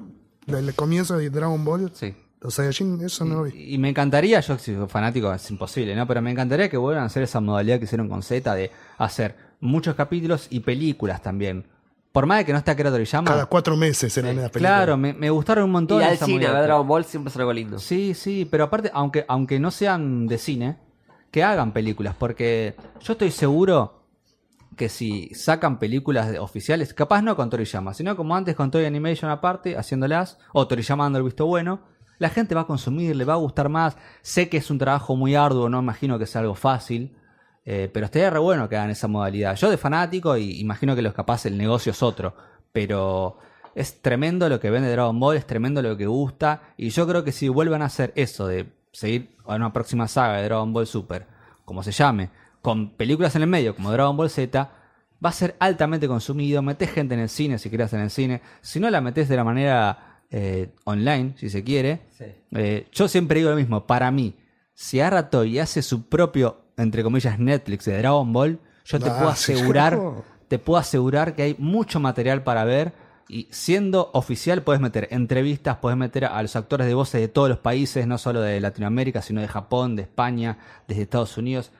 El 0.46 0.74
comienzo 0.74 1.16
de 1.18 1.30
Dragon 1.30 1.64
Ball, 1.64 1.90
Sí. 1.94 2.14
los 2.40 2.54
Saiyajin, 2.54 3.00
eso 3.04 3.24
no 3.24 3.36
lo 3.36 3.42
vi. 3.44 3.74
Y 3.74 3.78
me 3.78 3.88
encantaría, 3.88 4.40
yo 4.40 4.58
si 4.58 4.74
soy 4.74 4.88
fanático 4.88 5.32
es 5.32 5.50
imposible, 5.50 5.94
¿no? 5.94 6.06
Pero 6.06 6.20
me 6.22 6.30
encantaría 6.30 6.68
que 6.68 6.76
vuelvan 6.76 7.04
a 7.04 7.06
hacer 7.06 7.22
esa 7.22 7.40
modalidad 7.40 7.78
que 7.78 7.84
hicieron 7.84 8.08
con 8.08 8.22
Z 8.22 8.54
de 8.54 8.70
hacer 8.98 9.36
muchos 9.60 9.94
capítulos 9.94 10.48
y 10.50 10.60
películas 10.60 11.22
también. 11.22 11.64
Por 12.10 12.26
más 12.26 12.38
de 12.38 12.44
que 12.44 12.52
no 12.52 12.58
esté 12.58 12.72
Akira 12.72 12.90
Toriyama, 12.90 13.30
Cada 13.30 13.46
cuatro 13.46 13.74
meses 13.76 14.14
eran 14.18 14.36
las 14.36 14.50
películas. 14.50 14.72
claro, 14.76 14.96
me, 14.98 15.14
me 15.14 15.30
gustaron 15.30 15.64
un 15.64 15.70
montón. 15.70 16.02
Y 16.02 16.04
al 16.04 16.12
esa 16.14 16.26
cine, 16.26 16.46
ver 16.50 16.64
Dragon 16.64 16.86
Ball 16.86 17.04
siempre 17.04 17.30
es 17.30 17.36
algo 17.38 17.52
lindo. 17.54 17.78
Sí, 17.78 18.12
sí, 18.12 18.46
pero 18.50 18.64
aparte, 18.64 18.90
aunque, 18.92 19.24
aunque 19.28 19.58
no 19.60 19.70
sean 19.70 20.26
de 20.26 20.36
cine, 20.36 20.76
que 21.30 21.42
hagan 21.42 21.72
películas, 21.72 22.14
porque 22.18 22.74
yo 23.00 23.12
estoy 23.14 23.30
seguro 23.30 24.01
que 24.76 24.88
si 24.88 25.34
sacan 25.34 25.78
películas 25.78 26.36
oficiales, 26.38 26.94
capaz 26.94 27.22
no 27.22 27.36
con 27.36 27.50
Toriyama, 27.50 27.94
sino 27.94 28.16
como 28.16 28.34
antes 28.34 28.54
con 28.54 28.70
Toy 28.70 28.84
Animation 28.84 29.30
aparte, 29.30 29.76
haciéndolas, 29.76 30.38
o 30.52 30.66
Toriyama 30.66 31.04
dando 31.04 31.18
el 31.18 31.24
visto 31.24 31.46
bueno, 31.46 31.80
la 32.18 32.28
gente 32.28 32.54
va 32.54 32.62
a 32.62 32.66
consumir, 32.66 33.16
le 33.16 33.24
va 33.24 33.34
a 33.34 33.36
gustar 33.36 33.68
más. 33.68 33.96
Sé 34.22 34.48
que 34.48 34.58
es 34.58 34.70
un 34.70 34.78
trabajo 34.78 35.16
muy 35.16 35.34
arduo, 35.34 35.68
no 35.68 35.80
imagino 35.80 36.18
que 36.18 36.26
sea 36.26 36.40
algo 36.40 36.54
fácil, 36.54 37.16
eh, 37.64 37.90
pero 37.92 38.06
estaría 38.06 38.30
re 38.30 38.38
bueno 38.38 38.68
que 38.68 38.76
hagan 38.76 38.90
esa 38.90 39.08
modalidad. 39.08 39.56
Yo 39.56 39.70
de 39.70 39.76
fanático, 39.76 40.36
y 40.36 40.60
imagino 40.60 40.94
que 40.94 41.02
los 41.02 41.14
capaz 41.14 41.46
el 41.46 41.58
negocio 41.58 41.90
es 41.90 42.02
otro, 42.02 42.34
pero 42.72 43.38
es 43.74 44.00
tremendo 44.02 44.48
lo 44.48 44.60
que 44.60 44.70
vende 44.70 44.90
Dragon 44.90 45.18
Ball, 45.18 45.36
es 45.36 45.46
tremendo 45.46 45.82
lo 45.82 45.96
que 45.96 46.06
gusta, 46.06 46.74
y 46.76 46.90
yo 46.90 47.06
creo 47.06 47.24
que 47.24 47.32
si 47.32 47.48
vuelvan 47.48 47.82
a 47.82 47.86
hacer 47.86 48.12
eso 48.14 48.46
de 48.46 48.72
seguir 48.92 49.36
a 49.44 49.56
una 49.56 49.72
próxima 49.72 50.06
saga 50.06 50.36
de 50.36 50.44
Dragon 50.44 50.72
Ball 50.72 50.86
Super, 50.86 51.26
como 51.64 51.82
se 51.82 51.92
llame, 51.92 52.30
con 52.62 52.90
películas 52.90 53.34
en 53.36 53.42
el 53.42 53.48
medio 53.48 53.74
como 53.76 53.90
Dragon 53.92 54.16
Ball 54.16 54.30
Z, 54.30 54.70
va 55.24 55.28
a 55.28 55.32
ser 55.32 55.54
altamente 55.58 56.08
consumido, 56.08 56.62
metés 56.62 56.90
gente 56.90 57.14
en 57.14 57.20
el 57.20 57.28
cine 57.28 57.58
si 57.58 57.68
querés 57.70 57.92
en 57.92 58.00
el 58.00 58.10
cine, 58.10 58.40
si 58.60 58.80
no 58.80 58.88
la 58.90 59.00
metés 59.00 59.28
de 59.28 59.36
la 59.36 59.44
manera 59.44 60.20
eh, 60.30 60.70
online, 60.84 61.34
si 61.36 61.50
se 61.50 61.62
quiere, 61.62 62.00
Sí. 62.16 62.24
eh, 62.52 62.86
yo 62.92 63.06
siempre 63.08 63.38
digo 63.40 63.50
lo 63.50 63.56
mismo, 63.56 63.86
para 63.86 64.10
mí, 64.10 64.34
si 64.74 64.98
agarra 65.00 65.28
Toy 65.28 65.56
y 65.56 65.58
hace 65.58 65.82
su 65.82 66.08
propio, 66.08 66.62
entre 66.78 67.02
comillas, 67.02 67.38
Netflix 67.38 67.84
de 67.84 67.98
Dragon 67.98 68.32
Ball, 68.32 68.58
yo 68.84 68.98
te 68.98 69.10
Ah, 69.10 69.18
puedo 69.18 69.34
sí. 69.34 69.52
asegurar, 69.52 70.00
te 70.48 70.58
puedo 70.58 70.78
asegurar 70.78 71.34
que 71.36 71.42
hay 71.42 71.56
mucho 71.58 72.00
material 72.00 72.42
para 72.42 72.64
ver. 72.64 72.92
Y 73.28 73.46
siendo 73.50 74.10
oficial, 74.14 74.62
puedes 74.62 74.80
meter 74.82 75.08
entrevistas, 75.10 75.76
puedes 75.76 75.96
meter 75.98 76.24
a 76.24 76.42
los 76.42 76.56
actores 76.56 76.86
de 76.86 76.94
voces 76.94 77.20
de 77.20 77.28
todos 77.28 77.48
los 77.48 77.58
países, 77.58 78.06
no 78.06 78.18
solo 78.18 78.40
de 78.40 78.60
Latinoamérica, 78.60 79.22
sino 79.22 79.40
de 79.40 79.48
Japón, 79.48 79.96
de 79.96 80.02
España, 80.02 80.58
desde 80.88 81.02
Estados 81.02 81.36
Unidos. 81.38 81.70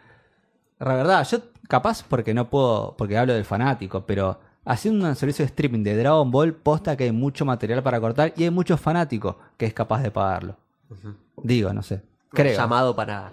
La 0.85 0.95
verdad, 0.95 1.27
yo 1.29 1.39
capaz 1.69 2.03
porque 2.03 2.35
no 2.35 2.51
puedo, 2.51 2.95
porque 2.97 3.17
hablo 3.17 3.35
del 3.35 3.45
fanático, 3.45 4.05
pero 4.05 4.41
haciendo 4.65 5.07
un 5.07 5.17
servicio 5.17 5.45
de 5.45 5.47
streaming 5.47 5.83
de 5.85 5.97
Dragon 5.97 6.31
Ball, 6.31 6.55
posta 6.55 6.97
que 6.97 7.05
hay 7.05 7.13
mucho 7.13 7.45
material 7.45 7.83
para 7.83 8.01
cortar 8.01 8.33
y 8.37 8.45
hay 8.45 8.51
muchos 8.51 8.81
fanáticos 8.81 9.37
que 9.57 9.67
es 9.67 9.75
capaz 9.75 10.03
de 10.03 10.11
pagarlo. 10.11 10.57
Digo, 11.43 11.73
no 11.73 11.83
sé. 11.83 12.03
Creo. 12.31 12.57
Llamado 12.57 12.95
para. 12.95 13.33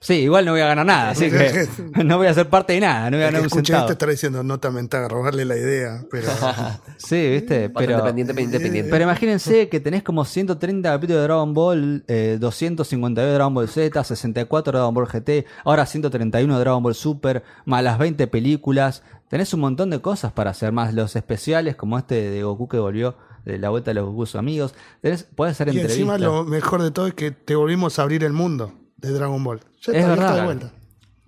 Sí, 0.00 0.14
igual 0.14 0.44
no 0.44 0.52
voy 0.52 0.60
a 0.60 0.68
ganar 0.68 0.86
nada, 0.86 1.10
así 1.10 1.28
que 1.28 1.66
no 2.04 2.18
voy 2.18 2.28
a 2.28 2.34
ser 2.34 2.48
parte 2.48 2.72
de 2.74 2.80
nada, 2.80 3.10
no 3.10 3.16
voy 3.16 3.24
a 3.24 3.26
ganar 3.26 3.42
un 3.42 3.50
centavo. 3.50 3.80
esto 3.80 3.92
estará 3.92 4.12
diciendo 4.12 4.44
nota 4.44 4.70
mental, 4.70 5.10
robarle 5.10 5.44
la 5.44 5.56
idea, 5.56 6.04
pero 6.08 6.28
Sí, 6.98 7.28
viste, 7.30 7.68
pero, 7.70 8.04
pendiente, 8.04 8.32
pendiente, 8.32 8.60
pendiente. 8.60 8.90
pero 8.90 9.02
imagínense 9.02 9.68
que 9.68 9.80
tenés 9.80 10.04
como 10.04 10.24
130 10.24 10.88
capítulos 10.88 11.20
de 11.20 11.24
Dragon 11.24 11.52
Ball, 11.52 12.04
eh, 12.06 12.36
252 12.38 13.28
de 13.28 13.34
Dragon 13.34 13.54
Ball 13.54 13.68
Z, 13.68 14.04
64 14.04 14.72
de 14.72 14.78
Dragon 14.78 14.94
Ball 14.94 15.08
GT, 15.08 15.46
ahora 15.64 15.84
131 15.84 16.54
de 16.54 16.60
Dragon 16.60 16.82
Ball 16.82 16.94
Super, 16.94 17.42
más 17.64 17.82
las 17.82 17.98
20 17.98 18.28
películas. 18.28 19.02
Tenés 19.28 19.52
un 19.52 19.60
montón 19.60 19.90
de 19.90 20.00
cosas 20.00 20.30
para 20.32 20.52
hacer, 20.52 20.70
más 20.70 20.94
los 20.94 21.16
especiales 21.16 21.74
como 21.74 21.98
este 21.98 22.30
de 22.30 22.44
Goku 22.44 22.68
que 22.68 22.78
volvió 22.78 23.16
de 23.44 23.58
la 23.58 23.70
vuelta 23.70 23.90
de 23.90 23.94
los 23.96 24.06
Goku 24.06 24.26
sus 24.26 24.36
amigos. 24.36 24.74
Tenés, 25.02 25.24
podés 25.24 25.52
hacer 25.52 25.68
y 25.68 25.70
entrevistas. 25.72 25.98
encima 25.98 26.18
lo 26.18 26.44
mejor 26.44 26.82
de 26.82 26.92
todo 26.92 27.08
es 27.08 27.14
que 27.14 27.32
te 27.32 27.56
volvimos 27.56 27.98
a 27.98 28.02
abrir 28.02 28.22
el 28.22 28.32
mundo 28.32 28.72
de 28.98 29.12
Dragon 29.12 29.42
Ball. 29.42 29.60
Ya 29.60 29.92
Es 29.92 29.98
está 29.98 30.04
abierto 30.04 30.20
verdad. 30.22 30.36
de 30.36 30.44
vuelta. 30.44 30.72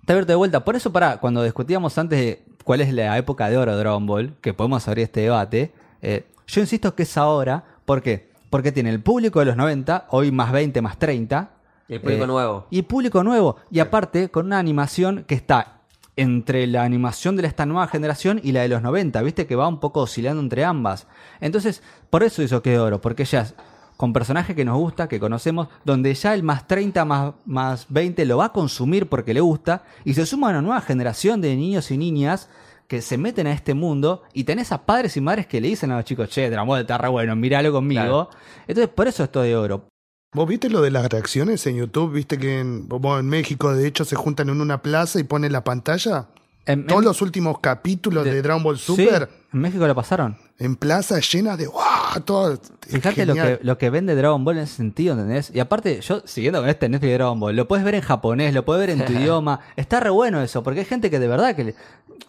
Está 0.01 0.13
abierto 0.13 0.31
de 0.31 0.35
vuelta. 0.35 0.65
Por 0.65 0.75
eso, 0.75 0.91
para 0.91 1.17
cuando 1.17 1.43
discutíamos 1.43 1.97
antes 1.97 2.19
de 2.19 2.43
cuál 2.63 2.81
es 2.81 2.93
la 2.93 3.17
época 3.17 3.49
de 3.49 3.57
oro 3.57 3.71
de 3.73 3.79
Dragon 3.79 4.05
Ball, 4.05 4.35
que 4.41 4.53
podemos 4.53 4.87
abrir 4.87 5.03
este 5.05 5.21
debate, 5.21 5.71
eh, 6.01 6.25
yo 6.47 6.61
insisto 6.61 6.93
que 6.95 7.03
es 7.03 7.17
ahora. 7.17 7.63
¿Por 7.85 8.01
qué? 8.01 8.29
Porque 8.49 8.71
tiene 8.71 8.89
el 8.89 9.01
público 9.01 9.39
de 9.39 9.45
los 9.45 9.55
90, 9.57 10.07
hoy 10.09 10.31
más 10.31 10.51
20, 10.51 10.81
más 10.81 10.97
30. 10.99 11.49
Y 11.87 11.95
el 11.95 12.01
público 12.01 12.23
eh, 12.23 12.27
nuevo. 12.27 12.67
Y 12.69 12.81
público 12.83 13.23
nuevo. 13.23 13.57
Y 13.69 13.79
aparte, 13.79 14.29
con 14.29 14.45
una 14.45 14.59
animación 14.59 15.23
que 15.27 15.35
está 15.35 15.77
entre 16.17 16.67
la 16.67 16.83
animación 16.83 17.37
de 17.37 17.47
esta 17.47 17.65
nueva 17.65 17.87
generación 17.87 18.39
y 18.43 18.51
la 18.51 18.61
de 18.61 18.67
los 18.67 18.81
90, 18.81 19.21
viste 19.21 19.47
que 19.47 19.55
va 19.55 19.67
un 19.67 19.79
poco 19.79 20.01
oscilando 20.01 20.41
entre 20.41 20.65
ambas. 20.65 21.07
Entonces, 21.39 21.81
por 22.09 22.23
eso 22.23 22.43
hizo 22.43 22.61
que 22.61 22.71
de 22.71 22.79
oro, 22.79 22.99
porque 23.01 23.23
ya 23.25 23.41
es 23.41 23.55
con 24.01 24.13
personajes 24.13 24.55
que 24.55 24.65
nos 24.65 24.77
gusta, 24.79 25.07
que 25.07 25.19
conocemos, 25.19 25.67
donde 25.85 26.11
ya 26.15 26.33
el 26.33 26.41
más 26.41 26.67
30, 26.67 27.05
más, 27.05 27.33
más 27.45 27.85
20 27.89 28.25
lo 28.25 28.37
va 28.37 28.45
a 28.45 28.51
consumir 28.51 29.07
porque 29.07 29.31
le 29.31 29.41
gusta, 29.41 29.83
y 30.03 30.15
se 30.15 30.25
suma 30.25 30.49
una 30.49 30.63
nueva 30.63 30.81
generación 30.81 31.39
de 31.39 31.55
niños 31.55 31.91
y 31.91 31.99
niñas 31.99 32.49
que 32.87 33.03
se 33.03 33.19
meten 33.19 33.45
a 33.45 33.53
este 33.53 33.75
mundo 33.75 34.23
y 34.33 34.43
tenés 34.45 34.71
a 34.71 34.87
padres 34.87 35.17
y 35.17 35.21
madres 35.21 35.45
que 35.45 35.61
le 35.61 35.67
dicen 35.67 35.91
a 35.91 35.97
los 35.97 36.05
chicos, 36.05 36.29
che, 36.29 36.49
Dragon 36.49 36.67
Ball 36.67 36.81
está 36.81 36.97
re 36.97 37.09
bueno, 37.09 37.35
míralo 37.35 37.71
conmigo. 37.71 38.01
Claro. 38.01 38.29
Entonces, 38.67 38.89
por 38.91 39.07
eso 39.07 39.23
esto 39.23 39.43
de 39.43 39.55
oro. 39.55 39.85
¿Vos 40.33 40.47
viste 40.49 40.67
lo 40.71 40.81
de 40.81 40.89
las 40.89 41.07
reacciones 41.07 41.67
en 41.67 41.75
YouTube? 41.75 42.11
¿Viste 42.13 42.39
que 42.39 42.59
en, 42.59 42.87
bueno, 42.89 43.19
en 43.19 43.27
México 43.29 43.71
de 43.71 43.85
hecho 43.85 44.03
se 44.03 44.15
juntan 44.15 44.49
en 44.49 44.59
una 44.61 44.81
plaza 44.81 45.19
y 45.19 45.23
ponen 45.23 45.51
la 45.51 45.63
pantalla? 45.63 46.29
En- 46.65 46.87
Todos 46.87 47.01
en- 47.01 47.05
los 47.05 47.21
últimos 47.21 47.59
capítulos 47.59 48.23
de, 48.25 48.33
de- 48.33 48.41
Dragon 48.41 48.63
Ball 48.63 48.77
Sí, 48.79 48.95
Super 48.95 49.29
en 49.53 49.59
México 49.59 49.85
lo 49.85 49.93
pasaron. 49.93 50.37
En 50.63 50.75
plaza 50.75 51.19
llenas 51.19 51.57
de 51.57 51.67
¡guau! 51.67 52.21
Todo, 52.25 52.59
Fíjate 52.87 53.25
lo 53.25 53.33
que, 53.33 53.59
lo 53.61 53.77
que 53.77 53.89
vende 53.89 54.15
Dragon 54.15 54.43
Ball 54.43 54.57
en 54.57 54.63
ese 54.63 54.75
sentido, 54.75 55.13
¿entendés? 55.13 55.51
Y 55.53 55.59
aparte, 55.59 56.01
yo 56.01 56.21
siguiendo 56.25 56.59
con 56.59 56.69
este 56.69 56.87
Netflix 56.89 57.09
de 57.09 57.13
Dragon 57.15 57.39
Ball, 57.39 57.55
lo 57.55 57.67
puedes 57.67 57.83
ver 57.85 57.95
en 57.95 58.01
japonés, 58.01 58.53
lo 58.53 58.63
puedes 58.65 58.85
ver 58.87 58.89
en 58.97 59.05
tu 59.05 59.11
idioma. 59.19 59.59
Está 59.75 59.99
re 59.99 60.09
bueno 60.09 60.41
eso, 60.41 60.61
porque 60.63 60.81
hay 60.81 60.85
gente 60.85 61.09
que 61.09 61.19
de 61.19 61.27
verdad 61.27 61.55
que... 61.55 61.63
le- 61.63 61.75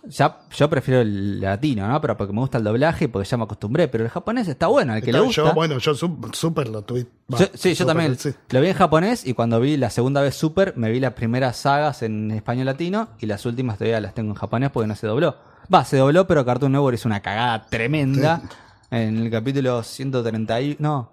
ya, 0.09 0.41
yo 0.51 0.69
prefiero 0.71 1.01
el 1.03 1.41
latino, 1.41 1.87
¿no? 1.87 2.01
Pero 2.01 2.17
porque 2.17 2.33
me 2.33 2.41
gusta 2.41 2.59
el 2.59 2.65
doblaje 2.65 3.05
y 3.05 3.09
porque 3.09 3.29
ya 3.29 3.37
me 3.37 3.45
acostumbré. 3.45 3.87
Pero 3.89 4.03
el 4.05 4.11
japonés 4.11 4.49
está 4.49 4.67
bueno, 4.67 4.95
al 4.95 5.01
que 5.03 5.11
Está- 5.11 5.19
le 5.21 5.25
gusta. 5.27 5.43
Yo, 5.45 5.53
bueno, 5.55 5.79
yo 5.79 5.93
sup- 5.93 6.35
Super 6.35 6.69
lo 6.69 6.83
tuve. 6.83 7.07
sí, 7.55 7.75
yo 7.75 7.87
también 7.87 8.17
sí. 8.19 8.31
lo 8.51 8.61
vi 8.61 8.69
en 8.69 8.75
japonés 8.75 9.25
y 9.27 9.35
cuando 9.35 9.61
vi 9.61 9.77
la 9.77 9.91
segunda 9.91 10.21
vez 10.23 10.35
Super, 10.35 10.75
me 10.77 10.91
vi 10.91 10.99
las 10.99 11.13
primeras 11.13 11.57
sagas 11.57 12.03
en 12.03 12.31
español 12.33 12.67
latino 12.67 13.11
y 13.21 13.27
las 13.27 13.45
últimas 13.47 13.79
todavía 13.79 14.01
las 14.01 14.15
tengo 14.15 14.31
en 14.31 14.37
japonés 14.37 14.71
porque 14.71 14.87
no 14.89 14.97
se 14.97 15.07
dobló. 15.07 15.37
Va, 15.73 15.85
se 15.85 15.97
dobló, 15.97 16.27
pero 16.27 16.45
Cartoon 16.45 16.73
Network 16.73 16.95
hizo 16.95 17.09
una 17.09 17.21
cagada 17.21 17.67
tremenda 17.67 18.43
en 18.91 19.19
el 19.19 19.31
capítulo 19.31 19.83
130 19.83 20.61
y... 20.61 20.77
No, 20.79 21.11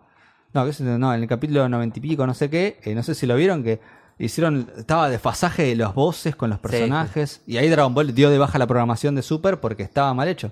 no, 0.53 0.63
¿qué 0.63 0.69
es 0.71 0.81
no, 0.81 1.13
en 1.13 1.21
el 1.21 1.27
capítulo 1.27 1.67
90 1.69 1.99
y 1.99 2.01
pico, 2.01 2.25
no 2.27 2.33
sé 2.33 2.49
qué, 2.49 2.79
eh, 2.83 2.95
no 2.95 3.03
sé 3.03 3.15
si 3.15 3.25
lo 3.27 3.35
vieron 3.35 3.63
que 3.63 3.79
hicieron, 4.17 4.69
estaba 4.77 5.09
desfasaje 5.09 5.63
de 5.63 5.75
los 5.75 5.93
voces 5.93 6.35
con 6.35 6.49
los 6.49 6.59
personajes 6.59 7.41
y 7.47 7.57
ahí 7.57 7.69
Dragon 7.69 7.93
Ball 7.93 8.13
dio 8.13 8.29
de 8.29 8.37
baja 8.37 8.57
la 8.57 8.67
programación 8.67 9.15
de 9.15 9.21
Super 9.21 9.59
porque 9.59 9.83
estaba 9.83 10.13
mal 10.13 10.27
hecho. 10.27 10.51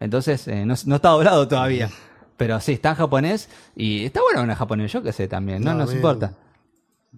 Entonces, 0.00 0.46
eh, 0.48 0.64
no, 0.64 0.74
no 0.86 0.96
está 0.96 1.08
doblado 1.10 1.46
todavía. 1.48 1.90
Pero 2.36 2.60
sí, 2.60 2.72
está 2.72 2.90
en 2.90 2.94
japonés 2.96 3.48
y 3.74 4.04
está 4.04 4.20
bueno 4.20 4.42
en 4.50 4.54
japonés, 4.56 4.92
yo 4.92 5.02
qué 5.02 5.12
sé 5.12 5.26
también, 5.26 5.62
no 5.64 5.72
No, 5.72 5.78
nos 5.80 5.88
bien. 5.88 5.98
importa. 5.98 6.32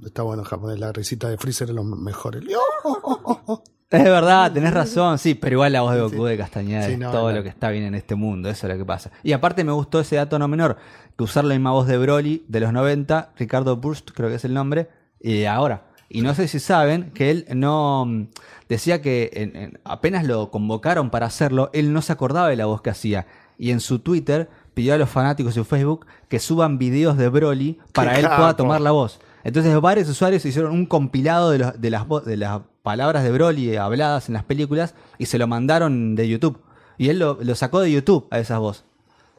Está 0.04 0.22
bueno 0.22 0.42
en 0.42 0.48
japonés, 0.48 0.78
la 0.78 0.92
risita 0.92 1.28
de 1.28 1.36
Freezer 1.38 1.68
es 1.70 1.74
lo 1.74 1.82
mejor. 1.84 2.36
El- 2.36 2.48
Es 3.90 4.04
verdad, 4.04 4.52
tenés 4.54 4.72
razón, 4.74 5.18
sí, 5.18 5.34
pero 5.34 5.54
igual 5.54 5.72
la 5.72 5.80
voz 5.82 5.94
de 5.94 6.00
Goku 6.02 6.24
de 6.24 6.36
Castañeda 6.36 6.82
Sí, 6.86 6.92
es 6.92 7.00
todo 7.00 7.30
no. 7.30 7.36
lo 7.36 7.42
que 7.42 7.48
está 7.48 7.70
bien 7.70 7.84
en 7.84 7.94
este 7.94 8.14
mundo, 8.14 8.50
eso 8.50 8.66
es 8.66 8.72
lo 8.72 8.78
que 8.78 8.84
pasa. 8.84 9.10
Y 9.22 9.32
aparte 9.32 9.64
me 9.64 9.72
gustó 9.72 10.00
ese 10.00 10.16
dato 10.16 10.38
no 10.38 10.46
menor, 10.48 10.76
que 11.16 11.24
usar 11.24 11.44
la 11.44 11.54
misma 11.54 11.70
voz 11.72 11.86
de 11.86 11.96
Broly 11.98 12.44
de 12.48 12.60
los 12.60 12.72
90, 12.72 13.30
Ricardo 13.36 13.76
Burst, 13.76 14.10
creo 14.12 14.28
que 14.28 14.34
es 14.36 14.44
el 14.44 14.52
nombre, 14.54 14.88
y 15.20 15.44
ahora. 15.44 15.84
Y 16.10 16.22
no 16.22 16.34
sé 16.34 16.48
si 16.48 16.58
saben 16.58 17.10
que 17.12 17.30
él 17.30 17.46
no 17.54 18.06
mm, 18.06 18.26
decía 18.68 19.02
que 19.02 19.30
en- 19.34 19.56
en- 19.56 19.80
apenas 19.84 20.24
lo 20.24 20.50
convocaron 20.50 21.10
para 21.10 21.26
hacerlo, 21.26 21.68
él 21.74 21.92
no 21.92 22.00
se 22.02 22.12
acordaba 22.12 22.48
de 22.48 22.56
la 22.56 22.66
voz 22.66 22.80
que 22.82 22.90
hacía. 22.90 23.26
Y 23.58 23.72
en 23.72 23.80
su 23.80 23.98
Twitter 23.98 24.48
pidió 24.72 24.94
a 24.94 24.98
los 24.98 25.10
fanáticos 25.10 25.54
de 25.54 25.60
su 25.60 25.64
Facebook 25.66 26.06
que 26.28 26.38
suban 26.38 26.78
videos 26.78 27.16
de 27.18 27.28
Broly 27.28 27.78
para 27.92 28.12
¡Qué 28.14 28.20
él 28.20 28.26
pueda 28.26 28.54
tomar 28.56 28.80
la 28.80 28.92
voz. 28.92 29.20
Entonces 29.48 29.80
varios 29.80 30.08
usuarios 30.08 30.44
hicieron 30.44 30.72
un 30.72 30.86
compilado 30.86 31.50
de, 31.50 31.58
los- 31.58 31.80
de 31.80 31.90
las, 31.90 32.04
de 32.24 32.36
las 32.36 32.60
palabras 32.82 33.24
de 33.24 33.30
Broly 33.32 33.76
habladas 33.76 34.28
en 34.28 34.34
las 34.34 34.44
películas 34.44 34.94
y 35.18 35.26
se 35.26 35.38
lo 35.38 35.46
mandaron 35.46 36.14
de 36.14 36.28
YouTube. 36.28 36.60
Y 36.96 37.08
él 37.10 37.18
lo, 37.18 37.38
lo 37.40 37.54
sacó 37.54 37.80
de 37.80 37.90
YouTube 37.92 38.26
a 38.30 38.38
esas 38.38 38.58
voces. 38.58 38.84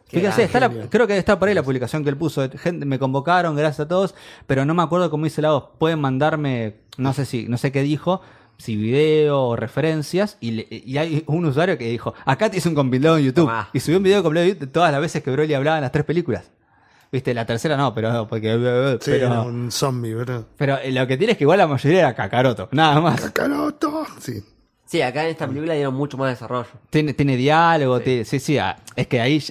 Fíjense, 0.07 0.43
está 0.43 0.59
la- 0.59 0.69
creo 0.89 1.05
que 1.07 1.17
está 1.17 1.37
por 1.37 1.47
ahí 1.49 1.53
la 1.53 1.61
publicación 1.63 2.03
que 2.03 2.09
él 2.09 2.17
puso. 2.17 2.47
Gente, 2.57 2.85
me 2.85 2.97
convocaron, 2.97 3.55
gracias 3.55 3.81
a 3.81 3.87
todos, 3.87 4.15
pero 4.47 4.65
no 4.65 4.73
me 4.73 4.81
acuerdo 4.81 5.09
cómo 5.11 5.25
hice 5.25 5.41
la 5.41 5.51
voz. 5.51 5.65
Pueden 5.77 5.99
mandarme, 6.01 6.77
no 6.97 7.13
sé 7.13 7.25
si, 7.25 7.47
no 7.47 7.57
sé 7.57 7.71
qué 7.71 7.83
dijo, 7.83 8.21
si 8.57 8.75
video 8.75 9.39
o 9.43 9.55
referencias, 9.55 10.37
y, 10.41 10.51
le- 10.51 10.67
y 10.69 10.97
hay 10.97 11.23
un 11.27 11.45
usuario 11.45 11.77
que 11.77 11.87
dijo, 11.89 12.13
acá 12.25 12.49
te 12.49 12.57
hice 12.57 12.67
un 12.69 12.75
compilado 12.75 13.17
en 13.19 13.25
YouTube. 13.25 13.45
Tomá. 13.45 13.69
Y 13.71 13.79
subió 13.79 13.97
un 13.97 14.03
video 14.03 14.23
de 14.23 14.47
YouTube 14.47 14.59
de 14.59 14.67
todas 14.67 14.91
las 14.91 14.99
veces 14.99 15.21
que 15.23 15.29
Broly 15.31 15.53
hablaba 15.53 15.77
en 15.77 15.83
las 15.83 15.91
tres 15.91 16.05
películas. 16.05 16.51
Viste, 17.11 17.33
la 17.33 17.45
tercera 17.45 17.75
no, 17.75 17.93
pero 17.93 18.27
porque 18.27 18.53
Sí, 19.01 19.11
pero, 19.11 19.27
era 19.27 19.41
un 19.41 19.71
zombie, 19.71 20.13
¿verdad? 20.13 20.43
pero 20.57 20.77
eh, 20.77 20.91
lo 20.91 21.07
que 21.07 21.17
tiene 21.17 21.31
es 21.31 21.37
que 21.37 21.43
igual 21.43 21.57
la 21.57 21.67
mayoría 21.67 21.99
era 21.99 22.13
Kakaroto, 22.15 22.69
nada 22.71 23.01
más. 23.01 23.19
Kakaroto. 23.21 24.05
Sí. 24.19 24.43
Sí, 24.85 25.01
acá 25.01 25.23
en 25.23 25.29
esta 25.29 25.47
película 25.47 25.73
dieron 25.73 25.93
mucho 25.93 26.17
más 26.17 26.29
desarrollo. 26.31 26.69
Tiene, 26.89 27.13
tiene 27.13 27.35
diálogo, 27.37 27.99
tiene- 27.99 28.25
sí, 28.25 28.39
sí, 28.39 28.57
ah, 28.57 28.75
es 28.95 29.07
que 29.07 29.21
ahí, 29.21 29.43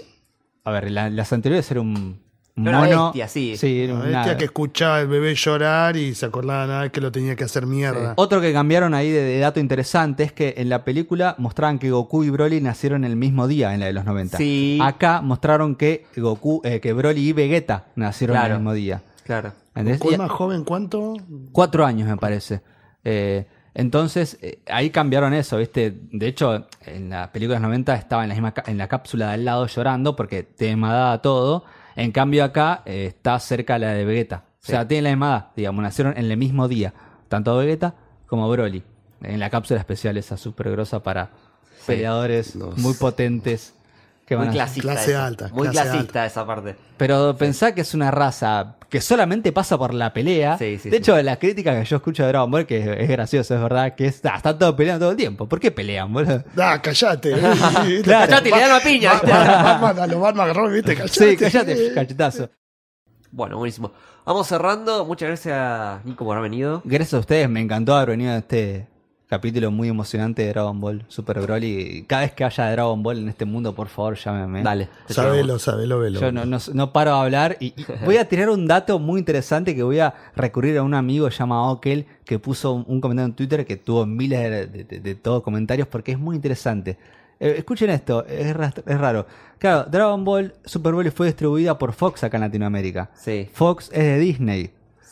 a 0.65 0.71
ver, 0.71 0.91
la- 0.91 1.11
las 1.11 1.33
anteriores 1.33 1.69
era 1.71 1.81
un 1.81 2.21
Era 2.61 2.79
una 2.81 2.89
mono. 2.89 3.05
bestia, 3.13 3.29
sí. 3.29 3.87
La 3.87 3.95
una- 3.95 4.05
bestia 4.05 4.37
que 4.37 4.45
escuchaba 4.47 4.97
al 4.99 5.09
bebé 5.09 5.35
llorar 5.35 5.97
y 5.97 6.15
se 6.15 6.27
acordaba 6.27 6.67
nada 6.67 6.83
vez 6.83 6.93
que 6.93 7.01
lo 7.01 7.13
tenía 7.13 7.37
que 7.37 7.45
hacer 7.45 7.67
mierda. 7.67 8.15
Otro 8.17 8.41
que 8.41 8.53
cambiaron 8.53 8.95
ahí 8.95 9.11
de, 9.11 9.23
de 9.23 9.39
dato 9.39 9.61
interesante 9.61 10.25
es 10.25 10.33
que 10.33 10.55
en 10.59 10.69
la 10.69 10.85
película 10.85 11.35
mostraban 11.39 11.79
que 11.79 11.91
Goku 11.91 12.25
y 12.25 12.31
Broly 12.31 12.61
nacieron 12.61 13.05
el 13.05 13.17
mismo 13.17 13.47
día 13.49 13.75
en 13.75 13.81
la 13.81 13.87
de 13.87 13.93
los 13.93 14.05
90. 14.05 14.37
Sí. 14.39 14.79
Acá 14.83 15.21
mostraron 15.21 15.75
que 15.77 16.07
Goku, 16.17 16.61
eh, 16.65 16.81
que 16.81 16.93
Broly 16.93 17.29
y 17.29 17.33
Vegeta 17.33 17.87
nacieron 17.97 18.35
Claro. 18.37 18.55
el 18.55 18.61
mismo 18.61 18.73
día. 18.73 19.03
Claro. 19.25 19.53
¿Entendés? 19.75 19.99
¿Cuál 20.01 20.15
Y- 20.15 20.19
más 20.19 20.31
joven 20.31 20.65
cuánto? 20.65 21.15
Cuatro 21.53 21.85
años, 21.87 22.09
me 22.09 22.17
parece. 22.17 22.61
Eh, 23.05 23.47
entonces, 23.75 24.39
eh, 24.43 24.59
ahí 24.69 24.91
cambiaron 24.91 25.33
eso, 25.35 25.57
¿viste? 25.59 25.95
De 26.11 26.27
hecho, 26.27 26.67
en 26.85 27.11
la 27.11 27.31
película 27.31 27.55
de 27.57 27.61
los 27.61 27.69
90 27.69 27.95
estaba 27.95 28.25
en 28.25 28.31
la, 28.31 28.35
misma, 28.35 28.55
en 28.67 28.77
la 28.79 28.89
cápsula 28.89 29.29
de 29.29 29.35
al 29.35 29.45
lado 29.45 29.67
llorando 29.67 30.17
porque 30.17 30.43
te 30.43 30.75
daba 30.75 31.23
todo. 31.23 31.65
En 31.99 32.13
cambio, 32.13 32.45
acá 32.45 32.83
eh, 32.87 33.07
está 33.07 33.39
cerca 33.41 33.77
la 33.77 33.93
de 33.93 34.05
Vegeta. 34.05 34.45
O 34.63 34.67
sea, 34.67 34.87
tienen 34.87 35.05
la 35.05 35.11
misma 35.11 35.27
edad, 35.29 35.47
digamos, 35.57 35.83
nacieron 35.83 36.17
en 36.17 36.31
el 36.31 36.37
mismo 36.37 36.69
día. 36.69 36.95
Tanto 37.29 37.57
Vegeta 37.57 37.95
como 38.27 38.49
Broly. 38.49 38.85
En 39.21 39.41
la 39.41 39.51
cápsula 39.51 39.81
especial 39.81 40.17
esa 40.17 40.37
súper 40.37 40.71
grosa 40.71 41.03
para 41.03 41.31
peleadores 41.87 42.55
muy 42.55 42.95
potentes. 42.95 43.75
Que 44.29 44.35
van 44.37 44.49
Muy 44.49 44.55
clasista. 44.55 44.93
Clase 44.93 45.11
esa. 45.13 45.27
alta, 45.27 45.49
Muy 45.55 45.69
clase 45.69 45.89
clasista 45.91 46.27
esa 46.27 46.47
parte. 46.47 46.77
pero 46.99 47.35
pensá 47.39 47.75
que 47.75 47.81
es 47.81 47.95
una 47.95 48.11
raza 48.11 48.77
que 48.91 49.01
solamente 49.01 49.53
pasa 49.53 49.79
por 49.79 49.95
la 49.95 50.13
pelea. 50.13 50.59
Sí, 50.59 50.77
sí, 50.79 50.91
de 50.91 50.97
sí. 50.97 51.03
hecho, 51.03 51.21
la 51.23 51.39
crítica 51.39 51.79
que 51.79 51.85
yo 51.87 51.97
escucho 51.97 52.23
de 52.25 52.29
Dragon 52.29 52.51
Ball, 52.51 52.67
que 52.67 52.79
es, 52.79 52.87
es 53.01 53.09
gracioso, 53.09 53.55
es 53.55 53.61
verdad, 53.63 53.95
que 53.95 54.07
es, 54.07 54.21
ah, 54.27 54.35
están 54.37 54.59
todos 54.59 54.75
peleando 54.75 55.05
todo 55.07 55.11
el 55.13 55.17
tiempo. 55.17 55.49
¿Por 55.49 55.59
qué 55.59 55.71
pelean, 55.71 56.13
boludo? 56.13 56.45
Ah, 56.59 56.81
callate. 56.83 57.33
Claro. 58.05 58.29
Callate 58.31 58.49
y 58.49 58.53
le 58.53 58.61
dan 58.61 58.71
una 58.71 58.81
piña. 58.81 59.13
Batman, 59.23 59.99
a 59.99 60.07
los 60.07 60.21
Batman 60.21 60.45
agarró, 60.45 60.69
¿viste? 60.69 60.95
Callate. 60.95 61.31
Sí, 61.31 61.37
callate, 61.39 61.95
cachetazo. 61.95 62.51
Bueno, 63.31 63.57
buenísimo. 63.57 63.93
Vamos 64.27 64.47
cerrando. 64.47 65.07
Muchas 65.07 65.29
gracias, 65.29 66.05
Nico, 66.05 66.25
por 66.27 66.37
haber 66.37 66.51
venido. 66.51 66.83
Gracias 66.85 67.15
a 67.15 67.19
ustedes, 67.21 67.49
me 67.49 67.61
encantó 67.61 67.97
haber 67.97 68.11
venido 68.11 68.33
a 68.33 68.37
este, 68.39 68.87
capítulo 69.29 69.71
muy 69.71 69.89
emocionante 69.89 70.43
de 70.43 70.49
Dragon 70.49 70.81
Ball 70.81 71.05
Super 71.09 71.41
Broly. 71.41 72.05
Cada 72.07 72.23
vez 72.23 72.33
que 72.33 72.45
haya 72.45 72.71
Dragon 72.71 73.03
Ball 73.03 73.19
en 73.19 73.29
este 73.29 73.45
mundo, 73.45 73.75
por 73.75 73.89
favor, 73.89 74.17
llámeme. 74.17 74.63
Dale. 74.63 74.89
Sabelo, 75.09 75.59
sabelo, 75.59 75.99
velo. 75.99 76.19
Yo 76.21 76.33
no, 76.33 76.47
no- 76.47 76.59
no 76.73 76.93
paro 76.93 77.13
de 77.15 77.21
hablar 77.21 77.57
y, 77.61 77.67
y 77.77 77.85
voy 78.05 78.17
a 78.17 78.27
tirar 78.29 78.49
un 78.49 78.67
dato 78.67 78.99
muy 78.99 79.19
interesante 79.19 79.75
que 79.75 79.83
voy 79.83 79.99
a 80.01 80.15
recurrir 80.35 80.79
a 80.79 80.83
un 80.83 80.95
amigo 80.95 81.29
llamado 81.29 81.65
Okel 81.73 82.07
que 82.25 82.39
puso 82.39 82.73
un, 82.73 83.01
comentario 83.01 83.27
en 83.27 83.35
Twitter 83.35 83.67
que 83.67 83.77
tuvo 83.77 84.07
miles 84.07 84.41
de, 84.41 84.67
de- 84.67 84.85
de- 84.85 85.01
de 85.01 85.15
todos 85.15 85.43
comentarios 85.43 85.87
porque 85.89 86.13
es 86.13 86.19
muy 86.19 86.35
interesante. 86.37 86.97
Eh, 87.41 87.55
escuchen 87.59 87.91
esto, 87.91 88.25
es, 88.27 88.47
es 88.49 88.99
raro. 88.99 89.27
Claro, 89.59 89.89
Dragon 89.91 90.25
Ball 90.25 90.55
Super 90.65 90.93
Broly 90.93 91.11
fue 91.11 91.27
distribuida 91.27 91.77
por 91.79 91.93
Fox 91.93 92.25
acá 92.25 92.37
en 92.39 92.43
Latinoamérica. 92.43 93.11
Sí. 93.15 93.49
Fox 93.53 93.91
es 93.93 94.05
de 94.05 94.19
Disney. 94.19 94.71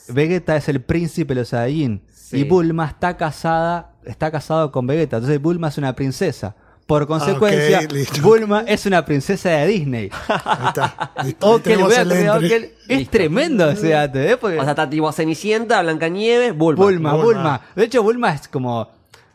Vegeta 0.08 0.56
es 0.56 0.68
el 0.68 0.80
príncipe 0.80 1.34
de 1.34 1.40
los 1.40 1.48
Saiyajin. 1.48 2.00
Sí. 2.12 2.38
Y 2.38 2.44
Bulma 2.44 2.86
está 2.86 3.16
casada, 3.16 3.92
está 4.06 4.30
casado 4.30 4.72
con 4.72 4.86
Vegeta. 4.86 5.16
Entonces 5.16 5.40
Bulma 5.40 5.68
es 5.68 5.78
una 5.78 5.94
princesa. 5.94 6.54
Por 6.86 7.06
consecuencia, 7.08 7.80
ok, 7.80 7.92
listo. 7.92 8.22
Bulma 8.22 8.60
es 8.66 8.86
una 8.86 9.04
princesa 9.04 9.50
de 9.50 9.66
Disney. 9.66 10.08
Ahí 10.28 10.66
está. 10.68 11.12
Listo, 11.24 11.60
el. 11.64 11.82
Okel. 12.30 12.70
Es 12.88 13.10
tremendo 13.10 13.68
ese 13.68 13.88
dato, 13.88 14.20
¿eh? 14.20 14.36
Porque 14.36 14.58
O 14.58 14.62
sea, 14.62 14.70
está 14.70 14.88
tipo 14.88 15.10
Cenicienta, 15.10 15.82
Blancanieves, 15.82 16.56
Bulma. 16.56 16.84
Bulma, 16.84 17.12
Bulma. 17.14 17.24
Bulma. 17.24 17.60
De 17.74 17.84
hecho, 17.84 18.04
Bulma 18.04 18.32
es 18.34 18.46
como. 18.46 18.88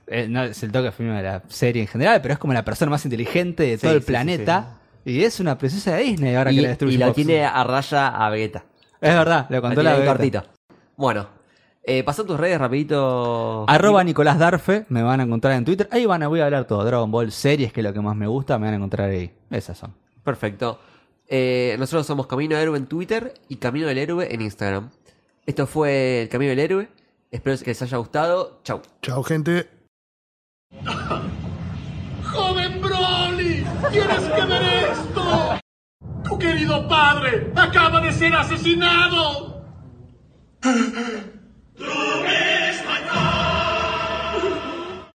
eh, 0.08 0.28
no 0.30 0.44
es 0.44 0.64
el 0.64 0.72
toque 0.72 0.92
de 1.04 1.24
la 1.24 1.44
serie 1.50 1.82
en 1.82 1.88
general, 1.90 2.22
pero 2.22 2.34
es 2.36 2.40
como 2.40 2.54
la 2.54 2.64
persona 2.64 2.90
más 2.92 3.04
inteligente 3.04 3.64
de 3.64 3.78
todo 3.78 3.92
Sí, 3.92 3.98
el 3.98 4.02
sí, 4.02 4.08
planeta. 4.08 4.78
Y 5.04 5.24
es 5.24 5.40
una 5.42 5.58
princesa 5.58 5.96
de 5.98 6.04
Disney 6.04 6.36
ahora 6.36 6.52
y, 6.54 6.56
que 6.56 6.62
la 6.62 6.68
destruye. 6.70 6.94
y 6.96 6.98
la 7.00 7.08
Fox. 7.08 7.16
tiene 7.18 7.44
a 7.44 7.64
raya 7.66 8.08
a 8.08 8.30
Vegeta. 8.30 8.64
Es 9.02 9.14
verdad, 9.14 9.48
lo 9.50 9.56
La 9.58 9.62
contó 9.62 9.84
la 9.84 9.92
Vegeta. 9.94 10.12
cortito. 10.12 10.44
Bueno, 10.96 11.28
eh, 11.84 12.04
pasó 12.04 12.26
tus 12.26 12.40
redes 12.40 12.60
rapidito. 12.60 13.66
Arroba 13.68 14.04
Nicolás 14.04 14.38
Darfe, 14.38 14.86
me 14.90 15.02
van 15.02 15.20
a 15.20 15.24
encontrar 15.24 15.54
en 15.54 15.66
Twitter. 15.66 15.90
Ahí 15.92 16.06
van 16.06 16.22
a, 16.22 16.28
voy 16.28 16.40
a 16.40 16.46
hablar 16.46 16.66
todo. 16.66 16.86
Dragon 16.86 17.10
Ball, 17.10 17.32
series, 17.32 17.74
que 17.74 17.80
es 17.82 17.84
lo 17.84 17.94
que 17.94 18.02
más 18.02 18.16
me 18.16 18.28
gusta, 18.28 18.60
me 18.60 18.66
van 18.66 18.76
a 18.76 18.78
encontrar 18.78 19.10
ahí. 19.10 19.32
Esas 19.50 19.78
son. 19.78 19.94
Perfecto. 20.24 20.80
Eh, 21.28 21.76
nosotros 21.80 22.06
somos 22.06 22.28
Camino 22.28 22.56
del 22.56 22.64
Héroe 22.64 22.78
en 22.78 22.86
Twitter 22.86 23.34
y 23.50 23.56
Camino 23.56 23.88
del 23.88 23.98
Héroe 23.98 24.34
en 24.34 24.42
Instagram. 24.42 24.90
Esto 25.46 25.66
fue 25.66 26.24
el 26.24 26.30
Camino 26.30 26.50
del 26.50 26.60
Héroe. 26.60 26.90
Espero 27.32 27.58
que 27.58 27.72
les 27.72 27.82
haya 27.82 27.98
gustado. 27.98 28.60
Chau. 28.64 28.82
Chao, 29.02 29.24
gente. 29.24 29.68
¡Joven 32.32 32.82
Broly! 32.82 33.66
¡Tienes 33.92 34.20
que 34.20 34.46
ver 34.46 34.62
esto! 34.92 35.60
¡Tu 36.24 36.38
querido 36.38 36.88
padre 36.88 37.52
acaba 37.56 38.00
de 38.02 38.14
ser 38.14 38.34
asesinado! 38.36 39.66
You 41.82 41.88
miss 41.88 42.86
my 42.86 43.00
Gott. 43.08 43.31